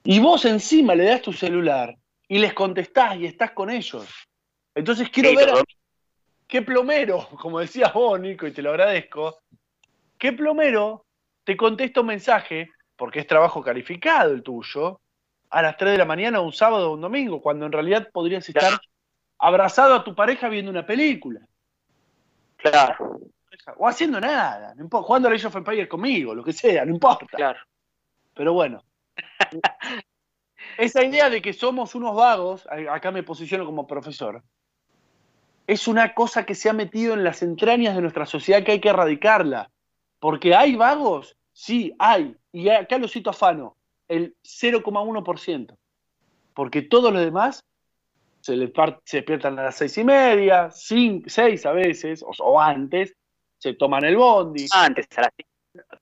Y 0.04 0.20
vos 0.20 0.46
encima 0.46 0.94
le 0.94 1.06
das 1.06 1.22
tu 1.22 1.34
celular 1.34 1.96
y 2.28 2.38
les 2.38 2.54
contestás 2.54 3.18
y 3.18 3.26
estás 3.26 3.52
con 3.52 3.70
ellos. 3.70 4.08
Entonces 4.76 5.10
quiero 5.10 5.36
ver 5.36 5.64
qué 6.48 6.62
plomero, 6.62 7.28
como 7.40 7.60
decías 7.60 7.94
vos, 7.94 8.20
Nico, 8.20 8.46
y 8.46 8.52
te 8.52 8.62
lo 8.62 8.72
agradezco, 8.72 9.40
qué 10.18 10.34
plomero 10.34 11.06
te 11.46 11.56
contesta 11.56 12.02
un 12.02 12.08
mensaje, 12.08 12.72
porque 12.98 13.20
es 13.20 13.28
trabajo 13.28 13.64
calificado 13.64 14.34
el 14.34 14.44
tuyo, 14.44 15.00
a 15.50 15.62
las 15.62 15.78
3 15.78 15.94
de 15.94 15.98
la 15.98 16.06
mañana 16.06 16.42
un 16.42 16.52
sábado 16.52 16.92
o 16.92 16.96
un 16.96 17.02
domingo, 17.02 17.42
cuando 17.42 17.66
en 17.66 17.72
realidad 17.72 18.10
podrías 18.12 18.48
estar 18.50 18.80
abrazado 19.38 19.94
a 19.96 20.04
tu 20.04 20.14
pareja 20.14 20.50
viendo 20.50 20.72
una 20.72 20.86
película. 20.86 21.40
Claro. 22.58 23.22
O 23.78 23.88
haciendo 23.88 24.20
nada, 24.20 24.74
no 24.76 24.84
importa, 24.84 25.08
jugando 25.08 25.30
a 25.30 25.32
Age 25.32 25.48
of 25.48 25.56
Empires 25.56 25.88
conmigo, 25.88 26.36
lo 26.36 26.44
que 26.44 26.52
sea, 26.52 26.84
no 26.84 26.92
importa. 26.92 27.38
Claro. 27.38 27.60
Pero 28.34 28.54
bueno. 28.54 28.84
esa 30.78 31.04
idea 31.04 31.30
de 31.30 31.42
que 31.42 31.54
somos 31.54 31.96
unos 31.96 32.16
vagos, 32.16 32.68
acá 32.90 33.12
me 33.12 33.24
posiciono 33.24 33.66
como 33.66 33.88
profesor, 33.88 34.44
es 35.68 35.88
una 35.88 36.14
cosa 36.14 36.46
que 36.46 36.56
se 36.56 36.70
ha 36.70 36.74
metido 36.74 37.14
en 37.14 37.24
las 37.24 37.42
entrañas 37.42 37.96
de 37.96 38.02
nuestra 38.02 38.26
sociedad 38.26 38.64
que 38.64 38.74
hay 38.74 38.82
que 38.82 38.90
erradicarla. 38.90 39.72
Porque 40.20 40.56
hay 40.56 40.76
vagos, 40.76 41.36
sí, 41.52 41.94
hay. 42.00 42.36
Y 42.52 42.70
acá 42.70 42.98
lo 42.98 43.08
cito 43.08 43.30
a 43.30 43.34
Fano 43.34 43.76
el 44.08 44.36
0,1%. 44.44 45.78
Porque 46.54 46.82
todos 46.82 47.12
los 47.12 47.24
demás 47.24 47.64
se, 48.42 48.56
les 48.56 48.72
se 49.04 49.18
despiertan 49.18 49.60
a 49.60 49.64
las 49.64 49.76
seis 49.76 49.98
y 49.98 50.04
media, 50.04 50.70
cinco, 50.72 51.26
seis 51.30 51.66
a 51.66 51.72
veces, 51.72 52.24
o, 52.26 52.62
antes, 52.62 53.14
se 53.58 53.74
toman 53.74 54.06
el 54.06 54.16
bondi. 54.16 54.68
Antes, 54.72 55.08
a 55.18 55.22
las 55.22 55.32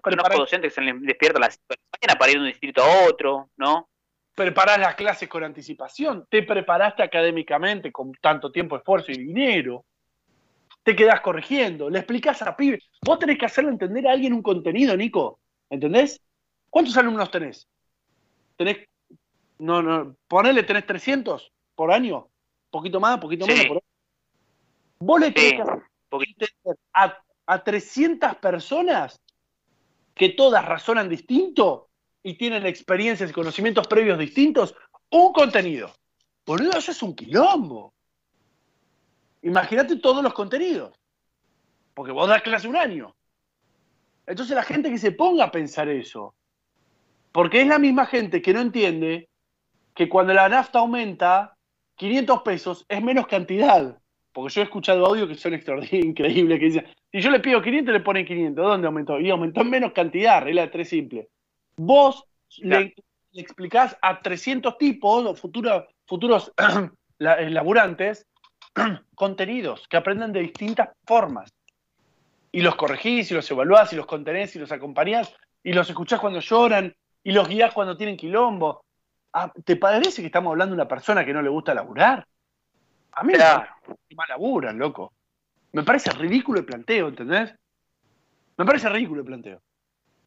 Conozco 0.01 0.37
docentes 0.37 0.73
que 0.73 0.83
se 0.83 0.93
despiertan 0.99 1.43
a 1.43 1.47
las 1.47 1.59
mañana 1.69 2.19
para 2.19 2.31
ir 2.31 2.37
de 2.37 2.43
un 2.43 2.49
distrito 2.49 2.83
a 2.83 3.07
otro, 3.07 3.49
¿no? 3.57 3.89
Preparás 4.35 4.79
las 4.79 4.95
clases 4.95 5.29
con 5.29 5.43
anticipación, 5.43 6.27
te 6.29 6.43
preparaste 6.43 7.03
académicamente 7.03 7.91
con 7.91 8.11
tanto 8.13 8.51
tiempo, 8.51 8.75
esfuerzo 8.75 9.11
y 9.11 9.17
dinero, 9.17 9.85
te 10.83 10.95
quedás 10.95 11.21
corrigiendo, 11.21 11.89
le 11.89 11.99
explicás 11.99 12.41
a 12.41 12.55
pibe. 12.55 12.79
Vos 13.05 13.19
tenés 13.19 13.37
que 13.37 13.45
hacerle 13.45 13.71
entender 13.71 14.07
a 14.07 14.11
alguien 14.11 14.33
un 14.33 14.43
contenido, 14.43 14.95
Nico, 14.95 15.39
¿entendés? 15.69 16.21
¿Cuántos 16.69 16.97
alumnos 16.97 17.31
tenés? 17.31 17.67
tenés, 18.55 18.87
no, 19.59 19.81
no, 19.81 20.15
ponele, 20.27 20.63
tenés 20.63 20.85
300 20.85 21.51
por 21.75 21.91
año, 21.91 22.29
poquito 22.69 22.99
más, 22.99 23.19
poquito 23.19 23.47
menos. 23.47 23.65
Por 23.65 23.83
Vos 24.99 25.19
le 25.19 25.31
tenés 25.31 25.53
que 25.53 26.73
a, 26.93 27.17
a 27.45 27.63
300 27.63 28.35
personas 28.35 29.21
que 30.13 30.29
todas 30.29 30.63
razonan 30.63 31.09
distinto 31.09 31.89
y 32.21 32.37
tienen 32.37 32.65
experiencias 32.65 33.29
y 33.29 33.33
conocimientos 33.33 33.87
previos 33.87 34.17
distintos, 34.17 34.75
un 35.09 35.33
contenido. 35.33 35.93
Boludo, 36.45 36.77
eso 36.77 36.91
es 36.91 37.03
un 37.03 37.15
quilombo. 37.15 37.93
Imagínate 39.43 39.97
todos 39.97 40.23
los 40.23 40.33
contenidos. 40.33 40.93
Porque 41.93 42.11
vos 42.11 42.27
das 42.27 42.41
clase 42.41 42.67
un 42.67 42.75
año. 42.75 43.15
Entonces 44.25 44.55
la 44.55 44.63
gente 44.63 44.89
que 44.89 44.97
se 44.97 45.11
ponga 45.11 45.45
a 45.45 45.51
pensar 45.51 45.89
eso, 45.89 46.33
porque 47.31 47.61
es 47.61 47.67
la 47.67 47.77
misma 47.77 48.05
gente 48.05 48.41
que 48.41 48.53
no 48.53 48.61
entiende 48.61 49.29
que 49.93 50.09
cuando 50.09 50.33
la 50.33 50.49
nafta 50.49 50.79
aumenta, 50.79 51.55
500 51.95 52.41
pesos 52.41 52.85
es 52.87 53.03
menos 53.03 53.27
cantidad. 53.27 53.99
Porque 54.31 54.53
yo 54.53 54.61
he 54.61 54.63
escuchado 54.63 55.05
audio 55.05 55.27
que 55.27 55.35
son 55.35 55.53
increíbles, 55.91 56.59
que 56.59 56.65
dicen, 56.65 56.87
si 57.11 57.21
yo 57.21 57.29
le 57.29 57.39
pido 57.39 57.61
500, 57.61 57.93
le 57.93 57.99
ponen 57.99 58.25
500. 58.25 58.65
¿Dónde 58.65 58.87
aumentó? 58.87 59.19
Y 59.19 59.29
aumentó 59.29 59.61
en 59.61 59.69
menos 59.69 59.91
cantidad, 59.91 60.41
regla 60.41 60.63
de 60.63 60.67
tres 60.69 60.89
simple. 60.89 61.29
Vos 61.75 62.23
le, 62.59 62.95
explicás 63.33 63.97
a 64.01 64.21
300 64.21 64.77
tipos, 64.77 65.39
futuros, 65.39 65.85
futuros 66.05 66.51
eh, 67.19 67.49
laburantes, 67.49 68.25
contenidos, 69.15 69.87
que 69.87 69.97
aprenden 69.97 70.31
de 70.31 70.41
distintas 70.41 70.89
formas. 71.05 71.51
Y 72.51 72.61
los 72.61 72.75
corregís, 72.75 73.31
y 73.31 73.33
los 73.33 73.49
evaluás, 73.49 73.91
y 73.93 73.95
los 73.95 74.05
contenés, 74.05 74.55
y 74.55 74.59
los 74.59 74.71
acompañás, 74.71 75.35
y 75.63 75.73
los 75.73 75.89
escuchás 75.89 76.19
cuando 76.19 76.39
lloran, 76.39 76.95
y 77.23 77.31
los 77.31 77.47
guías 77.47 77.73
cuando 77.73 77.97
tienen 77.97 78.17
quilombo. 78.17 78.83
Ah, 79.33 79.51
¿Te 79.65 79.75
parece 79.75 80.21
que 80.21 80.27
estamos 80.27 80.51
hablando 80.51 80.75
de 80.75 80.81
una 80.81 80.87
persona 80.87 81.25
que 81.25 81.33
no 81.33 81.41
le 81.41 81.49
gusta 81.49 81.73
laburar? 81.73 82.27
A 83.13 83.23
mí 83.23 83.33
Claro. 83.33 83.67
me 83.87 84.15
mal 84.15 84.27
laburan, 84.29 84.77
loco. 84.77 85.13
Me 85.71 85.83
parece 85.83 86.11
ridículo 86.11 86.59
el 86.59 86.65
planteo, 86.65 87.07
¿entendés? 87.07 87.53
Me 88.57 88.65
parece 88.65 88.89
ridículo 88.89 89.21
el 89.21 89.27
planteo. 89.27 89.61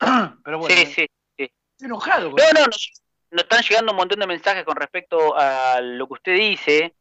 Pero 0.44 0.58
bueno, 0.58 0.74
sí, 0.74 0.86
sí. 0.86 1.06
estoy 1.36 1.50
enojado. 1.80 2.30
con 2.32 2.40
No, 2.40 2.60
no, 2.60 2.66
nos, 2.66 2.92
nos 3.30 3.42
están 3.42 3.62
llegando 3.62 3.92
un 3.92 3.98
montón 3.98 4.18
de 4.18 4.26
mensajes 4.26 4.64
con 4.64 4.76
respecto 4.76 5.36
a 5.36 5.80
lo 5.80 6.06
que 6.08 6.14
usted 6.14 6.34
dice. 6.34 6.94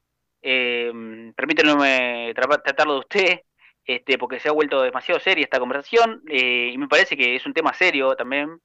Eh, 0.47 0.91
permítanme 1.35 2.31
tra- 2.35 2.61
tratarlo 2.63 2.93
de 2.93 2.99
usted, 2.99 3.39
este, 3.83 4.17
porque 4.19 4.39
se 4.39 4.47
ha 4.49 4.51
vuelto 4.51 4.81
demasiado 4.83 5.19
seria 5.19 5.43
esta 5.43 5.59
conversación 5.59 6.21
eh, 6.29 6.69
y 6.71 6.77
me 6.77 6.87
parece 6.87 7.17
que 7.17 7.35
es 7.35 7.45
un 7.47 7.53
tema 7.53 7.73
serio 7.73 8.15
también. 8.15 8.59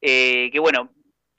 Eh, 0.00 0.50
que 0.52 0.58
bueno, 0.58 0.90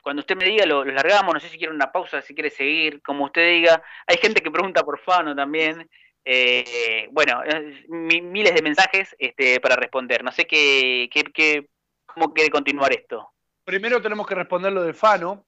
cuando 0.01 0.21
usted 0.21 0.35
me 0.35 0.45
diga 0.45 0.65
lo, 0.65 0.83
lo 0.83 0.91
largamos, 0.93 1.33
no 1.33 1.39
sé 1.39 1.47
si 1.49 1.57
quiere 1.59 1.73
una 1.73 1.91
pausa, 1.91 2.21
si 2.23 2.33
quiere 2.33 2.49
seguir, 2.49 3.01
como 3.03 3.25
usted 3.25 3.47
diga. 3.47 3.83
Hay 4.07 4.17
gente 4.17 4.41
que 4.41 4.49
pregunta 4.51 4.81
por 4.83 4.99
Fano 4.99 5.35
también. 5.35 5.87
Eh, 6.25 7.07
bueno, 7.11 7.43
eh, 7.45 7.85
mi- 7.89 8.21
miles 8.21 8.55
de 8.55 8.61
mensajes 8.63 9.15
este, 9.19 9.59
para 9.59 9.75
responder. 9.75 10.23
No 10.23 10.31
sé 10.31 10.45
qué, 10.47 11.07
qué, 11.11 11.23
qué- 11.25 11.67
cómo 12.07 12.33
quiere 12.33 12.49
continuar 12.49 12.93
esto. 12.93 13.29
Primero 13.63 14.01
tenemos 14.01 14.25
que 14.25 14.35
responder 14.35 14.71
lo 14.73 14.83
de 14.83 14.93
Fano, 14.93 15.45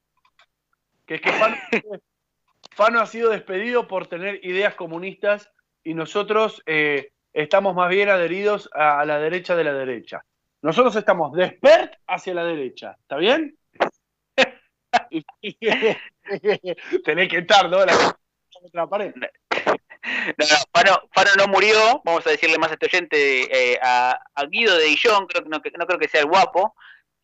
que 1.04 1.16
es 1.16 1.20
que 1.20 1.32
Fano, 1.32 1.56
Fano 2.76 3.00
ha 3.00 3.06
sido 3.06 3.30
despedido 3.30 3.88
por 3.88 4.06
tener 4.06 4.44
ideas 4.44 4.74
comunistas 4.74 5.50
y 5.82 5.94
nosotros 5.94 6.62
eh, 6.66 7.10
estamos 7.32 7.74
más 7.74 7.88
bien 7.88 8.10
adheridos 8.10 8.68
a, 8.74 9.02
la 9.06 9.18
derecha 9.18 9.56
de 9.56 9.64
la 9.64 9.72
derecha. 9.72 10.22
Nosotros 10.60 10.94
estamos 10.94 11.32
despert 11.32 11.94
hacia 12.06 12.34
la 12.34 12.44
derecha, 12.44 12.94
¿está 13.00 13.16
bien? 13.16 13.56
Tenés 17.02 17.28
que 17.30 17.38
estar, 17.38 17.70
¿no? 17.70 17.82
La, 17.82 18.14
contra 18.60 18.82
la 18.82 18.86
pared. 18.86 19.14
No, 19.16 19.26
no, 20.84 21.02
Fano, 21.14 21.30
no 21.38 21.48
murió, 21.48 22.02
vamos 22.04 22.26
a 22.26 22.30
decirle 22.30 22.58
más 22.58 22.70
a 22.70 22.74
este 22.74 22.86
oyente, 22.86 23.72
eh, 23.72 23.78
a, 23.82 24.20
Guido 24.50 24.76
de 24.76 24.88
Guillón, 24.88 25.26
creo, 25.28 25.44
no, 25.46 25.62
no 25.78 25.86
creo 25.86 25.98
que 25.98 26.08
sea 26.08 26.20
el 26.20 26.26
guapo. 26.26 26.74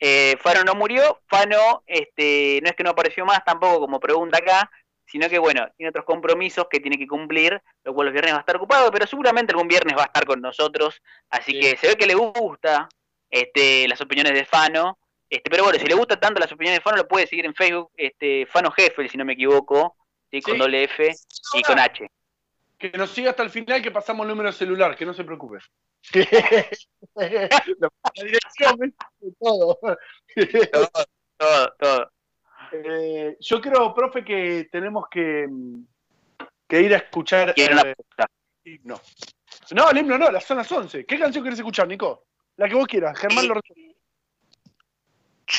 Eh, 0.00 0.34
Fano 0.40 0.64
no 0.64 0.74
murió, 0.74 1.20
Fano 1.28 1.82
este, 1.86 2.58
no 2.62 2.70
es 2.70 2.74
que 2.74 2.84
no 2.84 2.90
apareció 2.90 3.26
más 3.26 3.44
tampoco 3.44 3.80
como 3.80 4.00
pregunta 4.00 4.38
acá, 4.38 4.70
sino 5.12 5.28
que 5.28 5.38
bueno, 5.38 5.68
tiene 5.76 5.90
otros 5.90 6.04
compromisos 6.06 6.66
que 6.70 6.80
tiene 6.80 6.96
que 6.98 7.06
cumplir, 7.06 7.60
lo 7.84 7.92
cual 7.94 8.06
los 8.06 8.12
viernes 8.12 8.32
va 8.32 8.38
a 8.38 8.40
estar 8.40 8.56
ocupado, 8.56 8.90
pero 8.90 9.06
seguramente 9.06 9.52
algún 9.52 9.68
viernes 9.68 9.94
va 9.96 10.02
a 10.02 10.06
estar 10.06 10.24
con 10.24 10.40
nosotros, 10.40 11.00
así 11.30 11.52
Sí. 11.52 11.60
que 11.60 11.76
se 11.76 11.88
ve 11.88 11.96
que 11.96 12.06
le 12.06 12.14
gusta 12.14 12.88
este, 13.30 13.86
las 13.88 14.00
opiniones 14.00 14.32
de 14.32 14.44
Fano, 14.44 14.98
este, 15.30 15.48
pero 15.50 15.64
bueno, 15.64 15.78
si 15.78 15.86
le 15.86 15.94
gustan 15.94 16.18
tanto 16.20 16.40
las 16.40 16.50
opiniones 16.52 16.78
de 16.80 16.82
Fano, 16.82 16.96
lo 16.96 17.08
puede 17.08 17.26
seguir 17.26 17.46
en 17.46 17.54
Facebook, 17.54 17.90
este, 17.96 18.46
Fano 18.46 18.70
Jeffel, 18.72 19.08
si 19.08 19.16
no 19.16 19.24
me 19.24 19.34
equivoco, 19.34 19.96
¿sí? 20.30 20.40
con 20.42 20.54
Sí. 20.54 20.60
doble 20.60 20.84
F 20.84 21.14
y 21.54 21.62
con 21.62 21.78
H. 21.78 22.10
Que 22.78 22.90
nos 22.90 23.10
siga 23.10 23.30
hasta 23.30 23.42
el 23.42 23.50
final, 23.50 23.80
que 23.80 23.90
pasamos 23.90 24.24
el 24.24 24.30
número 24.30 24.50
celular, 24.52 24.96
que 24.96 25.06
no 25.06 25.14
se 25.14 25.24
preocupe. 25.24 25.58
la 27.14 27.48
dirección, 28.16 28.94
todo. 29.38 29.78
Todo, 31.38 31.74
todo. 31.78 32.12
Eh, 32.72 33.36
yo 33.40 33.60
creo, 33.60 33.94
profe, 33.94 34.24
que 34.24 34.68
tenemos 34.70 35.06
que, 35.10 35.46
mm, 35.48 35.84
que 36.66 36.80
ir 36.80 36.94
a 36.94 36.98
escuchar 36.98 37.54
eh, 37.56 37.94
himno. 38.64 39.00
No, 39.72 39.90
el 39.90 39.98
himno 39.98 40.18
no, 40.18 40.30
las 40.30 40.44
son 40.44 40.56
las 40.58 40.70
11. 40.70 41.04
¿Qué 41.04 41.18
canción 41.18 41.44
querés 41.44 41.58
escuchar, 41.58 41.86
Nico? 41.86 42.24
La 42.56 42.68
que 42.68 42.74
vos 42.74 42.86
quieras. 42.86 43.18
Germán 43.18 43.48
lo 43.48 43.54
resuelve. 43.54 43.92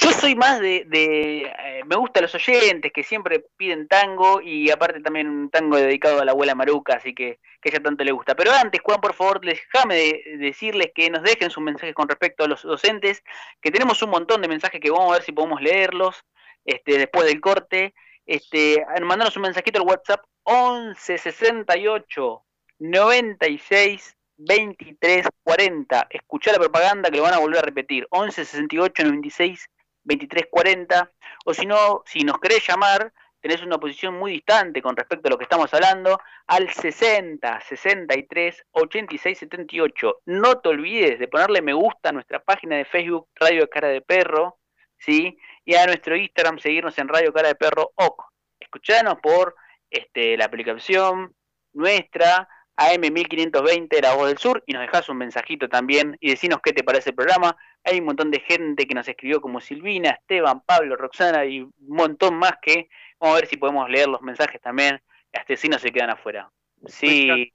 Yo 0.01 0.11
soy 0.11 0.34
más 0.34 0.59
de, 0.59 0.86
de 0.88 1.43
eh, 1.43 1.84
me 1.86 1.95
gustan 1.97 2.24
los 2.24 2.34
oyentes 2.34 2.91
que 2.91 3.03
siempre 3.03 3.45
piden 3.57 3.88
tango 3.88 4.41
y 4.41 4.72
aparte 4.72 5.01
también 5.01 5.28
un 5.28 5.49
tango 5.51 5.78
dedicado 5.78 6.20
a 6.20 6.26
la 6.26 6.32
abuela 6.32 6.55
Maruca, 6.55 6.95
así 6.95 7.14
que, 7.14 7.39
que 7.61 7.70
ella 7.70 7.80
tanto 7.80 8.03
le 8.03 8.11
gusta. 8.11 8.34
Pero 8.34 8.51
antes, 8.53 8.82
Juan, 8.82 8.99
por 9.01 9.14
favor, 9.14 9.41
déjame 9.41 9.95
de, 9.95 10.38
decirles 10.39 10.91
que 10.95 11.09
nos 11.11 11.22
dejen 11.22 11.51
sus 11.51 11.61
mensajes 11.61 11.93
con 11.93 12.07
respecto 12.07 12.43
a 12.43 12.47
los 12.47 12.64
docentes, 12.64 13.24
que 13.61 13.72
tenemos 13.72 14.01
un 14.01 14.09
montón 14.09 14.41
de 14.41 14.47
mensajes 14.47 14.82
que 14.82 14.89
vamos 14.89 15.11
a 15.11 15.18
ver 15.18 15.24
si 15.24 15.32
podemos 15.32 15.61
leerlos 15.61 16.24
este, 16.66 16.97
después 16.97 17.26
del 17.26 17.41
corte. 17.41 17.93
Este, 18.26 18.86
mandanos 19.01 19.36
un 19.36 19.43
mensajito 19.43 19.82
al 19.82 19.88
WhatsApp 19.88 20.24
11 20.43 21.18
68 21.18 22.43
96 22.80 24.18
23 24.38 25.28
40. 25.43 26.07
Escuchá 26.09 26.51
la 26.51 26.59
propaganda 26.59 27.09
que 27.09 27.18
lo 27.18 27.24
van 27.24 27.34
a 27.34 27.39
volver 27.39 27.59
a 27.59 27.64
repetir. 27.64 28.07
11 28.09 28.45
68 28.45 29.03
96 29.03 29.70
23 30.03 30.47
40. 30.49 31.11
O 31.45 31.53
si 31.53 31.66
no, 31.66 32.03
si 32.05 32.24
nos 32.24 32.39
querés 32.39 32.66
llamar, 32.68 33.14
tenés 33.43 33.61
una 33.61 33.78
posición 33.78 34.16
muy 34.16 34.32
distante 34.32 34.82
con 34.82 34.95
respecto 34.95 35.28
a 35.28 35.32
lo 35.32 35.38
que 35.38 35.43
estamos 35.43 35.74
hablando, 35.74 36.20
al 36.47 36.70
60 36.70 37.61
63 37.61 38.66
86 38.72 39.38
78. 39.38 40.22
No 40.26 40.59
te 40.59 40.70
olvides 40.70 41.20
de 41.20 41.28
ponerle 41.28 41.61
me 41.61 41.74
gusta 41.74 42.09
a 42.09 42.11
nuestra 42.14 42.39
página 42.39 42.78
de 42.78 42.86
Facebook 42.86 43.28
Radio 43.36 43.70
Cara 43.70 43.89
de 43.89 44.01
Perro, 44.01 44.59
¿sí? 45.04 45.38
Y 45.66 45.76
a 45.76 45.86
nuestro 45.86 46.16
Instagram 46.16 46.60
seguirnos 46.60 46.97
en 46.97 47.08
Radio 47.08 47.34
Cara 47.34 47.49
de 47.49 47.56
Perro 47.56 47.91
OC. 47.95 48.24
Escuchanos 48.60 49.16
por 49.22 49.56
este, 49.89 50.38
la 50.38 50.45
aplicación 50.45 51.36
nuestra, 51.74 52.47
AM1520, 52.78 54.01
La 54.01 54.16
Voz 54.16 54.28
del 54.28 54.38
Sur, 54.38 54.64
y 54.66 54.74
nos 54.74 54.82
dejás 54.82 55.10
un 55.10 55.18
mensajito 55.18 55.68
también 55.68 56.18
y 56.20 56.30
decinos 56.32 56.60
qué 56.64 56.74
te 56.74 56.84
parece 56.84 57.10
el 57.10 57.16
programa. 57.16 57.56
Hay 57.84 57.99
un 57.99 58.06
montón 58.06 58.32
de 58.32 58.39
gente 58.39 58.86
que 58.86 58.95
nos 58.95 59.08
escribió 59.08 59.41
como 59.41 59.60
Silvina, 59.60 60.12
Esteban, 60.12 60.62
Pablo, 60.62 60.95
Roxana 60.95 61.45
y 61.45 61.62
un 61.62 61.74
montón 61.80 62.36
más 62.36 62.54
que 62.62 62.89
vamos 63.20 63.38
a 63.38 63.39
ver 63.41 63.49
si 63.49 63.58
podemos 63.58 63.89
leer 63.89 64.08
los 64.08 64.22
mensajes 64.22 64.62
también. 64.62 65.01
Hasta 65.34 65.56
si 65.56 65.68
no 65.68 65.80
se 65.80 65.91
quedan 65.91 66.12
afuera. 66.12 66.51
Sí, 66.86 67.51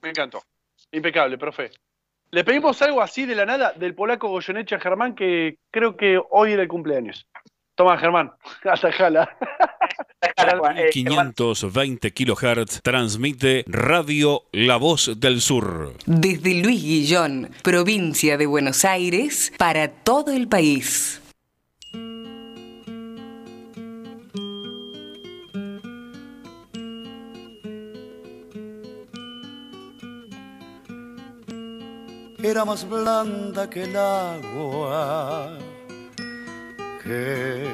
Me 0.00 0.10
encantó. 0.10 0.42
Impecable, 0.90 1.38
profe. 1.38 1.70
Le 2.30 2.44
pedimos 2.44 2.80
algo 2.82 3.00
así 3.00 3.24
de 3.24 3.34
la 3.34 3.46
nada 3.46 3.72
del 3.72 3.94
polaco 3.94 4.28
Goyeneche 4.28 4.74
a 4.74 4.80
Germán, 4.80 5.14
que 5.14 5.58
creo 5.70 5.96
que 5.96 6.20
hoy 6.30 6.52
era 6.52 6.62
el 6.62 6.68
cumpleaños. 6.68 7.26
Toma, 7.74 7.98
Germán, 7.98 8.32
atajala. 8.64 9.28
Juan, 10.58 10.78
eh, 10.78 10.90
Germán. 10.92 11.32
520 11.34 12.12
kHz 12.12 12.82
transmite 12.82 13.64
Radio 13.68 14.44
La 14.52 14.76
Voz 14.76 15.18
del 15.20 15.40
Sur. 15.40 15.94
Desde 16.06 16.62
Luis 16.62 16.82
Guillón, 16.82 17.50
provincia 17.62 18.36
de 18.36 18.46
Buenos 18.46 18.84
Aires, 18.84 19.52
para 19.58 19.88
todo 19.88 20.32
el 20.32 20.48
país. 20.48 21.20
Era 32.56 32.64
más 32.64 32.88
blanda 32.88 33.68
que 33.68 33.82
el 33.82 33.94
agua, 33.94 35.58
que 37.04 37.68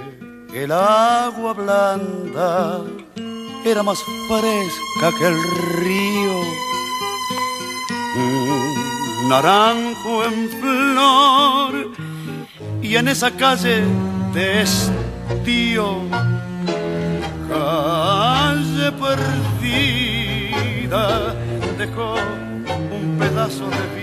el 0.52 0.72
agua 0.72 1.52
blanda 1.52 2.80
era 3.64 3.84
más 3.84 4.02
fresca 4.26 5.16
que 5.16 5.26
el 5.28 5.40
río. 5.84 6.40
Un 8.16 9.28
naranjo 9.28 10.24
en 10.24 10.48
flor 10.50 11.92
y 12.82 12.96
en 12.96 13.06
esa 13.06 13.30
calle 13.30 13.84
de 14.34 14.62
estío, 14.62 16.00
calle 17.48 18.90
perdida, 19.06 20.56
dejó 21.78 22.16
un 22.90 23.16
pedazo 23.20 23.70
de 23.70 23.86
vida 23.94 24.02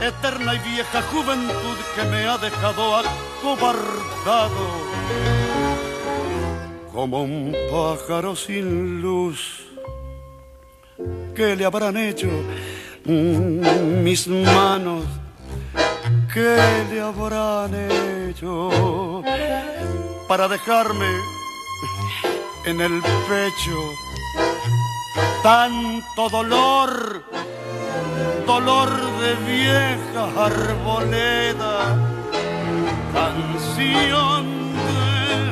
Eterna 0.00 0.54
y 0.54 0.58
vieja 0.58 1.02
juventud 1.02 1.76
que 1.94 2.04
me 2.04 2.26
ha 2.26 2.38
dejado 2.38 2.96
acobardado. 2.96 4.66
Como 6.92 7.22
un 7.22 7.54
pájaro 7.70 8.34
sin 8.34 9.00
luz 9.00 9.70
¿qué 11.34 11.56
le 11.56 11.64
habrán 11.64 11.96
hecho 11.96 12.28
mis 13.04 14.28
manos? 14.28 15.04
¿Qué 16.32 16.56
le 16.90 17.00
habrán 17.00 17.72
hecho 18.28 19.22
para 20.28 20.48
dejarme 20.48 21.10
en 22.66 22.80
el 22.80 23.00
pecho 23.00 23.76
tanto 25.42 26.28
dolor? 26.28 27.24
Dolor 28.46 28.90
de 29.20 29.34
vieja 29.46 30.44
arboleda, 30.44 31.96
canción 33.12 34.74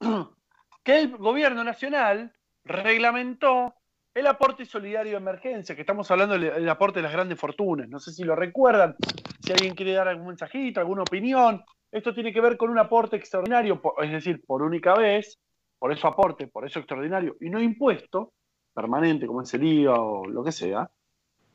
que 0.84 0.98
el 0.98 1.16
gobierno 1.16 1.62
nacional 1.62 2.32
reglamentó 2.64 3.74
el 4.14 4.26
aporte 4.26 4.64
solidario 4.64 5.12
de 5.12 5.18
emergencia, 5.18 5.74
que 5.74 5.82
estamos 5.82 6.10
hablando 6.10 6.38
del 6.38 6.68
aporte 6.68 6.98
de 6.98 7.04
las 7.04 7.12
grandes 7.12 7.38
fortunas. 7.38 7.88
No 7.88 7.98
sé 7.98 8.12
si 8.12 8.24
lo 8.24 8.36
recuerdan, 8.36 8.94
si 9.40 9.52
alguien 9.52 9.74
quiere 9.74 9.92
dar 9.92 10.08
algún 10.08 10.28
mensajito, 10.28 10.80
alguna 10.80 11.02
opinión. 11.02 11.62
Esto 11.90 12.14
tiene 12.14 12.32
que 12.32 12.40
ver 12.40 12.56
con 12.56 12.70
un 12.70 12.78
aporte 12.78 13.16
extraordinario, 13.16 13.80
es 14.02 14.10
decir, 14.10 14.42
por 14.46 14.62
única 14.62 14.94
vez, 14.94 15.38
por 15.78 15.92
eso 15.92 16.08
aporte, 16.08 16.46
por 16.46 16.66
eso 16.66 16.78
extraordinario 16.78 17.36
y 17.40 17.48
no 17.48 17.60
impuesto, 17.60 18.32
permanente 18.72 19.26
como 19.26 19.42
es 19.42 19.54
el 19.54 19.64
IVA 19.64 20.00
o 20.00 20.26
lo 20.26 20.42
que 20.44 20.52
sea, 20.52 20.90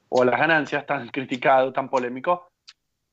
o 0.10 0.24
las 0.24 0.40
ganancias 0.40 0.86
tan 0.86 1.08
criticado, 1.10 1.74
tan 1.74 1.90
polémico, 1.90 2.50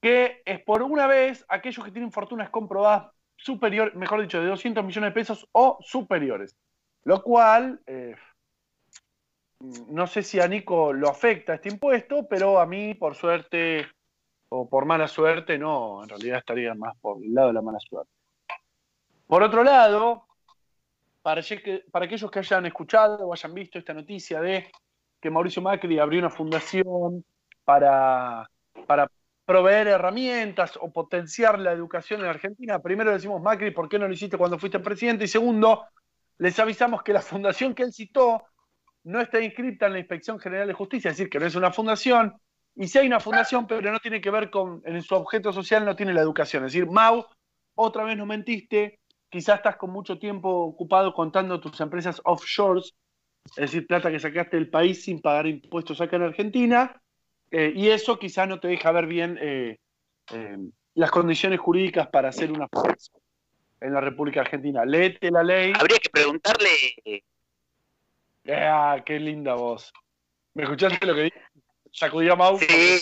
que 0.00 0.42
es 0.44 0.60
por 0.60 0.82
una 0.82 1.06
vez 1.06 1.44
aquellos 1.48 1.84
que 1.84 1.90
tienen 1.90 2.12
fortunas 2.12 2.50
comprobadas 2.50 3.12
superior, 3.36 3.94
mejor 3.96 4.20
dicho, 4.22 4.40
de 4.40 4.46
200 4.46 4.84
millones 4.84 5.10
de 5.10 5.14
pesos 5.14 5.48
o 5.52 5.78
superiores. 5.80 6.56
Lo 7.04 7.22
cual, 7.22 7.80
eh, 7.86 8.14
no 9.88 10.06
sé 10.06 10.22
si 10.22 10.40
a 10.40 10.48
Nico 10.48 10.92
lo 10.92 11.08
afecta 11.08 11.54
este 11.54 11.68
impuesto, 11.68 12.26
pero 12.28 12.60
a 12.60 12.66
mí, 12.66 12.94
por 12.94 13.14
suerte 13.14 13.86
o 14.48 14.68
por 14.68 14.84
mala 14.84 15.08
suerte, 15.08 15.58
no, 15.58 16.02
en 16.02 16.08
realidad 16.08 16.38
estaría 16.38 16.74
más 16.74 16.96
por 16.98 17.22
el 17.22 17.34
lado 17.34 17.48
de 17.48 17.54
la 17.54 17.62
mala 17.62 17.80
suerte. 17.80 18.10
Por 19.26 19.42
otro 19.42 19.64
lado, 19.64 20.26
para, 21.24 21.40
aquellos 22.04 22.30
que 22.30 22.38
hayan 22.40 22.66
escuchado 22.66 23.26
o 23.26 23.32
hayan 23.32 23.54
visto 23.54 23.78
esta 23.78 23.94
noticia 23.94 24.42
de 24.42 24.70
que 25.18 25.30
Mauricio 25.30 25.62
Macri 25.62 25.98
abrió 25.98 26.18
una 26.18 26.28
fundación 26.28 27.24
para, 27.64 28.46
para 28.86 29.10
proveer 29.46 29.86
herramientas 29.88 30.78
o 30.78 30.92
potenciar 30.92 31.58
la 31.58 31.72
educación 31.72 32.20
en 32.20 32.26
Argentina. 32.26 32.78
Primero 32.78 33.10
decimos, 33.10 33.40
Macri, 33.40 33.70
¿por 33.70 33.88
qué 33.88 33.98
no 33.98 34.06
lo 34.06 34.12
hiciste 34.12 34.36
cuando 34.36 34.58
fuiste 34.58 34.80
presidente? 34.80 35.24
Y 35.24 35.28
segundo, 35.28 35.86
les 36.36 36.58
avisamos 36.58 37.02
que 37.02 37.14
la 37.14 37.22
fundación 37.22 37.74
que 37.74 37.84
él 37.84 37.92
citó 37.94 38.44
no 39.04 39.22
está 39.22 39.40
inscrita 39.40 39.86
en 39.86 39.94
la 39.94 40.00
Inspección 40.00 40.38
General 40.38 40.68
de 40.68 40.74
Justicia, 40.74 41.10
es 41.10 41.16
decir, 41.16 41.30
que 41.30 41.40
no 41.40 41.46
es 41.46 41.54
una 41.54 41.72
fundación. 41.72 42.34
Y 42.74 42.86
si 42.86 42.98
hay 42.98 43.06
una 43.06 43.20
fundación, 43.20 43.66
pero 43.66 43.90
no 43.90 43.98
tiene 43.98 44.20
que 44.20 44.30
ver 44.30 44.50
con, 44.50 44.82
en 44.84 45.00
su 45.00 45.14
objeto 45.14 45.54
social 45.54 45.86
no 45.86 45.96
tiene 45.96 46.12
la 46.12 46.20
educación. 46.20 46.66
Es 46.66 46.74
decir, 46.74 46.86
Mau, 46.86 47.24
otra 47.76 48.04
vez 48.04 48.14
nos 48.14 48.26
mentiste, 48.26 48.98
quizás 49.34 49.56
estás 49.56 49.74
con 49.74 49.90
mucho 49.90 50.16
tiempo 50.16 50.48
ocupado 50.48 51.12
contando 51.12 51.58
tus 51.58 51.80
empresas 51.80 52.20
offshores, 52.24 52.94
es 53.56 53.56
decir, 53.56 53.84
plata 53.84 54.08
que 54.08 54.20
sacaste 54.20 54.56
del 54.56 54.70
país 54.70 55.02
sin 55.02 55.20
pagar 55.20 55.48
impuestos 55.48 56.00
acá 56.00 56.14
en 56.14 56.22
Argentina, 56.22 57.02
eh, 57.50 57.72
y 57.74 57.88
eso 57.88 58.16
quizás 58.16 58.46
no 58.46 58.60
te 58.60 58.68
deja 58.68 58.92
ver 58.92 59.06
bien 59.06 59.36
eh, 59.42 59.80
eh, 60.32 60.56
las 60.94 61.10
condiciones 61.10 61.58
jurídicas 61.58 62.06
para 62.10 62.28
hacer 62.28 62.52
una 62.52 62.68
fundación 62.68 63.20
en 63.80 63.92
la 63.92 64.00
República 64.00 64.42
Argentina. 64.42 64.84
Léete 64.84 65.32
la 65.32 65.42
ley. 65.42 65.72
Habría 65.74 65.98
que 65.98 66.10
preguntarle. 66.10 66.68
Ah, 68.46 69.02
qué 69.04 69.18
linda 69.18 69.54
voz. 69.54 69.92
¿Me 70.54 70.62
escuchaste 70.62 71.04
lo 71.04 71.14
que 71.16 71.22
dije? 71.22 71.42
Sacudí 71.90 72.28
a 72.28 72.36
Mau. 72.36 72.56
Sí, 72.56 73.00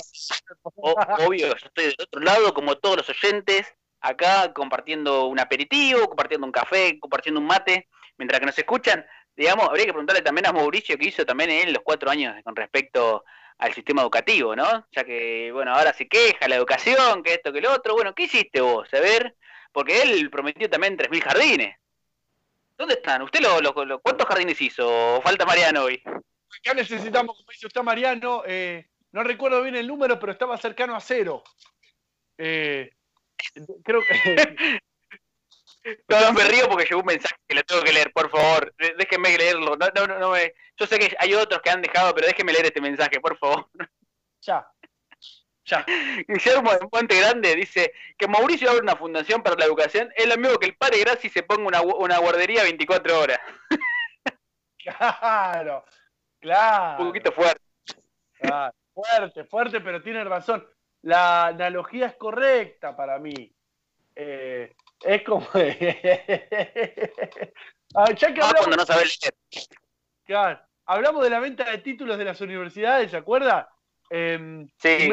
obvio, 0.76 1.48
yo 1.48 1.52
estoy 1.52 1.84
del 1.84 1.96
otro 2.00 2.20
lado, 2.22 2.54
como 2.54 2.78
todos 2.78 2.96
los 2.96 3.10
oyentes 3.10 3.66
acá 4.02 4.52
compartiendo 4.52 5.26
un 5.26 5.40
aperitivo, 5.40 6.08
compartiendo 6.08 6.46
un 6.46 6.52
café, 6.52 6.98
compartiendo 7.00 7.40
un 7.40 7.46
mate, 7.46 7.88
mientras 8.18 8.40
que 8.40 8.46
nos 8.46 8.58
escuchan. 8.58 9.06
Digamos, 9.34 9.68
habría 9.68 9.86
que 9.86 9.92
preguntarle 9.92 10.22
también 10.22 10.46
a 10.46 10.52
Mauricio 10.52 10.98
qué 10.98 11.08
hizo 11.08 11.24
también 11.24 11.50
en 11.50 11.72
los 11.72 11.82
cuatro 11.82 12.10
años 12.10 12.34
con 12.44 12.54
respecto 12.54 13.24
al 13.58 13.72
sistema 13.72 14.02
educativo, 14.02 14.54
¿no? 14.54 14.86
Ya 14.92 15.04
que, 15.04 15.50
bueno, 15.52 15.72
ahora 15.72 15.92
se 15.92 16.08
queja 16.08 16.48
la 16.48 16.56
educación, 16.56 17.22
que 17.22 17.34
esto, 17.34 17.52
que 17.52 17.60
lo 17.60 17.72
otro. 17.72 17.94
Bueno, 17.94 18.14
¿qué 18.14 18.24
hiciste 18.24 18.60
vos? 18.60 18.92
A 18.92 19.00
ver, 19.00 19.36
porque 19.72 20.02
él 20.02 20.28
prometió 20.30 20.68
también 20.68 20.98
3.000 20.98 21.22
jardines. 21.22 21.76
¿Dónde 22.76 22.94
están? 22.94 23.22
¿Usted 23.22 23.40
lo, 23.40 24.00
cuántos 24.00 24.26
jardines 24.26 24.60
hizo? 24.60 25.20
¿Falta 25.22 25.46
Mariano 25.46 25.84
hoy? 25.84 26.02
Acá 26.04 26.74
necesitamos, 26.74 27.36
como 27.36 27.50
dice 27.50 27.66
usted 27.66 27.82
Mariano, 27.82 28.42
eh, 28.46 28.88
no 29.12 29.22
recuerdo 29.22 29.62
bien 29.62 29.76
el 29.76 29.86
número, 29.86 30.18
pero 30.18 30.32
estaba 30.32 30.56
cercano 30.58 30.96
a 30.96 31.00
cero. 31.00 31.42
Eh, 32.36 32.90
creo 33.82 34.02
que. 34.04 34.80
No, 36.08 36.32
me 36.32 36.44
río 36.44 36.68
porque 36.68 36.84
llegó 36.84 37.00
un 37.00 37.06
mensaje 37.06 37.34
que 37.48 37.56
le 37.56 37.64
tengo 37.64 37.82
que 37.82 37.92
leer, 37.92 38.12
por 38.12 38.30
favor. 38.30 38.72
Déjenme 38.78 39.36
leerlo. 39.36 39.76
No, 39.76 39.88
no, 39.94 40.18
no, 40.18 40.30
me... 40.30 40.54
Yo 40.76 40.86
sé 40.86 40.98
que 40.98 41.16
hay 41.18 41.34
otros 41.34 41.60
que 41.60 41.70
han 41.70 41.82
dejado, 41.82 42.14
pero 42.14 42.28
déjenme 42.28 42.52
leer 42.52 42.66
este 42.66 42.80
mensaje, 42.80 43.20
por 43.20 43.36
favor. 43.36 43.68
Ya. 44.42 44.66
Ya. 45.64 45.84
Guillermo 46.28 46.72
de 46.72 46.78
Puente 46.88 47.18
Grande 47.18 47.54
dice 47.56 47.92
que 48.16 48.28
Mauricio 48.28 48.70
abre 48.70 48.82
una 48.82 48.96
fundación 48.96 49.42
para 49.42 49.56
la 49.56 49.64
educación. 49.64 50.12
Es 50.16 50.26
lo 50.26 50.36
mismo 50.36 50.58
que 50.58 50.66
el 50.66 50.76
padre 50.76 51.00
Graci 51.00 51.28
se 51.28 51.42
ponga 51.42 51.66
una, 51.66 51.82
una 51.82 52.18
guardería 52.18 52.62
24 52.62 53.20
horas. 53.20 53.40
Claro, 54.84 55.84
claro. 56.40 57.02
Un 57.02 57.08
poquito 57.08 57.30
fuerte. 57.30 57.62
fuerte, 58.92 59.44
fuerte, 59.44 59.80
pero 59.80 60.02
tiene 60.02 60.24
razón 60.24 60.66
la 61.02 61.46
analogía 61.46 62.06
es 62.06 62.16
correcta 62.16 62.96
para 62.96 63.18
mí. 63.18 63.52
Eh, 64.14 64.74
es 65.04 65.22
como. 65.22 65.46
Ah, 67.94 68.10
ya 68.12 68.32
que 68.32 68.40
ah, 68.40 68.48
hablamos, 68.48 68.74
no 68.74 68.86
sabes 68.86 69.18
Claro, 70.24 70.58
hablamos 70.86 71.22
de 71.22 71.28
la 71.28 71.40
venta 71.40 71.70
de 71.70 71.76
títulos 71.76 72.16
de 72.16 72.24
las 72.24 72.40
universidades, 72.40 73.10
¿se 73.10 73.18
acuerda? 73.18 73.68
Em, 74.08 74.66
sí. 74.78 75.12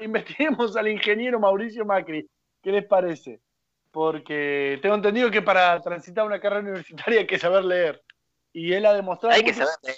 Investiguemos, 0.00 0.76
al 0.76 0.88
ingeniero 0.88 1.40
Mauricio 1.40 1.86
Macri. 1.86 2.28
¿Qué 2.62 2.72
les 2.72 2.84
parece? 2.84 3.40
Porque 3.90 4.78
tengo 4.82 4.96
entendido 4.96 5.30
que 5.30 5.40
para 5.40 5.80
transitar 5.80 6.26
una 6.26 6.38
carrera 6.38 6.60
universitaria 6.60 7.20
hay 7.20 7.26
que 7.26 7.38
saber 7.38 7.64
leer. 7.64 8.02
Y 8.52 8.74
él 8.74 8.84
ha 8.84 8.92
demostrado. 8.92 9.34
Hay 9.34 9.42
que 9.42 9.54
saber 9.54 9.74
leer. 9.82 9.96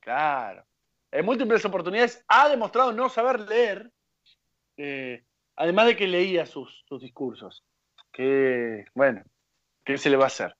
Claro. 0.00 0.64
En 1.10 1.24
múltiples 1.24 1.64
oportunidades 1.64 2.24
ha 2.28 2.48
demostrado 2.48 2.92
no 2.92 3.08
saber 3.08 3.40
leer, 3.40 3.90
eh, 4.76 5.24
además 5.56 5.86
de 5.86 5.96
que 5.96 6.06
leía 6.06 6.46
sus, 6.46 6.84
sus 6.88 7.00
discursos. 7.00 7.64
Que, 8.12 8.84
bueno, 8.94 9.22
¿qué 9.84 9.98
se 9.98 10.10
le 10.10 10.16
va 10.16 10.24
a 10.24 10.28
hacer? 10.28 10.56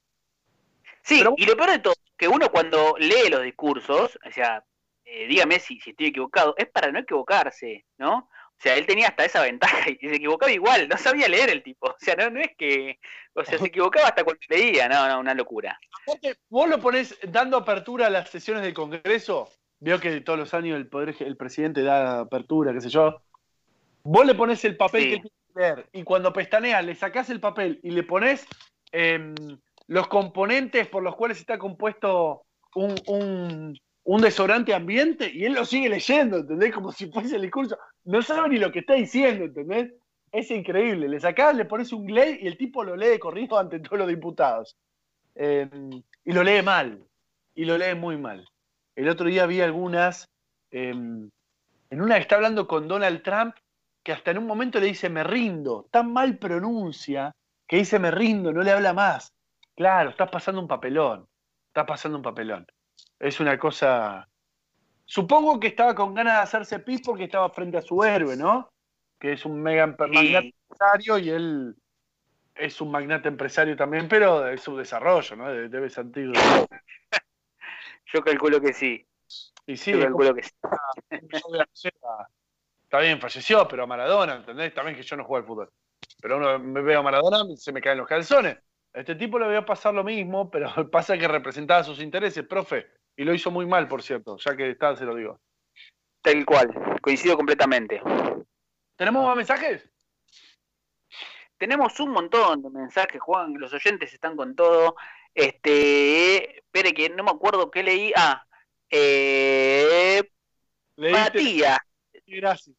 Sí, 1.02 1.22
y 1.36 1.44
lo 1.46 1.56
peor 1.56 1.70
de 1.70 1.78
todo, 1.78 1.94
que 2.16 2.28
uno 2.28 2.50
cuando 2.50 2.96
lee 2.98 3.28
los 3.30 3.42
discursos, 3.42 4.18
o 4.26 4.32
sea, 4.32 4.64
eh, 5.04 5.26
dígame 5.26 5.58
si, 5.60 5.78
si 5.80 5.90
estoy 5.90 6.06
equivocado, 6.06 6.54
es 6.56 6.66
para 6.66 6.90
no 6.90 6.98
equivocarse, 6.98 7.84
¿no? 7.98 8.30
O 8.56 8.62
sea, 8.62 8.76
él 8.76 8.86
tenía 8.86 9.08
hasta 9.08 9.24
esa 9.24 9.42
ventaja 9.42 9.90
y 9.90 9.96
se 10.08 10.14
equivocaba 10.14 10.50
igual, 10.50 10.88
no 10.88 10.96
sabía 10.96 11.28
leer 11.28 11.50
el 11.50 11.62
tipo. 11.62 11.88
O 11.88 11.96
sea, 11.98 12.14
no, 12.16 12.30
no 12.30 12.40
es 12.40 12.56
que. 12.56 12.98
O 13.34 13.44
sea, 13.44 13.58
se 13.58 13.66
equivocaba 13.66 14.08
hasta 14.08 14.24
cuando 14.24 14.40
leía, 14.48 14.88
no, 14.88 15.08
no, 15.08 15.20
una 15.20 15.34
locura. 15.34 15.78
Vos 16.48 16.68
lo 16.68 16.78
ponés 16.80 17.18
dando 17.28 17.56
apertura 17.56 18.06
a 18.06 18.10
las 18.10 18.30
sesiones 18.30 18.62
del 18.62 18.74
Congreso, 18.74 19.50
veo 19.80 20.00
que 20.00 20.20
todos 20.20 20.38
los 20.38 20.54
años 20.54 20.76
el 20.76 20.88
poder 20.88 21.14
el 21.18 21.36
presidente 21.36 21.82
da 21.82 22.20
apertura, 22.20 22.72
qué 22.72 22.80
sé 22.80 22.88
yo. 22.88 23.22
Vos 24.04 24.24
le 24.26 24.34
pones 24.34 24.64
el 24.64 24.76
papel 24.76 25.02
Sí. 25.02 25.20
que 25.20 25.28
leer 25.54 25.88
y 25.92 26.02
cuando 26.02 26.32
pestaneas 26.32 26.84
le 26.84 26.94
sacás 26.94 27.30
el 27.30 27.40
papel 27.40 27.80
y 27.82 27.90
le 27.90 28.02
pones 28.02 28.46
em, 28.92 29.34
los 29.86 30.06
componentes 30.08 30.86
por 30.88 31.02
los 31.02 31.16
cuales 31.16 31.38
está 31.40 31.58
compuesto 31.58 32.42
un, 32.74 32.94
un, 33.06 33.78
un 34.04 34.20
desodorante 34.20 34.74
ambiente 34.74 35.30
y 35.32 35.44
él 35.44 35.54
lo 35.54 35.64
sigue 35.64 35.88
leyendo, 35.88 36.38
¿entendés? 36.38 36.72
Como 36.72 36.92
si 36.92 37.10
fuese 37.10 37.36
el 37.36 37.42
discurso. 37.42 37.76
No 38.04 38.20
sabe 38.22 38.50
ni 38.50 38.58
lo 38.58 38.70
que 38.70 38.80
está 38.80 38.94
diciendo, 38.94 39.44
¿entendés? 39.46 39.92
Es 40.32 40.50
increíble. 40.50 41.08
Le 41.08 41.20
sacás, 41.20 41.54
le 41.56 41.64
pones 41.64 41.92
un 41.92 42.06
glade 42.06 42.38
y 42.42 42.46
el 42.46 42.56
tipo 42.56 42.82
lo 42.84 42.96
lee 42.96 43.06
de 43.08 43.18
corrido 43.18 43.58
ante 43.58 43.78
todos 43.80 43.98
los 43.98 44.08
diputados. 44.08 44.76
Em, 45.34 46.02
y 46.24 46.32
lo 46.32 46.42
lee 46.42 46.62
mal. 46.62 47.02
Y 47.54 47.64
lo 47.64 47.78
lee 47.78 47.94
muy 47.94 48.16
mal. 48.16 48.46
El 48.96 49.08
otro 49.08 49.26
día 49.26 49.46
vi 49.46 49.60
algunas. 49.60 50.28
em, 50.70 51.30
en 51.90 52.00
una 52.02 52.16
que 52.16 52.22
está 52.22 52.34
hablando 52.34 52.66
con 52.66 52.88
Donald 52.88 53.22
Trump, 53.22 53.54
que 54.04 54.12
hasta 54.12 54.30
en 54.30 54.38
un 54.38 54.46
momento 54.46 54.78
le 54.78 54.86
dice 54.86 55.08
me 55.08 55.24
rindo. 55.24 55.88
Tan 55.90 56.12
mal 56.12 56.38
pronuncia 56.38 57.34
que 57.66 57.78
dice 57.78 57.98
me 57.98 58.10
rindo, 58.10 58.52
no 58.52 58.62
le 58.62 58.70
habla 58.70 58.92
más. 58.92 59.32
Claro, 59.74 60.10
estás 60.10 60.30
pasando 60.30 60.60
un 60.60 60.68
papelón. 60.68 61.26
Estás 61.68 61.86
pasando 61.86 62.18
un 62.18 62.22
papelón. 62.22 62.66
Es 63.18 63.40
una 63.40 63.58
cosa. 63.58 64.28
Supongo 65.06 65.58
que 65.58 65.68
estaba 65.68 65.94
con 65.94 66.14
ganas 66.14 66.34
de 66.34 66.42
hacerse 66.42 66.78
pis 66.80 67.00
porque 67.04 67.24
estaba 67.24 67.48
frente 67.50 67.78
a 67.78 67.82
su 67.82 68.04
héroe, 68.04 68.36
¿no? 68.36 68.68
Que 69.18 69.32
es 69.32 69.44
un 69.44 69.62
mega 69.62 69.86
Sí. 69.86 69.94
magnate 69.98 70.54
empresario 70.68 71.18
y 71.18 71.30
él 71.30 71.74
es 72.54 72.80
un 72.80 72.90
magnate 72.90 73.28
empresario 73.28 73.74
también, 73.76 74.06
pero 74.06 74.42
de 74.42 74.58
su 74.58 74.76
desarrollo, 74.76 75.34
¿no? 75.36 75.48
De- 75.50 75.68
Debe 75.68 75.88
sentir. 75.90 76.30
Yo 78.12 78.22
calculo 78.22 78.60
que 78.60 78.72
sí. 78.74 79.06
Y 79.66 79.76
sí, 79.76 79.92
Yo 79.92 80.00
calculo 80.00 80.34
que 80.34 80.42
sí. 80.42 80.50
A- 82.94 82.98
Está 82.98 83.04
bien, 83.04 83.20
falleció, 83.20 83.66
pero 83.66 83.88
Maradona, 83.88 84.36
¿entendés? 84.36 84.72
También 84.72 84.96
que 84.96 85.02
yo 85.02 85.16
no 85.16 85.24
juego 85.24 85.38
al 85.42 85.46
fútbol. 85.48 85.70
Pero 86.22 86.36
uno 86.36 86.60
me 86.60 86.80
veo 86.80 87.00
a 87.00 87.02
Maradona, 87.02 87.44
se 87.56 87.72
me 87.72 87.80
caen 87.80 87.98
los 87.98 88.06
calzones. 88.06 88.56
A 88.92 89.00
este 89.00 89.16
tipo 89.16 89.36
le 89.36 89.46
voy 89.46 89.56
a 89.56 89.64
pasar 89.66 89.92
lo 89.94 90.04
mismo, 90.04 90.48
pero 90.50 90.88
pasa 90.92 91.18
que 91.18 91.26
representaba 91.26 91.82
sus 91.82 91.98
intereses, 92.00 92.46
profe. 92.46 92.86
Y 93.16 93.24
lo 93.24 93.34
hizo 93.34 93.50
muy 93.50 93.66
mal, 93.66 93.88
por 93.88 94.00
cierto, 94.02 94.36
ya 94.38 94.56
que 94.56 94.70
está, 94.70 94.94
se 94.94 95.04
lo 95.04 95.16
digo. 95.16 95.40
Tal 96.22 96.44
cual. 96.46 96.68
Coincido 97.02 97.36
completamente. 97.36 98.00
¿Tenemos 98.96 99.26
más 99.26 99.36
mensajes? 99.36 99.90
Tenemos 101.58 101.98
un 102.00 102.10
montón 102.10 102.62
de 102.62 102.70
mensajes, 102.70 103.20
Juan. 103.20 103.54
Los 103.58 103.72
oyentes 103.72 104.12
están 104.12 104.36
con 104.36 104.54
todo. 104.54 104.94
Este, 105.34 106.58
espere 106.58 106.92
que 106.94 107.10
no 107.10 107.24
me 107.24 107.30
acuerdo 107.32 107.70
qué 107.70 107.82
leí. 107.82 108.12
Ah, 108.16 108.46
eh, 108.90 110.22
Leíste- 110.96 111.20
Matías. 111.20 111.78
Gracias. 112.26 112.76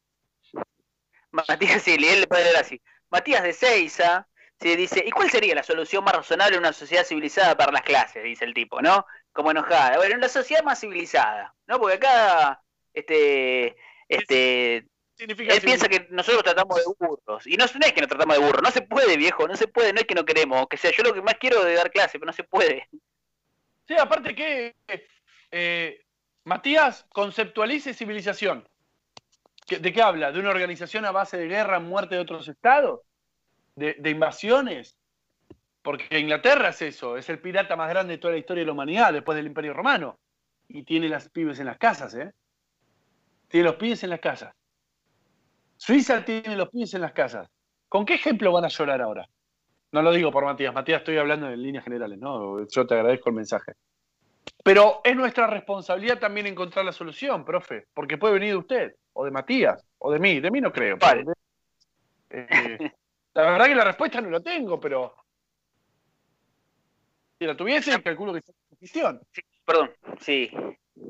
Matías, 1.48 1.82
sí, 1.82 1.94
el 1.94 2.26
padre 2.26 2.56
así. 2.58 2.80
Matías 3.10 3.42
de 3.42 3.52
Seiza 3.52 4.28
se 4.58 4.76
dice, 4.76 5.04
¿y 5.06 5.10
cuál 5.10 5.30
sería 5.30 5.54
la 5.54 5.62
solución 5.62 6.02
más 6.04 6.16
razonable 6.16 6.56
en 6.56 6.60
una 6.60 6.72
sociedad 6.72 7.04
civilizada 7.04 7.56
para 7.56 7.72
las 7.72 7.82
clases? 7.82 8.24
Dice 8.24 8.44
el 8.44 8.54
tipo, 8.54 8.80
¿no? 8.80 9.06
Como 9.32 9.50
enojada. 9.50 9.96
Bueno, 9.96 10.12
en 10.12 10.18
una 10.18 10.28
sociedad 10.28 10.64
más 10.64 10.80
civilizada, 10.80 11.54
¿no? 11.66 11.78
Porque 11.78 11.96
acá, 11.96 12.62
este, 12.92 13.76
este, 14.08 14.86
Significa 15.16 15.54
él 15.54 15.62
piensa 15.62 15.88
que 15.88 16.06
nosotros 16.10 16.42
tratamos 16.42 16.76
de 16.76 16.82
burros. 16.98 17.46
Y 17.46 17.56
no, 17.56 17.64
no 17.64 17.86
es 17.86 17.92
que 17.94 18.02
nos 18.02 18.10
tratamos 18.10 18.36
de 18.36 18.44
burros, 18.44 18.62
no 18.62 18.70
se 18.70 18.82
puede, 18.82 19.16
viejo, 19.16 19.48
no 19.48 19.56
se 19.56 19.66
puede, 19.66 19.94
no 19.94 20.00
es 20.00 20.06
que 20.06 20.14
no 20.14 20.26
queremos. 20.26 20.66
Que 20.68 20.76
sea, 20.76 20.90
yo 20.90 21.02
lo 21.02 21.14
que 21.14 21.22
más 21.22 21.36
quiero 21.36 21.66
es 21.66 21.74
dar 21.74 21.90
clase, 21.90 22.18
pero 22.18 22.26
no 22.26 22.34
se 22.34 22.44
puede. 22.44 22.86
Sí, 23.88 23.94
aparte 23.98 24.34
que 24.34 24.76
eh, 25.50 26.04
Matías 26.44 27.06
conceptualice 27.08 27.94
civilización. 27.94 28.68
¿Qué- 29.66 29.78
¿De 29.78 29.92
qué 29.92 30.02
habla? 30.02 30.32
¿De 30.32 30.38
una 30.38 30.50
organización 30.50 31.04
a 31.04 31.10
base 31.12 31.36
de 31.36 31.48
guerra, 31.48 31.80
muerte 31.80 32.14
de 32.14 32.20
otros 32.20 32.48
estados? 32.48 33.00
¿De, 33.74 33.94
de 33.98 34.10
invasiones? 34.10 34.96
Porque 35.82 36.18
Inglaterra 36.18 36.70
es 36.70 36.82
eso, 36.82 37.16
es 37.16 37.28
el 37.28 37.40
pirata 37.40 37.76
más 37.76 37.88
grande 37.88 38.14
de 38.14 38.18
toda 38.18 38.32
la 38.32 38.38
historia 38.38 38.62
de 38.62 38.66
la 38.66 38.72
humanidad 38.72 39.12
después 39.12 39.36
del 39.36 39.46
Imperio 39.46 39.72
Romano. 39.74 40.18
Y 40.68 40.82
tiene 40.82 41.08
las 41.08 41.28
pibes 41.28 41.60
en 41.60 41.66
las 41.66 41.78
casas, 41.78 42.14
¿eh? 42.14 42.32
Tiene 43.48 43.66
los 43.66 43.76
pibes 43.76 44.02
en 44.02 44.10
las 44.10 44.20
casas. 44.20 44.52
Suiza 45.76 46.24
tiene 46.24 46.56
los 46.56 46.70
pibes 46.70 46.94
en 46.94 47.02
las 47.02 47.12
casas. 47.12 47.48
¿Con 47.88 48.04
qué 48.04 48.14
ejemplo 48.14 48.50
van 48.52 48.64
a 48.64 48.68
llorar 48.68 49.00
ahora? 49.00 49.28
No 49.92 50.02
lo 50.02 50.12
digo 50.12 50.32
por 50.32 50.44
Matías, 50.44 50.74
Matías, 50.74 50.98
estoy 50.98 51.16
hablando 51.18 51.48
en 51.48 51.62
líneas 51.62 51.84
generales, 51.84 52.18
¿no? 52.18 52.66
Yo 52.68 52.86
te 52.86 52.94
agradezco 52.94 53.30
el 53.30 53.36
mensaje. 53.36 53.72
Pero 54.64 55.00
es 55.04 55.14
nuestra 55.14 55.46
responsabilidad 55.46 56.18
también 56.18 56.46
encontrar 56.46 56.84
la 56.84 56.92
solución, 56.92 57.44
profe, 57.44 57.86
porque 57.94 58.18
puede 58.18 58.34
venir 58.34 58.50
de 58.50 58.56
usted, 58.56 58.94
o 59.16 59.24
de 59.24 59.30
Matías, 59.30 59.82
o 59.98 60.12
de 60.12 60.18
mí. 60.18 60.40
De 60.40 60.50
mí 60.50 60.60
no 60.60 60.72
creo. 60.72 60.96
Vale. 60.98 61.24
eh, 62.30 62.92
la 63.34 63.42
verdad 63.50 63.66
que 63.66 63.74
la 63.74 63.84
respuesta 63.84 64.20
no 64.20 64.30
la 64.30 64.40
tengo, 64.40 64.78
pero 64.78 65.14
si 67.38 67.46
la 67.46 67.56
tuviese, 67.56 68.02
calculo 68.02 68.32
que 68.32 68.40
está 68.40 68.52
en 68.52 68.76
cuestión. 68.78 69.20
Perdón, 69.64 69.92
sí. 70.20 70.50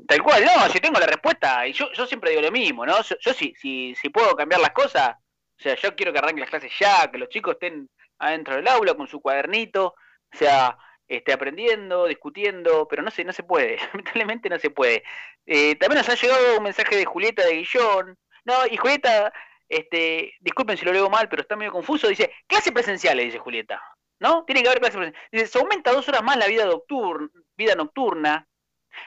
Tal 0.07 0.21
cual, 0.21 0.43
no, 0.43 0.69
si 0.69 0.79
tengo 0.79 0.99
la 0.99 1.05
respuesta, 1.05 1.65
y 1.67 1.73
yo, 1.73 1.91
yo 1.93 2.05
siempre 2.05 2.31
digo 2.31 2.41
lo 2.41 2.51
mismo, 2.51 2.85
¿no? 2.85 3.01
Yo, 3.01 3.15
yo 3.19 3.33
si, 3.33 3.53
si, 3.55 3.95
si 3.95 4.09
puedo 4.09 4.35
cambiar 4.35 4.61
las 4.61 4.71
cosas, 4.71 5.15
o 5.17 5.61
sea, 5.61 5.75
yo 5.75 5.95
quiero 5.95 6.11
que 6.11 6.19
arranquen 6.19 6.41
las 6.41 6.49
clases 6.49 6.71
ya, 6.79 7.09
que 7.11 7.17
los 7.17 7.29
chicos 7.29 7.53
estén 7.53 7.89
adentro 8.19 8.55
del 8.55 8.67
aula 8.67 8.95
con 8.95 9.07
su 9.07 9.21
cuadernito, 9.21 9.87
o 9.87 10.37
sea, 10.37 10.77
este, 11.07 11.33
aprendiendo, 11.33 12.05
discutiendo, 12.05 12.87
pero 12.87 13.03
no 13.03 13.11
se, 13.11 13.23
no 13.23 13.33
se 13.33 13.43
puede, 13.43 13.77
lamentablemente 13.93 14.49
no 14.49 14.59
se 14.59 14.69
puede. 14.69 15.03
Eh, 15.45 15.75
también 15.75 15.99
nos 15.99 16.09
ha 16.09 16.15
llegado 16.15 16.57
un 16.57 16.63
mensaje 16.63 16.95
de 16.95 17.05
Julieta 17.05 17.45
de 17.45 17.55
Guillón, 17.57 18.17
no, 18.45 18.65
y 18.69 18.77
Julieta, 18.77 19.33
este, 19.69 20.33
disculpen 20.39 20.77
si 20.77 20.85
lo 20.85 20.93
leo 20.93 21.09
mal, 21.09 21.29
pero 21.29 21.41
está 21.41 21.55
medio 21.55 21.71
confuso, 21.71 22.07
dice, 22.07 22.31
clases 22.47 22.71
presenciales, 22.73 23.25
dice 23.25 23.39
Julieta, 23.39 23.81
¿no? 24.19 24.45
Tiene 24.45 24.61
que 24.61 24.69
haber 24.69 24.79
clases 24.79 24.97
presenciales. 24.97 25.31
Dice, 25.31 25.47
se 25.47 25.59
aumenta 25.59 25.91
dos 25.91 26.07
horas 26.07 26.23
más 26.23 26.37
la 26.37 26.47
vida, 26.47 26.65
nocturna, 26.65 27.29
vida 27.57 27.75
nocturna, 27.75 28.47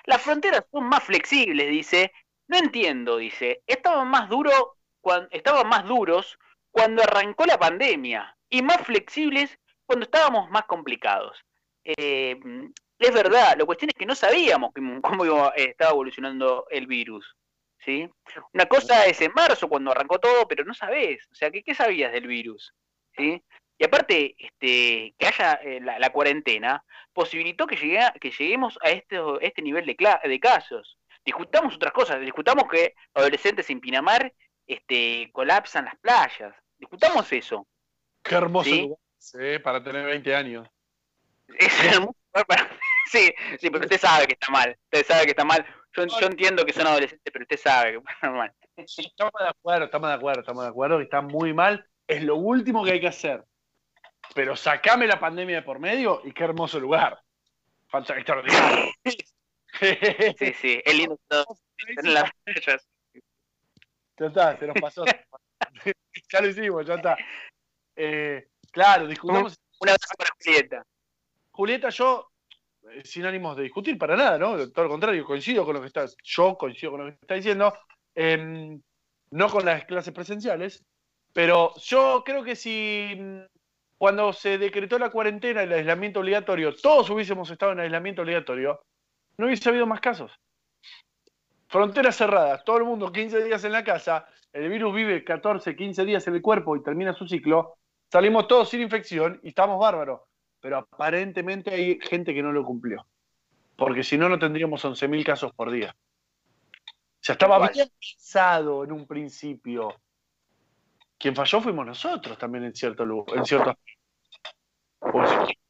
las 0.05 0.23
fronteras 0.23 0.65
son 0.71 0.85
más 0.85 1.03
flexibles, 1.05 1.69
dice. 1.69 2.13
No 2.49 2.59
entiendo, 2.59 3.17
dice. 3.17 3.63
Estaban 3.67 4.09
más 4.09 4.29
duro 4.29 4.77
estaban 5.31 5.69
más 5.69 5.85
duros 5.87 6.39
cuando 6.71 7.03
arrancó 7.03 7.47
la 7.47 7.59
pandemia 7.59 8.37
y 8.51 8.63
más 8.63 8.79
flexibles 8.83 9.59
cuando 9.87 10.05
estábamos 10.05 10.51
más 10.51 10.65
complicados. 10.65 11.43
Eh, 11.85 12.39
es 12.99 13.13
verdad, 13.15 13.57
la 13.57 13.65
cuestión 13.65 13.91
es 13.91 13.97
que 13.97 14.07
no 14.07 14.15
sabíamos 14.15 14.73
cómo, 15.03 15.25
iba- 15.25 15.53
eh, 15.57 15.71
estaba 15.71 15.93
evolucionando 15.93 16.67
el 16.71 16.87
virus. 16.87 17.37
¿sí? 17.85 18.09
Una 18.53 18.67
cosa 18.67 19.07
es 19.07 19.21
en 19.23 19.33
marzo 19.35 19.69
cuando 19.69 19.91
arrancó 19.91 20.19
todo, 20.19 20.47
pero 20.47 20.65
no 20.65 20.75
sabés. 20.75 21.27
O 21.33 21.35
sea, 21.35 21.51
¿qué, 21.51 21.63
qué 21.63 21.75
sabías 21.75 22.13
del 22.13 22.27
virus? 22.27 22.75
¿sí? 23.17 23.43
Y 23.79 23.85
aparte, 23.85 24.35
este, 24.39 25.15
que 25.19 25.27
haya 25.27 25.55
eh, 25.55 25.81
la, 25.81 25.99
la 25.99 26.11
cuarentena, 26.11 26.85
posibilitó 27.15 27.67
que, 27.67 27.77
llegue- 27.77 28.13
que 28.21 28.31
lleguemos 28.31 28.79
a 28.83 28.91
este, 28.91 29.19
este 29.41 29.63
nivel 29.63 29.87
de, 29.87 29.97
casos. 30.39 30.99
Discutamos 31.25 31.75
otras 31.77 31.93
cosas, 31.95 32.21
discutamos 32.21 32.65
que 32.71 32.95
adolescentes 33.15 33.69
en 33.71 33.81
Pinamar 33.81 34.31
este, 34.67 35.31
colapsan 35.33 35.87
las 35.87 35.97
playas. 35.97 36.55
Discutamos 36.79 37.33
eso. 37.33 37.67
Qué 38.23 38.35
hermoso 38.35 38.69
Sí. 38.69 38.81
lugar 38.83 38.99
eh, 39.41 39.61
para 39.61 39.83
tener 39.83 40.05
20 40.07 40.35
años. 40.35 40.69
Es 41.59 42.45
para- 42.47 42.71
Sí, 43.11 43.35
sí, 43.59 43.71
pero 43.71 43.81
usted 43.85 43.99
sabe 43.99 44.27
que 44.29 44.35
está 44.35 44.53
mal. 44.53 44.77
Usted 44.85 45.05
sabe 45.05 45.25
que 45.25 45.31
está 45.31 45.45
mal. 45.45 45.67
Yo, 45.97 46.07
yo 46.07 46.27
entiendo 46.29 46.65
que 46.65 46.73
son 46.73 46.87
adolescentes, 46.87 47.33
pero 47.33 47.43
usted 47.43 47.57
sabe 47.59 47.93
que 47.93 47.99
está 48.13 48.31
mal. 48.31 48.55
Estamos 48.77 49.33
de 49.41 49.49
acuerdo, 49.49 49.85
estamos 49.87 50.09
de 50.11 50.15
acuerdo, 50.15 50.41
estamos 50.41 50.63
de 50.65 50.71
acuerdo 50.71 50.97
que 50.99 51.05
está 51.05 51.21
muy 51.21 51.53
mal. 51.53 51.85
Es 52.07 52.23
lo 52.23 52.37
último 52.37 52.85
que 52.85 52.93
hay 52.93 53.01
que 53.01 53.09
hacer. 53.09 53.45
Pero 54.35 54.55
sacame 54.55 55.09
la 55.09 55.19
pandemia 55.19 55.57
de 55.57 55.63
por 55.63 55.81
medio 55.81 56.23
y 56.25 56.33
qué 56.33 56.45
hermoso 56.45 56.79
lugar. 56.79 57.21
Falta 57.89 58.15
extraordinario. 58.17 58.91
Sí, 59.79 60.53
sí, 60.61 60.83
es 60.85 60.95
lindo 60.95 61.17
las. 62.03 62.31
Ya 64.19 64.27
está, 64.27 64.59
se 64.59 64.67
nos 64.67 64.81
pasó. 64.81 65.05
ya 65.05 66.41
lo 66.41 66.49
hicimos, 66.49 66.85
ya 66.85 66.95
está. 66.97 67.17
Eh, 67.95 68.49
claro, 68.73 69.07
discutamos. 69.07 69.57
Un 69.79 69.89
abrazo 69.89 70.15
para 70.19 70.31
Julieta. 70.45 70.85
Julieta, 71.61 71.91
yo 71.91 72.31
eh, 72.91 73.03
sin 73.05 73.27
ánimos 73.27 73.55
de 73.55 73.65
discutir 73.65 73.99
para 73.99 74.17
nada, 74.17 74.39
¿no? 74.39 74.57
Todo 74.71 74.85
lo 74.85 74.91
contrario, 74.93 75.27
coincido 75.27 75.63
con 75.67 75.75
lo 75.75 75.83
que 75.83 75.89
está, 75.89 76.07
yo 76.25 76.57
coincido 76.57 76.93
con 76.93 77.01
lo 77.01 77.07
que 77.09 77.19
está 77.21 77.35
diciendo, 77.35 77.75
em, 78.15 78.81
no 79.33 79.51
con 79.51 79.67
las 79.67 79.85
clases 79.85 80.15
presenciales, 80.15 80.83
pero 81.35 81.75
yo 81.77 82.23
creo 82.25 82.43
que 82.43 82.57
si 82.57 83.15
mm, 83.15 83.41
cuando 83.99 84.33
se 84.33 84.57
decretó 84.57 84.99
la 84.99 85.11
cuarentena 85.11 85.61
y 85.61 85.67
el 85.67 85.73
aislamiento 85.75 86.21
obligatorio, 86.21 86.75
todos 86.75 87.11
hubiésemos 87.11 87.51
estado 87.51 87.73
en 87.73 87.81
aislamiento 87.81 88.23
obligatorio, 88.23 88.81
no 89.37 89.45
hubiese 89.45 89.69
habido 89.69 89.85
más 89.85 90.01
casos. 90.01 90.33
Fronteras 91.69 92.17
cerradas, 92.17 92.65
todo 92.65 92.79
el 92.79 92.85
mundo 92.85 93.13
15 93.13 93.45
días 93.45 93.63
en 93.65 93.73
la 93.73 93.85
casa, 93.85 94.27
el 94.55 94.71
virus 94.71 94.95
vive 94.95 95.25
14, 95.25 95.77
15 95.77 96.07
días 96.07 96.27
en 96.27 96.37
el 96.37 96.41
cuerpo 96.41 96.75
y 96.75 96.83
termina 96.83 97.13
su 97.13 97.29
ciclo, 97.29 97.75
salimos 98.11 98.49
todos 98.49 98.71
sin 98.71 98.81
infección 98.81 99.39
y 99.43 99.49
estamos 99.49 99.79
bárbaros. 99.79 100.23
Pero 100.61 100.79
aparentemente 100.79 101.73
hay 101.73 101.99
gente 102.01 102.35
que 102.35 102.43
no 102.43 102.53
lo 102.53 102.65
cumplió. 102.65 103.07
Porque 103.77 104.03
si 104.03 104.19
no, 104.19 104.29
no 104.29 104.39
tendríamos 104.39 104.85
11.000 104.85 105.25
casos 105.25 105.53
por 105.55 105.71
día. 105.71 105.95
O 105.97 107.23
sea, 107.23 107.35
estaba 107.35 107.69
bien 107.69 107.89
pensado 107.99 108.85
en 108.85 108.93
un 108.93 109.07
principio. 109.07 109.95
Quien 111.19 111.35
falló 111.35 111.61
fuimos 111.61 111.87
nosotros 111.87 112.39
también 112.39 112.65
en 112.65 112.75
cierto 112.75 113.05
lugar, 113.05 113.37
en 113.37 113.45
cierto 113.45 113.75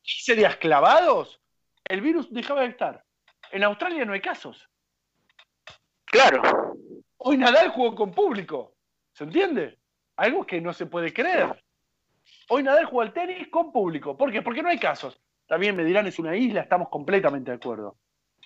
15 0.02 0.34
días 0.34 0.56
clavados, 0.56 1.40
el 1.84 2.00
virus 2.00 2.32
dejaba 2.32 2.62
de 2.62 2.68
estar. 2.68 3.04
En 3.50 3.64
Australia 3.64 4.04
no 4.04 4.12
hay 4.12 4.20
casos. 4.20 4.68
Claro. 6.04 6.42
Hoy 7.16 7.36
Nadal 7.36 7.70
jugó 7.70 7.94
con 7.94 8.12
público. 8.12 8.74
¿Se 9.12 9.24
entiende? 9.24 9.78
Algo 10.16 10.46
que 10.46 10.60
no 10.60 10.72
se 10.72 10.86
puede 10.86 11.12
creer. 11.12 11.62
Hoy 12.48 12.62
Nadal 12.62 12.86
juega 12.86 13.08
al 13.08 13.14
tenis 13.14 13.48
con 13.48 13.72
público. 13.72 14.16
¿Por 14.16 14.32
qué? 14.32 14.42
Porque 14.42 14.62
no 14.62 14.68
hay 14.68 14.78
casos. 14.78 15.20
También 15.46 15.76
me 15.76 15.84
dirán, 15.84 16.06
es 16.06 16.18
una 16.18 16.36
isla, 16.36 16.62
estamos 16.62 16.88
completamente 16.88 17.50
de 17.50 17.56
acuerdo. 17.56 17.96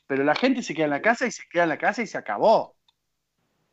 Pero 0.07 0.25
la 0.25 0.35
gente 0.35 0.63
se 0.63 0.75
queda 0.75 0.85
en 0.85 0.91
la 0.91 1.03
casa 1.03 1.27
y 1.27 1.31
se 1.31 1.43
queda 1.51 1.65
en 1.65 1.69
la 1.71 1.79
casa 1.79 2.03
y 2.03 2.07
se 2.07 2.19
acabó. 2.19 2.77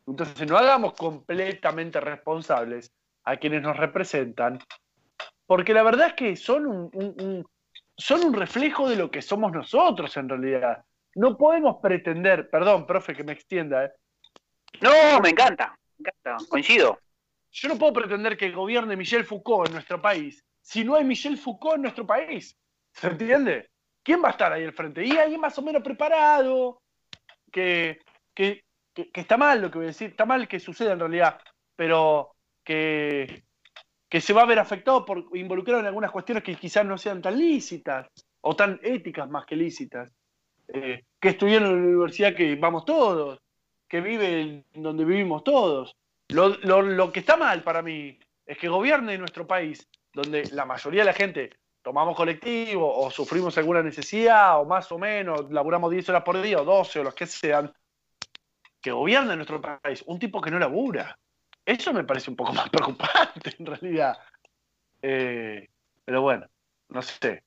Entonces 0.06 0.48
no 0.48 0.56
hagamos 0.56 0.94
completamente 0.94 2.00
responsables 2.00 2.92
a 3.24 3.36
quienes 3.36 3.62
nos 3.62 3.76
representan, 3.76 4.58
porque 5.46 5.74
la 5.74 5.82
verdad 5.82 6.08
es 6.08 6.14
que 6.14 6.36
son 6.36 6.66
un, 6.66 7.46
son 7.96 8.24
un 8.24 8.34
reflejo 8.34 8.88
de 8.88 8.96
lo 8.96 9.10
que 9.10 9.22
somos 9.22 9.52
nosotros 9.52 10.16
en 10.16 10.28
realidad. 10.28 10.84
No 11.14 11.36
podemos 11.36 11.76
pretender, 11.80 12.48
perdón, 12.50 12.86
profe, 12.86 13.14
que 13.14 13.22
me 13.22 13.32
extienda. 13.32 13.84
¿eh? 13.84 13.92
No, 14.80 15.20
me 15.20 15.30
encanta, 15.30 15.78
me 15.98 16.10
encanta, 16.10 16.44
coincido. 16.48 16.98
Yo 17.52 17.68
no 17.68 17.76
puedo 17.76 17.92
pretender 17.92 18.36
que 18.36 18.50
gobierne 18.50 18.96
Michel 18.96 19.24
Foucault 19.24 19.68
en 19.68 19.74
nuestro 19.74 20.00
país 20.00 20.44
si 20.62 20.84
no 20.84 20.94
hay 20.94 21.04
Michel 21.04 21.36
Foucault 21.36 21.76
en 21.76 21.82
nuestro 21.82 22.06
país. 22.06 22.56
¿Se 22.92 23.08
entiende? 23.08 23.70
¿Quién 24.02 24.22
va 24.22 24.28
a 24.28 24.30
estar 24.32 24.52
ahí 24.52 24.64
al 24.64 24.72
frente? 24.72 25.04
Y 25.04 25.10
alguien 25.16 25.40
más 25.40 25.58
o 25.58 25.62
menos 25.62 25.82
preparado, 25.82 26.80
que, 27.50 27.98
que, 28.34 28.64
que, 28.94 29.10
está 29.12 29.36
mal 29.36 29.60
lo 29.60 29.70
que 29.70 29.78
voy 29.78 29.86
a 29.86 29.88
decir, 29.88 30.10
está 30.10 30.24
mal 30.24 30.48
que 30.48 30.60
suceda 30.60 30.92
en 30.92 31.00
realidad, 31.00 31.38
pero 31.76 32.34
que, 32.64 33.44
que 34.08 34.20
se 34.20 34.32
va 34.32 34.42
a 34.42 34.46
ver 34.46 34.58
afectado 34.58 35.04
por 35.04 35.24
involucrado 35.34 35.80
en 35.80 35.86
algunas 35.86 36.10
cuestiones 36.10 36.42
que 36.42 36.56
quizás 36.56 36.86
no 36.86 36.96
sean 36.96 37.20
tan 37.20 37.38
lícitas 37.38 38.08
o 38.40 38.56
tan 38.56 38.80
éticas 38.82 39.28
más 39.28 39.44
que 39.46 39.56
lícitas. 39.56 40.10
Eh, 40.68 41.04
que 41.20 41.28
estudiaron 41.28 41.70
en 41.70 41.82
la 41.82 41.88
universidad 41.88 42.34
que 42.34 42.54
vamos 42.56 42.84
todos, 42.84 43.40
que 43.88 44.00
vive 44.00 44.64
donde 44.72 45.04
vivimos 45.04 45.44
todos. 45.44 45.96
Lo, 46.32 46.82
lo, 46.82 47.12
que 47.12 47.20
está 47.20 47.36
mal 47.36 47.62
para 47.62 47.82
mí 47.82 48.18
es 48.46 48.58
que 48.58 48.68
gobierne 48.68 49.18
nuestro 49.18 49.46
país, 49.46 49.88
donde 50.12 50.44
la 50.52 50.64
mayoría 50.64 51.02
de 51.02 51.06
la 51.06 51.12
gente 51.12 51.50
tomamos 51.82 52.16
colectivo 52.16 52.92
o 52.92 53.10
sufrimos 53.10 53.56
alguna 53.58 53.82
necesidad 53.82 54.60
o 54.60 54.64
más 54.64 54.90
o 54.92 54.98
menos, 54.98 55.50
laburamos 55.50 55.90
10 55.90 56.08
horas 56.10 56.22
por 56.22 56.40
día 56.40 56.60
o 56.60 56.64
12 56.64 57.00
o 57.00 57.04
los 57.04 57.14
que 57.14 57.26
sean, 57.26 57.72
que 58.80 58.92
gobierne 58.92 59.36
nuestro 59.36 59.60
país, 59.60 60.02
un 60.06 60.18
tipo 60.18 60.40
que 60.40 60.50
no 60.50 60.58
labura. 60.58 61.18
Eso 61.64 61.92
me 61.92 62.04
parece 62.04 62.30
un 62.30 62.36
poco 62.36 62.52
más 62.52 62.68
preocupante 62.70 63.54
en 63.58 63.66
realidad. 63.66 64.18
Eh, 65.00 65.68
pero 66.04 66.22
bueno, 66.22 66.46
no 66.88 67.02
sé. 67.02 67.44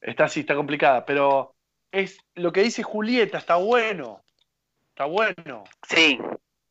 Está 0.00 0.24
así, 0.24 0.40
está 0.40 0.54
complicada, 0.54 1.04
pero 1.04 1.54
es 1.90 2.18
lo 2.34 2.52
que 2.52 2.62
dice 2.62 2.82
Julieta, 2.82 3.38
está 3.38 3.56
bueno. 3.56 4.22
Está 4.90 5.06
bueno. 5.06 5.64
Sí. 5.88 6.18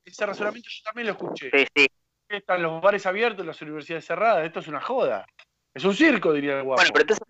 Ese 0.07 0.25
razonamiento 0.25 0.69
yo 0.71 0.83
también 0.83 1.07
lo 1.07 1.13
escuché. 1.13 1.51
Sí, 1.51 1.67
sí. 1.75 1.87
Están 2.29 2.61
los 2.61 2.81
bares 2.81 3.05
abiertos, 3.05 3.45
las 3.45 3.61
universidades 3.61 4.05
cerradas, 4.05 4.45
esto 4.45 4.61
es 4.61 4.67
una 4.67 4.79
joda. 4.79 5.25
Es 5.73 5.83
un 5.83 5.93
circo, 5.93 6.31
diría 6.31 6.57
el 6.57 6.63
guapo. 6.63 6.81
Bueno, 6.81 6.91
pero 6.93 7.01
entonces 7.01 7.27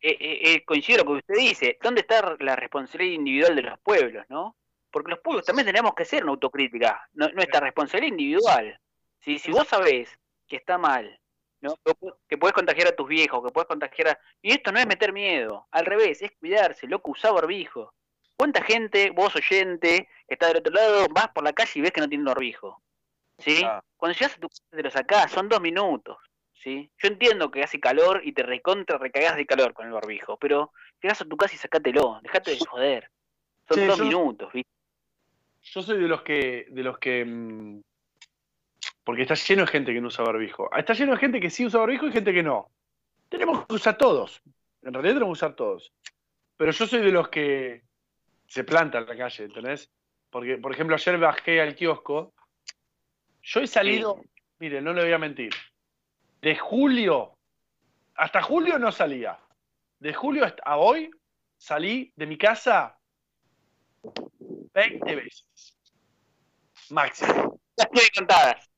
eh, 0.00 0.16
eh, 0.20 0.40
eh, 0.52 0.64
coincido 0.64 1.04
con 1.04 1.14
lo 1.16 1.22
que 1.22 1.32
usted 1.32 1.48
dice. 1.48 1.78
¿Dónde 1.80 2.00
está 2.00 2.36
la 2.40 2.56
responsabilidad 2.56 3.14
individual 3.14 3.56
de 3.56 3.62
los 3.62 3.78
pueblos, 3.80 4.26
no? 4.28 4.56
Porque 4.90 5.10
los 5.10 5.20
pueblos 5.20 5.46
también 5.46 5.66
tenemos 5.66 5.94
que 5.94 6.02
hacer 6.02 6.24
una 6.24 6.32
autocrítica, 6.32 7.08
nuestra 7.12 7.60
responsabilidad 7.60 8.10
individual. 8.10 8.80
Si, 9.20 9.38
si 9.38 9.52
vos 9.52 9.68
sabés 9.68 10.18
que 10.48 10.56
está 10.56 10.76
mal, 10.76 11.20
¿no? 11.60 11.76
que 12.28 12.36
puedes 12.36 12.54
contagiar 12.54 12.88
a 12.88 12.96
tus 12.96 13.06
viejos, 13.06 13.44
que 13.44 13.52
puedes 13.52 13.68
contagiar 13.68 14.08
a... 14.08 14.18
Y 14.42 14.50
esto 14.50 14.72
no 14.72 14.80
es 14.80 14.86
meter 14.88 15.12
miedo, 15.12 15.68
al 15.70 15.86
revés, 15.86 16.20
es 16.22 16.32
cuidarse, 16.32 16.88
loco, 16.88 17.12
usá 17.12 17.30
barbijo. 17.30 17.94
¿Cuánta 18.40 18.62
gente, 18.62 19.10
vos 19.10 19.36
oyente, 19.36 20.08
que 20.26 20.32
está 20.32 20.46
del 20.46 20.56
otro 20.56 20.72
lado, 20.72 21.06
vas 21.10 21.28
por 21.28 21.44
la 21.44 21.52
calle 21.52 21.72
y 21.74 21.82
ves 21.82 21.92
que 21.92 22.00
no 22.00 22.08
tiene 22.08 22.24
barbijo? 22.24 22.82
¿Sí? 23.36 23.62
Ah. 23.62 23.84
Cuando 23.98 24.18
llegas 24.18 24.34
a 24.34 24.40
tu 24.40 24.48
casa 24.48 24.62
te 24.70 24.82
lo 24.82 24.90
sacás, 24.90 25.30
son 25.30 25.50
dos 25.50 25.60
minutos. 25.60 26.16
¿Sí? 26.54 26.90
Yo 26.96 27.08
entiendo 27.08 27.50
que 27.50 27.62
hace 27.62 27.78
calor 27.78 28.22
y 28.24 28.32
te 28.32 28.42
recontra 28.42 28.96
recagás 28.96 29.36
de 29.36 29.44
calor 29.44 29.74
con 29.74 29.88
el 29.88 29.92
barbijo, 29.92 30.38
pero 30.38 30.72
llegas 31.02 31.20
a 31.20 31.26
tu 31.26 31.36
casa 31.36 31.54
y 31.54 31.58
sacátelo, 31.58 32.18
dejate 32.22 32.52
de 32.52 32.64
joder. 32.66 33.10
Son 33.68 33.86
dos 33.86 34.00
minutos, 34.00 34.50
¿viste? 34.54 34.70
Yo 35.60 35.82
soy 35.82 36.00
de 36.00 36.08
los 36.08 36.22
que, 36.22 36.66
de 36.70 36.82
los 36.82 36.98
que 36.98 37.22
mm, 37.26 37.82
porque 39.04 39.20
está 39.20 39.34
lleno 39.34 39.66
de 39.66 39.70
gente 39.70 39.92
que 39.92 40.00
no 40.00 40.08
usa 40.08 40.24
barbijo. 40.24 40.74
Está 40.74 40.94
lleno 40.94 41.12
de 41.12 41.18
gente 41.18 41.40
que 41.40 41.50
sí 41.50 41.66
usa 41.66 41.80
barbijo 41.80 42.06
y 42.06 42.12
gente 42.12 42.32
que 42.32 42.42
no. 42.42 42.70
Tenemos 43.28 43.66
que 43.66 43.74
usar 43.74 43.98
todos. 43.98 44.40
En 44.80 44.94
realidad 44.94 45.16
tenemos 45.16 45.38
que 45.38 45.44
usar 45.44 45.54
todos. 45.54 45.92
Pero 46.56 46.72
yo 46.72 46.86
soy 46.86 47.02
de 47.02 47.12
los 47.12 47.28
que 47.28 47.89
se 48.50 48.64
planta 48.64 48.98
en 48.98 49.06
la 49.06 49.16
calle, 49.16 49.44
¿entendés? 49.44 49.88
Porque, 50.28 50.58
por 50.58 50.72
ejemplo, 50.72 50.96
ayer 50.96 51.16
bajé 51.18 51.60
al 51.60 51.76
kiosco. 51.76 52.34
Yo 53.42 53.60
he 53.60 53.66
salido, 53.68 54.20
mire, 54.58 54.82
no 54.82 54.92
le 54.92 55.02
voy 55.02 55.12
a 55.12 55.18
mentir. 55.18 55.52
De 56.42 56.56
julio, 56.56 57.38
hasta 58.16 58.42
julio 58.42 58.76
no 58.76 58.90
salía. 58.90 59.38
De 60.00 60.12
julio 60.12 60.52
a 60.64 60.78
hoy 60.78 61.10
salí 61.58 62.12
de 62.16 62.26
mi 62.26 62.36
casa 62.36 62.98
20 64.74 65.14
veces. 65.14 65.78
Máximo. 66.90 67.60
Las 67.76 67.86
estoy 67.86 68.08
contadas. 68.16 68.68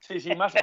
Sí, 0.00 0.20
sí, 0.20 0.34
más 0.36 0.54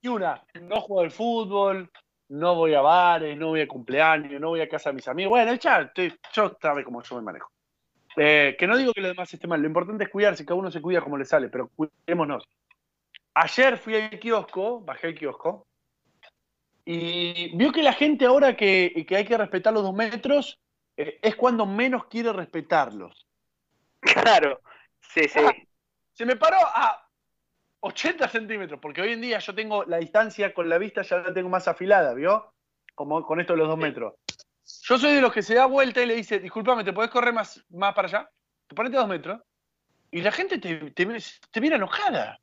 y 0.00 0.08
una. 0.08 0.42
No 0.62 0.80
juego 0.80 1.02
al 1.02 1.10
fútbol, 1.10 1.90
no 2.28 2.54
voy 2.54 2.72
a 2.72 2.80
bares, 2.80 3.36
no 3.36 3.48
voy 3.48 3.60
a 3.60 3.68
cumpleaños, 3.68 4.40
no 4.40 4.48
voy 4.48 4.62
a 4.62 4.68
casa 4.68 4.88
de 4.88 4.94
mis 4.94 5.08
amigos. 5.08 5.28
Bueno, 5.28 5.52
ya, 5.56 5.92
yo 6.32 6.56
sabe 6.58 6.84
cómo 6.84 7.02
yo 7.02 7.16
me 7.16 7.22
manejo. 7.22 7.52
Eh, 8.18 8.56
que 8.58 8.66
no 8.66 8.76
digo 8.76 8.92
que 8.92 9.00
lo 9.00 9.08
demás 9.08 9.32
esté 9.32 9.46
mal, 9.46 9.60
lo 9.60 9.68
importante 9.68 10.04
es 10.04 10.10
cuidarse, 10.10 10.44
cada 10.44 10.58
uno 10.58 10.70
se 10.70 10.82
cuida 10.82 11.00
como 11.00 11.16
le 11.16 11.24
sale, 11.24 11.48
pero 11.48 11.68
cuidémonos. 11.68 12.44
Ayer 13.34 13.78
fui 13.78 13.94
al 13.94 14.18
kiosco, 14.18 14.80
bajé 14.80 15.08
el 15.08 15.18
kiosco, 15.18 15.66
y 16.84 17.54
vio 17.54 17.70
que 17.70 17.82
la 17.82 17.92
gente 17.92 18.24
ahora 18.24 18.56
que, 18.56 19.04
que 19.06 19.14
hay 19.14 19.26
que 19.26 19.36
respetar 19.36 19.74
los 19.74 19.82
dos 19.82 19.94
metros 19.94 20.58
eh, 20.96 21.18
es 21.20 21.36
cuando 21.36 21.66
menos 21.66 22.06
quiere 22.06 22.32
respetarlos. 22.32 23.26
Claro, 24.00 24.60
sí, 25.00 25.28
sí. 25.28 25.38
Ah, 25.38 25.54
se 26.14 26.24
me 26.24 26.36
paró 26.36 26.56
a 26.58 27.06
80 27.80 28.26
centímetros, 28.28 28.80
porque 28.80 29.02
hoy 29.02 29.12
en 29.12 29.20
día 29.20 29.38
yo 29.38 29.54
tengo 29.54 29.84
la 29.84 29.98
distancia 29.98 30.54
con 30.54 30.68
la 30.68 30.78
vista, 30.78 31.02
ya 31.02 31.18
la 31.18 31.34
tengo 31.34 31.48
más 31.48 31.68
afilada, 31.68 32.14
¿vio? 32.14 32.52
Como 32.94 33.22
con 33.22 33.38
esto 33.38 33.52
de 33.52 33.58
los 33.58 33.68
dos 33.68 33.78
metros. 33.78 34.14
Yo 34.82 34.98
soy 34.98 35.14
de 35.14 35.20
los 35.20 35.32
que 35.32 35.42
se 35.42 35.54
da 35.54 35.66
vuelta 35.66 36.02
y 36.02 36.06
le 36.06 36.14
dice, 36.14 36.38
discúlpame, 36.38 36.84
¿te 36.84 36.92
podés 36.92 37.10
correr 37.10 37.32
más, 37.32 37.64
más 37.70 37.94
para 37.94 38.08
allá? 38.08 38.30
Te 38.66 38.74
ponete 38.74 38.96
a 38.96 39.00
dos 39.00 39.08
metros. 39.08 39.40
Y 40.10 40.20
la 40.20 40.32
gente 40.32 40.58
te, 40.58 40.90
te, 40.90 41.60
mira 41.60 41.76
enojada. 41.76 42.38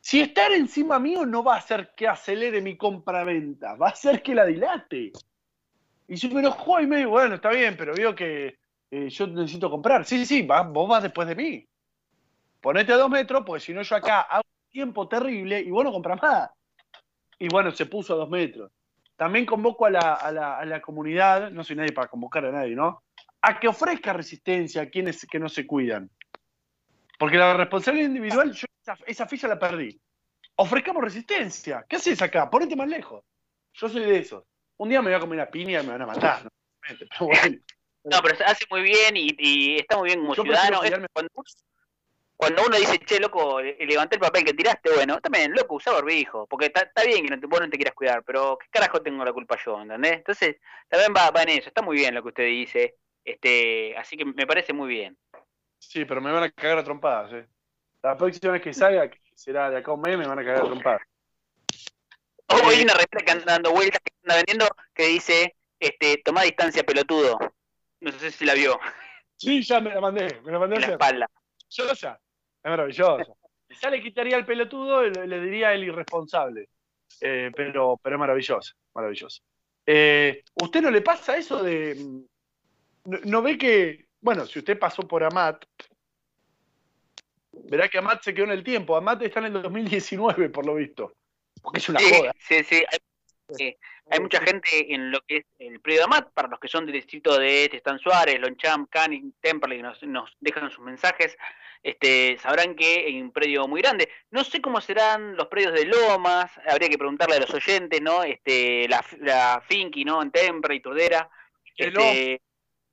Si 0.00 0.20
estar 0.20 0.52
encima 0.52 0.98
mío 0.98 1.24
no 1.24 1.42
va 1.42 1.54
a 1.54 1.58
hacer 1.58 1.92
que 1.96 2.06
acelere 2.06 2.60
mi 2.60 2.76
compra-venta, 2.76 3.74
va 3.74 3.88
a 3.88 3.90
hacer 3.90 4.22
que 4.22 4.34
la 4.34 4.44
dilate. 4.44 5.12
Y 6.08 6.16
si 6.16 6.28
me 6.28 6.40
enojó 6.40 6.80
y 6.80 6.86
me 6.86 6.98
dijo, 6.98 7.10
bueno, 7.10 7.36
está 7.36 7.50
bien, 7.50 7.76
pero 7.76 7.94
veo 7.94 8.14
que 8.14 8.58
eh, 8.90 9.08
yo 9.08 9.26
necesito 9.26 9.70
comprar. 9.70 10.04
Sí, 10.04 10.24
sí, 10.26 10.42
vos 10.42 10.88
vas 10.88 11.02
después 11.02 11.26
de 11.26 11.34
mí 11.34 11.68
ponete 12.64 12.94
a 12.94 12.96
dos 12.96 13.10
metros, 13.10 13.42
porque 13.44 13.60
si 13.60 13.74
no 13.74 13.82
yo 13.82 13.94
acá 13.94 14.22
hago 14.22 14.42
un 14.42 14.70
tiempo 14.70 15.06
terrible 15.06 15.60
y 15.60 15.70
vos 15.70 15.84
no 15.84 15.92
compras 15.92 16.18
más. 16.22 16.50
Y 17.38 17.46
bueno, 17.48 17.70
se 17.72 17.84
puso 17.84 18.14
a 18.14 18.16
dos 18.16 18.30
metros. 18.30 18.72
También 19.16 19.46
convoco 19.46 19.86
a 19.86 19.90
la, 19.90 20.80
comunidad, 20.82 21.50
no 21.50 21.62
soy 21.62 21.76
nadie 21.76 21.92
para 21.92 22.08
convocar 22.08 22.44
a 22.46 22.52
nadie, 22.52 22.74
¿no? 22.74 23.04
A 23.42 23.60
que 23.60 23.68
ofrezca 23.68 24.12
resistencia 24.12 24.82
a 24.82 24.86
quienes 24.88 25.24
que 25.26 25.38
no 25.38 25.48
se 25.48 25.66
cuidan. 25.66 26.10
Porque 27.18 27.36
la 27.36 27.54
responsabilidad 27.54 28.08
individual, 28.08 28.52
yo 28.52 28.66
esa, 29.06 29.26
ficha 29.26 29.46
la 29.46 29.58
perdí. 29.58 30.00
Ofrezcamos 30.56 31.04
resistencia. 31.04 31.84
¿Qué 31.88 31.96
haces 31.96 32.20
acá? 32.22 32.50
Ponete 32.50 32.74
más 32.74 32.88
lejos. 32.88 33.24
Yo 33.74 33.88
soy 33.88 34.02
de 34.02 34.18
esos. 34.18 34.44
Un 34.76 34.88
día 34.88 35.00
me 35.00 35.10
voy 35.10 35.16
a 35.16 35.20
comer 35.20 35.38
una 35.38 35.50
piña 35.50 35.80
y 35.80 35.86
me 35.86 35.92
van 35.92 36.02
a 36.02 36.06
matar, 36.06 36.44
¿no? 36.44 36.50
Pero 36.80 37.26
bueno. 37.26 37.58
No, 38.06 38.18
pero 38.22 38.36
se 38.36 38.44
hace 38.44 38.66
muy 38.70 38.82
bien 38.82 39.16
y, 39.16 39.34
y 39.38 39.76
está 39.78 39.96
muy 39.96 40.08
bien 40.08 40.20
como 40.20 40.34
Yo 40.34 40.42
ciudadano. 40.42 40.82
Es 40.82 40.90
cuidarme- 40.90 41.06
cuando, 41.10 41.30
cuando 42.36 42.62
uno 42.66 42.76
dice, 42.76 42.98
che, 42.98 43.20
loco, 43.20 43.60
le- 43.60 43.76
levanté 43.86 44.16
el 44.16 44.20
papel 44.20 44.44
que 44.44 44.54
tiraste, 44.54 44.90
bueno, 44.92 45.20
también, 45.20 45.52
loco, 45.52 45.76
usá 45.76 45.92
barbijo, 45.92 46.46
porque 46.46 46.66
está, 46.66 47.04
bien 47.04 47.24
que 47.24 47.34
no 47.34 47.40
te, 47.40 47.46
vos 47.46 47.60
no 47.60 47.70
te 47.70 47.76
quieras 47.76 47.94
cuidar, 47.94 48.22
pero 48.24 48.58
¿qué 48.58 48.66
carajo 48.70 49.02
tengo 49.02 49.24
la 49.24 49.32
culpa 49.32 49.56
yo, 49.64 49.80
entendés? 49.80 50.14
Entonces, 50.14 50.56
también 50.88 51.14
va, 51.16 51.30
va 51.30 51.42
en 51.42 51.50
eso, 51.50 51.68
está 51.68 51.82
muy 51.82 51.96
bien 51.96 52.14
lo 52.14 52.22
que 52.22 52.28
usted 52.28 52.46
dice, 52.46 52.96
este, 53.24 53.96
así 53.96 54.16
que 54.16 54.24
me 54.24 54.46
parece 54.46 54.72
muy 54.72 54.88
bien. 54.88 55.16
Sí, 55.78 56.04
pero 56.04 56.20
me 56.20 56.32
van 56.32 56.44
a 56.44 56.50
cagar 56.50 56.78
a 56.78 56.84
trompadas, 56.84 57.32
eh. 57.32 57.46
La 58.02 58.16
próxima 58.16 58.52
vez 58.52 58.62
que 58.62 58.74
salga, 58.74 59.08
que 59.08 59.20
será 59.34 59.70
de 59.70 59.78
acá 59.78 59.90
a 59.90 59.94
un 59.94 60.02
mes, 60.02 60.18
me 60.18 60.26
van 60.26 60.38
a 60.38 60.44
cagar 60.44 60.62
a 60.62 60.66
trompadas. 60.66 61.02
Oh, 62.48 62.68
hay 62.68 62.82
una 62.82 62.92
remera 62.92 63.24
que 63.24 63.30
anda 63.30 63.44
dando 63.46 63.72
vueltas, 63.72 64.00
que 64.02 64.12
anda 64.22 64.36
vendiendo, 64.36 64.68
que 64.92 65.06
dice, 65.06 65.56
este, 65.78 66.18
toma 66.22 66.42
distancia, 66.42 66.84
pelotudo. 66.84 67.38
No 68.00 68.12
sé 68.12 68.30
si 68.30 68.44
la 68.44 68.54
vio, 68.54 68.78
Sí, 69.36 69.62
ya 69.62 69.80
me 69.80 69.94
la 69.94 70.00
mandé, 70.00 70.40
me 70.42 70.52
la 70.52 70.58
mandé 70.58 70.76
en 70.76 70.82
la 70.82 70.88
espalda. 70.88 71.30
Maravillosa, 71.76 72.20
es 72.64 72.70
maravillosa. 72.70 73.24
Ya 73.80 73.90
le 73.90 74.02
quitaría 74.02 74.36
el 74.36 74.46
pelotudo, 74.46 75.02
le, 75.02 75.26
le 75.26 75.40
diría 75.40 75.72
el 75.74 75.84
irresponsable. 75.84 76.68
Eh, 77.20 77.50
pero, 77.54 77.98
pero 78.02 78.16
es 78.16 78.20
maravillosa, 78.20 78.74
maravillosa. 78.94 79.42
Eh, 79.86 80.42
¿Usted 80.54 80.80
no 80.82 80.90
le 80.90 81.02
pasa 81.02 81.36
eso 81.36 81.62
de... 81.62 81.94
mm, 81.94 82.24
No, 83.10 83.18
no 83.24 83.42
ve 83.42 83.58
que, 83.58 84.06
bueno, 84.20 84.46
si 84.46 84.58
usted 84.58 84.78
pasó 84.78 85.06
por 85.06 85.22
Amat, 85.22 85.64
verá 87.52 87.88
que 87.88 87.98
Amat 87.98 88.22
se 88.22 88.32
quedó 88.32 88.46
en 88.46 88.52
el 88.52 88.64
tiempo. 88.64 88.96
Amat 88.96 89.22
está 89.22 89.40
en 89.40 89.46
el 89.46 89.62
2019, 89.62 90.48
por 90.50 90.64
lo 90.66 90.74
visto. 90.74 91.12
Porque 91.62 91.78
es 91.78 91.88
una 91.88 92.00
Sí, 92.00 92.10
joda. 92.14 92.32
sí, 92.38 92.64
sí, 92.64 92.76
hay, 92.90 92.98
sí, 93.50 93.76
hay 94.10 94.20
mucha 94.20 94.40
gente 94.40 94.94
en 94.94 95.10
lo 95.10 95.20
que 95.22 95.38
es 95.38 95.44
el 95.58 95.80
predio 95.80 96.00
de 96.00 96.04
Amat, 96.04 96.32
para 96.32 96.48
los 96.48 96.60
que 96.60 96.68
son 96.68 96.86
del 96.86 96.94
distrito 96.94 97.38
de 97.38 97.68
Testán 97.70 97.98
Suárez, 97.98 98.40
Loncham, 98.40 98.86
Canning, 98.86 99.34
Temperley, 99.40 99.78
que 99.78 99.82
nos, 99.82 100.02
nos 100.02 100.36
dejan 100.40 100.70
sus 100.70 100.84
mensajes, 100.84 101.36
este, 101.82 102.38
sabrán 102.38 102.74
que 102.74 103.04
hay 103.06 103.20
un 103.20 103.32
predio 103.32 103.68
muy 103.68 103.82
grande. 103.82 104.08
No 104.30 104.44
sé 104.44 104.60
cómo 104.60 104.80
serán 104.80 105.36
los 105.36 105.48
predios 105.48 105.74
de 105.74 105.84
Lomas, 105.84 106.50
habría 106.66 106.88
que 106.88 106.98
preguntarle 106.98 107.36
a 107.36 107.40
los 107.40 107.52
oyentes, 107.52 108.00
¿no? 108.00 108.22
Este, 108.24 108.88
la, 108.88 109.04
la 109.20 109.62
Finky, 109.66 110.04
¿no? 110.04 110.22
En 110.22 110.30
Temperley, 110.30 110.80
Turdera, 110.80 111.28
este, 111.76 112.40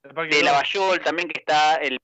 El 0.03 0.30
de. 0.30 0.44
Lavallol 0.44 0.99
también 1.02 1.30
que 1.30 1.40
está 1.40 1.76
el 1.76 1.99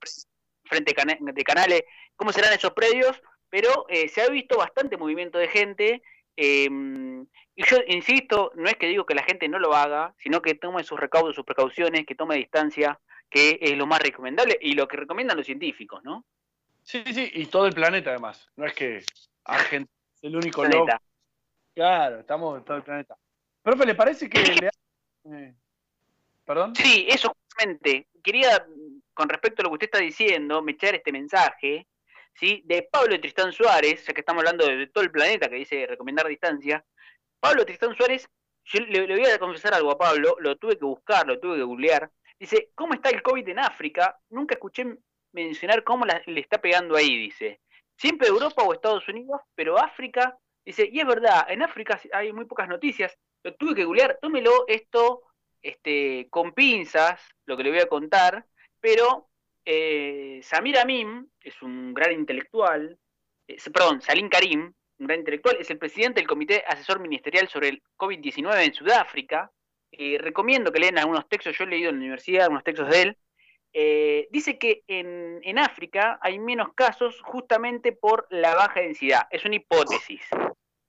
frente 0.66 0.94
de 1.20 1.44
Canales, 1.44 1.84
cómo 2.16 2.32
serán 2.32 2.54
esos 2.54 2.74
predios, 2.74 3.22
pero 3.50 3.86
eh, 3.90 4.08
se 4.10 4.22
ha 4.22 4.30
visto 4.30 4.58
bastante 4.58 4.98
movimiento 4.98 5.40
de 5.40 5.48
gente 5.48 6.04
eh, 6.36 6.70
y 7.60 7.64
yo 7.66 7.78
insisto, 7.88 8.52
no 8.54 8.70
es 8.70 8.76
que 8.76 8.88
digo 8.88 9.08
que 9.08 9.16
la 9.16 9.24
gente 9.24 9.50
no 9.50 9.58
lo 9.58 9.74
haga, 9.74 10.14
sino 10.20 10.44
que 10.44 10.54
tome 10.54 10.84
sus 10.84 11.00
recaudos, 11.00 11.34
sus 11.34 11.44
precauciones, 11.44 12.06
que 12.06 12.14
tome 12.14 12.36
distancia, 12.36 13.00
que 13.32 13.58
es 13.60 13.76
lo 13.76 13.88
más 13.88 14.00
recomendable 14.00 14.60
y 14.62 14.76
lo 14.76 14.88
que 14.88 14.96
recomiendan 14.96 15.38
los 15.38 15.48
científicos, 15.48 16.04
¿no? 16.04 16.24
Sí, 16.84 17.04
sí, 17.12 17.32
y 17.34 17.48
todo 17.48 17.66
el 17.66 17.74
planeta 17.74 18.12
además. 18.12 18.48
No 18.56 18.68
es 18.68 18.76
que 18.76 19.04
Argentina 19.44 19.92
es 20.18 20.24
el 20.24 20.36
único 20.36 20.64
loco. 20.64 20.86
Planeta. 20.86 21.02
Claro, 21.74 22.20
estamos 22.20 22.60
en 22.60 22.64
todo 22.64 22.78
el 22.78 22.84
planeta. 22.84 23.18
Profe, 23.64 23.88
¿le 23.88 23.96
parece 23.96 24.30
que 24.30 24.40
le 24.40 24.70
eh, 25.36 25.56
¿Perdón? 26.46 26.76
Sí, 26.76 27.08
eso 27.10 27.36
justamente. 27.42 28.08
Quería, 28.24 28.68
con 29.16 29.30
respecto 29.30 29.62
a 29.62 29.64
lo 29.64 29.70
que 29.72 29.74
usted 29.74 29.88
está 29.88 30.00
diciendo, 30.00 30.62
me 30.62 30.74
echar 30.74 30.94
este 30.94 31.12
mensaje, 31.12 31.88
¿sí? 32.36 32.62
De 32.66 32.84
Pablo 32.84 33.20
Tristán 33.20 33.52
Suárez, 33.52 34.06
ya 34.06 34.14
que 34.14 34.22
estamos 34.22 34.42
hablando 34.42 34.64
de, 34.68 34.78
de 34.78 34.88
todo 34.88 35.04
el 35.04 35.10
planeta 35.10 35.50
que 35.50 35.56
dice 35.56 35.88
recomendar 35.88 36.28
distancia. 36.28 36.86
Pablo 37.40 37.66
Tristán 37.66 37.96
Suárez, 37.96 38.30
yo 38.66 38.82
le, 38.82 39.06
voy 39.06 39.26
a 39.26 39.40
confesar 39.40 39.74
algo 39.74 39.92
a 39.92 39.98
Pablo, 39.98 40.36
lo 40.40 40.58
tuve 40.58 40.78
que 40.78 40.86
buscar, 40.86 41.26
lo 41.26 41.40
tuve 41.40 41.58
que 41.58 41.64
googlear. 41.64 42.12
Dice, 42.40 42.72
¿cómo 42.76 42.94
está 42.94 43.10
el 43.10 43.22
COVID 43.22 43.48
en 43.48 43.60
África? 43.60 44.20
Nunca 44.30 44.56
escuché 44.56 44.98
mencionar 45.32 45.84
cómo 45.84 46.06
le 46.06 46.40
está 46.40 46.60
pegando 46.60 46.96
ahí, 46.96 47.18
dice. 47.18 47.62
Siempre 47.96 48.28
Europa 48.28 48.64
o 48.64 48.74
Estados 48.74 49.08
Unidos, 49.08 49.42
pero 49.56 49.78
África, 49.78 50.38
dice, 50.66 50.88
y 50.92 51.00
es 51.00 51.08
verdad, 51.08 51.46
en 51.50 51.64
África 51.64 52.00
hay 52.14 52.34
muy 52.34 52.46
pocas 52.46 52.68
noticias, 52.68 53.18
lo 53.44 53.56
tuve 53.56 53.76
que 53.76 53.86
googlear, 53.86 54.20
tómelo 54.22 54.66
esto 54.68 55.24
este, 55.62 56.28
con 56.30 56.54
pinzas, 56.54 57.22
lo 57.46 57.58
que 57.58 57.64
le 57.64 57.72
voy 57.72 57.80
a 57.80 57.88
contar, 57.88 58.46
pero 58.80 59.30
eh, 59.66 60.40
Samir 60.44 60.78
Amin 60.78 61.32
es 61.42 61.62
un 61.62 61.94
gran 61.94 62.12
intelectual, 62.14 62.98
eh, 63.48 63.58
perdón, 63.74 64.02
Salim 64.02 64.30
Karim, 64.30 64.74
un 65.00 65.08
gran 65.08 65.20
intelectual, 65.20 65.58
es 65.60 65.70
el 65.70 65.78
presidente 65.78 66.20
del 66.20 66.28
Comité 66.28 66.64
Asesor 66.68 67.00
Ministerial 67.00 67.48
sobre 67.48 67.70
el 67.70 67.84
COVID-19 67.98 68.66
en 68.66 68.74
Sudáfrica. 68.74 69.52
Eh, 69.92 70.18
recomiendo 70.20 70.72
que 70.72 70.80
lean 70.80 70.98
algunos 70.98 71.28
textos, 71.30 71.58
yo 71.58 71.64
he 71.64 71.68
leído 71.68 71.90
en 71.90 71.96
la 71.96 72.02
universidad 72.02 72.44
algunos 72.44 72.64
textos 72.64 72.90
de 72.90 73.02
él. 73.02 73.18
Eh, 73.74 74.28
dice 74.32 74.58
que 74.58 74.84
en, 74.88 75.40
en 75.44 75.60
África 75.60 76.18
hay 76.22 76.40
menos 76.40 76.74
casos 76.74 77.22
justamente 77.22 77.92
por 77.92 78.28
la 78.30 78.56
baja 78.56 78.80
densidad. 78.80 79.28
Es 79.30 79.46
una 79.46 79.56
hipótesis. 79.56 80.22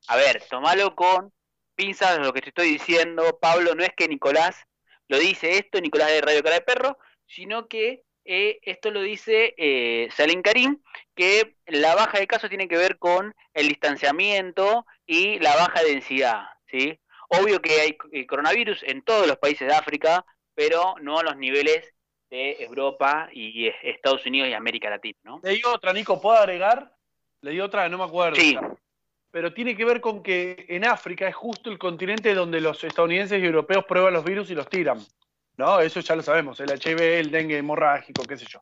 A 0.09 0.16
ver, 0.16 0.43
tomalo 0.48 0.94
con 0.94 1.32
pinzas 1.74 2.18
lo 2.18 2.32
que 2.32 2.40
te 2.40 2.48
estoy 2.48 2.70
diciendo, 2.70 3.39
Pablo. 3.40 3.74
No 3.74 3.85
es 3.85 3.93
que 3.97 4.09
Nicolás 4.09 4.64
lo 5.09 5.18
dice 5.18 5.59
esto, 5.59 5.80
Nicolás 5.80 6.09
de 6.09 6.20
Radio 6.20 6.43
Cara 6.43 6.56
de 6.56 6.60
Perro, 6.62 6.98
sino 7.26 7.68
que 7.68 8.05
eh, 8.30 8.59
esto 8.62 8.90
lo 8.90 9.00
dice 9.00 9.55
eh, 9.56 10.10
Salim 10.14 10.42
Karim, 10.42 10.82
que 11.14 11.56
la 11.66 11.94
baja 11.94 12.18
de 12.18 12.26
casos 12.26 12.50
tiene 12.50 12.68
que 12.68 12.76
ver 12.76 12.98
con 12.98 13.34
el 13.55 13.68
distanciamiento 13.68 14.84
y 15.06 15.38
la 15.38 15.56
baja 15.56 15.82
densidad. 15.82 16.42
¿sí? 16.66 17.00
Obvio 17.28 17.62
que 17.62 17.80
hay 17.80 18.26
coronavirus 18.26 18.82
en 18.82 19.00
todos 19.00 19.26
los 19.26 19.38
países 19.38 19.66
de 19.66 19.74
África, 19.74 20.26
pero 20.55 20.96
no 21.00 21.18
a 21.18 21.22
los 21.22 21.38
niveles 21.38 21.94
de 22.28 22.62
Europa 22.62 23.30
y 23.32 23.68
eh, 23.68 23.74
Estados 23.82 24.26
Unidos 24.26 24.50
y 24.50 24.52
América 24.52 24.90
Latina. 24.90 25.18
¿no? 25.24 25.40
Leí 25.42 25.62
otra, 25.64 25.94
Nico, 25.94 26.20
¿puedo 26.20 26.36
agregar? 26.36 26.94
Leí 27.40 27.60
otra, 27.60 27.88
no 27.88 27.96
me 27.96 28.05
acuerdo. 28.05 28.36
Sí. 28.36 28.59
Pero 29.30 29.55
tiene 29.55 29.74
que 29.74 29.86
ver 29.86 30.02
con 30.02 30.22
que 30.22 30.66
en 30.68 30.84
África 30.84 31.26
es 31.26 31.34
justo 31.34 31.70
el 31.70 31.78
continente 31.78 32.34
donde 32.34 32.60
los 32.60 32.84
estadounidenses 32.84 33.42
y 33.42 33.46
europeos 33.46 33.86
prueban 33.86 34.12
los 34.12 34.24
virus 34.24 34.50
y 34.50 34.55
los 34.55 34.68
tiran. 34.68 34.98
¿No? 35.59 35.80
Eso 35.80 36.01
ya 36.01 36.14
lo 36.14 36.22
sabemos, 36.22 36.60
el 36.60 36.70
HIV, 36.70 37.01
el 37.18 37.30
dengue 37.30 37.59
hemorrágico, 37.59 38.22
qué 38.22 38.36
sé 38.36 38.47
yo. 38.47 38.60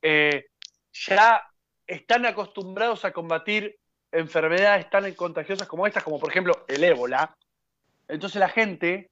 Eh, 0.00 0.46
ya 0.92 1.42
están 1.86 2.24
acostumbrados 2.26 3.04
a 3.04 3.12
combatir 3.12 3.76
enfermedades 4.12 4.88
tan 4.88 5.12
contagiosas 5.14 5.66
como 5.66 5.86
estas, 5.86 6.04
como 6.04 6.20
por 6.20 6.30
ejemplo 6.30 6.64
el 6.68 6.84
ébola. 6.84 7.34
Entonces 8.06 8.38
la 8.38 8.48
gente 8.48 9.10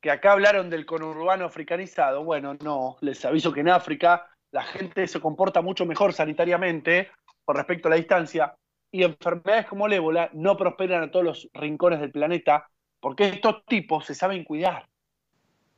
que 0.00 0.10
acá 0.10 0.32
hablaron 0.32 0.68
del 0.68 0.84
conurbano 0.84 1.46
africanizado, 1.46 2.22
bueno, 2.24 2.54
no, 2.60 2.98
les 3.00 3.24
aviso 3.24 3.52
que 3.52 3.60
en 3.60 3.70
África 3.70 4.28
la 4.50 4.64
gente 4.64 5.06
se 5.06 5.20
comporta 5.20 5.62
mucho 5.62 5.86
mejor 5.86 6.12
sanitariamente 6.12 7.10
con 7.44 7.56
respecto 7.56 7.88
a 7.88 7.90
la 7.90 7.96
distancia 7.96 8.54
y 8.90 9.04
enfermedades 9.04 9.66
como 9.66 9.86
el 9.86 9.94
ébola 9.94 10.28
no 10.34 10.56
prosperan 10.56 11.04
a 11.04 11.10
todos 11.10 11.24
los 11.24 11.48
rincones 11.54 12.00
del 12.00 12.12
planeta 12.12 12.68
porque 13.00 13.28
estos 13.28 13.64
tipos 13.64 14.04
se 14.04 14.14
saben 14.14 14.44
cuidar 14.44 14.91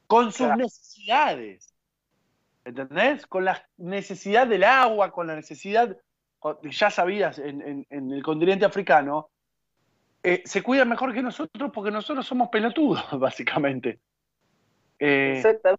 con 0.07 0.27
sus 0.33 0.47
Claro. 0.47 0.57
necesidades. 0.57 1.75
¿Entendés? 2.65 3.27
Con 3.27 3.45
la 3.45 3.69
necesidad 3.77 4.47
del 4.47 4.65
agua, 4.65 5.11
con 5.13 5.27
la 5.27 5.35
necesidad, 5.37 5.97
ya 6.63 6.91
sabías, 6.91 7.39
en, 7.39 7.61
en- 7.63 7.87
en 7.91 8.11
el 8.13 8.23
continente 8.23 8.65
africano, 8.65 9.31
eh, 10.23 10.43
se 10.47 10.63
cuidan 10.63 10.89
mejor 10.89 11.13
que 11.13 11.21
nosotros 11.23 11.71
porque 11.75 11.91
nosotros 11.91 12.27
somos 12.27 12.49
pelotudos, 12.49 13.05
básicamente. 13.21 13.99
Eh, 14.99 15.35
Exacto. 15.37 15.79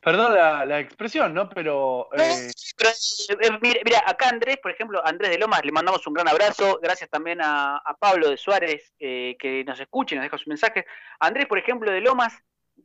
perdón 0.00 0.34
la, 0.34 0.64
la 0.64 0.80
expresión, 0.80 1.34
¿no? 1.34 1.48
Pero 1.48 2.08
eh, 2.16 2.50
Pero, 2.76 3.58
mira, 3.60 3.80
mira, 3.84 4.02
acá 4.06 4.28
Andrés, 4.30 4.56
por 4.62 4.72
ejemplo, 4.72 5.00
Andrés 5.06 5.30
de 5.30 5.38
Lomas, 5.38 5.64
le 5.64 5.70
mandamos 5.72 6.04
un 6.06 6.14
gran 6.14 6.28
abrazo. 6.28 6.80
Gracias 6.82 7.10
también 7.10 7.40
a, 7.42 7.76
a 7.76 7.94
Pablo 7.94 8.30
de 8.30 8.36
Suárez, 8.36 8.92
eh, 8.98 9.36
que 9.38 9.62
nos 9.64 9.78
escucha 9.78 10.14
y 10.14 10.18
nos 10.18 10.24
deja 10.24 10.38
sus 10.38 10.48
mensajes. 10.48 10.84
Andrés, 11.20 11.46
por 11.46 11.58
ejemplo, 11.58 11.90
de 11.92 12.00
Lomas, 12.00 12.32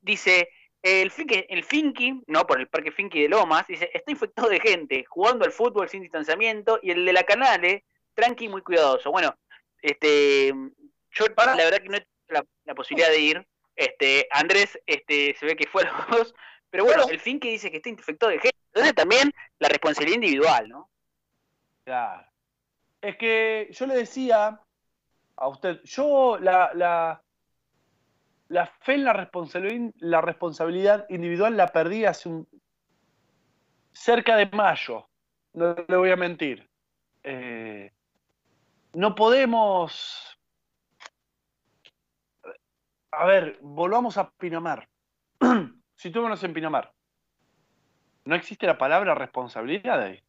dice: 0.04 0.50
el 0.82 1.10
Finky, 1.10 1.46
el 1.50 1.64
Finky, 1.64 2.22
no, 2.28 2.46
por 2.46 2.60
el 2.60 2.68
Parque 2.68 2.92
Finky 2.92 3.24
de 3.24 3.30
Lomas, 3.30 3.66
dice: 3.68 3.90
está 3.94 4.12
infectado 4.12 4.50
de 4.50 4.60
gente, 4.60 5.06
jugando 5.08 5.46
al 5.46 5.52
fútbol 5.52 5.90
sin 5.90 6.04
distanciamiento. 6.04 6.80
Y 6.84 6.92
el 6.92 7.06
de 7.06 7.14
la 7.14 7.24
Canale, 7.24 7.86
tranqui, 8.14 8.48
muy 8.48 8.62
cuidadoso. 8.62 9.12
Bueno, 9.12 9.36
este, 9.82 10.54
yo 11.12 11.26
la 11.36 11.56
verdad 11.56 11.80
que 11.80 11.90
no 11.90 11.98
he 11.98 12.02
tenido 12.02 12.28
la, 12.30 12.46
la 12.66 12.76
posibilidad 12.76 13.10
de 13.10 13.20
ir. 13.20 13.48
Este, 13.76 14.28
Andrés, 14.30 14.80
este, 14.86 15.36
se 15.40 15.46
ve 15.46 15.56
que 15.56 15.68
fue 15.68 15.84
a 15.84 15.92
los 15.92 16.08
dos. 16.08 16.36
Pero 16.70 16.86
bueno, 16.86 17.08
el 17.10 17.20
Finky 17.20 17.50
dice 17.52 17.72
que 17.72 17.78
está 17.78 17.90
infectado 17.90 18.32
de 18.32 18.40
gente. 18.40 18.58
Entonces 18.68 18.96
también 18.96 19.32
la 19.60 19.70
responsabilidad 19.70 20.16
individual, 20.16 20.70
¿no? 20.70 20.90
Claro. 21.84 22.26
Es 23.02 23.18
que 23.18 23.68
yo 23.72 23.86
le 23.86 23.96
decía 23.96 24.60
a 25.36 25.48
usted, 25.48 25.82
yo 25.84 26.38
la, 26.40 26.72
la, 26.74 27.23
la 28.54 28.68
fe 28.68 28.94
en 28.94 29.04
la 29.04 29.14
responsabilidad, 29.14 29.92
la 29.98 30.22
responsabilidad 30.22 31.08
individual 31.10 31.58
la 31.58 31.70
perdí 31.70 32.06
hace 32.06 32.30
un 32.30 32.48
cerca 33.92 34.36
de 34.36 34.46
mayo, 34.46 35.10
no 35.54 35.76
le 35.88 35.98
voy 35.98 36.12
a 36.12 36.16
mentir. 36.16 36.70
Eh, 37.24 37.92
no 38.94 39.16
podemos. 39.16 40.38
A 43.12 43.26
ver, 43.26 43.58
volvamos 43.62 44.18
a 44.18 44.30
Pinamar. 44.30 44.88
Situémonos 45.96 46.44
en 46.44 46.54
Pinamar. 46.54 46.94
no 48.26 48.36
existe 48.36 48.68
la 48.68 48.78
palabra 48.78 49.16
responsabilidad 49.16 50.00
ahí. 50.00 50.24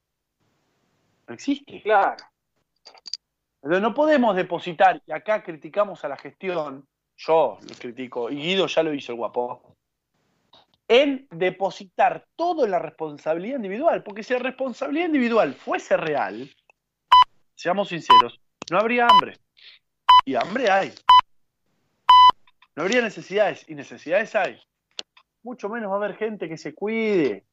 No 1.26 1.34
existe. 1.34 1.82
Claro. 1.82 2.24
Entonces 3.56 3.82
no 3.82 3.92
podemos 3.92 4.34
depositar, 4.34 5.02
y 5.06 5.12
acá 5.12 5.42
criticamos 5.42 6.04
a 6.04 6.08
la 6.08 6.16
gestión, 6.16 6.86
yo 7.16 7.58
lo 7.60 7.74
critico, 7.78 8.30
y 8.30 8.36
Guido 8.36 8.66
ya 8.66 8.82
lo 8.82 8.92
hizo 8.92 9.12
el 9.12 9.18
guapo, 9.18 9.76
en 10.88 11.26
depositar 11.30 12.26
todo 12.36 12.64
en 12.64 12.70
la 12.70 12.78
responsabilidad 12.78 13.56
individual, 13.56 14.02
porque 14.02 14.22
si 14.22 14.34
la 14.34 14.40
responsabilidad 14.40 15.06
individual 15.06 15.54
fuese 15.54 15.96
real, 15.96 16.50
seamos 17.54 17.88
sinceros, 17.88 18.40
no 18.70 18.78
habría 18.78 19.06
hambre. 19.06 19.38
Y 20.26 20.34
hambre 20.34 20.70
hay. 20.70 20.92
No 22.76 22.82
habría 22.82 23.02
necesidades, 23.02 23.64
y 23.68 23.74
necesidades 23.74 24.34
hay. 24.34 24.60
Mucho 25.42 25.68
menos 25.68 25.90
va 25.90 25.94
a 25.94 25.98
haber 25.98 26.16
gente 26.16 26.48
que 26.48 26.56
se 26.56 26.74
cuide. 26.74 27.44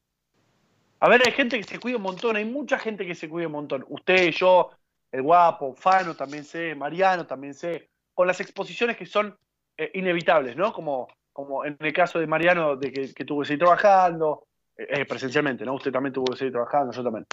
A 1.00 1.08
ver, 1.08 1.22
hay 1.26 1.32
gente 1.32 1.58
que 1.58 1.64
se 1.64 1.78
cuida 1.78 1.96
un 1.96 2.02
montón, 2.02 2.36
hay 2.36 2.44
mucha 2.44 2.78
gente 2.78 3.06
que 3.06 3.14
se 3.14 3.28
cuida 3.28 3.46
un 3.46 3.52
montón. 3.52 3.84
Usted, 3.88 4.30
yo, 4.30 4.70
el 5.10 5.22
guapo, 5.22 5.74
Fano 5.74 6.14
también 6.14 6.44
sé, 6.44 6.74
Mariano 6.74 7.26
también 7.26 7.54
sé, 7.54 7.90
con 8.14 8.26
las 8.26 8.40
exposiciones 8.40 8.96
que 8.96 9.06
son 9.06 9.36
eh, 9.82 9.90
inevitables, 9.94 10.56
¿no? 10.56 10.72
Como, 10.72 11.08
como 11.32 11.64
en 11.64 11.76
el 11.80 11.92
caso 11.92 12.20
de 12.20 12.26
Mariano, 12.28 12.76
de 12.76 12.92
que, 12.92 13.24
tuvo 13.24 13.40
que 13.40 13.48
seguir 13.48 13.60
trabajando, 13.60 14.46
eh, 14.76 14.86
eh, 14.88 15.04
presencialmente, 15.06 15.64
¿no? 15.64 15.74
Usted 15.74 15.90
también 15.90 16.12
tuvo 16.12 16.26
que 16.26 16.38
seguir 16.38 16.52
trabajando, 16.52 16.92
yo 16.92 17.02
también. 17.02 17.26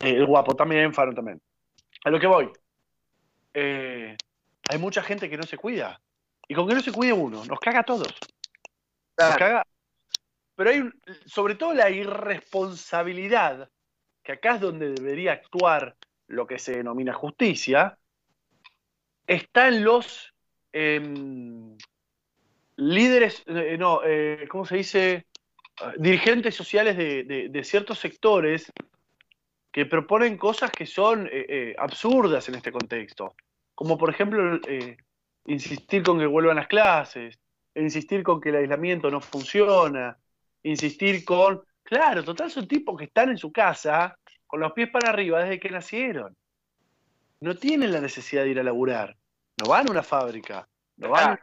el 0.00 0.26
guapo 0.26 0.56
también, 0.56 0.92
Fano 0.92 1.14
también. 1.14 1.40
A 2.04 2.10
lo 2.10 2.18
que 2.18 2.26
voy. 2.26 2.50
hay 3.54 4.78
mucha 4.78 5.00
gente 5.02 5.30
que 5.30 5.36
no 5.36 5.44
se 5.44 5.56
cuida. 5.56 6.00
Y 6.48 6.54
con 6.54 6.66
que 6.66 6.74
no 6.74 6.80
se 6.80 6.90
cuide 6.90 7.12
uno, 7.12 7.44
nos 7.44 7.60
caga 7.60 7.80
a 7.80 7.84
todos. 7.84 8.12
Nos 9.16 9.36
caga. 9.36 9.64
Pero 10.56 10.70
hay, 10.70 10.90
sobre 11.24 11.54
todo 11.54 11.72
la 11.72 11.88
irresponsabilidad, 11.88 13.70
que 14.24 14.32
acá 14.32 14.56
es 14.56 14.60
donde 14.60 14.90
debería 14.90 15.34
actuar 15.34 15.96
lo 16.26 16.48
que 16.48 16.58
se 16.58 16.72
denomina 16.72 17.14
justicia, 17.14 17.96
está 19.28 19.68
en 19.68 19.84
los 19.84 20.34
em, 20.72 21.76
líderes, 22.76 23.42
eh, 23.46 23.76
no, 23.78 24.00
eh, 24.04 24.46
¿cómo 24.48 24.64
se 24.64 24.76
dice? 24.76 25.26
Dirigentes 25.96 26.54
sociales 26.54 26.96
de, 26.96 27.64
ciertos 27.64 27.98
sectores 27.98 28.70
que 29.72 29.86
proponen 29.86 30.36
cosas 30.36 30.70
que 30.70 30.84
son 30.84 31.26
eh, 31.32 31.74
absurdas 31.78 32.48
en 32.48 32.56
este 32.56 32.70
contexto. 32.70 33.34
Como 33.74 33.96
por 33.96 34.10
ejemplo 34.10 34.60
insistir 35.46 36.02
con 36.02 36.18
que 36.18 36.26
vuelvan 36.26 36.56
las 36.56 36.68
clases, 36.68 37.38
insistir 37.74 38.22
con 38.22 38.40
que 38.40 38.50
el 38.50 38.56
aislamiento 38.56 39.10
no 39.10 39.22
funciona, 39.22 40.18
insistir 40.62 41.24
con, 41.24 41.62
claro, 41.82 42.24
total 42.24 42.50
son 42.50 42.68
tipos 42.68 42.98
que 42.98 43.04
están 43.04 43.30
en 43.30 43.38
su 43.38 43.50
casa 43.50 44.18
con 44.46 44.60
los 44.60 44.72
pies 44.72 44.90
para 44.90 45.10
arriba 45.10 45.42
desde 45.42 45.60
que 45.60 45.70
nacieron. 45.70 46.36
No 47.40 47.56
tienen 47.56 47.92
la 47.92 48.00
necesidad 48.00 48.42
de 48.44 48.50
ir 48.50 48.60
a 48.60 48.64
laburar. 48.64 49.16
No 49.60 49.68
van 49.68 49.88
a 49.88 49.90
una 49.90 50.02
fábrica. 50.02 50.66
No 50.96 51.10
van 51.10 51.38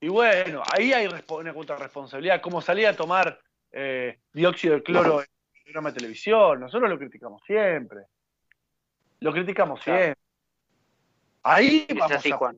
Y 0.00 0.08
bueno, 0.08 0.62
ahí 0.72 0.92
hay 0.92 1.06
una 1.06 1.76
responsabilidad. 1.76 2.40
Como 2.40 2.60
salir 2.60 2.86
a 2.86 2.96
tomar 2.96 3.40
eh, 3.72 4.18
dióxido 4.32 4.74
de 4.74 4.82
cloro 4.82 5.20
en 5.20 5.26
el 5.54 5.62
programa 5.64 5.90
de 5.90 5.98
televisión. 5.98 6.60
Nosotros 6.60 6.88
lo 6.88 6.98
criticamos 6.98 7.42
siempre. 7.44 8.04
Lo 9.20 9.32
criticamos 9.32 9.82
siempre. 9.82 10.16
Ahí 11.42 11.86
vamos 11.98 12.24
a... 12.26 12.52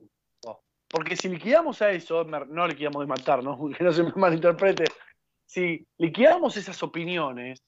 Porque 0.87 1.15
si 1.15 1.29
liquidamos 1.29 1.81
a 1.81 1.91
eso, 1.91 2.25
no 2.25 2.67
liquidamos 2.67 3.01
de 3.01 3.07
matar, 3.07 3.41
¿no? 3.41 3.57
que 3.77 3.83
no 3.83 3.93
se 3.93 4.03
me 4.03 4.11
malinterprete. 4.15 4.85
Si 5.45 5.85
liquidamos 5.97 6.57
esas 6.57 6.81
opiniones, 6.83 7.63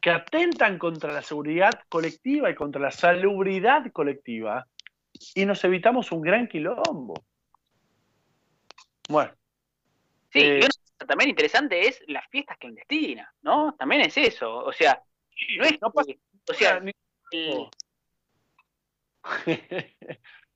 que 0.00 0.10
atentan 0.10 0.78
contra 0.78 1.12
la 1.12 1.22
seguridad 1.22 1.72
colectiva 1.88 2.50
y 2.50 2.54
contra 2.54 2.80
la 2.80 2.90
salubridad 2.90 3.90
colectiva 3.92 4.66
y 5.34 5.46
nos 5.46 5.62
evitamos 5.64 6.12
un 6.12 6.22
gran 6.22 6.48
quilombo. 6.48 7.14
Bueno. 9.08 9.32
Sí, 10.30 10.40
y 10.40 10.42
eh, 10.42 10.68
también 11.06 11.30
interesante 11.30 11.88
es 11.88 12.02
las 12.08 12.26
fiestas 12.28 12.58
clandestinas, 12.58 13.28
¿no? 13.42 13.74
También 13.78 14.02
es 14.02 14.16
eso, 14.16 14.58
o 14.58 14.72
sea, 14.72 15.02
no 15.56 15.64
es 15.64 15.80
no 15.80 15.90
pasa, 15.90 16.12
o 16.48 16.52
sea, 16.52 16.82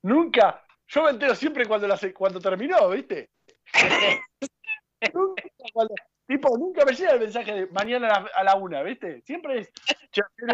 nunca, 0.03 0.65
yo 0.87 1.03
me 1.03 1.09
entero 1.09 1.35
siempre 1.35 1.65
cuando 1.65 1.87
la, 1.87 1.99
cuando 2.13 2.39
terminó, 2.39 2.89
¿viste? 2.89 3.31
nunca 5.13 5.43
cuando, 5.73 5.95
Tipo, 6.25 6.57
nunca 6.57 6.85
me 6.85 6.93
llega 6.93 7.13
el 7.13 7.19
mensaje 7.19 7.53
de 7.53 7.67
mañana 7.67 8.25
a 8.33 8.43
la, 8.43 8.55
una, 8.55 8.81
¿viste? 8.81 9.21
Siempre 9.21 9.59
es. 9.59 9.71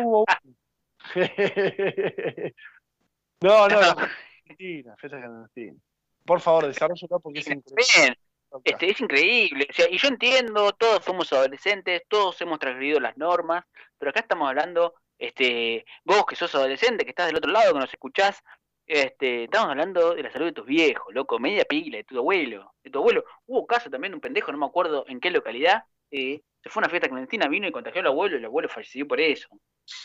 hubo 0.02 0.26
no, 3.42 3.68
no, 3.68 3.80
Argentina, 4.50 4.96
Por 6.26 6.42
favor, 6.42 6.68
desarrollalo 6.68 7.20
porque 7.20 7.40
es 7.40 7.48
increíble. 7.48 8.18
Este, 8.64 8.90
es 8.90 9.00
increíble. 9.00 9.68
O 9.70 9.74
sea, 9.74 9.90
y 9.90 9.98
yo 9.98 10.08
entiendo, 10.08 10.72
todos 10.74 11.06
somos 11.06 11.32
adolescentes, 11.34 12.02
todos 12.08 12.40
hemos 12.42 12.60
transgredido 12.60 13.00
las 13.00 13.16
normas, 13.18 13.64
pero 13.98 14.10
acá 14.10 14.22
estamos 14.22 14.50
hablando, 14.50 14.96
este, 15.18 15.86
vos 16.04 16.26
que 16.26 16.36
sos 16.36 16.54
adolescente, 16.56 17.04
que 17.04 17.12
estás 17.12 17.28
del 17.28 17.38
otro 17.38 17.52
lado, 17.52 17.74
que 17.74 17.80
nos 17.80 17.94
escuchás, 17.94 18.44
este, 18.88 19.44
estamos 19.44 19.70
hablando 19.70 20.16
de 20.16 20.24
la 20.24 20.32
salud 20.32 20.48
de 20.48 20.54
tus 20.54 20.66
viejos, 20.66 21.14
loco, 21.14 21.38
media 21.38 21.64
pila, 21.64 21.98
de 21.98 22.04
tu 22.04 22.18
abuelo, 22.18 22.74
de 22.84 22.90
tu 22.90 23.00
abuelo. 23.00 23.24
Hubo 23.46 23.68
caso 23.68 23.90
también 23.90 24.14
de 24.14 24.16
un 24.16 24.22
pendejo, 24.22 24.52
no 24.52 24.58
me 24.58 24.66
acuerdo 24.66 25.06
en 25.08 25.20
qué 25.20 25.30
localidad, 25.30 25.84
eh, 26.10 26.42
se 26.64 26.70
fue 26.70 26.82
a 26.82 26.86
una 26.86 26.90
fiesta 26.90 27.08
clandestina, 27.08 27.48
vino 27.48 27.68
y 27.68 27.72
contagió 27.72 28.02
al 28.02 28.08
abuelo 28.08 28.36
y 28.36 28.40
el 28.40 28.46
abuelo 28.46 28.68
falleció 28.68 29.08
por 29.08 29.22
eso. 29.22 29.48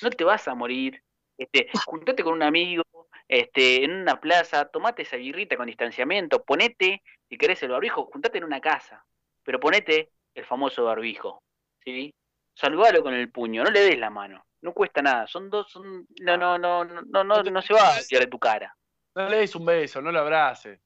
No 0.03 0.11
te 0.11 0.23
vas 0.23 0.47
a 0.49 0.55
morir. 0.55 1.03
Este, 1.37 1.69
juntate 1.87 2.23
con 2.23 2.35
un 2.35 2.43
amigo, 2.43 2.85
este, 3.29 3.85
en 3.85 3.93
una 3.93 4.21
plaza, 4.21 4.67
tomate 4.67 5.03
esa 5.03 5.17
birrita 5.17 5.57
con 5.57 5.67
distanciamiento, 5.67 6.45
ponete, 6.45 7.03
si 7.29 7.39
querés 7.39 7.63
el 7.63 7.71
barbijo, 7.71 8.07
juntate 8.13 8.39
en 8.39 8.45
una 8.45 8.61
casa, 8.61 9.05
pero 9.43 9.61
ponete 9.61 10.11
el 10.35 10.45
famoso 10.45 10.85
barbijo, 10.85 11.43
¿sí? 11.85 12.13
Saludalo 12.55 13.03
con 13.03 13.15
el 13.15 13.31
puño, 13.31 13.65
no 13.65 13.71
le 13.71 13.81
des 13.81 13.99
la 13.99 14.11
mano 14.11 14.45
no 14.65 14.73
cuesta 14.73 15.03
nada. 15.03 15.27
Son 15.27 15.49
dos, 15.51 15.71
son, 15.71 16.07
no, 16.23 16.37
no, 16.37 16.59
no, 16.59 16.85
no, 16.85 17.23
no, 17.23 17.43
no, 17.43 17.63
se 17.63 17.75
va 17.75 17.97
a 17.97 18.01
tirar 18.01 18.25
de 18.25 18.31
tu 18.31 18.39
cara. 18.39 18.75
No 19.15 19.29
le 19.29 19.37
des 19.37 19.55
un 19.55 19.65
beso, 19.65 20.01
no 20.01 20.11
lo 20.11 20.21
abraces. 20.21 20.81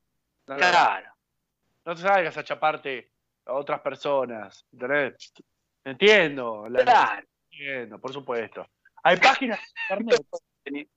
claro. 0.44 1.06
No 1.85 1.94
te 1.94 2.02
salgas 2.02 2.36
a 2.36 2.44
chaparte 2.44 3.12
a 3.47 3.55
otras 3.55 3.81
personas. 3.81 4.66
¿entendés? 4.73 5.32
Entiendo. 5.85 6.66
claro. 6.85 7.27
Entiendo, 7.51 7.98
por 7.98 8.12
supuesto. 8.12 8.69
Hay 9.05 9.16
páginas 9.16 9.60
internet. 9.89 10.89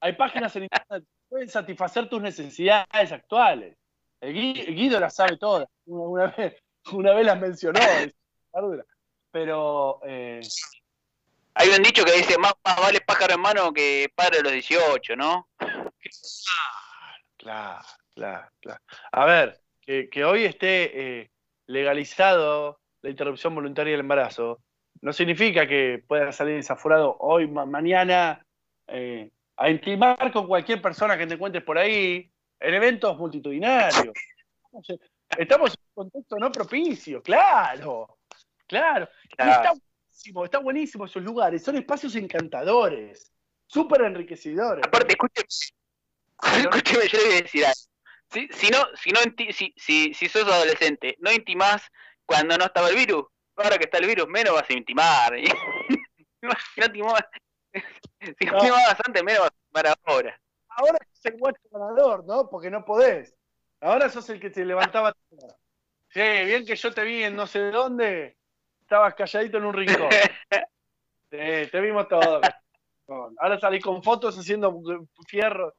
Hay 0.00 0.12
páginas 0.14 0.54
en 0.56 0.64
internet 0.64 1.04
que 1.04 1.28
pueden 1.28 1.48
satisfacer 1.48 2.08
tus 2.08 2.20
necesidades 2.20 3.12
actuales. 3.12 3.76
El 4.20 4.32
Guido, 4.32 4.98
las 4.98 5.14
sabe 5.14 5.36
todas. 5.36 5.68
Una, 5.86 6.26
vez, 6.28 6.62
una 6.92 7.12
vez 7.12 7.26
las 7.26 7.40
mencionó. 7.40 7.80
Pero 9.30 10.00
eh, 10.04 10.40
hay 11.54 11.68
un 11.68 11.82
dicho 11.82 12.04
que 12.04 12.12
dice, 12.12 12.38
más, 12.38 12.54
vale 12.64 13.00
pájaro 13.00 13.34
en 13.34 13.40
mano 13.40 13.72
que 13.72 14.10
padre 14.14 14.38
de 14.38 14.42
los 14.42 14.52
18, 14.52 15.16
¿no? 15.16 15.48
Claro, 17.36 17.84
claro, 18.14 18.48
claro. 18.60 18.80
A 19.12 19.24
ver, 19.26 19.60
que, 19.80 20.24
hoy 20.24 20.44
esté 20.44 21.20
eh, 21.20 21.30
legalizado 21.66 22.80
la 23.02 23.10
interrupción 23.10 23.54
voluntaria 23.54 23.92
del 23.92 24.00
embarazo, 24.00 24.60
no 25.00 25.12
significa 25.12 25.66
que 25.66 26.02
pueda 26.06 26.32
salir 26.32 26.56
desaforado 26.56 27.16
hoy, 27.20 27.46
mañana, 27.46 28.44
eh, 28.88 29.30
a 29.56 29.70
intimar 29.70 30.32
con 30.32 30.46
cualquier 30.46 30.82
persona 30.82 31.16
que 31.16 31.26
te 31.26 31.34
encuentres 31.34 31.64
por 31.64 31.78
ahí 31.78 32.30
en 32.60 32.74
eventos 32.74 33.16
multitudinarios. 33.16 34.14
Estamos 35.36 35.74
en 35.74 35.80
un 35.80 36.04
contexto 36.04 36.36
no 36.36 36.52
propicio, 36.52 37.22
claro, 37.22 38.18
claro. 38.66 39.08
claro 39.36 39.72
está 40.44 40.58
buenísimo 40.58 41.04
esos 41.04 41.22
lugares, 41.22 41.62
son 41.62 41.76
espacios 41.76 42.16
encantadores, 42.16 43.32
súper 43.66 44.02
enriquecedores. 44.02 44.84
Aparte, 44.86 45.12
escúcheme, 45.12 45.46
escúcheme, 46.60 47.08
yo 47.08 47.18
le 47.18 47.24
voy 47.24 47.34
a 47.34 47.42
decir 47.42 47.64
algo. 47.64 47.80
Si, 48.28 48.48
si, 48.48 48.68
no, 48.70 48.78
si, 48.96 49.10
no 49.10 49.20
si, 49.52 49.72
si, 49.76 50.14
si 50.14 50.28
sos 50.28 50.44
adolescente, 50.44 51.16
no 51.20 51.32
intimás 51.32 51.82
cuando 52.24 52.58
no 52.58 52.64
estaba 52.64 52.88
el 52.88 52.96
virus, 52.96 53.24
ahora 53.56 53.78
que 53.78 53.84
está 53.84 53.98
el 53.98 54.06
virus, 54.06 54.26
menos 54.26 54.54
vas 54.54 54.68
a 54.68 54.72
intimar. 54.72 55.32
no 56.42 56.84
intimabas, 56.84 57.24
si 58.38 58.46
no 58.46 58.56
intimabas 58.58 58.96
antes, 59.06 59.24
menos 59.24 59.40
vas 59.42 59.50
a 59.50 59.78
intimar 59.78 59.98
ahora. 60.04 60.40
Ahora 60.68 60.98
sos 61.12 61.24
el 61.26 61.38
guacho 61.38 61.60
ganador, 61.70 62.24
¿no? 62.26 62.48
Porque 62.48 62.70
no 62.70 62.84
podés. 62.84 63.34
Ahora 63.80 64.08
sos 64.08 64.28
el 64.30 64.40
que 64.40 64.50
te 64.50 64.64
levantaba. 64.64 65.14
Sí, 66.08 66.20
bien 66.46 66.66
que 66.66 66.76
yo 66.76 66.92
te 66.92 67.04
vi 67.04 67.24
en 67.24 67.36
no 67.36 67.46
sé 67.46 67.70
dónde, 67.70 68.36
estabas 68.80 69.14
calladito 69.14 69.58
en 69.58 69.64
un 69.64 69.74
rincón. 69.74 70.08
te 71.30 71.80
vimos 71.80 72.08
todo. 72.08 72.40
Ahora 73.38 73.58
salí 73.60 73.80
con 73.80 74.02
fotos 74.02 74.36
haciendo 74.38 74.82
fierro. 75.28 75.74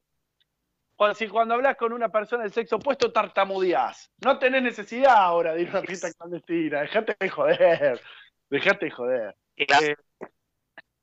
Cuando, 0.95 1.13
si 1.13 1.27
cuando 1.27 1.53
hablas 1.53 1.77
con 1.77 1.93
una 1.93 2.09
persona 2.09 2.43
del 2.43 2.51
sexo 2.51 2.77
opuesto 2.77 3.11
tartamudeás. 3.11 4.11
No 4.23 4.39
tenés 4.39 4.63
necesidad 4.63 5.15
ahora 5.15 5.53
de 5.53 5.61
ir 5.61 5.67
a 5.67 5.71
una 5.71 5.81
fiesta 5.83 6.11
clandestina. 6.13 6.81
Dejate 6.81 7.15
de 7.19 7.29
joder. 7.29 8.01
Dejate 8.49 8.85
de 8.85 8.91
joder. 8.91 9.35
Eh, 9.57 9.95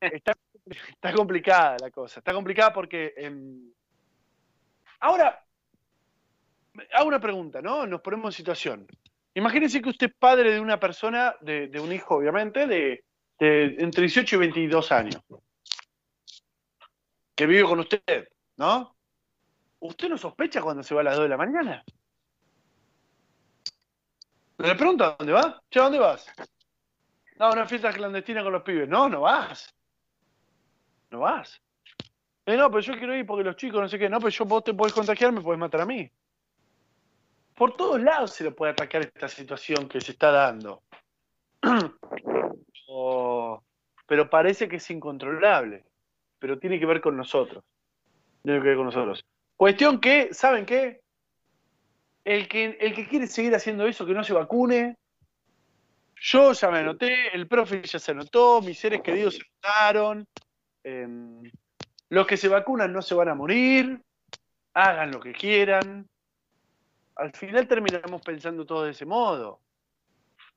está, 0.00 0.32
está 0.66 1.12
complicada 1.12 1.76
la 1.80 1.90
cosa. 1.90 2.20
Está 2.20 2.32
complicada 2.32 2.72
porque. 2.72 3.14
em, 3.16 3.72
ahora, 5.00 5.44
hago 6.92 7.08
una 7.08 7.20
pregunta, 7.20 7.60
¿no? 7.60 7.86
Nos 7.86 8.00
ponemos 8.00 8.34
en 8.34 8.36
situación. 8.36 8.86
Imagínense 9.34 9.82
que 9.82 9.88
usted 9.88 10.10
es 10.10 10.14
padre 10.16 10.52
de 10.52 10.60
una 10.60 10.78
persona, 10.78 11.34
de, 11.40 11.68
un 11.80 11.92
hijo, 11.92 12.16
obviamente, 12.16 12.66
de, 12.66 13.04
entre 13.38 14.02
18 14.02 14.36
y 14.36 14.38
22 14.38 14.92
años. 14.92 15.20
Que 17.34 17.46
vive 17.46 17.64
con 17.64 17.80
usted, 17.80 18.28
¿no? 18.56 18.96
¿Usted 19.80 20.08
no 20.08 20.16
sospecha 20.16 20.62
cuando 20.62 20.84
se 20.84 20.94
va 20.94 21.00
a 21.00 21.04
las 21.04 21.16
2 21.16 21.24
de 21.24 21.28
la 21.28 21.36
mañana? 21.36 21.84
Le 24.58 24.74
pregunta 24.76 25.16
dónde 25.18 25.32
va. 25.32 25.60
Che, 25.68 25.80
¿a 25.80 25.82
dónde 25.82 25.98
vas? 25.98 26.26
No, 27.36 27.50
una 27.50 27.66
fiesta 27.66 27.92
clandestina 27.92 28.44
con 28.44 28.52
los 28.52 28.62
pibes. 28.62 28.88
No, 28.88 29.08
no 29.08 29.22
vas. 29.22 29.74
No 31.14 31.20
vas. 31.20 31.62
Eh, 32.44 32.56
no, 32.56 32.68
pero 32.68 32.80
yo 32.80 32.98
quiero 32.98 33.14
ir 33.14 33.24
porque 33.24 33.44
los 33.44 33.54
chicos 33.54 33.80
no 33.80 33.88
sé 33.88 34.00
qué. 34.00 34.08
No, 34.08 34.18
pero 34.18 34.30
yo, 34.30 34.44
vos 34.46 34.64
te 34.64 34.74
podés 34.74 34.92
contagiar, 34.92 35.30
me 35.30 35.40
podés 35.40 35.60
matar 35.60 35.82
a 35.82 35.86
mí. 35.86 36.10
Por 37.54 37.76
todos 37.76 38.00
lados 38.00 38.32
se 38.32 38.42
le 38.42 38.50
puede 38.50 38.72
atacar 38.72 39.02
esta 39.02 39.28
situación 39.28 39.88
que 39.88 40.00
se 40.00 40.10
está 40.10 40.32
dando. 40.32 40.82
Pero 44.06 44.28
parece 44.28 44.68
que 44.68 44.76
es 44.76 44.90
incontrolable. 44.90 45.84
Pero 46.40 46.58
tiene 46.58 46.80
que 46.80 46.86
ver 46.86 47.00
con 47.00 47.16
nosotros. 47.16 47.62
Tiene 48.42 48.60
que 48.60 48.66
ver 48.66 48.76
con 48.76 48.86
nosotros. 48.86 49.24
Cuestión 49.56 50.00
que, 50.00 50.34
¿saben 50.34 50.66
qué? 50.66 51.00
El 52.24 52.48
que, 52.48 52.76
el 52.80 52.92
que 52.92 53.06
quiere 53.06 53.28
seguir 53.28 53.54
haciendo 53.54 53.86
eso, 53.86 54.04
que 54.04 54.14
no 54.14 54.24
se 54.24 54.32
vacune, 54.32 54.96
yo 56.16 56.52
ya 56.54 56.70
me 56.70 56.78
anoté, 56.78 57.32
el 57.36 57.46
profe 57.46 57.82
ya 57.82 58.00
se 58.00 58.10
anotó, 58.10 58.60
mis 58.62 58.78
seres 58.78 59.00
queridos 59.00 59.36
se 59.36 59.42
anotaron. 59.62 60.26
Em, 60.84 61.42
los 62.10 62.26
que 62.26 62.36
se 62.36 62.48
vacunan 62.48 62.92
no 62.92 63.02
se 63.02 63.14
van 63.14 63.28
a 63.28 63.34
morir, 63.34 64.00
hagan 64.74 65.10
lo 65.10 65.20
que 65.20 65.32
quieran. 65.32 66.08
Al 67.16 67.32
final 67.32 67.66
terminamos 67.66 68.22
pensando 68.22 68.64
todo 68.64 68.84
de 68.84 68.90
ese 68.92 69.06
modo. 69.06 69.60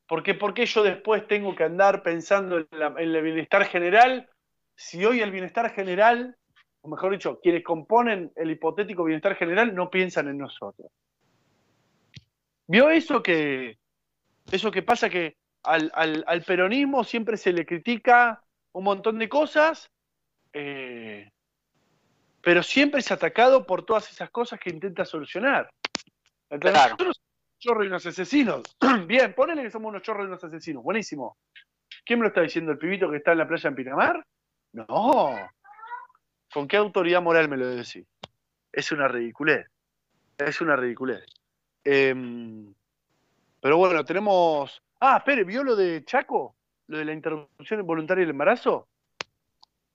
¿por 0.07 0.53
qué 0.53 0.65
yo 0.65 0.83
después 0.83 1.27
tengo 1.27 1.53
que 1.55 1.63
andar 1.63 2.01
pensando 2.01 2.59
en, 2.59 2.67
el 2.97 3.21
bienestar 3.21 3.65
general 3.65 4.29
si 4.75 5.03
hoy 5.03 5.19
el 5.19 5.31
bienestar 5.31 5.69
general, 5.71 6.37
o 6.81 6.87
mejor 6.87 7.11
dicho, 7.11 7.39
quienes 7.41 7.63
componen 7.63 8.31
el 8.35 8.51
hipotético 8.51 9.03
bienestar 9.03 9.35
general 9.35 9.75
no 9.75 9.89
piensan 9.89 10.29
en 10.29 10.37
nosotros? 10.37 10.89
¿Vio 12.67 12.89
eso 12.89 13.21
que, 13.21 13.77
eso 14.51 14.71
que 14.71 14.83
pasa 14.83 15.09
que 15.09 15.35
al 15.63 16.43
peronismo 16.45 17.03
siempre 17.03 17.35
se 17.35 17.51
le 17.51 17.65
critica 17.65 18.41
un 18.71 18.85
montón 18.85 19.19
de 19.19 19.27
cosas, 19.27 19.91
eh, 20.59 21.31
pero 22.41 22.63
siempre 22.63 23.01
es 23.01 23.11
atacado 23.11 23.67
por 23.67 23.85
todas 23.85 24.09
esas 24.09 24.31
cosas 24.31 24.59
que 24.59 24.71
intenta 24.71 25.05
solucionar. 25.05 25.69
Claro. 26.49 26.95
Nosotros 26.95 26.97
somos 26.97 27.01
unos 27.05 27.59
chorros 27.59 27.83
y 27.83 27.87
unos 27.87 28.05
asesinos. 28.07 28.63
Bien, 29.07 29.35
ponele 29.35 29.61
que 29.61 29.69
somos 29.69 29.89
unos 29.89 30.01
chorros 30.01 30.23
y 30.23 30.27
unos 30.29 30.43
asesinos. 30.43 30.81
Buenísimo. 30.81 31.37
¿Quién 32.03 32.17
me 32.17 32.23
lo 32.23 32.29
está 32.29 32.41
diciendo? 32.41 32.71
¿El 32.71 32.79
pibito 32.79 33.11
que 33.11 33.17
está 33.17 33.33
en 33.33 33.37
la 33.37 33.47
playa 33.47 33.67
en 33.69 33.75
Pinamar? 33.75 34.25
No. 34.73 35.35
¿Con 36.51 36.67
qué 36.67 36.77
autoridad 36.77 37.21
moral 37.21 37.49
me 37.49 37.57
lo 37.57 37.67
decís? 37.67 38.07
Es 38.71 38.91
una 38.91 39.07
ridiculez. 39.07 39.67
Es 40.39 40.59
una 40.59 40.75
ridiculez. 40.75 41.23
Em, 41.83 42.73
pero 43.61 43.77
bueno, 43.77 44.03
tenemos. 44.03 44.81
Ah, 45.01 45.17
espere, 45.17 45.43
¿vio 45.43 45.63
lo 45.63 45.75
de 45.75 46.03
Chaco? 46.03 46.55
¿Lo 46.87 46.97
de 46.97 47.05
la 47.05 47.13
interrupción 47.13 47.85
voluntaria 47.85 48.21
del 48.21 48.31
embarazo? 48.31 48.87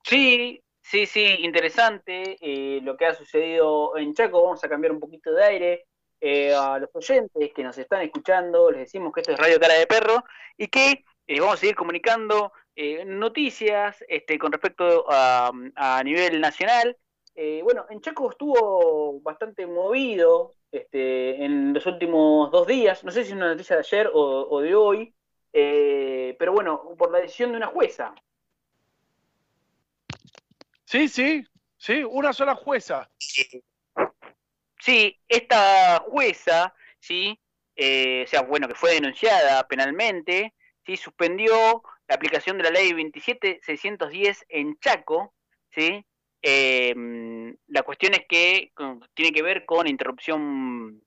Sí, 0.03 0.62
sí, 0.81 1.07
sí, 1.07 1.24
interesante 1.41 2.37
eh, 2.41 2.81
lo 2.83 2.97
que 2.97 3.07
ha 3.07 3.15
sucedido 3.15 3.97
en 3.97 4.15
Chaco. 4.15 4.43
Vamos 4.43 4.62
a 4.65 4.69
cambiar 4.69 4.93
un 4.93 5.01
poquito 5.01 5.33
de 5.33 5.45
aire. 5.45 5.87
Eh, 6.24 6.55
a 6.55 6.79
los 6.79 6.89
oyentes 6.95 7.53
que 7.53 7.65
nos 7.65 7.77
están 7.77 8.03
escuchando, 8.03 8.70
les 8.70 8.83
decimos 8.83 9.12
que 9.12 9.23
esto 9.23 9.33
es 9.33 9.39
Radio 9.41 9.59
Cara 9.59 9.74
de 9.74 9.89
Perro 9.89 10.23
y 10.57 10.69
que 10.69 11.05
eh, 11.27 11.41
vamos 11.41 11.55
a 11.55 11.57
seguir 11.57 11.74
comunicando 11.74 12.53
eh, 12.77 13.05
noticias 13.05 14.05
este, 14.07 14.39
con 14.39 14.53
respecto 14.53 15.05
a, 15.09 15.51
a 15.74 16.05
nivel 16.05 16.41
nacional. 16.41 16.97
Bueno, 17.65 17.87
en 17.91 18.01
Chaco 18.01 18.31
estuvo 18.31 19.20
bastante 19.20 19.66
movido 19.66 20.53
este, 20.70 21.45
en 21.45 21.73
los 21.73 21.85
últimos 21.87 22.53
dos 22.53 22.69
días. 22.69 23.03
No 23.03 23.11
sé 23.11 23.24
si 23.24 23.31
es 23.31 23.37
una 23.37 23.49
noticia 23.49 23.74
de 23.74 23.81
ayer 23.81 24.09
o, 24.15 24.47
o 24.49 24.61
de 24.61 24.77
hoy, 24.77 25.12
pero 25.51 26.53
bueno, 26.53 26.95
por 26.97 27.11
la 27.11 27.19
decisión 27.19 27.51
de 27.51 27.57
una 27.57 27.66
jueza. 27.66 28.15
Sí, 30.93 31.09
sí, 31.09 31.43
sí, 31.78 32.05
una 32.05 32.35
sola 32.35 32.55
jueza. 32.55 33.10
Sí, 34.78 35.19
esta 35.27 36.01
jueza, 36.01 36.74
sí, 37.01 37.40
eh, 37.74 38.24
o 38.27 38.27
sea, 38.27 38.43
bueno, 38.43 38.69
que 38.69 38.74
fue 38.74 38.93
denunciada 38.93 39.66
penalmente, 39.66 40.52
sí, 40.85 40.98
suspendió 40.98 41.82
la 42.06 42.14
aplicación 42.14 42.59
de 42.59 42.64
la 42.64 42.70
ley 42.73 42.93
27610 42.93 44.44
en 44.51 44.78
Chaco, 44.81 45.32
sí. 45.70 46.05
Eh, 46.43 46.94
la 47.69 47.82
cuestión 47.85 48.12
es 48.12 48.27
que 48.28 48.74
tiene 49.14 49.32
que 49.32 49.43
ver 49.43 49.64
con 49.64 49.86
interrupción 49.86 51.02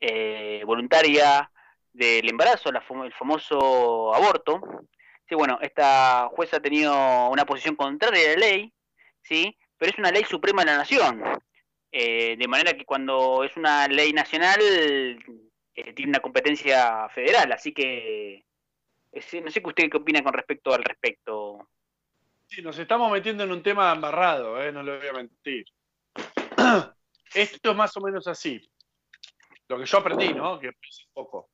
eh, 0.00 0.62
voluntaria 0.66 1.50
del 1.94 2.28
embarazo, 2.28 2.70
la 2.70 2.84
el 3.06 3.14
famoso 3.14 4.14
aborto. 4.14 4.60
Sí, 5.26 5.34
bueno, 5.34 5.58
esta 5.62 6.28
jueza 6.30 6.58
ha 6.58 6.60
tenido 6.60 7.30
una 7.30 7.46
posición 7.46 7.74
contraria 7.74 8.32
a 8.32 8.32
la 8.34 8.36
ley, 8.36 8.74
sí, 9.22 9.56
pero 9.76 9.92
es 9.92 9.98
una 9.98 10.10
ley 10.10 10.24
suprema 10.24 10.62
de 10.62 10.70
la 10.70 10.78
nación. 10.78 11.22
Eh, 11.92 12.36
de 12.36 12.46
manera 12.48 12.74
que 12.74 12.84
cuando 12.84 13.42
es 13.42 13.56
una 13.56 13.88
ley 13.88 14.12
nacional 14.12 14.58
eh, 14.60 15.92
tiene 15.94 16.10
una 16.10 16.20
competencia 16.20 17.08
federal, 17.08 17.50
así 17.52 17.72
que 17.72 18.44
eh, 19.12 19.40
no 19.42 19.50
sé 19.50 19.60
qué 19.60 19.68
usted 19.68 19.90
qué 19.90 19.96
opina 19.96 20.22
con 20.22 20.32
respecto 20.32 20.72
al 20.72 20.84
respecto. 20.84 21.68
Sí, 22.46 22.62
nos 22.62 22.78
estamos 22.78 23.10
metiendo 23.10 23.44
en 23.44 23.52
un 23.52 23.62
tema 23.62 23.92
embarrado, 23.92 24.62
eh, 24.62 24.70
no 24.72 24.82
le 24.82 24.98
voy 24.98 25.06
a 25.08 25.12
mentir. 25.12 25.64
Esto 27.34 27.70
es 27.70 27.76
más 27.76 27.96
o 27.96 28.00
menos 28.00 28.26
así. 28.26 28.60
Lo 29.68 29.78
que 29.78 29.86
yo 29.86 29.98
aprendí, 29.98 30.32
¿no? 30.32 30.58
Que 30.58 30.68
es 30.68 31.08
poco. 31.12 31.48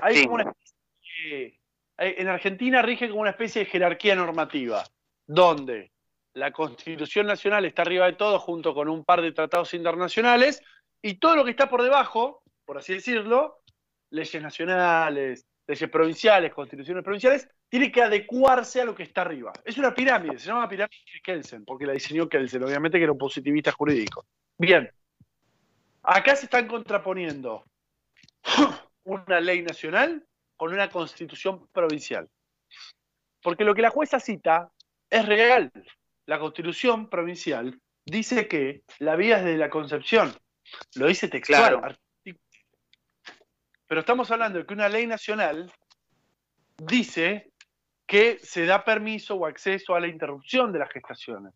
Hay 0.00 0.16
Sí. 0.16 0.22
como 0.24 0.36
una 0.36 0.44
especie 0.52 1.30
de- 1.30 1.60
en 1.98 2.28
Argentina 2.28 2.82
rige 2.82 3.08
como 3.08 3.22
una 3.22 3.30
especie 3.30 3.64
de 3.64 3.70
jerarquía 3.70 4.14
normativa, 4.14 4.84
donde 5.26 5.90
la 6.36 6.52
Constitución 6.52 7.26
Nacional 7.26 7.64
está 7.64 7.80
arriba 7.80 8.04
de 8.04 8.12
todo, 8.12 8.38
junto 8.38 8.74
con 8.74 8.90
un 8.90 9.04
par 9.04 9.22
de 9.22 9.32
tratados 9.32 9.72
internacionales, 9.72 10.62
y 11.00 11.14
todo 11.14 11.34
lo 11.34 11.44
que 11.44 11.50
está 11.50 11.70
por 11.70 11.82
debajo, 11.82 12.42
por 12.66 12.76
así 12.76 12.92
decirlo, 12.92 13.62
leyes 14.10 14.42
nacionales, 14.42 15.46
leyes 15.66 15.90
provinciales, 15.90 16.52
constituciones 16.52 17.02
provinciales, 17.02 17.48
tiene 17.70 17.90
que 17.90 18.02
adecuarse 18.02 18.82
a 18.82 18.84
lo 18.84 18.94
que 18.94 19.04
está 19.04 19.22
arriba. 19.22 19.50
Es 19.64 19.78
una 19.78 19.94
pirámide, 19.94 20.38
se 20.38 20.48
llama 20.48 20.68
pirámide 20.68 20.98
de 21.14 21.20
Kelsen, 21.22 21.64
porque 21.64 21.86
la 21.86 21.94
diseñó 21.94 22.28
Kelsen, 22.28 22.62
obviamente 22.62 22.98
que 22.98 23.04
era 23.04 23.12
un 23.12 23.18
positivista 23.18 23.72
jurídico. 23.72 24.26
Bien, 24.58 24.90
acá 26.02 26.36
se 26.36 26.44
están 26.44 26.68
contraponiendo 26.68 27.64
una 29.04 29.40
ley 29.40 29.62
nacional 29.62 30.22
con 30.54 30.70
una 30.70 30.90
constitución 30.90 31.66
provincial. 31.72 32.28
Porque 33.40 33.64
lo 33.64 33.74
que 33.74 33.82
la 33.82 33.90
jueza 33.90 34.20
cita 34.20 34.70
es 35.08 35.24
real. 35.24 35.72
La 36.26 36.38
constitución 36.38 37.08
provincial 37.08 37.80
dice 38.04 38.48
que 38.48 38.82
la 38.98 39.16
vía 39.16 39.38
es 39.38 39.44
de 39.44 39.56
la 39.56 39.70
concepción. 39.70 40.32
Lo 40.94 41.06
dice 41.06 41.28
textual. 41.28 41.78
Claro. 41.78 41.96
Pero 43.86 44.00
estamos 44.00 44.30
hablando 44.30 44.58
de 44.58 44.66
que 44.66 44.74
una 44.74 44.88
ley 44.88 45.06
nacional 45.06 45.72
dice 46.76 47.52
que 48.06 48.38
se 48.40 48.66
da 48.66 48.84
permiso 48.84 49.36
o 49.36 49.46
acceso 49.46 49.94
a 49.94 50.00
la 50.00 50.08
interrupción 50.08 50.72
de 50.72 50.80
las 50.80 50.90
gestaciones. 50.90 51.54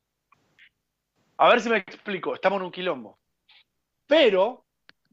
A 1.37 1.49
ver 1.49 1.61
si 1.61 1.69
me 1.69 1.79
explico, 1.79 2.35
estamos 2.35 2.61
en 2.61 2.67
un 2.67 2.73
quilombo. 2.73 3.19
Pero 4.07 4.67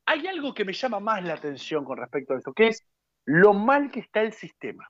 hay 0.05 0.27
algo 0.27 0.53
que 0.53 0.65
me 0.65 0.73
llama 0.73 0.99
más 0.99 1.23
la 1.23 1.33
atención 1.33 1.85
con 1.85 1.97
respecto 1.97 2.33
a 2.33 2.37
esto, 2.37 2.53
que 2.53 2.67
es 2.67 2.85
lo 3.25 3.53
mal 3.53 3.91
que 3.91 4.01
está 4.01 4.21
el 4.21 4.33
sistema. 4.33 4.89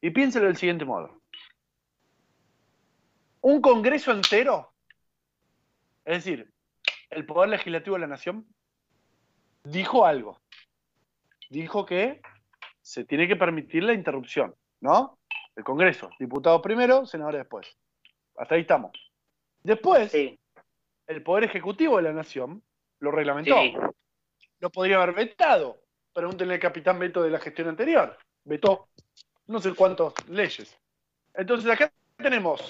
Y 0.00 0.10
piénselo 0.10 0.46
del 0.46 0.56
siguiente 0.56 0.84
modo. 0.84 1.22
Un 3.48 3.60
Congreso 3.60 4.10
entero, 4.10 4.74
es 6.04 6.24
decir, 6.24 6.52
el 7.10 7.24
Poder 7.24 7.48
Legislativo 7.50 7.94
de 7.94 8.00
la 8.00 8.08
Nación, 8.08 8.44
dijo 9.62 10.04
algo. 10.04 10.40
Dijo 11.48 11.86
que 11.86 12.20
se 12.82 13.04
tiene 13.04 13.28
que 13.28 13.36
permitir 13.36 13.84
la 13.84 13.92
interrupción, 13.92 14.52
¿no? 14.80 15.20
El 15.54 15.62
Congreso, 15.62 16.10
diputados 16.18 16.60
primero, 16.60 17.06
senadores 17.06 17.42
después. 17.42 17.68
Hasta 18.36 18.56
ahí 18.56 18.62
estamos. 18.62 18.90
Después, 19.62 20.10
Sí, 20.10 20.36
el 21.06 21.22
Poder 21.22 21.44
Ejecutivo 21.44 21.98
de 21.98 22.02
la 22.02 22.12
Nación 22.12 22.64
lo 22.98 23.12
reglamentó. 23.12 23.54
sí, 23.60 23.74
Lo 24.58 24.70
podría 24.70 24.96
haber 25.00 25.14
vetado. 25.14 25.82
Pregúntenle 26.12 26.54
al 26.54 26.60
capitán 26.60 26.98
Beto 26.98 27.22
de 27.22 27.30
la 27.30 27.38
gestión 27.38 27.68
anterior. 27.68 28.18
Vetó 28.42 28.88
no 29.46 29.60
sé 29.60 29.72
cuántas 29.72 30.14
leyes. 30.28 30.76
Entonces 31.32 31.70
acá 31.70 31.92
tenemos 32.16 32.60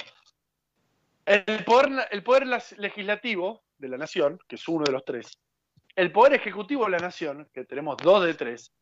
el 1.27 1.65
poder, 1.65 2.09
el 2.11 2.23
poder 2.23 2.47
legislativo 2.79 3.65
de 3.79 3.89
la 3.89 3.99
nación, 3.99 4.39
que 4.49 4.55
es 4.57 4.67
uno 4.69 4.85
de 4.85 4.93
los 4.93 5.05
tres, 5.05 5.39
el 5.95 6.13
poder 6.13 6.35
ejecutivo 6.35 6.85
de 6.85 6.93
la 6.93 6.99
nación, 6.99 7.49
que 7.53 7.65
tenemos 7.65 7.97
dos 7.99 8.25
de 8.25 8.35
tres, 8.35 8.73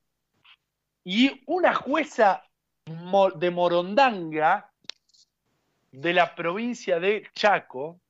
y 1.05 1.43
una 1.47 1.75
jueza 1.75 2.45
de 2.87 3.51
Morondanga 3.51 4.71
de 5.91 6.13
la 6.13 6.35
provincia 6.35 7.01
de 7.01 7.29
Chaco 7.35 8.01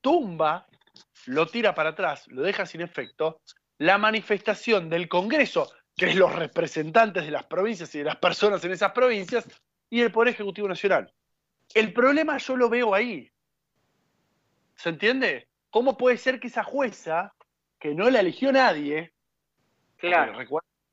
tumba, 0.00 0.66
lo 1.26 1.46
tira 1.46 1.74
para 1.74 1.90
atrás, 1.90 2.26
lo 2.28 2.42
deja 2.42 2.66
sin 2.66 2.80
efecto, 2.82 3.40
la 3.78 3.98
manifestación 3.98 4.88
del 4.88 5.08
Congreso, 5.08 5.72
que 5.96 6.06
es 6.06 6.16
los 6.16 6.34
representantes 6.34 7.24
de 7.24 7.30
las 7.30 7.44
provincias 7.44 7.94
y 7.94 7.98
de 7.98 8.04
las 8.04 8.16
personas 8.16 8.64
en 8.64 8.72
esas 8.72 8.92
provincias, 8.92 9.46
y 9.90 10.00
el 10.00 10.12
Poder 10.12 10.34
Ejecutivo 10.34 10.68
Nacional. 10.68 11.12
El 11.72 11.92
problema 11.92 12.36
yo 12.38 12.56
lo 12.56 12.68
veo 12.68 12.94
ahí. 12.94 13.30
¿Se 14.76 14.88
entiende? 14.88 15.48
¿Cómo 15.70 15.96
puede 15.96 16.16
ser 16.18 16.40
que 16.40 16.48
esa 16.48 16.62
jueza, 16.62 17.34
que 17.78 17.94
no 17.94 18.10
la 18.10 18.20
eligió 18.20 18.52
nadie, 18.52 19.12
claro. 19.96 20.40
el 20.40 20.48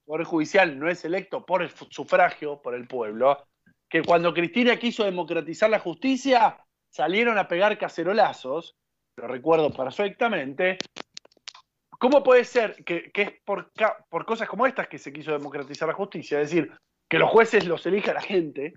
Poder 0.06 0.26
Judicial 0.26 0.80
no 0.80 0.90
es 0.90 1.06
electo 1.06 1.46
por 1.46 1.62
el 1.62 1.70
sufragio, 1.70 2.62
por 2.62 2.76
el 2.76 2.88
pueblo, 2.88 3.46
que 3.88 4.02
cuando 4.02 4.34
Cristina 4.34 4.78
quiso 4.78 5.04
democratizar 5.04 5.70
la 5.70 5.80
justicia, 5.80 6.58
salieron 6.90 7.38
a 7.38 7.48
pegar 7.48 7.78
cacerolazos, 7.78 8.76
lo 9.18 9.28
recuerdo 9.28 9.72
perfectamente. 9.72 10.78
¿Cómo 12.00 12.24
puede 12.24 12.46
ser 12.46 12.84
que, 12.84 13.12
es 13.14 13.32
por, 13.46 13.72
por, 14.10 14.26
cosas 14.26 14.50
como 14.50 14.66
estas 14.66 14.88
que 14.88 14.98
se 14.98 15.14
quiso 15.14 15.32
democratizar 15.32 15.88
la 15.88 15.94
justicia? 15.94 16.42
Es 16.42 16.50
decir, 16.50 16.72
que 17.08 17.20
los 17.20 17.30
jueces 17.30 17.66
los 17.68 17.86
elija 17.86 18.14
la 18.14 18.22
gente. 18.22 18.74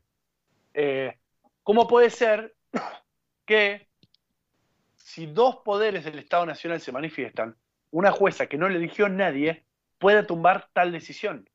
Eh, 0.74 1.16
¿Cómo 1.62 1.86
puede 1.86 2.10
ser 2.10 2.54
que 3.46 3.88
si 5.14 5.26
dos 5.26 5.58
poderes 5.64 6.04
del 6.04 6.18
Estado 6.18 6.44
Nacional 6.44 6.80
se 6.80 6.90
manifiestan, 6.90 7.56
una 7.92 8.10
jueza 8.10 8.48
que 8.48 8.58
no 8.58 8.68
le 8.68 8.78
eligió 8.78 9.06
a 9.06 9.08
nadie 9.08 9.64
pueda 9.98 10.26
tumbar 10.26 10.68
tal 10.72 10.90
decisión? 10.90 11.48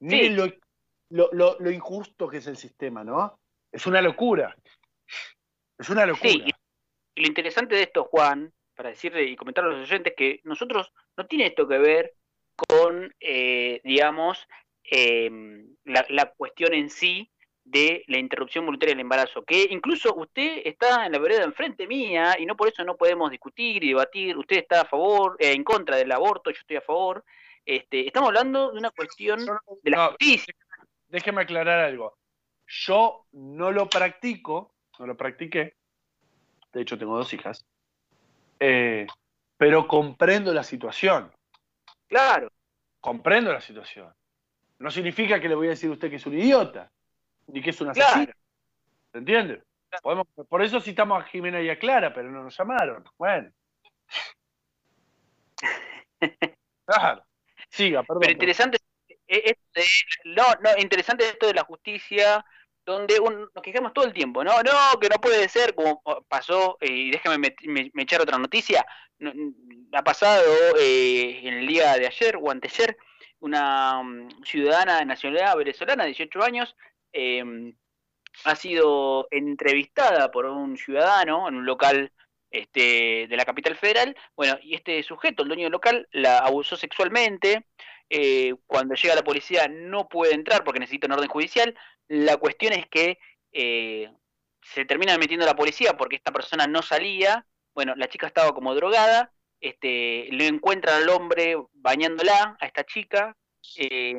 Miren 0.00 0.36
lo, 1.08 1.70
injusto 1.70 2.28
que 2.28 2.36
es 2.36 2.46
el 2.46 2.58
sistema, 2.58 3.02
¿no? 3.02 3.40
Es 3.72 3.86
una 3.86 4.02
locura. 4.02 4.54
Es 5.78 5.88
una 5.88 6.04
locura. 6.04 6.30
Sí, 6.30 6.44
y 7.14 7.22
lo 7.22 7.26
interesante 7.26 7.74
de 7.74 7.84
esto, 7.84 8.04
Juan, 8.04 8.52
para 8.76 8.90
decirle 8.90 9.24
y 9.24 9.34
comentar 9.34 9.64
a 9.64 9.68
los 9.68 9.88
oyentes, 9.88 10.12
que 10.14 10.40
nosotros 10.44 10.92
no 11.16 11.26
tiene 11.26 11.46
esto 11.46 11.66
que 11.66 11.78
ver 11.78 12.14
con, 12.54 13.14
eh, 13.18 13.80
digamos, 13.82 14.46
em, 14.84 15.74
la, 15.84 16.34
cuestión 16.36 16.74
en 16.74 16.90
sí 16.90 17.30
de 17.70 18.04
la 18.08 18.18
interrupción 18.18 18.66
voluntaria 18.66 18.94
del 18.94 19.00
embarazo, 19.00 19.44
que 19.44 19.68
incluso 19.70 20.14
usted 20.16 20.62
está 20.64 21.06
en 21.06 21.12
la 21.12 21.18
vereda 21.18 21.44
enfrente 21.44 21.86
mía 21.86 22.36
y 22.38 22.44
no 22.44 22.56
por 22.56 22.68
eso 22.68 22.84
no 22.84 22.96
podemos 22.96 23.30
discutir 23.30 23.84
y 23.84 23.88
debatir, 23.88 24.36
usted 24.36 24.58
está 24.58 24.82
a 24.82 24.84
favor, 24.84 25.36
eh, 25.38 25.52
en 25.52 25.62
contra 25.62 25.96
del 25.96 26.10
aborto, 26.10 26.50
yo 26.50 26.58
estoy 26.58 26.76
a 26.76 26.80
favor, 26.80 27.24
este, 27.64 28.06
estamos 28.06 28.28
hablando 28.28 28.72
de 28.72 28.78
una 28.78 28.90
cuestión 28.90 29.46
de 29.82 29.90
la 29.90 30.08
justicia. 30.08 30.52
Déjeme 31.08 31.42
aclarar 31.42 31.78
algo, 31.78 32.18
yo 32.66 33.26
no 33.32 33.70
lo 33.70 33.88
practico, 33.88 34.74
no 34.98 35.06
lo 35.06 35.16
practiqué, 35.16 35.76
de 36.72 36.80
hecho 36.80 36.98
tengo 36.98 37.16
dos 37.16 37.32
hijas, 37.32 37.64
eh, 38.58 39.06
pero 39.56 39.86
comprendo 39.86 40.52
la 40.52 40.64
situación. 40.64 41.32
Claro. 42.08 42.50
Comprendo 43.00 43.52
la 43.52 43.60
situación. 43.60 44.12
No 44.78 44.90
significa 44.90 45.40
que 45.40 45.48
le 45.48 45.54
voy 45.54 45.68
a 45.68 45.70
decir 45.70 45.88
a 45.88 45.92
usted 45.92 46.10
que 46.10 46.16
es 46.16 46.26
un 46.26 46.36
idiota, 46.36 46.90
ni 47.46 47.62
que 47.62 47.70
es 47.70 47.80
una 47.80 47.92
asesino. 47.92 48.32
¿Se 49.12 49.18
entiende? 49.18 49.62
por 50.48 50.62
eso 50.62 50.80
citamos 50.80 51.20
a 51.20 51.26
Jimena 51.26 51.60
y 51.60 51.68
a 51.68 51.78
Clara, 51.78 52.14
pero 52.14 52.30
no 52.30 52.44
nos 52.44 52.56
llamaron. 52.56 53.04
Bueno. 53.18 53.50
Claro. 56.86 57.24
Siga, 57.68 58.02
perdón. 58.02 58.22
Pero 58.22 58.32
interesante, 58.32 58.78
no, 60.24 60.44
no, 60.60 60.70
interesante 60.76 61.24
esto 61.24 61.46
de 61.46 61.54
la 61.54 61.62
justicia, 61.62 62.44
donde 62.84 63.20
nos 63.20 63.62
quejamos 63.62 63.92
todo 63.92 64.06
el 64.06 64.12
tiempo, 64.12 64.42
no, 64.42 64.62
no, 64.62 64.98
que 65.00 65.08
no 65.08 65.16
puede 65.16 65.48
ser, 65.48 65.74
como 65.74 66.02
pasó, 66.28 66.78
eh, 66.80 66.90
y 66.90 67.10
déjame 67.10 67.38
me, 67.38 67.90
echar 68.02 68.20
otra 68.20 68.38
noticia, 68.38 68.84
ha 69.92 70.02
pasado 70.02 70.44
eh, 70.78 71.40
en 71.44 71.54
el 71.54 71.66
día 71.66 71.94
de 71.94 72.06
ayer 72.06 72.36
o 72.40 72.50
anteayer, 72.50 72.96
una 73.40 74.02
mm, 74.02 74.42
ciudadana 74.44 74.98
de 74.98 75.06
nacionalidad 75.06 75.56
venezolana, 75.56 76.04
18 76.04 76.42
años, 76.42 76.76
em, 77.12 77.74
ha 78.44 78.54
sido 78.56 79.28
entrevistada 79.30 80.30
por 80.30 80.46
un 80.46 80.76
ciudadano 80.76 81.48
en 81.48 81.56
un 81.56 81.66
local 81.66 82.12
este, 82.50 83.26
de 83.28 83.36
la 83.36 83.44
capital 83.44 83.76
federal, 83.76 84.16
bueno, 84.36 84.58
y 84.62 84.74
este 84.74 85.02
sujeto, 85.02 85.42
el 85.42 85.48
dueño 85.48 85.64
del 85.64 85.72
local, 85.72 86.08
la 86.12 86.38
abusó 86.38 86.76
sexualmente, 86.76 87.66
eh, 88.12 88.56
cuando 88.66 88.96
llega 88.96 89.14
la 89.14 89.22
policía 89.22 89.68
no 89.68 90.08
puede 90.08 90.34
entrar 90.34 90.64
porque 90.64 90.80
necesita 90.80 91.06
un 91.06 91.12
orden 91.12 91.28
judicial. 91.28 91.78
La 92.08 92.36
cuestión 92.36 92.72
es 92.72 92.88
que 92.88 93.18
eh, 93.52 94.10
se 94.62 94.84
termina 94.84 95.16
metiendo 95.16 95.46
la 95.46 95.54
policía 95.54 95.96
porque 95.96 96.16
esta 96.16 96.32
persona 96.32 96.66
no 96.66 96.82
salía. 96.82 97.46
Bueno, 97.72 97.94
la 97.96 98.08
chica 98.08 98.26
estaba 98.26 98.52
como 98.52 98.74
drogada. 98.74 99.32
Este, 99.60 100.28
le 100.32 100.48
encuentran 100.48 101.02
al 101.02 101.08
hombre 101.08 101.56
bañándola, 101.72 102.56
a 102.60 102.66
esta 102.66 102.84
chica. 102.84 103.36
Eh, 103.76 104.14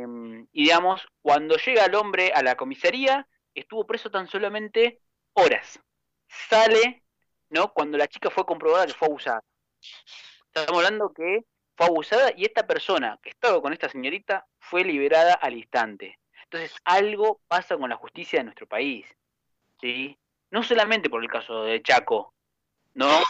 y 0.52 0.64
digamos, 0.64 1.06
cuando 1.22 1.58
llega 1.58 1.86
el 1.86 1.96
hombre 1.96 2.32
a 2.34 2.44
la 2.44 2.56
comisaría, 2.56 3.28
estuvo 3.54 3.86
preso 3.86 4.10
tan 4.12 4.28
solamente 4.28 5.02
horas. 5.34 5.80
Sale, 6.28 7.04
¿no? 7.50 7.74
Cuando 7.74 7.98
la 7.98 8.08
chica 8.08 8.30
fue 8.30 8.46
comprobada 8.46 8.88
que 8.88 8.94
fue 8.94 9.08
abusada. 9.08 9.44
Estamos 10.54 10.84
hablando 10.84 11.14
que 11.14 11.46
fue 11.76 11.88
abusada 11.88 12.32
y 12.36 12.46
esta 12.46 12.68
persona 12.68 13.20
que 13.22 13.30
estaba 13.30 13.62
con 13.62 13.74
esta 13.74 13.90
señorita 13.90 14.46
fue 14.60 14.84
liberada 14.84 15.34
al 15.34 15.56
instante. 15.56 16.20
Entonces, 16.44 16.76
algo 16.84 17.42
pasa 17.48 17.78
con 17.78 17.90
la 17.90 17.96
justicia 17.96 18.40
de 18.40 18.46
nuestro 18.46 18.68
país. 18.68 19.06
¿sí? 19.82 20.18
No 20.52 20.64
solamente 20.64 21.10
por 21.10 21.24
el 21.24 21.30
caso 21.30 21.64
de 21.64 21.82
Chaco, 21.82 22.34
¿no? 22.94 23.24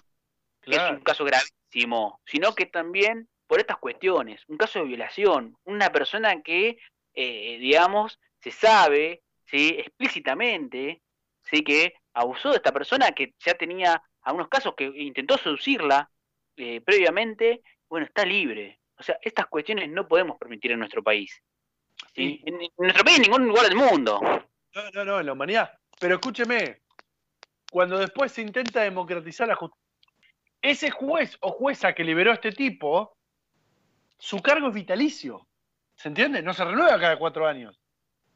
Que 0.62 0.76
es 0.76 0.92
un 0.92 1.00
caso 1.02 1.24
gravísimo, 1.24 2.20
sino 2.26 2.54
que 2.54 2.66
también 2.66 3.30
por 3.52 3.60
estas 3.60 3.80
cuestiones, 3.80 4.46
un 4.48 4.56
caso 4.56 4.80
de 4.80 4.86
violación, 4.86 5.58
una 5.66 5.92
persona 5.92 6.42
que, 6.42 6.78
eh, 7.14 7.58
digamos, 7.60 8.18
se 8.40 8.50
sabe, 8.50 9.24
¿sí? 9.44 9.76
explícitamente, 9.78 11.02
¿sí? 11.44 11.62
que 11.62 11.96
abusó 12.14 12.52
de 12.52 12.56
esta 12.56 12.72
persona 12.72 13.12
que 13.12 13.34
ya 13.46 13.54
tenía 13.56 14.02
algunos 14.22 14.48
casos 14.48 14.74
que 14.78 14.86
intentó 14.96 15.38
seducirla 15.38 16.10
eh, 16.56 16.80
previamente 16.80 17.62
bueno, 17.90 18.06
está 18.06 18.24
libre. 18.24 18.80
O 18.98 19.04
sea, 19.04 19.18
estas 19.22 19.48
cuestiones 19.48 19.90
no 19.90 20.08
podemos 20.08 20.38
permitir 20.38 20.72
en 20.72 20.80
nuestro 20.80 21.04
país. 21.04 21.44
¿sí? 22.16 22.42
En, 22.46 22.58
nuestro 22.78 23.04
país, 23.04 23.18
en 23.18 23.24
ningún 23.24 23.48
lugar 23.48 23.66
del 23.66 23.76
mundo. 23.76 24.22
No, 24.22 24.92
no, 24.94 25.04
no, 25.04 25.20
en 25.20 25.26
la 25.26 25.34
humanidad. 25.34 25.78
Pero 26.00 26.16
escúcheme, 26.16 26.84
cuando 27.70 27.98
después 28.00 28.32
se 28.32 28.44
intenta 28.44 28.84
democratizar 28.84 29.50
la 29.50 29.56
justicia, 29.56 29.82
ese 30.62 30.90
juez 30.90 31.38
o 31.42 31.52
jueza 31.52 31.92
que 31.92 32.06
liberó 32.06 32.32
a 32.32 32.36
este 32.36 32.54
tipo, 32.54 33.18
su 34.22 34.40
cargo 34.40 34.68
es 34.68 34.76
vitalicio. 34.76 35.48
¿Se 35.96 36.08
entiende? 36.08 36.44
No 36.44 36.54
se 36.54 36.64
renueva 36.64 37.00
cada 37.00 37.18
cuatro 37.18 37.48
años. 37.48 37.82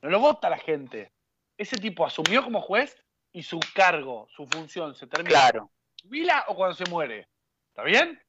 No 0.01 0.09
lo 0.09 0.19
vota 0.19 0.49
la 0.49 0.57
gente. 0.57 1.11
Ese 1.59 1.77
tipo 1.77 2.03
asumió 2.03 2.43
como 2.43 2.59
juez 2.59 2.97
y 3.31 3.43
su 3.43 3.59
cargo, 3.75 4.27
su 4.35 4.47
función 4.47 4.95
se 4.95 5.05
termina. 5.05 5.29
Claro. 5.29 5.71
¿Jubila 6.01 6.45
o 6.47 6.55
cuando 6.55 6.75
se 6.75 6.89
muere? 6.89 7.29
¿Está 7.67 7.83
bien? 7.83 8.19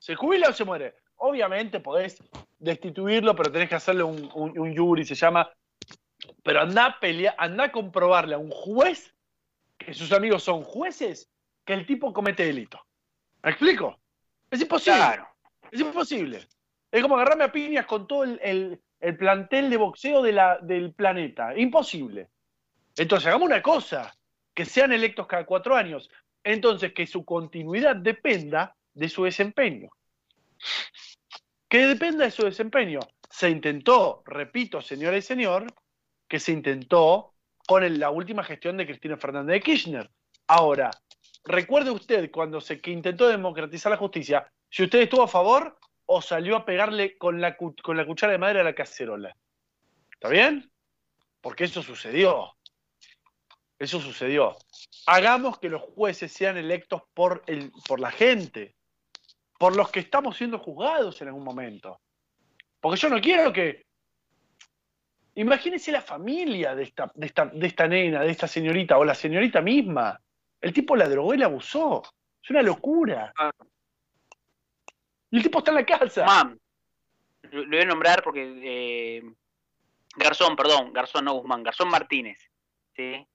¿Se 0.00 0.16
jubila 0.16 0.48
o 0.48 0.52
se 0.52 0.64
muere? 0.64 0.96
Obviamente 1.14 1.78
podés 1.78 2.20
destituirlo, 2.58 3.36
pero 3.36 3.52
tenés 3.52 3.68
que 3.68 3.76
hacerle 3.76 4.02
un, 4.02 4.28
un, 4.34 4.76
jury, 4.76 5.04
se 5.04 5.14
llama. 5.14 5.48
Pero 6.42 6.62
anda 6.62 6.86
a 6.86 6.98
pelear, 6.98 7.36
anda 7.38 7.64
a 7.64 7.72
comprobarle 7.72 8.34
a 8.34 8.38
un 8.38 8.50
juez 8.50 9.14
que 9.78 9.94
sus 9.94 10.12
amigos 10.12 10.42
son 10.42 10.64
jueces 10.64 11.30
que 11.64 11.74
el 11.74 11.86
tipo 11.86 12.12
comete 12.12 12.44
delito. 12.44 12.84
¿Me 13.44 13.50
explico? 13.50 13.96
Es 14.50 14.60
imposible. 14.60 14.98
Claro. 14.98 15.31
Es 15.72 15.80
imposible. 15.80 16.46
Es 16.90 17.02
como 17.02 17.16
agarrarme 17.16 17.44
a 17.44 17.52
piñas 17.52 17.86
con 17.86 18.06
todo 18.06 18.24
el, 18.24 18.78
plantel 19.18 19.70
de 19.70 19.76
boxeo 19.78 20.22
del 20.22 20.92
planeta. 20.92 21.58
Imposible. 21.58 22.28
Entonces, 22.96 23.26
hagamos 23.26 23.46
una 23.46 23.62
cosa, 23.62 24.14
que 24.54 24.66
sean 24.66 24.92
electos 24.92 25.26
cada 25.26 25.46
cuatro 25.46 25.74
años. 25.74 26.10
Entonces, 26.44 26.92
que 26.92 27.06
su 27.06 27.24
continuidad 27.24 27.96
dependa 27.96 28.76
de 28.92 29.08
su 29.08 29.24
desempeño. 29.24 29.88
Que 31.68 31.86
dependa 31.86 32.26
de 32.26 32.30
su 32.30 32.44
desempeño. 32.44 33.00
Se 33.30 33.48
intentó, 33.48 34.22
repito, 34.26 34.82
señora 34.82 35.16
y 35.16 35.22
señor, 35.22 35.66
que 36.28 36.38
se 36.38 36.52
intentó 36.52 37.32
con 37.66 37.98
la 37.98 38.10
última 38.10 38.44
gestión 38.44 38.76
de 38.76 38.84
Cristina 38.84 39.16
Fernández 39.16 39.54
de 39.54 39.60
Kirchner. 39.62 40.10
Ahora, 40.46 40.90
recuerde 41.44 41.90
usted 41.90 42.30
cuando 42.30 42.60
se 42.60 42.78
que 42.78 42.90
intentó 42.90 43.26
democratizar 43.26 43.90
la 43.90 43.96
justicia, 43.96 44.52
si 44.72 44.84
usted 44.84 45.00
estuvo 45.00 45.22
a 45.22 45.28
favor 45.28 45.78
o 46.06 46.22
salió 46.22 46.56
a 46.56 46.64
pegarle 46.64 47.18
con 47.18 47.42
la, 47.42 47.58
cuchara 47.58 48.32
de 48.32 48.38
madera 48.38 48.62
a 48.62 48.64
la 48.64 48.74
cacerola. 48.74 49.36
¿Está 50.14 50.30
bien? 50.30 50.72
Porque 51.42 51.64
eso 51.64 51.82
sucedió. 51.82 52.54
Eso 53.78 54.00
sucedió. 54.00 54.56
Hagamos 55.06 55.58
que 55.58 55.68
los 55.68 55.82
jueces 55.82 56.32
sean 56.32 56.56
electos 56.56 57.02
por, 57.12 57.44
la 58.00 58.10
gente, 58.10 58.74
por 59.58 59.76
los 59.76 59.90
que 59.90 60.00
estamos 60.00 60.38
siendo 60.38 60.58
juzgados 60.58 61.20
en 61.20 61.28
algún 61.28 61.44
momento. 61.44 62.00
Porque 62.80 62.98
yo 62.98 63.10
no 63.10 63.20
quiero 63.20 63.52
que... 63.52 63.84
Imagínense 65.34 65.92
la 65.92 66.00
familia 66.00 66.74
de 66.74 66.84
esta, 66.84 67.12
de 67.14 67.26
esta, 67.26 67.44
de 67.44 67.66
esta 67.66 67.86
nena, 67.86 68.22
de 68.22 68.30
esta 68.30 68.48
señorita, 68.48 68.96
o 68.96 69.04
la 69.04 69.14
señorita 69.14 69.60
misma. 69.60 70.18
El 70.62 70.72
tipo 70.72 70.96
la 70.96 71.08
drogó 71.10 71.34
y 71.34 71.38
la 71.38 71.46
abusó. 71.46 72.02
Es 72.42 72.48
una 72.48 72.62
locura. 72.62 73.34
Y 75.32 75.38
el 75.38 75.42
tipo 75.42 75.58
está 75.58 75.72
en 75.72 75.76
la 75.78 75.86
casa. 75.86 76.24
Mam, 76.24 76.56
lo 77.50 77.62
lo 77.64 77.68
voy 77.68 77.80
a 77.80 77.84
nombrar 77.86 78.22
porque 78.22 78.42
eh, 78.62 79.22
Garzón, 80.16 80.54
perdón, 80.54 80.92
Garzón 80.92 81.24
no 81.24 81.32
Guzmán, 81.34 81.62
Garzón 81.64 81.88
Martínez, 81.88 82.38
¿sí? 82.94 83.26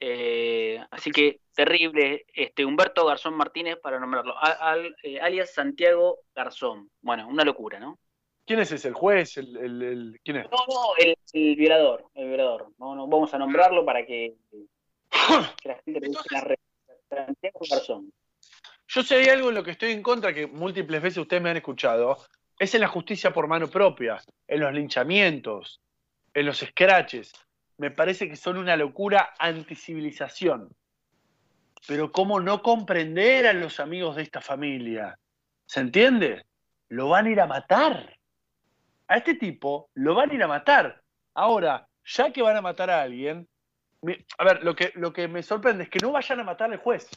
Eh, 0.00 0.80
así 0.90 1.10
que 1.10 1.40
terrible, 1.54 2.24
este 2.34 2.64
Humberto 2.64 3.04
Garzón 3.06 3.34
Martínez 3.34 3.76
para 3.82 3.98
nombrarlo, 3.98 4.34
al- 4.38 4.94
eh, 5.02 5.20
alias 5.20 5.52
Santiago 5.54 6.18
Garzón. 6.34 6.90
Bueno, 7.02 7.26
una 7.28 7.44
locura, 7.44 7.78
¿no? 7.78 7.98
¿Quién 8.46 8.60
es 8.60 8.70
ese? 8.72 8.88
¿El 8.88 8.94
juez? 8.94 9.36
¿El, 9.38 9.56
el- 9.56 9.82
el- 9.82 10.20
quién 10.22 10.36
es? 10.38 10.44
No, 10.50 10.58
no, 10.68 10.96
el, 10.98 11.16
el 11.32 11.56
violador, 11.56 12.04
el 12.14 12.28
violador. 12.28 12.68
No, 12.78 12.94
no, 12.94 13.06
vamos 13.06 13.32
a 13.34 13.38
nombrarlo 13.38 13.84
para 13.84 14.04
que, 14.04 14.34
que 15.62 15.68
la 15.68 15.74
gente 15.84 16.00
le 16.00 16.08
la. 16.10 16.56
Santiago 17.08 17.60
Garzón. 17.70 18.12
Yo 18.94 19.02
sé 19.02 19.16
hay 19.16 19.28
algo 19.28 19.48
en 19.48 19.56
lo 19.56 19.64
que 19.64 19.72
estoy 19.72 19.90
en 19.90 20.04
contra, 20.04 20.32
que 20.32 20.46
múltiples 20.46 21.02
veces 21.02 21.18
ustedes 21.18 21.42
me 21.42 21.50
han 21.50 21.56
escuchado, 21.56 22.16
es 22.60 22.76
en 22.76 22.80
la 22.80 22.86
justicia 22.86 23.32
por 23.32 23.48
mano 23.48 23.66
propia, 23.66 24.22
en 24.46 24.60
los 24.60 24.72
linchamientos, 24.72 25.80
en 26.32 26.46
los 26.46 26.58
scratches. 26.58 27.32
Me 27.76 27.90
parece 27.90 28.28
que 28.28 28.36
son 28.36 28.56
una 28.56 28.76
locura 28.76 29.34
anticivilización. 29.40 30.68
Pero 31.88 32.12
¿cómo 32.12 32.38
no 32.38 32.62
comprender 32.62 33.48
a 33.48 33.52
los 33.52 33.80
amigos 33.80 34.14
de 34.14 34.22
esta 34.22 34.40
familia? 34.40 35.18
¿Se 35.66 35.80
entiende? 35.80 36.46
Lo 36.88 37.08
van 37.08 37.26
a 37.26 37.30
ir 37.30 37.40
a 37.40 37.46
matar. 37.46 38.16
A 39.08 39.16
este 39.16 39.34
tipo 39.34 39.90
lo 39.94 40.14
van 40.14 40.30
a 40.30 40.34
ir 40.34 40.42
a 40.44 40.46
matar. 40.46 41.02
Ahora, 41.34 41.88
ya 42.04 42.32
que 42.32 42.42
van 42.42 42.56
a 42.56 42.62
matar 42.62 42.90
a 42.90 43.02
alguien, 43.02 43.48
a 44.38 44.44
ver, 44.44 44.62
lo 44.62 44.76
que, 44.76 44.92
lo 44.94 45.12
que 45.12 45.26
me 45.26 45.42
sorprende 45.42 45.82
es 45.82 45.90
que 45.90 45.98
no 45.98 46.12
vayan 46.12 46.38
a 46.38 46.44
matar 46.44 46.70
al 46.70 46.78
juez 46.78 47.10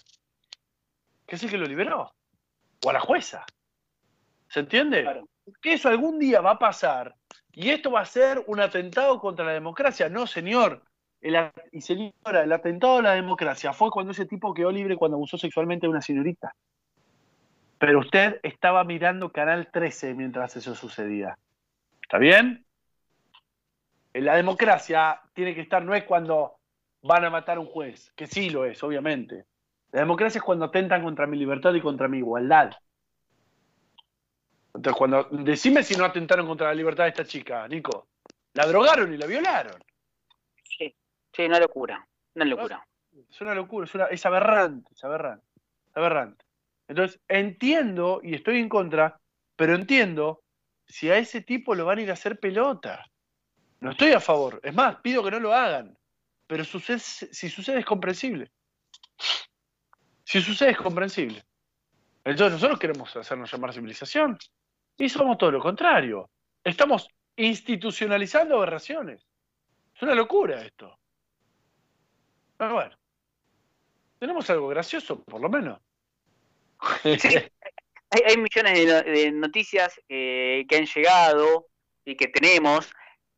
que 1.27 1.35
es 1.35 1.43
el 1.43 1.51
que 1.51 1.57
lo 1.57 1.65
liberó, 1.65 2.13
o 2.83 2.89
a 2.89 2.93
la 2.93 2.99
jueza. 2.99 3.45
¿Se 4.47 4.61
entiende? 4.61 5.03
Claro. 5.03 5.27
Que 5.61 5.73
eso 5.73 5.89
algún 5.89 6.17
día 6.17 6.41
va 6.41 6.51
a 6.51 6.59
pasar 6.59 7.15
y 7.51 7.69
esto 7.69 7.91
va 7.91 8.01
a 8.01 8.05
ser 8.05 8.43
un 8.47 8.59
atentado 8.59 9.19
contra 9.19 9.45
la 9.45 9.53
democracia. 9.53 10.09
No, 10.09 10.27
señor. 10.27 10.83
El 11.19 11.35
y 11.71 11.81
señora, 11.81 12.43
el 12.43 12.51
atentado 12.51 12.97
a 12.97 13.01
la 13.01 13.13
democracia 13.13 13.73
fue 13.73 13.89
cuando 13.89 14.11
ese 14.11 14.25
tipo 14.25 14.53
quedó 14.53 14.71
libre 14.71 14.95
cuando 14.95 15.17
abusó 15.17 15.37
sexualmente 15.37 15.87
de 15.87 15.89
una 15.89 16.01
señorita. 16.01 16.53
Pero 17.79 17.99
usted 17.99 18.39
estaba 18.43 18.83
mirando 18.83 19.31
Canal 19.31 19.69
13 19.71 20.13
mientras 20.13 20.55
eso 20.55 20.75
sucedía. 20.75 21.37
¿Está 22.01 22.19
bien? 22.19 22.65
En 24.13 24.25
la 24.25 24.35
democracia 24.35 25.21
tiene 25.33 25.53
que 25.53 25.61
estar, 25.61 25.83
no 25.83 25.93
es 25.95 26.03
cuando 26.03 26.59
van 27.01 27.25
a 27.25 27.29
matar 27.29 27.57
a 27.57 27.59
un 27.59 27.67
juez, 27.67 28.11
que 28.15 28.27
sí 28.27 28.49
lo 28.49 28.65
es, 28.65 28.81
obviamente. 28.83 29.45
La 29.91 30.01
democracia 30.01 30.39
es 30.39 30.43
cuando 30.43 30.65
atentan 30.65 31.03
contra 31.03 31.27
mi 31.27 31.37
libertad 31.37 31.73
y 31.73 31.81
contra 31.81 32.07
mi 32.07 32.17
igualdad. 32.19 32.71
Entonces, 34.73 34.97
cuando. 34.97 35.23
Decime 35.31 35.83
si 35.83 35.95
no 35.95 36.05
atentaron 36.05 36.45
contra 36.47 36.67
la 36.67 36.75
libertad 36.75 37.05
de 37.05 37.09
esta 37.09 37.25
chica, 37.25 37.67
Nico. 37.67 38.07
La 38.53 38.65
drogaron 38.65 39.13
y 39.13 39.17
la 39.17 39.25
violaron. 39.25 39.81
Sí, 40.77 40.95
sí, 41.33 41.43
una 41.43 41.59
locura, 41.59 42.07
una 42.35 42.45
locura. 42.45 42.87
Es 43.29 43.41
una 43.41 43.55
locura, 43.55 43.85
es, 43.85 43.95
una- 43.95 44.05
es 44.05 44.25
aberrante, 44.25 44.93
es 44.93 45.03
aberrante, 45.03 45.45
es 45.89 45.97
aberrante. 45.97 46.45
Entonces, 46.87 47.19
entiendo, 47.27 48.21
y 48.23 48.35
estoy 48.35 48.59
en 48.59 48.69
contra, 48.69 49.19
pero 49.55 49.73
entiendo 49.75 50.43
si 50.85 51.09
a 51.09 51.17
ese 51.17 51.41
tipo 51.41 51.75
lo 51.75 51.85
van 51.85 51.97
a 51.97 52.01
ir 52.03 52.09
a 52.11 52.13
hacer 52.13 52.39
pelota. 52.39 53.03
No 53.79 53.91
estoy 53.91 54.11
a 54.11 54.19
favor. 54.19 54.59
Es 54.63 54.73
más, 54.73 54.97
pido 55.01 55.23
que 55.23 55.31
no 55.31 55.39
lo 55.39 55.53
hagan. 55.53 55.97
Pero 56.47 56.63
sucede, 56.63 56.99
si 56.99 57.49
sucede 57.49 57.79
es 57.79 57.85
comprensible. 57.85 58.51
Si 60.27 60.41
sucede 60.41 60.71
es 60.71 60.77
comprensible. 60.77 61.41
Entonces 62.25 62.55
nosotros 62.55 62.77
queremos 62.77 63.15
hacernos 63.15 63.49
llamar 63.49 63.73
civilización. 63.73 64.37
Y 64.97 65.07
somos 65.07 65.37
todo 65.37 65.51
lo 65.51 65.61
contrario. 65.61 66.29
Estamos 66.61 67.07
institucionalizando 67.37 68.57
aberraciones. 68.57 69.25
Es 69.95 70.01
una 70.01 70.15
locura 70.15 70.65
esto. 70.65 70.99
Pero 72.57 72.73
bueno. 72.73 72.97
Tenemos 74.19 74.49
algo 74.49 74.67
gracioso, 74.67 75.23
por 75.23 75.39
lo 75.39 75.47
menos. 75.47 75.79
Sí, 77.03 77.37
hay, 78.09 78.35
millones 78.35 79.05
de 79.05 79.31
noticias 79.31 79.97
eh, 80.09 80.65
que 80.67 80.75
han 80.75 80.87
llegado 80.87 81.67
y 82.03 82.17
que 82.17 82.27
tenemos. 82.27 82.91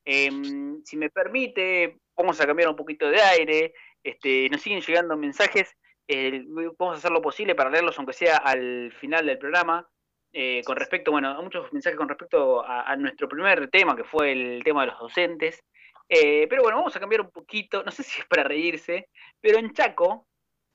Em, 0.06 0.84
si 0.84 0.98
me 0.98 1.12
permite, 1.12 2.00
vamos 2.18 2.42
a 2.42 2.48
cambiar 2.48 2.70
un 2.70 2.76
poquito 2.76 3.08
de 3.12 3.22
aire. 3.22 3.74
Este, 4.04 4.50
nos 4.50 4.62
siguen 4.62 4.82
llegando 4.82 5.16
mensajes. 5.16 5.76
Eh, 6.10 6.44
vamos 6.48 6.96
a 6.96 6.98
hacer 6.98 7.12
lo 7.12 7.22
posible 7.22 7.54
para 7.54 7.70
leerlos, 7.70 7.96
aunque 8.00 8.14
sea 8.14 8.38
al 8.38 8.92
final 9.00 9.28
del 9.28 9.38
programa. 9.38 9.88
eh, 10.34 10.62
con 10.66 10.76
respecto, 10.76 11.12
bueno, 11.12 11.30
a 11.30 11.42
muchos 11.42 11.72
mensajes 11.74 11.98
con 11.98 12.10
respecto 12.10 12.64
a, 12.64 12.84
a 12.84 12.96
nuestro 12.96 13.28
primer 13.28 13.70
tema, 13.70 13.96
que 13.96 14.04
fue 14.04 14.32
el 14.32 14.64
tema 14.64 14.82
de 14.82 14.88
los 14.88 15.00
docentes. 15.00 15.64
Eh, 16.08 16.48
pero 16.50 16.64
bueno, 16.64 16.78
vamos 16.78 16.96
a 16.96 17.00
cambiar 17.00 17.22
un 17.22 17.30
poquito. 17.30 17.84
No 17.84 17.92
sé 17.92 18.04
si 18.04 18.22
es 18.22 18.28
para 18.28 18.44
reírse, 18.44 19.08
pero 19.40 19.60
en 19.60 19.74
Chaco 19.74 20.28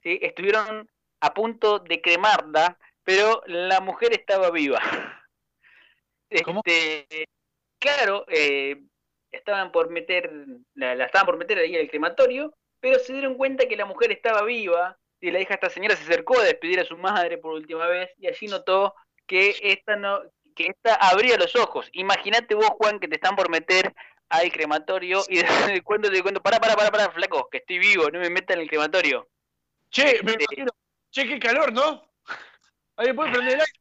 ¿sí? 0.03 0.19
estuvieron 0.23 0.89
a 1.21 1.35
punto 1.35 1.81
de 1.81 2.01
cremarla, 2.01 2.79
pero 3.03 3.43
la 3.47 3.81
mujer 3.81 4.13
estaba 4.13 4.51
viva. 4.51 4.81
¿Cómo? 6.45 6.63
Este, 6.65 7.27
claro, 7.81 8.25
eh, 8.29 8.81
estaban 9.33 9.73
por 9.73 9.91
meter, 9.91 10.33
la, 10.75 10.95
la 10.95 11.07
estaban 11.07 11.27
por 11.27 11.39
meter 11.39 11.59
ahí 11.59 11.77
al 11.77 11.89
crematorio, 11.89 12.55
pero 12.81 12.99
se 12.99 13.13
dieron 13.13 13.37
cuenta 13.37 13.67
que 13.67 13.77
la 13.77 13.87
mujer 13.87 14.13
estaba 14.13 14.43
viva 14.43 14.97
y 15.25 15.31
la 15.31 15.41
hija 15.41 15.51
de 15.51 15.55
esta 15.55 15.71
señora 15.71 15.97
se 15.97 16.03
acercó 16.03 16.39
a 16.39 16.45
despedir 16.45 16.81
a 16.81 16.85
su 16.85 16.99
madre 16.99 17.39
por 17.39 17.55
última 17.55 17.87
vez 17.87 18.11
y 18.19 18.27
allí 18.27 18.47
notó 18.47 18.95
que 19.27 19.57
esta 19.63 19.97
no, 19.97 20.21
que 20.55 20.67
esta 20.67 20.97
abría 20.97 21.39
los 21.39 21.57
ojos. 21.57 21.89
Imagínate 21.93 22.55
vos, 22.55 22.69
Juan, 22.79 23.01
que 23.01 23.09
te 23.09 23.15
están 23.15 23.35
por 23.35 23.49
meter 23.49 23.95
al 24.29 24.53
crematorio 24.53 25.23
y 25.29 25.37
de 25.79 25.83
cuento 25.83 26.11
te 26.11 26.23
cuento, 26.23 26.43
para, 26.43 26.59
para, 26.61 26.75
para, 26.77 26.91
para, 26.91 27.11
flaco, 27.11 27.49
que 27.51 27.59
estoy 27.59 27.79
vivo, 27.79 28.11
no 28.11 28.21
me 28.21 28.29
metan 28.29 28.59
en 28.59 28.65
el 28.65 28.69
crematorio. 28.69 29.29
Che, 29.91 30.23
me 30.23 30.33
Este, 30.33 30.45
imagino. 30.45 30.73
Che, 31.11 31.27
qué 31.27 31.39
calor, 31.39 31.73
¿no? 31.73 32.05
¿Alguien 32.97 33.17
puede 33.17 33.33
prender 33.33 33.55
el 33.55 33.61
aire? 33.61 33.73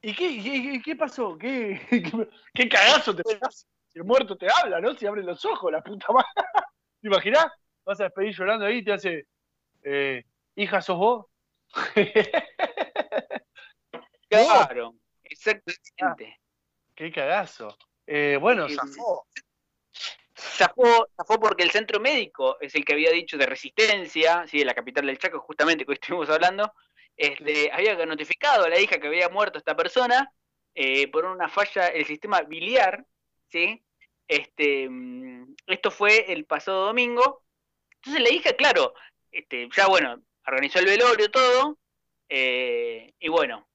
¿Y 0.00 0.14
qué, 0.14 0.40
qué, 0.40 0.80
qué 0.84 0.94
pasó? 0.94 1.36
¿Qué, 1.36 1.80
qué, 1.90 2.28
qué 2.54 2.68
cagazo 2.68 3.16
te 3.16 3.24
pegas? 3.24 3.66
Si 3.88 3.98
el 3.98 4.04
muerto 4.04 4.36
te 4.36 4.46
habla, 4.48 4.80
¿no? 4.80 4.94
Si 4.94 5.06
abre 5.06 5.24
los 5.24 5.44
ojos, 5.44 5.72
la 5.72 5.82
puta 5.82 6.06
madre. 6.12 6.28
¿Te 7.00 7.08
imaginás? 7.08 7.48
Vas 7.84 8.00
a 8.00 8.04
despedir 8.04 8.32
llorando 8.36 8.64
ahí 8.64 8.78
y 8.78 8.84
te 8.84 8.92
hace. 8.92 9.26
Eh, 9.82 10.24
hija, 10.56 10.80
¿sos 10.80 10.98
vos? 10.98 11.26
Claro, 14.30 14.94
exactamente. 15.24 16.38
qué 16.94 17.10
cagazo. 17.10 17.78
Eh, 18.06 18.36
bueno, 18.38 18.68
zafó. 18.68 19.26
Zafó, 20.36 21.08
zafó 21.16 21.40
porque 21.40 21.62
el 21.62 21.70
centro 21.70 21.98
médico 21.98 22.58
es 22.60 22.74
el 22.74 22.84
que 22.84 22.92
había 22.92 23.10
dicho 23.10 23.38
de 23.38 23.46
resistencia, 23.46 24.46
sí, 24.46 24.58
de 24.58 24.66
la 24.66 24.74
capital 24.74 25.06
del 25.06 25.18
Chaco, 25.18 25.40
justamente 25.40 25.84
que 25.84 25.92
hoy 25.92 25.98
estuvimos 26.00 26.28
hablando, 26.28 26.72
este, 27.16 27.70
había 27.72 27.94
notificado 28.06 28.66
a 28.66 28.68
la 28.68 28.78
hija 28.78 29.00
que 29.00 29.08
había 29.08 29.28
muerto 29.28 29.58
esta 29.58 29.74
persona 29.74 30.30
eh, 30.74 31.10
por 31.10 31.24
una 31.24 31.48
falla 31.48 31.90
del 31.90 32.06
sistema 32.06 32.42
biliar, 32.42 33.04
¿sí? 33.48 33.82
Este, 34.28 34.88
mm, 34.88 35.56
esto 35.66 35.90
fue 35.90 36.32
el 36.32 36.44
pasado 36.44 36.86
domingo. 36.86 37.42
Entonces 37.96 38.22
la 38.22 38.30
hija, 38.30 38.52
claro, 38.52 38.94
este, 39.30 39.68
ya 39.74 39.86
bueno, 39.88 40.22
organizó 40.46 40.78
el 40.78 40.86
velorio, 40.86 41.30
todo, 41.30 41.78
eh, 42.28 43.12
y 43.18 43.28
bueno, 43.28 43.68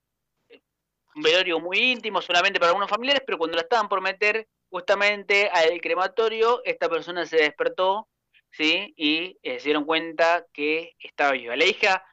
un 1.15 1.21
velorio 1.21 1.59
muy 1.59 1.77
íntimo, 1.79 2.21
solamente 2.21 2.59
para 2.59 2.69
algunos 2.71 2.89
familiares, 2.89 3.23
pero 3.25 3.37
cuando 3.37 3.55
la 3.55 3.61
estaban 3.63 3.87
por 3.87 4.01
meter 4.01 4.47
justamente 4.69 5.49
al 5.49 5.79
crematorio, 5.81 6.61
esta 6.65 6.89
persona 6.89 7.25
se 7.25 7.37
despertó, 7.37 8.07
¿sí? 8.51 8.93
Y 8.97 9.37
eh, 9.43 9.59
se 9.59 9.65
dieron 9.65 9.85
cuenta 9.85 10.45
que 10.51 10.93
estaba 10.99 11.33
viva. 11.33 11.55
La 11.55 11.65
hija 11.65 12.03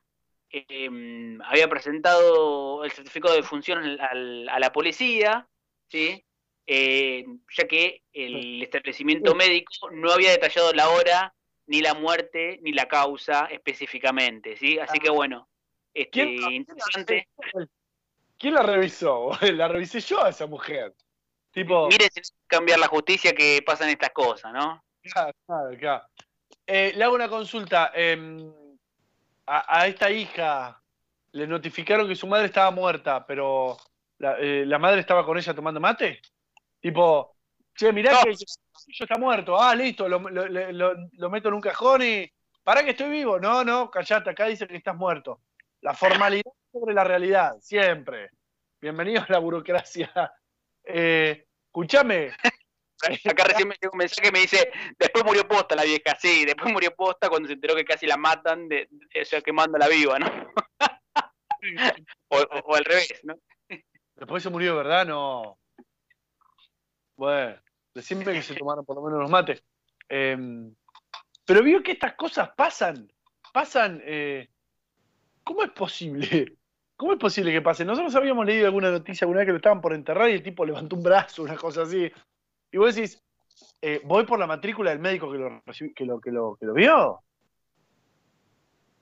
eh, 0.51 0.91
mm, 0.91 1.41
había 1.43 1.69
presentado 1.69 2.85
el 2.85 2.91
certificado 2.93 3.35
de 3.35 3.43
función 3.43 3.99
al- 4.01 4.49
a 4.49 4.59
la 4.59 4.73
policía, 4.73 5.49
¿sí? 5.89 6.23
Eh, 6.67 7.25
ya 7.57 7.67
que 7.67 8.03
el 8.12 8.62
establecimiento 8.62 9.35
médico 9.35 9.73
no 9.93 10.12
había 10.12 10.31
detallado 10.31 10.73
la 10.73 10.89
hora, 10.91 11.35
ni 11.70 11.80
la 11.80 11.94
muerte, 11.94 12.59
ni 12.62 12.72
la 12.72 12.86
causa 12.86 13.47
específicamente, 13.47 14.56
¿sí? 14.56 14.80
Así 14.80 14.98
que 14.98 15.09
bueno, 15.09 15.48
este, 15.94 16.10
¿Quién, 16.10 16.52
interesante. 16.52 17.28
¿Quién 18.36 18.55
la 18.55 18.62
revisó? 18.62 19.30
La 19.55 19.68
revisé 19.68 20.01
yo 20.01 20.24
a 20.24 20.30
esa 20.30 20.47
mujer. 20.47 20.92
Tipo, 21.52 21.86
Mire 21.86 22.09
si 22.12 22.20
no 22.20 22.38
cambiar 22.48 22.80
la 22.80 22.88
justicia 22.88 23.32
que 23.32 23.62
pasan 23.64 23.88
estas 23.88 24.10
cosas, 24.10 24.52
¿no? 24.52 24.82
Claro, 25.01 25.32
claro, 25.47 25.78
claro. 25.78 26.05
Eh, 26.66 26.92
le 26.97 27.05
hago 27.05 27.14
una 27.14 27.28
consulta. 27.28 27.92
em, 27.94 28.52
a, 29.47 29.80
a 29.80 29.86
esta 29.86 30.10
hija 30.10 30.82
le 31.30 31.47
notificaron 31.47 32.09
que 32.09 32.16
su 32.16 32.26
madre 32.26 32.47
estaba 32.47 32.72
muerta, 32.72 33.24
pero 33.24 33.76
la, 34.18 34.36
eh, 34.40 34.64
la 34.66 34.80
madre 34.80 35.01
estaba 35.01 35.24
con 35.24 35.38
ella 35.38 35.55
tomando 35.55 35.78
mate. 35.78 36.20
Tipo, 36.80 37.36
che, 37.74 37.92
mirá 37.92 38.12
No. 38.12 38.22
que 38.24 38.32
yo 38.34 39.05
está 39.05 39.18
muerto. 39.18 39.60
Ah, 39.60 39.74
listo, 39.74 40.09
lo, 40.09 40.18
lo- 40.18 40.47
lo- 40.48 40.72
lo- 40.72 40.94
lo 41.12 41.30
meto 41.30 41.48
en 41.48 41.55
un 41.55 41.60
cajón 41.60 42.02
y. 42.02 42.30
¿Para 42.62 42.84
que 42.84 42.90
estoy 42.90 43.09
vivo? 43.10 43.38
No, 43.40 43.64
no, 43.64 43.90
callate, 43.90 44.30
acá 44.30 44.47
dice 44.47 44.66
que 44.68 44.76
estás 44.76 44.94
muerto. 44.97 45.40
La 45.80 45.94
formalidad 45.94 46.52
sobre 46.70 46.94
la 46.94 47.05
realidad, 47.05 47.55
siempre. 47.60 48.30
Bienvenido 48.80 49.22
a 49.22 49.26
la 49.32 49.38
burocracia. 49.38 50.10
Eh, 50.82 51.47
escúchame, 51.66 52.32
Acá 53.30 53.44
recién 53.44 53.68
me 53.68 53.76
llegó 53.80 53.92
un 53.92 53.98
mensaje 53.98 54.22
que 54.22 54.32
me 54.32 54.40
dice, 54.40 54.70
después 54.98 55.24
murió 55.24 55.47
posta 55.47 55.76
la 55.76 55.84
vieja, 55.84 56.16
sí, 56.18 56.44
después 56.47 56.72
murió 56.72 56.94
posta 56.97 57.28
cuando 57.28 57.47
se 57.48 57.52
enteró 57.55 57.74
que 57.76 57.84
casi 57.84 58.06
la 58.06 58.16
matan, 58.16 58.66
de, 58.66 58.88
de- 58.90 59.20
o 59.22 59.24
sea, 59.26 59.40
quemándola 59.42 59.88
viva, 59.88 60.18
¿no? 60.18 60.26
o, 62.28 62.38
o- 62.38 62.59
o 62.64 62.74
al 62.76 62.84
revés, 62.84 63.20
¿no? 63.24 63.34
después 64.16 64.42
se 64.42 64.51
murió, 64.51 64.76
¿verdad? 64.76 65.06
No. 65.06 65.59
Bueno, 67.20 67.55
decime 67.94 68.24
que 68.24 68.40
se 68.40 68.55
tomaron 68.55 68.82
por 68.82 68.97
lo 68.97 69.02
menos 69.02 69.20
los 69.20 69.30
mates. 69.30 69.62
Em, 70.09 70.74
pero 71.44 71.62
vio 71.62 71.82
que 71.82 71.92
estas 71.92 72.14
cosas 72.14 72.48
pasan. 72.56 73.12
Pasan. 73.52 74.01
eh, 74.05 74.48
¿Cómo 75.44 75.62
es 75.62 75.70
posible? 75.72 76.56
¿Cómo 76.97 77.12
es 77.12 77.18
posible 77.18 77.52
que 77.52 77.60
pase? 77.60 77.84
Nosotros 77.84 78.16
habíamos 78.16 78.47
leído 78.47 78.64
alguna 78.64 78.90
noticia 78.90 79.26
alguna 79.26 79.40
vez 79.40 79.48
que 79.48 79.52
lo 79.52 79.59
estaban 79.59 79.82
por 79.82 79.92
enterrar 79.92 80.30
y 80.30 80.32
el 80.32 80.42
tipo 80.42 80.64
levantó 80.64 80.97
un 80.97 81.02
brazo, 81.02 81.42
una 81.42 81.56
cosa 81.56 81.82
así. 81.82 82.10
Y 82.72 82.78
vos 82.78 82.94
decís, 82.94 83.22
eh, 83.82 84.01
voy 84.02 84.24
por 84.24 84.38
la 84.38 84.47
matrícula 84.47 84.88
del 84.88 84.98
médico 84.98 85.30
que 85.30 85.36
lo, 85.36 85.62
que 85.94 86.05
lo, 86.06 86.20
que 86.22 86.30
lo, 86.30 86.56
que 86.56 86.64
lo 86.64 86.72
vio. 86.72 87.20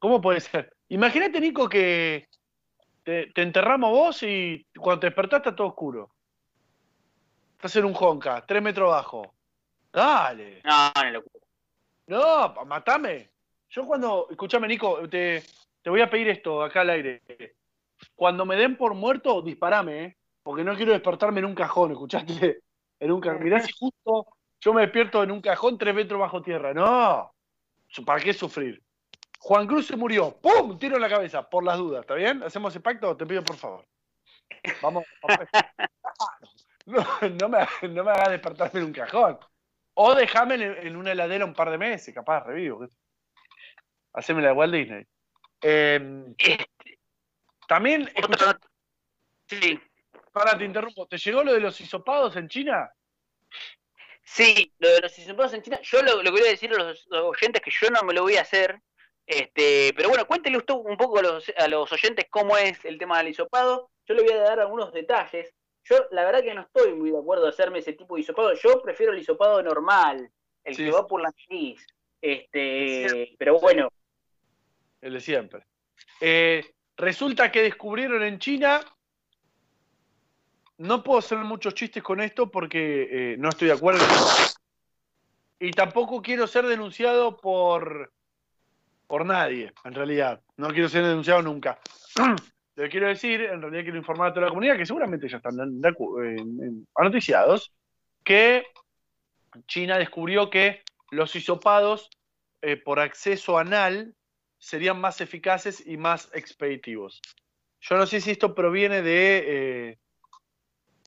¿Cómo 0.00 0.20
puede 0.20 0.40
ser? 0.40 0.74
Imagínate, 0.88 1.40
Nico, 1.40 1.68
que 1.68 2.26
te, 3.04 3.30
te 3.32 3.42
enterramos 3.42 3.90
vos 3.92 4.24
y 4.24 4.66
cuando 4.76 4.98
te 4.98 5.06
despertás 5.06 5.38
está 5.38 5.54
todo 5.54 5.68
oscuro. 5.68 6.10
Estás 7.58 7.74
en 7.74 7.86
un 7.86 7.92
jonca, 7.92 8.46
tres 8.46 8.62
metros 8.62 8.92
abajo. 8.92 9.34
Dale. 9.92 10.62
No, 10.64 10.92
no, 10.94 11.10
locura. 11.10 11.44
No, 12.06 12.64
matame. 12.66 13.30
Yo 13.68 13.84
cuando, 13.84 14.28
escúchame 14.30 14.68
Nico, 14.68 15.08
te, 15.08 15.42
te 15.82 15.90
voy 15.90 16.00
a 16.00 16.08
pedir 16.08 16.28
esto 16.28 16.62
acá 16.62 16.82
al 16.82 16.90
aire. 16.90 17.20
Cuando 18.14 18.46
me 18.46 18.54
den 18.54 18.76
por 18.76 18.94
muerto, 18.94 19.42
disparame, 19.42 20.04
¿eh? 20.04 20.16
porque 20.44 20.62
no 20.62 20.76
quiero 20.76 20.92
despertarme 20.92 21.40
en 21.40 21.46
un 21.46 21.56
cajón, 21.56 21.90
¿escuchaste? 21.90 22.60
En 23.00 23.10
un 23.10 23.20
cajón. 23.20 23.42
Mirá 23.42 23.60
si 23.60 23.72
justo 23.72 24.26
yo 24.60 24.72
me 24.72 24.82
despierto 24.82 25.22
en 25.24 25.32
un 25.32 25.40
cajón 25.40 25.78
tres 25.78 25.94
metros 25.94 26.20
bajo 26.20 26.40
tierra. 26.42 26.72
No, 26.72 27.32
¿para 28.06 28.22
qué 28.22 28.32
sufrir? 28.32 28.80
Juan 29.40 29.66
Cruz 29.66 29.88
se 29.88 29.96
murió, 29.96 30.36
¡pum! 30.40 30.78
Tiro 30.78 30.94
en 30.94 31.02
la 31.02 31.08
cabeza, 31.08 31.48
por 31.48 31.64
las 31.64 31.78
dudas, 31.78 32.02
¿está 32.02 32.14
bien? 32.14 32.42
¿Hacemos 32.44 32.72
ese 32.72 32.80
pacto? 32.80 33.16
Te 33.16 33.26
pido 33.26 33.42
por 33.42 33.56
favor. 33.56 33.84
Vamos. 34.80 35.04
vamos. 35.22 35.48
No, 36.88 37.04
no 37.38 37.48
me, 37.50 37.58
no 37.90 38.02
me 38.02 38.10
hagas 38.10 38.30
despertarme 38.30 38.80
en 38.80 38.86
un 38.86 38.92
cajón. 38.94 39.38
O 39.92 40.14
déjame 40.14 40.54
en, 40.54 40.62
en 40.62 40.96
una 40.96 41.12
heladera 41.12 41.44
un 41.44 41.52
par 41.52 41.70
de 41.70 41.76
meses, 41.76 42.14
capaz, 42.14 42.44
revivo. 42.44 42.86
Haceme 44.14 44.40
la 44.40 44.48
de 44.48 44.54
Walt 44.54 44.72
Disney. 44.74 45.04
Eh, 45.60 46.24
Este, 46.38 46.98
también, 47.66 48.08
Sí, 49.48 49.78
para, 50.32 50.56
te 50.56 50.64
interrumpo, 50.64 51.06
¿te 51.06 51.18
llegó 51.18 51.42
lo 51.44 51.52
de 51.52 51.60
los 51.60 51.78
hisopados 51.80 52.36
en 52.36 52.48
China? 52.48 52.90
sí, 54.22 54.72
lo 54.78 54.88
de 54.90 55.00
los 55.00 55.18
hisopados 55.18 55.54
en 55.54 55.62
China, 55.62 55.80
yo 55.82 56.02
lo, 56.02 56.22
lo 56.22 56.32
quiero 56.32 56.46
decir 56.46 56.72
a 56.72 56.76
los, 56.76 57.06
los 57.08 57.24
oyentes 57.24 57.62
que 57.62 57.70
yo 57.70 57.90
no 57.90 58.02
me 58.02 58.14
lo 58.14 58.22
voy 58.22 58.36
a 58.36 58.42
hacer, 58.42 58.80
este, 59.26 59.92
pero 59.96 60.08
bueno, 60.08 60.26
cuéntele 60.26 60.56
usted 60.58 60.74
un 60.74 60.96
poco 60.96 61.18
a 61.18 61.22
los, 61.22 61.52
a 61.56 61.68
los 61.68 61.90
oyentes 61.92 62.26
cómo 62.30 62.56
es 62.56 62.82
el 62.84 62.98
tema 62.98 63.18
del 63.18 63.28
hisopado, 63.28 63.90
yo 64.06 64.14
le 64.14 64.22
voy 64.22 64.32
a 64.32 64.42
dar 64.42 64.60
algunos 64.60 64.92
detalles, 64.92 65.54
yo 65.88 66.06
la 66.10 66.24
verdad 66.24 66.42
que 66.42 66.54
no 66.54 66.62
estoy 66.62 66.94
muy 66.94 67.10
de 67.10 67.18
acuerdo 67.18 67.46
a 67.46 67.50
hacerme 67.50 67.78
ese 67.78 67.92
tipo 67.92 68.14
de 68.14 68.22
hisopado, 68.22 68.52
yo 68.54 68.82
prefiero 68.82 69.12
el 69.12 69.18
hisopado 69.18 69.62
normal, 69.62 70.30
el 70.64 70.74
Sí, 70.74 70.84
que 70.84 70.90
va 70.90 71.06
por 71.06 71.22
la 71.22 71.32
nariz, 71.48 71.86
este, 72.20 73.34
pero 73.38 73.58
bueno, 73.58 73.88
El 75.00 75.14
de 75.14 75.20
siempre. 75.20 75.64
Eh, 76.20 76.64
resulta 76.96 77.50
que 77.50 77.62
descubrieron 77.62 78.22
en 78.22 78.38
China. 78.38 78.80
No 80.78 81.02
puedo 81.02 81.18
hacer 81.18 81.38
muchos 81.38 81.74
chistes 81.74 82.02
con 82.02 82.20
esto 82.20 82.50
porque 82.50 83.08
eh, 83.10 83.36
no 83.38 83.48
estoy 83.48 83.68
de 83.68 83.74
acuerdo. 83.74 84.04
Y 85.60 85.72
tampoco 85.72 86.22
quiero 86.22 86.46
ser 86.46 86.66
denunciado 86.66 87.36
por, 87.36 88.12
por 89.08 89.26
nadie, 89.26 89.72
en 89.84 89.94
realidad. 89.94 90.40
No 90.56 90.68
quiero 90.68 90.88
ser 90.88 91.04
denunciado 91.04 91.42
nunca. 91.42 91.80
Lo 92.78 92.88
quiero 92.88 93.08
decir, 93.08 93.40
en 93.40 93.60
realidad 93.60 93.82
quiero 93.82 93.98
informar 93.98 94.28
a 94.28 94.32
toda 94.32 94.46
la 94.46 94.50
comunidad, 94.50 94.76
que 94.76 94.86
seguramente 94.86 95.28
ya 95.28 95.38
están 95.38 95.56
anoticiados, 96.94 97.72
que 98.22 98.66
China 99.66 99.98
descubrió 99.98 100.48
que 100.48 100.84
los 101.10 101.34
hisopados 101.34 102.08
eh, 102.62 102.76
por 102.76 103.00
acceso 103.00 103.58
anal 103.58 104.14
serían 104.58 105.00
más 105.00 105.20
eficaces 105.20 105.84
y 105.84 105.96
más 105.96 106.30
expeditivos. 106.32 107.20
Yo 107.80 107.96
no 107.96 108.06
sé 108.06 108.20
si 108.20 108.30
esto 108.30 108.54
proviene 108.54 109.02
de, 109.02 109.44
eh, 109.48 109.98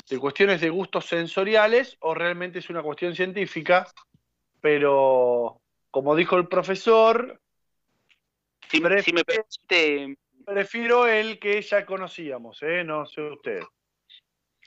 de 0.10 0.20
cuestiones 0.20 0.60
de 0.60 0.72
gustos 0.72 1.06
sensoriales 1.06 1.96
o 2.02 2.14
realmente 2.14 2.60
es 2.60 2.70
una 2.70 2.84
cuestión 2.84 3.16
científica, 3.16 3.88
pero 4.60 5.62
como 5.90 6.18
dijo 6.18 6.36
el 6.36 6.50
profesor, 6.50 7.40
si 8.70 8.82
me 8.82 8.90
permite, 9.24 10.18
prefiero 10.46 11.08
el 11.08 11.40
que 11.40 11.62
ya 11.62 11.86
conocíamos, 11.86 12.62
¿eh? 12.64 12.84
no 12.84 13.06
sé 13.06 13.22
usted. 13.22 13.62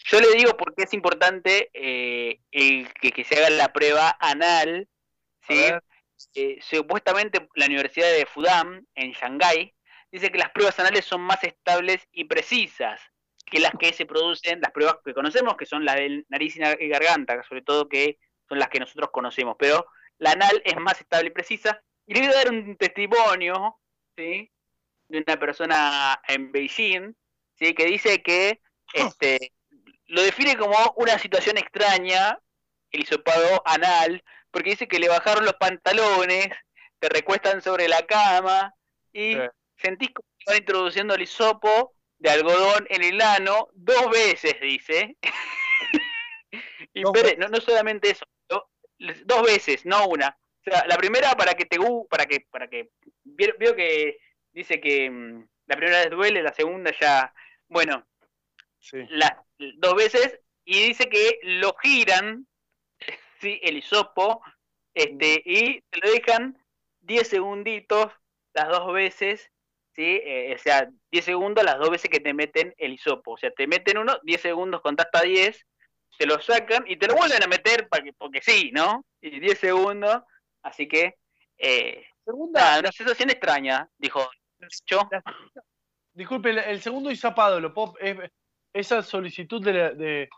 Yo 0.06 0.20
le 0.20 0.32
digo 0.36 0.56
porque 0.56 0.82
es 0.82 0.92
importante 0.92 1.70
eh, 1.72 2.40
el 2.51 2.92
que, 2.94 3.12
que 3.12 3.24
se 3.24 3.36
haga 3.36 3.51
la 3.51 3.72
prueba 3.72 4.16
anal, 4.20 4.88
¿sí? 5.46 5.55
Eh, 6.34 6.59
supuestamente 6.60 7.48
la 7.55 7.66
Universidad 7.66 8.10
de 8.12 8.26
Fudan, 8.26 8.86
en 8.94 9.12
Shanghái, 9.12 9.74
dice 10.10 10.30
que 10.30 10.38
las 10.38 10.51
pruebas 10.51 10.78
anales 10.78 11.05
son 11.05 11.20
más 11.20 11.42
estables 11.44 12.06
y 12.12 12.24
precisas 12.24 13.01
que 13.46 13.60
las 13.60 13.72
que 13.78 13.92
se 13.92 14.06
producen, 14.06 14.60
las 14.60 14.72
pruebas 14.72 14.96
que 15.05 15.14
conocemos, 15.14 15.56
que 15.56 15.66
son 15.66 15.84
las 15.84 15.96
de 15.96 16.24
nariz 16.28 16.56
y 16.56 16.60
na- 16.60 16.76
y 16.78 16.88
garganta, 16.88 17.42
sobre 17.42 17.62
todo 17.62 17.88
que 17.88 18.18
son 18.48 18.59
las 18.59 18.68
que 18.68 18.80
nosotros 18.80 19.10
conocemos, 19.10 19.56
pero 19.59 19.86
la 20.18 20.32
anal 20.32 20.62
es 20.64 20.76
más 20.76 21.01
estable 21.01 21.28
y 21.28 21.32
precisa. 21.32 21.82
Y 22.06 22.14
le 22.14 22.20
voy 22.20 22.28
a 22.30 22.34
dar 22.34 22.51
un 22.51 22.76
testimonio, 22.76 23.78
¿sí? 24.16 24.51
De 25.15 25.23
una 25.24 25.39
persona 25.39 26.20
en 26.27 26.51
Beijing, 26.51 27.15
¿sí? 27.57 27.73
Que 27.73 27.85
dice 27.85 28.20
que 28.20 28.61
este, 28.93 29.53
lo 30.07 30.23
define 30.23 30.57
como 30.57 30.77
una 30.97 31.20
situación 31.20 31.57
extraña, 31.57 32.36
el 32.91 33.03
hisopado 33.03 33.62
anal, 33.65 34.24
porque 34.51 34.70
dice 34.70 34.89
que 34.89 34.99
le 34.99 35.09
bajaron 35.09 35.45
los 35.45 35.55
pantalones, 35.55 36.49
te 36.99 37.09
recuestan 37.09 37.62
sobre 37.62 37.86
la 37.86 38.05
cama 38.07 38.74
y 39.12 39.35
Sí. 39.35 39.41
sentís 39.77 40.11
como 40.12 40.28
que 40.36 40.45
van 40.49 40.57
introduciendo 40.59 41.15
el 41.15 41.23
hisopo 41.23 41.95
de 42.19 42.31
algodón 42.31 42.85
en 42.91 43.05
el 43.05 43.20
ano 43.20 43.69
dos 43.73 44.11
veces, 44.11 44.61
dice. 44.61 45.16
y 46.93 47.03
espere, 47.03 47.36
no, 47.36 47.47
no 47.47 47.61
solamente 47.61 48.11
eso, 48.11 48.24
do- 48.49 48.69
dos 48.99 49.43
veces, 49.43 49.86
no 49.86 50.09
una. 50.09 50.36
O 50.66 50.70
sea, 50.70 50.85
la 50.89 50.97
primera 50.97 51.36
para 51.36 51.55
que 51.55 51.66
te 51.66 51.78
para 52.11 52.27
que, 52.27 52.41
para 52.51 52.69
que, 52.69 52.91
vio 53.23 53.77
que 53.77 54.19
dice 54.55 54.81
que 54.81 55.10
mm, 55.10 55.47
la 55.66 55.76
primera 55.76 55.98
vez 56.01 56.10
duele, 56.10 56.43
la 56.43 56.55
segunda 56.55 56.93
ya, 56.98 57.35
bueno, 57.68 58.06
Sí. 58.78 58.98
las 59.09 59.32
dos 59.78 59.94
veces 59.94 60.40
y 60.62 60.89
dice 60.89 61.09
que 61.09 61.39
lo 61.43 61.74
giran 61.82 62.47
sí 63.40 63.59
el 63.62 63.78
hisopo 63.78 64.43
este 64.93 65.43
y 65.44 65.81
te 65.90 66.01
lo 66.02 66.12
dejan 66.12 66.59
10 67.01 67.26
segunditos 67.26 68.12
las 68.52 68.68
dos 68.68 68.93
veces 68.93 69.51
sí 69.97 70.20
Eh, 70.22 70.55
o 70.55 70.59
sea 70.59 70.90
10 71.10 71.24
segundos 71.24 71.64
las 71.64 71.78
dos 71.78 71.89
veces 71.89 72.10
que 72.10 72.20
te 72.20 72.35
meten 72.35 72.74
el 72.76 72.93
hisopo. 72.93 73.32
O 73.32 73.36
sea 73.39 73.51
te 73.52 73.66
meten 73.66 73.97
uno 73.97 74.18
10 74.22 74.40
segundos 74.43 74.82
contás 74.82 75.06
hasta 75.06 75.22
10 75.22 75.66
te 76.18 76.26
lo 76.26 76.39
sacan 76.40 76.85
y 76.86 76.97
te 76.98 77.06
lo 77.06 77.14
vuelven 77.14 77.43
a 77.43 77.47
meter 77.47 77.89
para 77.89 78.05
que, 78.05 78.12
porque 78.12 78.43
sí 78.43 78.70
no 78.74 79.06
y 79.22 79.40
10 79.40 79.59
segundos 79.59 80.22
así 80.62 80.86
que 80.86 81.14
eh, 81.56 82.05
Segunda, 82.22 82.60
nada, 82.60 82.81
una 82.81 82.93
sensación 82.93 83.31
extraña 83.31 83.89
dijo 83.98 84.20
yo 84.86 85.09
disculpe, 86.12 86.51
el, 86.51 86.59
el 86.59 86.81
segundo 86.81 87.11
hisopado, 87.11 87.61
¿lo 87.61 87.73
puedo- 87.74 87.95
es- 88.01 88.31
¿esa 88.73 89.03
solicitud 89.03 89.62
de 89.65 89.95
de- 89.95 90.28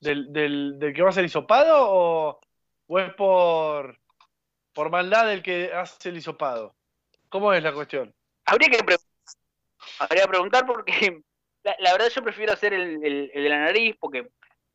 del, 0.00 0.32
del- 0.32 0.78
del 0.78 0.92
que 0.94 1.02
va 1.02 1.08
a 1.08 1.12
ser 1.12 1.24
hisopado 1.24 1.86
o, 1.88 2.40
o 2.86 2.98
es 2.98 3.12
por, 3.14 3.98
por 4.74 4.90
maldad 4.90 5.26
del 5.26 5.42
que 5.42 5.72
hace 5.72 6.10
el 6.10 6.18
hisopado? 6.18 6.74
¿Cómo 7.28 7.52
es 7.52 7.62
la 7.62 7.72
cuestión? 7.72 8.14
Habría 8.44 8.68
que 8.68 8.78
preguntar, 8.84 9.08
habría 9.98 10.22
que 10.22 10.28
preguntar 10.28 10.66
porque 10.66 11.22
la, 11.64 11.76
la 11.80 11.92
verdad 11.92 12.08
yo 12.14 12.22
prefiero 12.22 12.52
hacer 12.52 12.72
el, 12.74 13.04
el- 13.04 13.30
el 13.34 13.42
de 13.42 13.48
la 13.48 13.58
nariz 13.60 13.96
porque 13.98 14.28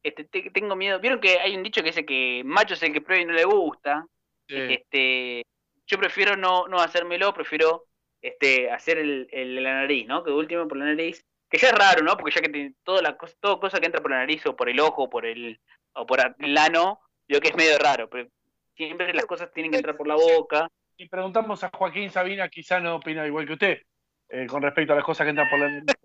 este, 0.03 0.23
te- 0.25 0.49
tengo 0.49 0.75
miedo. 0.75 0.99
Vieron 0.99 1.19
que 1.21 1.39
hay 1.39 1.55
un 1.55 1.63
dicho 1.63 1.81
que 1.81 1.89
dice 1.89 2.05
que 2.05 2.41
macho 2.43 2.73
es 2.73 2.83
el 2.83 2.91
que 2.93 3.01
prueba 3.01 3.21
y 3.21 3.25
no 3.25 3.33
le 3.33 3.45
gusta. 3.45 4.05
Este, 4.47 5.45
yo 5.85 5.97
prefiero 5.97 6.35
no, 6.35 6.67
no 6.67 6.79
hacérmelo, 6.81 7.33
prefiero 7.33 7.85
este, 8.21 8.69
hacer 8.71 8.97
el, 8.97 9.63
la 9.63 9.73
nariz, 9.73 10.07
¿no? 10.07 10.23
Que 10.23 10.31
último 10.31 10.67
por 10.67 10.77
la 10.77 10.85
nariz, 10.85 11.25
que 11.49 11.57
ya 11.57 11.69
es 11.69 11.73
raro, 11.73 12.03
¿no? 12.03 12.15
Porque 12.17 12.35
ya 12.35 12.41
que 12.41 12.49
tiene 12.49 12.73
toda 12.83 13.01
la 13.01 13.17
cosa, 13.17 13.79
que 13.79 13.85
entra 13.85 14.01
por 14.01 14.11
la 14.11 14.17
nariz 14.17 14.45
o 14.45 14.55
por 14.55 14.69
el 14.69 14.79
ojo 14.79 15.03
o 15.03 15.09
por 15.09 15.25
el, 15.25 15.59
o 15.93 16.05
por 16.05 16.19
el 16.39 16.57
ano, 16.57 16.99
yo 17.27 17.39
que 17.39 17.49
es 17.49 17.55
medio 17.55 17.77
raro, 17.77 18.09
pero 18.09 18.29
siempre 18.75 19.13
las 19.13 19.25
cosas 19.25 19.51
tienen 19.53 19.71
que 19.71 19.77
entrar 19.77 19.97
por 19.97 20.07
la 20.07 20.15
boca. 20.15 20.69
Y 20.97 21.07
preguntamos 21.07 21.63
a 21.63 21.71
Joaquín 21.73 22.09
Sabina, 22.09 22.47
quizá 22.49 22.79
no 22.79 22.95
opina 22.95 23.25
igual 23.25 23.47
que 23.47 23.53
usted, 23.53 23.81
eh, 24.29 24.45
con 24.47 24.61
respecto 24.61 24.93
a 24.93 24.95
las 24.95 25.05
cosas 25.05 25.25
que 25.25 25.29
entran 25.29 25.49
por 25.49 25.59
la 25.59 25.69
nariz, 25.69 25.95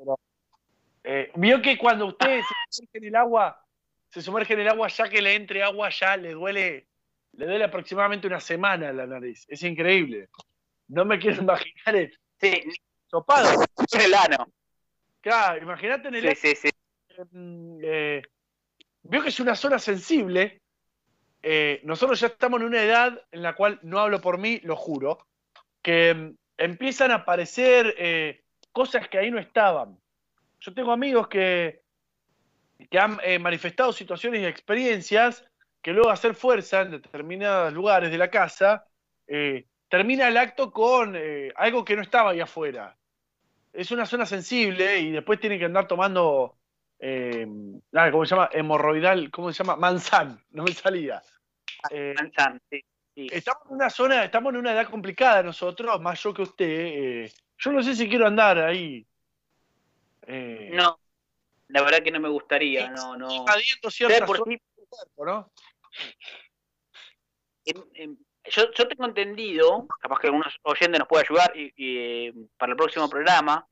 eh, 1.05 1.30
vio 1.36 1.62
que 1.62 1.78
cuando 1.78 2.06
usted 2.06 2.40
se 2.40 2.55
sumerge 2.70 2.98
en 2.98 3.05
el 3.05 3.16
agua, 3.16 3.62
se 4.09 4.22
sumerge 4.22 4.55
en 4.55 4.60
el 4.60 4.68
agua, 4.68 4.88
ya 4.88 5.09
que 5.09 5.22
le 5.22 5.34
entre 5.34 5.62
agua, 5.62 5.90
ya 5.90 6.16
le 6.16 6.32
duele, 6.32 6.88
le 7.32 7.47
duele 7.47 7.64
aproximadamente 7.64 8.26
una 8.26 8.40
semana 8.40 8.93
la 8.93 9.06
nariz. 9.06 9.44
Es 9.48 9.62
increíble. 9.62 10.28
No 10.88 11.04
me 11.04 11.18
quiero 11.18 11.42
imaginar 11.42 11.96
el 11.96 12.18
Sí, 12.40 12.62
sopado. 13.06 13.64
el 13.98 14.14
ano. 14.14 14.52
Claro, 15.20 15.62
imagínate 15.62 16.08
en 16.08 16.14
el 16.16 16.36
Sí, 16.36 16.54
sí, 16.54 16.68
sí. 16.68 17.22
mm, 17.32 17.78
eh, 17.82 18.22
veo 19.02 19.22
que 19.22 19.30
es 19.30 19.40
una 19.40 19.54
zona 19.54 19.78
sensible. 19.78 20.60
Eh, 21.42 21.80
nosotros 21.84 22.20
ya 22.20 22.28
estamos 22.28 22.60
en 22.60 22.66
una 22.66 22.82
edad 22.82 23.22
en 23.30 23.42
la 23.42 23.54
cual, 23.54 23.78
no 23.82 24.00
hablo 24.00 24.20
por 24.20 24.38
mí, 24.38 24.60
lo 24.64 24.76
juro, 24.76 25.26
que 25.82 26.14
mm, 26.14 26.34
empiezan 26.58 27.10
a 27.10 27.16
aparecer 27.16 27.94
eh, 27.98 28.42
cosas 28.72 29.08
que 29.08 29.18
ahí 29.18 29.30
no 29.30 29.38
estaban. 29.38 29.98
Yo 30.60 30.74
tengo 30.74 30.92
amigos 30.92 31.28
que, 31.28 31.82
que 32.90 32.98
han 32.98 33.18
eh, 33.22 33.38
manifestado 33.38 33.92
situaciones 33.92 34.42
y 34.42 34.46
experiencias 34.46 35.44
que 35.80 35.92
luego 35.92 36.10
hacer 36.10 36.34
fuerza 36.34 36.82
en 36.82 36.90
determinados 36.90 37.72
lugares 37.72 38.10
de 38.10 38.18
la 38.18 38.28
casa, 38.30 38.84
termina 39.88 40.28
el 40.28 40.36
acto 40.36 40.70
con 40.72 41.14
eh, 41.16 41.52
algo 41.56 41.84
que 41.84 41.96
no 41.96 42.02
estaba 42.02 42.30
ahí 42.30 42.40
afuera. 42.40 42.96
Es 43.72 43.90
una 43.90 44.06
zona 44.06 44.26
sensible 44.26 44.98
y 44.98 45.10
después 45.10 45.38
tienen 45.38 45.58
que 45.58 45.66
andar 45.66 45.86
tomando 45.86 46.56
eh, 46.98 47.46
¿cómo 48.10 48.24
se 48.24 48.34
llama? 48.34 48.48
Hemorroidal, 48.52 49.30
¿cómo 49.30 49.52
se 49.52 49.62
llama? 49.62 49.76
Manzan, 49.76 50.42
no 50.50 50.64
me 50.64 50.72
salía. 50.72 51.22
Eh, 51.90 52.14
Manzan, 52.16 52.60
sí, 52.70 52.84
sí. 53.14 53.26
estamos 53.30 53.66
en 53.68 53.74
una 53.74 53.90
zona, 53.90 54.24
estamos 54.24 54.52
en 54.52 54.60
una 54.60 54.72
edad 54.72 54.88
complicada 54.88 55.42
nosotros, 55.42 56.00
más 56.00 56.22
yo 56.22 56.32
que 56.32 56.42
usted. 56.42 56.66
eh, 56.68 57.32
yo 57.58 57.72
no 57.72 57.82
sé 57.82 57.94
si 57.94 58.08
quiero 58.08 58.26
andar 58.26 58.58
ahí. 58.58 59.06
eh, 60.26 60.70
No, 60.72 60.98
la 61.68 61.82
verdad 61.82 62.02
que 62.02 62.10
no 62.10 62.20
me 62.20 62.28
gustaría, 62.28 62.90
no, 62.90 63.16
no. 63.16 63.30
invadiendo 63.30 63.90
¿Sabes 63.90 63.94
ciertas 63.94 64.26
por 64.26 64.38
zonas 64.38 64.58
qué? 64.58 64.80
del 64.80 64.88
cuerpo, 64.88 65.26
¿no? 65.26 65.50
Em, 67.64 67.84
em, 67.94 68.16
yo, 68.51 68.70
yo 68.73 68.89
tengo 68.89 69.05
entendido, 69.06 69.86
capaz 70.01 70.18
que 70.20 70.27
algunos 70.28 70.55
oyentes 70.62 70.98
nos 70.98 71.09
puede 71.09 71.24
ayudar 71.24 71.52
y, 71.56 71.73
y, 71.77 71.98
eh, 71.98 72.32
para 72.56 72.73
el 72.73 72.77
próximo 72.77 73.09
programa, 73.09 73.66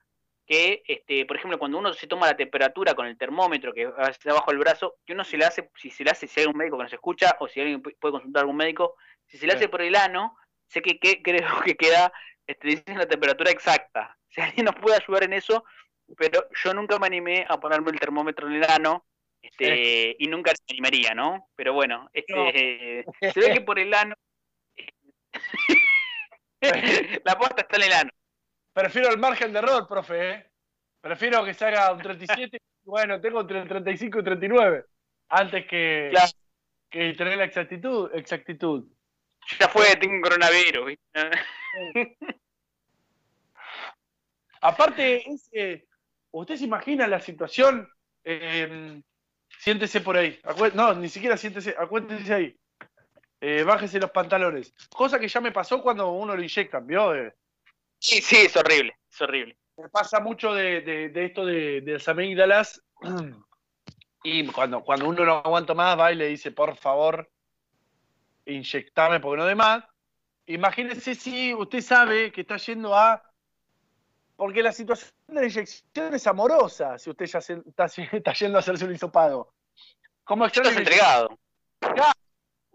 que, 0.47 0.83
este, 0.87 1.25
por 1.25 1.37
ejemplo, 1.37 1.59
cuando 1.59 1.79
uno 1.79 1.93
se 1.95 2.07
toma 2.07 2.27
la 2.27 2.37
temperatura 2.37 2.95
con 2.95 3.07
el 3.07 3.17
termómetro 3.17 3.73
que 3.73 3.91
está 4.11 4.31
abajo 4.31 4.51
del 4.51 4.61
brazo, 4.61 4.97
que 5.07 5.15
uno 5.15 5.25
se 5.25 5.39
le 5.39 5.45
hace, 5.47 5.71
si 5.77 5.91
se 5.91 6.05
le 6.05 6.11
hace, 6.11 6.27
si 6.27 6.41
hay 6.41 6.47
un 6.47 6.57
médico 6.57 6.77
que 6.77 6.83
nos 6.85 6.93
escucha 6.93 7.37
o 7.41 7.49
si 7.49 7.61
alguien 7.61 7.83
pu- 7.83 7.97
puede 7.99 8.13
consultar 8.13 8.41
a 8.41 8.43
algún 8.43 8.57
médico, 8.57 8.97
si 9.27 9.39
se 9.39 9.47
le 9.47 9.53
Sí. 9.53 9.57
hace 9.59 9.69
por 9.69 9.81
el 9.81 9.97
ano, 9.97 10.37
sé 10.67 10.83
que, 10.83 10.99
que 10.99 11.23
creo 11.23 11.61
que 11.65 11.75
queda, 11.77 12.13
este, 12.47 12.69
dicen 12.69 12.99
la 12.99 13.07
temperatura 13.07 13.51
exacta. 13.51 14.17
Si 14.35 14.41
alguien 14.41 14.67
nos 14.67 14.75
puede 14.75 14.97
ayudar 15.01 15.23
en 15.25 15.33
eso, 15.33 15.65
pero 16.19 16.47
yo 16.63 16.75
nunca 16.75 16.99
me 16.99 17.07
animé 17.07 17.47
a 17.49 17.59
ponerme 17.61 17.93
el 17.93 18.01
termómetro 18.01 18.49
en 18.49 18.55
el 18.55 18.65
ano. 18.65 19.07
Este, 19.41 20.17
y 20.19 20.27
nunca 20.27 20.53
me 20.53 20.73
animaría, 20.75 21.15
¿no? 21.15 21.49
Pero 21.55 21.73
bueno, 21.75 22.09
este, 22.13 23.05
se 23.33 23.41
ve 23.41 23.53
que 23.53 23.61
por 23.61 23.79
el 23.79 23.93
ano 23.95 24.15
la 27.25 27.39
posta 27.39 27.63
está 27.63 27.77
en 27.77 27.83
el 27.83 27.93
ano. 27.93 28.11
Prefiero 28.73 29.11
el 29.11 29.19
margen 29.19 29.53
de 29.53 29.59
error, 29.59 29.87
profe, 29.87 30.31
¿eh? 30.31 30.51
Prefiero 31.01 31.45
que 31.45 31.55
se 31.55 31.67
haga 31.67 31.93
un 31.93 32.01
37, 32.01 32.59
bueno, 32.85 33.21
tengo 33.21 33.43
entre 33.43 33.61
el 33.61 33.69
35 33.69 34.21
y 34.21 34.25
39, 34.25 34.85
antes 35.29 35.67
que, 35.67 36.09
Claro. 36.11 36.33
que 36.91 37.13
tener 37.13 37.37
la 37.37 37.45
exactitud. 37.45 38.11
exactitud. 38.15 38.89
Ya 39.61 39.69
fue, 39.69 39.95
tengo 39.97 40.15
un 40.15 40.23
coronavirus. 40.23 40.87
¿viste? 40.87 41.13
Aparte, 44.63 45.25
eh, 45.53 45.87
usted 46.31 46.57
se 46.57 46.65
imagina 46.65 47.07
la 47.07 47.21
situación, 47.21 47.87
eh, 48.25 49.03
siéntese 49.59 50.01
por 50.01 50.17
ahí. 50.17 50.41
No, 50.73 50.95
ni 50.95 51.11
siquiera 51.11 51.37
siéntese, 51.37 51.75
acuéntese 51.79 52.33
ahí. 52.33 52.57
Eh, 53.47 53.63
bájese 53.63 54.01
los 54.01 54.11
pantalones. 54.11 54.73
Cosa 54.89 55.19
que 55.19 55.29
ya 55.29 55.39
me 55.39 55.53
pasó 55.53 55.83
cuando 55.83 56.11
uno 56.13 56.35
lo 56.35 56.43
inyectan, 56.43 56.87
¿vio? 56.87 57.15
Eh, 57.15 57.35
Sí, 57.99 58.23
sí, 58.23 58.37
es 58.37 58.57
horrible, 58.57 58.97
es 59.11 59.21
horrible. 59.21 59.59
me 59.77 59.89
pasa 59.91 60.19
mucho 60.21 60.55
de, 60.55 60.81
de- 60.81 61.09
de 61.11 61.25
esto 61.27 61.45
de, 61.45 61.83
de 61.83 61.93
las 61.95 62.09
amígdalas. 62.09 62.81
Y 64.27 64.47
cuando, 64.47 64.83
cuando 64.83 65.07
uno 65.07 65.23
no 65.27 65.35
aguanta 65.45 65.75
más, 65.75 65.99
va 66.01 66.11
y 66.11 66.15
le 66.17 66.29
dice, 66.29 66.51
por 66.51 66.75
favor, 66.79 67.31
inyectame 68.47 69.21
porque 69.21 69.37
no 69.43 69.45
de 69.47 69.55
más. 69.55 69.85
Imagínese 70.47 71.15
si 71.15 71.53
usted 71.53 71.83
sabe 71.83 72.33
que 72.33 72.41
está 72.41 72.57
yendo 72.57 72.97
a. 72.97 73.23
Porque 74.37 74.63
la 74.63 74.73
situación 74.73 75.13
de 75.29 75.35
la 75.35 75.45
inyección 75.47 76.15
es 76.15 76.27
amorosa, 76.27 76.99
si 76.99 77.11
usted 77.11 77.27
ya 77.27 77.43
se- 77.43 77.63
está, 77.67 77.85
está 78.13 78.33
yendo 78.33 78.57
a 78.57 78.61
hacerse 78.61 78.87
un 78.87 78.95
hisopado. 78.95 79.53
Como 80.25 80.47
Estás 80.47 80.75
entregado. 80.75 81.39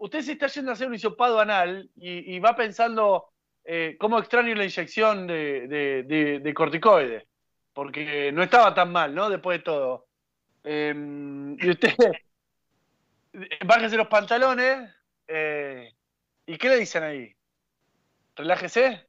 Usted 0.00 0.22
se 0.22 0.32
está 0.32 0.46
yendo 0.48 0.70
a 0.70 0.74
hacer 0.74 0.88
un 0.88 0.94
hisopado 0.94 1.40
anal 1.40 1.90
y, 1.96 2.38
va 2.40 2.56
pensando, 2.56 3.26
eh, 3.64 3.96
¿cómo 4.00 4.18
extraño 4.18 4.54
la 4.54 4.64
inyección 4.64 5.26
de, 5.26 5.68
de, 5.68 6.02
de- 6.04 6.38
de 6.40 6.54
corticoides? 6.54 7.24
Porque 7.74 8.32
no 8.32 8.42
estaba 8.42 8.74
tan 8.74 8.90
mal, 8.92 9.14
¿no? 9.14 9.28
Después 9.28 9.58
de 9.58 9.64
todo. 9.64 10.06
Eh, 10.64 10.94
y 11.58 11.70
usted, 11.70 11.94
bájese 13.66 13.96
los 13.96 14.08
pantalones, 14.08 14.90
eh, 15.28 15.92
¿y 16.46 16.56
qué 16.56 16.68
le 16.70 16.76
dicen 16.78 17.02
ahí? 17.02 17.36
Relájese. 18.36 19.06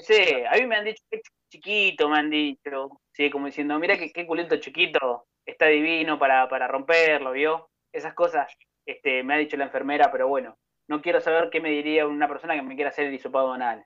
Sí, 0.00 0.14
a 0.48 0.54
mí 0.54 0.66
me 0.66 0.76
han 0.76 0.84
dicho 0.84 1.02
que 1.10 1.20
chiquito, 1.50 2.08
me 2.08 2.18
han 2.18 2.30
dicho. 2.30 3.00
Sí, 3.12 3.30
como 3.30 3.46
diciendo, 3.46 3.78
mira 3.80 3.98
qué, 3.98 4.12
qué 4.12 4.26
culito 4.26 4.56
chiquito, 4.58 5.26
está 5.44 5.66
divino 5.66 6.18
para, 6.20 6.48
para 6.48 6.68
romperlo, 6.68 7.32
¿vio? 7.32 7.68
Esas 7.92 8.14
cosas 8.14 8.46
este, 8.86 9.22
me 9.22 9.34
ha 9.34 9.38
dicho 9.38 9.56
la 9.56 9.64
enfermera, 9.64 10.10
pero 10.10 10.28
bueno, 10.28 10.56
no 10.88 11.02
quiero 11.02 11.20
saber 11.20 11.50
qué 11.50 11.60
me 11.60 11.70
diría 11.70 12.06
una 12.06 12.28
persona 12.28 12.54
que 12.54 12.62
me 12.62 12.74
quiera 12.76 12.90
hacer 12.90 13.06
el 13.06 13.14
hisopado 13.14 13.52
anal. 13.52 13.84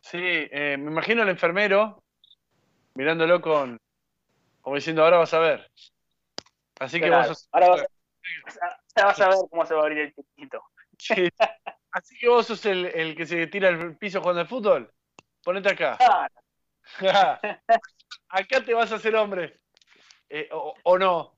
Sí, 0.00 0.20
eh, 0.22 0.76
me 0.78 0.90
imagino 0.90 1.22
al 1.22 1.28
enfermero 1.30 2.02
mirándolo 2.94 3.40
con, 3.40 3.78
como 4.60 4.76
diciendo, 4.76 5.02
ahora 5.04 5.18
vas 5.18 5.34
a 5.34 5.38
ver. 5.40 5.70
Así 6.78 7.00
que 7.00 7.10
vos 7.10 7.26
sos- 7.26 7.48
ahora, 7.52 7.68
vas 7.70 7.80
a, 7.82 7.86
ahora 8.96 9.06
vas 9.06 9.20
a 9.20 9.28
ver 9.28 9.38
cómo 9.50 9.66
se 9.66 9.74
va 9.74 9.80
a 9.80 9.82
abrir 9.84 9.98
el 9.98 10.14
chiquito. 10.14 10.62
Sí. 10.98 11.28
Así 11.90 12.18
que 12.18 12.28
vos 12.28 12.46
sos 12.46 12.64
el, 12.66 12.86
el 12.86 13.16
que 13.16 13.24
se 13.24 13.46
tira 13.46 13.68
al 13.68 13.96
piso 13.96 14.20
jugando 14.20 14.40
al 14.42 14.48
fútbol. 14.48 14.92
Ponete 15.42 15.70
acá. 15.70 15.96
Acá 18.28 18.60
te 18.64 18.74
vas 18.74 18.92
a 18.92 18.96
hacer 18.96 19.14
hombre. 19.16 19.60
Eh, 20.28 20.48
o, 20.52 20.74
o 20.82 20.98
no. 20.98 21.37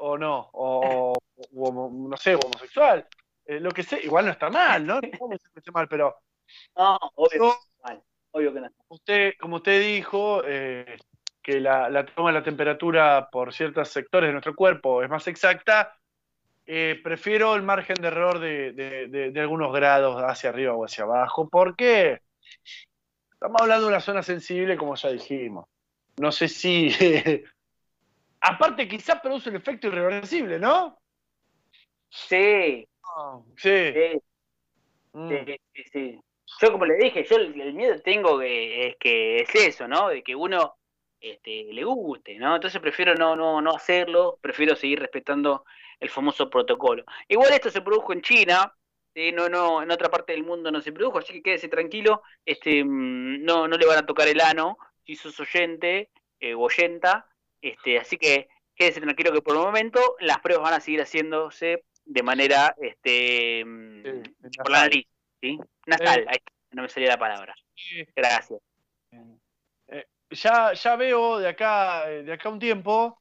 O 0.00 0.16
no. 0.18 0.50
O, 0.52 1.14
no 1.52 2.16
sé, 2.16 2.34
homosexual. 2.34 3.06
Eh, 3.46 3.60
lo 3.60 3.70
que 3.70 3.82
sé, 3.82 4.00
igual 4.02 4.26
no 4.26 4.32
está 4.32 4.48
mal, 4.50 4.86
¿no? 4.86 4.94
No 4.96 5.00
que 5.00 5.36
esté 5.56 5.70
mal, 5.72 5.88
pero 5.88 6.16
no, 6.76 6.98
obvio, 7.14 7.54
obvio 8.32 8.54
que 8.54 8.60
no. 8.60 8.70
usted, 8.88 9.32
como 9.40 9.56
usted 9.56 9.80
dijo, 9.80 10.42
eh, 10.44 10.98
que 11.42 11.60
la, 11.60 11.88
la 11.90 12.04
toma 12.06 12.30
de 12.30 12.38
la 12.38 12.44
temperatura 12.44 13.28
por 13.30 13.52
ciertos 13.52 13.88
sectores 13.88 14.28
de 14.28 14.32
nuestro 14.32 14.54
cuerpo 14.54 15.02
es 15.02 15.08
más 15.10 15.26
exacta, 15.26 15.96
eh, 16.66 17.00
prefiero 17.02 17.54
el 17.56 17.62
margen 17.62 17.96
de 18.00 18.08
error 18.08 18.38
de, 18.38 18.72
de- 18.72 19.08
de- 19.08 19.30
de 19.32 19.40
algunos 19.40 19.72
grados 19.72 20.22
hacia 20.22 20.50
arriba 20.50 20.74
o 20.74 20.84
hacia 20.84 21.04
abajo, 21.04 21.48
porque 21.48 22.20
estamos 23.32 23.60
hablando 23.62 23.86
de 23.86 23.92
una 23.92 24.00
zona 24.00 24.22
sensible, 24.22 24.76
como 24.76 24.94
ya 24.94 25.08
dijimos. 25.10 25.66
No 26.18 26.30
sé 26.30 26.46
si... 26.48 26.90
aparte, 28.40 28.88
quizás 28.88 29.20
produce 29.20 29.50
un 29.50 29.56
efecto 29.56 29.88
irreversible, 29.88 30.58
¿no? 30.58 30.98
Sí, 32.08 32.86
Sí. 33.56 33.92
sí, 33.92 34.20
Mm. 35.12 35.28
sí, 35.44 35.56
sí, 35.74 35.84
sí. 35.92 36.20
Yo 36.60 36.72
como 36.72 36.84
le 36.86 36.96
dije, 36.96 37.24
yo 37.24 37.36
el, 37.36 37.60
el 37.60 37.74
miedo 37.74 38.00
tengo 38.02 38.38
que 38.38 38.88
es 38.88 38.96
que 38.98 39.36
es 39.42 39.54
eso, 39.54 39.88
¿no? 39.88 40.08
De 40.08 40.22
que 40.22 40.34
uno 40.36 40.76
este, 41.20 41.64
le 41.72 41.84
guste, 41.84 42.38
¿no? 42.38 42.54
Entonces 42.56 42.80
prefiero 42.80 43.14
no, 43.14 43.36
no, 43.36 43.60
no 43.60 43.72
hacerlo, 43.72 44.38
prefiero 44.40 44.76
seguir 44.76 45.00
respetando 45.00 45.64
el 46.00 46.08
famoso 46.10 46.48
protocolo. 46.50 47.04
Igual 47.28 47.52
esto 47.52 47.70
se 47.70 47.82
produjo 47.82 48.12
en 48.12 48.22
China, 48.22 48.74
¿sí? 49.14 49.32
no, 49.32 49.48
no, 49.48 49.82
en 49.82 49.90
otra 49.90 50.08
parte 50.10 50.32
del 50.32 50.44
mundo 50.44 50.70
no 50.70 50.80
se 50.80 50.92
produjo, 50.92 51.18
así 51.18 51.32
que 51.34 51.42
quédese 51.42 51.68
tranquilo, 51.68 52.22
este, 52.44 52.84
mm, 52.84 53.44
no, 53.44 53.68
no 53.68 53.76
le 53.76 53.86
van 53.86 53.98
a 53.98 54.06
tocar 54.06 54.28
el 54.28 54.40
ano 54.40 54.78
si 55.04 55.16
sos 55.16 55.38
oyente 55.40 56.10
eh, 56.40 56.54
o 56.54 56.60
oyenta, 56.60 57.26
este, 57.62 57.98
así 57.98 58.16
que 58.16 58.48
quédese 58.74 59.00
tranquilo 59.00 59.32
que 59.32 59.42
por 59.42 59.56
el 59.56 59.62
momento 59.62 60.16
las 60.20 60.40
pruebas 60.40 60.70
van 60.70 60.74
a 60.78 60.80
seguir 60.80 61.00
haciéndose 61.00 61.84
de 62.04 62.22
manera 62.22 62.74
este, 62.80 63.64
mm, 63.64 64.02
Sí, 64.02 64.58
por 64.58 64.70
la 64.70 64.80
nariz. 64.82 65.06
¿sí? 65.40 65.58
Nasal, 65.86 66.20
Eh. 66.20 66.26
ahí 66.28 66.38
no 66.72 66.82
me 66.82 66.88
salía 66.88 67.10
la 67.10 67.18
palabra. 67.18 67.54
Gracias. 68.16 68.60
Ya, 70.32 70.72
ya 70.74 70.94
veo 70.94 71.38
de 71.38 71.48
acá, 71.48 72.08
eh, 72.08 72.22
de 72.22 72.32
acá 72.32 72.48
un 72.48 72.60
tiempo 72.60 73.18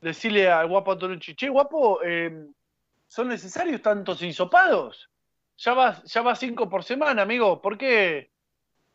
decirle 0.00 0.50
al 0.50 0.66
guapo 0.66 0.90
Antonucci, 0.90 1.36
che, 1.36 1.48
guapo, 1.48 2.00
eh, 2.02 2.46
¿son 3.06 3.28
necesarios 3.28 3.80
tantos 3.80 4.20
hisopados? 4.22 5.08
Ya 5.58 5.74
va, 5.74 6.02
ya 6.02 6.22
va 6.22 6.34
cinco 6.34 6.68
por 6.68 6.82
semana, 6.82 7.22
amigo. 7.22 7.62
¿Por 7.62 7.78
qué? 7.78 8.30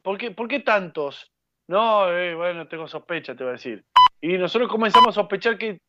¿Por 0.02 0.18
qué, 0.18 0.32
por 0.32 0.49
qué 0.49 0.60
tantos? 0.60 1.32
No, 1.68 2.11
eh, 2.11 2.36
bueno, 2.36 2.68
tengo 2.68 2.86
sospecha, 2.88 3.34
te 3.34 3.44
voy 3.44 3.52
a 3.52 3.53
decir. 3.53 3.86
Y 4.23 4.37
nosotros 4.37 4.69
comenzamos 4.71 5.09
a 5.09 5.21
sospechar 5.21 5.57
que 5.57 5.81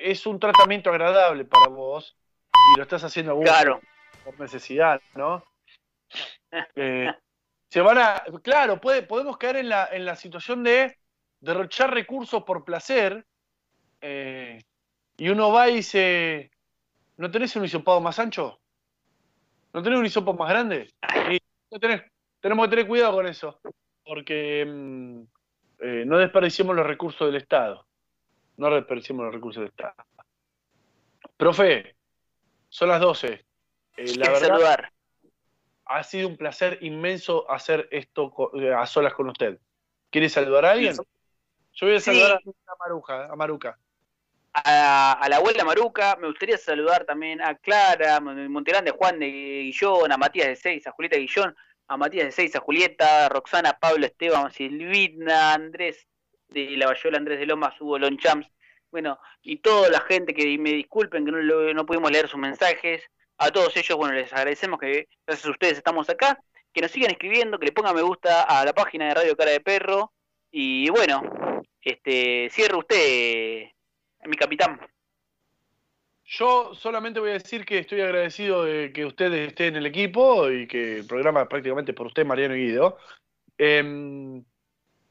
es 0.00 0.26
un 0.26 0.40
tratamiento 0.40 0.88
agradable 0.88 1.44
para 1.44 1.68
vos 1.68 2.16
y 2.72 2.78
lo 2.78 2.82
estás 2.82 3.04
haciendo 3.04 3.32
a 3.32 3.34
gusto 3.34 3.52
Claro. 3.52 3.80
por 4.24 4.40
necesidad, 4.40 5.00
¿no? 5.14 5.44
Eh, 6.76 7.12
se 7.68 7.80
van 7.80 7.98
a, 7.98 8.22
claro, 8.42 8.80
puede, 8.80 9.02
podemos 9.02 9.36
caer 9.36 9.56
en 9.56 9.68
la, 9.68 9.88
en 9.90 10.04
la 10.06 10.14
situación 10.14 10.62
de 10.62 10.96
derrochar 11.40 11.92
recursos 11.92 12.44
por 12.44 12.64
placer 12.64 13.26
eh, 14.00 14.62
y 15.16 15.28
uno 15.28 15.50
va 15.50 15.68
y 15.68 15.76
dice, 15.76 16.52
¿no 17.16 17.28
tenés 17.30 17.54
un 17.56 17.64
hisopado 17.64 18.00
más 18.00 18.18
ancho? 18.20 18.60
¿No 19.72 19.82
tenés 19.82 19.98
un 19.98 20.06
hisopo 20.06 20.32
más 20.34 20.48
grande? 20.48 20.88
Y 21.32 21.38
no 21.72 21.78
tenés- 21.80 22.08
tenemos 22.40 22.66
que 22.66 22.70
tener 22.70 22.86
cuidado 22.86 23.14
con 23.14 23.26
eso, 23.26 23.60
porque 24.04 24.64
mm, 24.64 25.22
eh, 25.80 26.04
no 26.06 26.18
desperdiciemos 26.18 26.74
los 26.76 26.86
recursos 26.86 27.26
del 27.26 27.36
Estado. 27.36 27.86
No 28.56 28.70
desperdiciemos 28.70 29.24
los 29.26 29.34
recursos 29.34 29.60
del 29.62 29.70
Estado. 29.70 29.94
Profe, 31.36 31.96
son 32.68 32.88
las 32.88 33.00
12. 33.00 33.44
Eh, 33.96 34.16
la 34.16 34.30
verdad, 34.30 34.48
saludar. 34.48 34.92
ha 35.86 36.02
sido 36.02 36.28
un 36.28 36.36
placer 36.36 36.78
inmenso 36.82 37.50
hacer 37.50 37.88
esto 37.90 38.32
eh, 38.60 38.72
a 38.72 38.86
solas 38.86 39.14
con 39.14 39.28
usted. 39.28 39.58
¿Quiere 40.10 40.28
saludar 40.28 40.64
a 40.66 40.70
alguien? 40.72 40.94
Yo 41.74 41.86
voy 41.86 41.96
a 41.96 42.00
Sí. 42.00 42.06
saludar 42.06 42.40
a 42.66 42.72
Maruja, 42.78 43.24
a 43.26 43.36
Maruca. 43.36 43.78
a, 44.52 45.12
a 45.20 45.28
la 45.28 45.36
abuela 45.36 45.64
Maruca, 45.64 46.16
me 46.20 46.28
gustaría 46.28 46.56
saludar 46.56 47.04
también 47.04 47.42
a 47.42 47.56
Clara, 47.56 48.20
Mon- 48.20 48.50
Monterán 48.52 48.84
de 48.84 48.92
Juan 48.92 49.18
de 49.18 49.26
Guillón, 49.28 50.12
a 50.12 50.16
Matías 50.16 50.46
de 50.46 50.54
Seis, 50.56 50.86
a 50.86 50.92
Julieta 50.92 51.16
Guillón, 51.16 51.56
a 51.88 51.96
Matías 51.96 52.26
de 52.26 52.32
Seis, 52.32 52.56
a 52.56 52.60
Julieta, 52.60 53.26
a 53.26 53.28
Roxana, 53.28 53.78
Pablo, 53.78 54.06
Esteban, 54.06 54.50
Silvina, 54.50 55.52
Andrés 55.54 56.06
de 56.48 56.70
La 56.76 56.86
Bayola, 56.86 57.18
Andrés 57.18 57.38
de 57.38 57.46
Lomas, 57.46 57.80
Hugo 57.80 57.98
Lonchams, 57.98 58.46
bueno, 58.90 59.18
y 59.42 59.56
toda 59.58 59.90
la 59.90 60.00
gente 60.00 60.32
que 60.34 60.56
me 60.58 60.70
disculpen 60.72 61.24
que 61.24 61.32
no, 61.32 61.38
lo- 61.38 61.74
no 61.74 61.84
pudimos 61.84 62.10
leer 62.12 62.28
sus 62.28 62.38
mensajes, 62.38 63.02
a 63.38 63.50
todos 63.50 63.76
ellos, 63.76 63.98
bueno, 63.98 64.14
les 64.14 64.32
agradecemos 64.32 64.78
que 64.78 65.08
gracias 65.26 65.46
a 65.46 65.50
ustedes 65.50 65.76
estamos 65.78 66.08
acá, 66.08 66.38
que 66.72 66.80
nos 66.80 66.90
sigan 66.92 67.10
escribiendo, 67.10 67.58
que 67.58 67.66
le 67.66 67.72
pongan 67.72 67.94
me 67.94 68.02
gusta 68.02 68.42
a 68.42 68.64
la 68.64 68.72
página 68.72 69.08
de 69.08 69.14
Radio 69.14 69.36
Cara 69.36 69.50
de 69.50 69.60
Perro, 69.60 70.12
y 70.50 70.88
bueno, 70.90 71.62
este, 71.82 72.48
cierre 72.50 72.76
usted, 72.76 73.64
mi 74.26 74.36
capitán. 74.36 74.80
Yo 76.26 76.74
solamente 76.74 77.20
voy 77.20 77.30
a 77.30 77.34
decir 77.34 77.66
que 77.66 77.78
estoy 77.78 78.00
agradecido 78.00 78.64
de 78.64 78.92
que 78.92 79.04
usted 79.04 79.32
esté 79.34 79.66
en 79.66 79.76
el 79.76 79.86
equipo 79.86 80.50
y 80.50 80.66
que 80.66 80.98
el 80.98 81.06
programa 81.06 81.48
prácticamente 81.48 81.92
por 81.92 82.06
usted, 82.06 82.24
Mariano 82.24 82.56
y 82.56 82.66
Guido. 82.66 82.98
Em, 83.58 84.42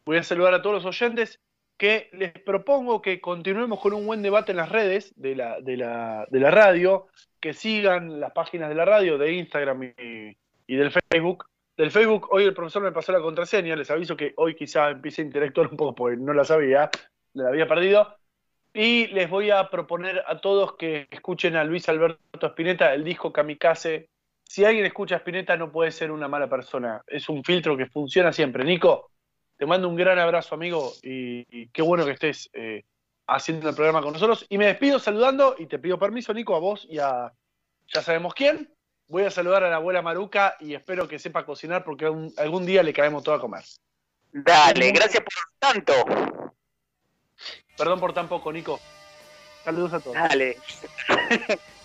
voy 0.05 0.17
a 0.17 0.23
saludar 0.23 0.55
a 0.55 0.61
todos 0.61 0.77
los 0.77 0.85
oyentes 0.85 1.39
que 1.77 2.09
les 2.13 2.31
propongo 2.31 3.01
que 3.01 3.21
continuemos 3.21 3.79
con 3.79 3.93
un 3.93 4.05
buen 4.07 4.21
debate 4.23 4.51
en 4.51 4.57
las 4.57 4.69
redes 4.69 5.13
de 5.15 5.35
la, 5.35 5.61
de 5.61 5.77
la, 5.77 6.25
de 6.29 6.39
la 6.39 6.49
radio, 6.49 7.07
que 7.39 7.53
sigan 7.53 8.19
las 8.19 8.31
páginas 8.31 8.69
de 8.69 8.75
la 8.75 8.85
radio, 8.85 9.17
de 9.17 9.33
Instagram 9.33 9.83
y, 9.83 10.37
y 10.67 10.75
del 10.75 10.91
Facebook. 11.11 11.45
Del 11.77 11.91
Facebook, 11.91 12.27
hoy 12.31 12.45
el 12.45 12.53
profesor 12.53 12.83
me 12.83 12.91
pasó 12.91 13.11
la 13.11 13.21
contraseña, 13.21 13.75
les 13.75 13.89
aviso 13.89 14.15
que 14.15 14.33
hoy 14.37 14.55
quizá 14.55 14.91
empiece 14.91 15.21
a 15.21 15.25
interactuar 15.25 15.67
un 15.67 15.77
poco 15.77 15.95
porque 15.95 16.17
no 16.17 16.33
la 16.33 16.43
sabía, 16.43 16.89
la 17.33 17.49
había 17.49 17.67
perdido. 17.67 18.15
Y 18.73 19.07
les 19.07 19.29
voy 19.29 19.51
a 19.51 19.69
proponer 19.69 20.23
a 20.25 20.41
todos 20.41 20.75
que 20.75 21.07
escuchen 21.11 21.55
a 21.55 21.63
Luis 21.63 21.87
Alberto 21.89 22.47
Spinetta, 22.47 22.93
el 22.93 23.03
disco 23.03 23.31
Kamikaze. 23.31 24.09
Si 24.43 24.65
alguien 24.65 24.85
escucha 24.85 25.15
a 25.15 25.19
Spinetta 25.19 25.55
no 25.55 25.71
puede 25.71 25.91
ser 25.91 26.11
una 26.11 26.27
mala 26.27 26.49
persona, 26.49 27.03
es 27.07 27.29
un 27.29 27.43
filtro 27.43 27.77
que 27.77 27.85
funciona 27.85 28.33
siempre. 28.33 28.63
Nico, 28.63 29.11
te 29.57 29.67
mando 29.67 29.87
un 29.87 29.95
gran 29.95 30.17
abrazo, 30.17 30.55
amigo, 30.55 30.91
y, 31.03 31.67
qué 31.67 31.81
bueno 31.83 32.03
que 32.03 32.11
estés 32.11 32.49
eh, 32.53 32.83
haciendo 33.27 33.69
el 33.69 33.75
programa 33.75 34.01
con 34.01 34.13
nosotros. 34.13 34.45
Y 34.49 34.57
me 34.57 34.65
despido 34.65 34.97
saludando, 34.97 35.55
y 35.59 35.67
te 35.67 35.77
pido 35.77 35.99
permiso, 35.99 36.33
Nico, 36.33 36.55
a 36.55 36.59
vos 36.59 36.87
y 36.89 36.97
a 36.97 37.31
ya 37.93 38.01
sabemos 38.01 38.33
quién. 38.33 38.73
Voy 39.07 39.23
a 39.23 39.31
saludar 39.31 39.63
a 39.63 39.69
la 39.69 39.75
abuela 39.75 40.01
Maruca 40.01 40.55
y 40.59 40.73
espero 40.73 41.07
que 41.07 41.19
sepa 41.19 41.45
cocinar 41.45 41.83
porque 41.83 42.05
algún 42.37 42.65
día 42.65 42.81
le 42.81 42.93
caemos 42.93 43.23
todo 43.23 43.35
a 43.35 43.39
comer. 43.39 43.63
Dale, 44.31 44.91
gracias 44.91 45.23
por 45.23 45.33
tanto. 45.59 45.93
Perdón 47.77 47.99
por 47.99 48.13
tan 48.13 48.27
poco, 48.27 48.51
Nico. 48.51 48.79
Saludos 49.63 49.93
a 49.93 49.99
todos. 49.99 50.15
Dale. 50.15 50.57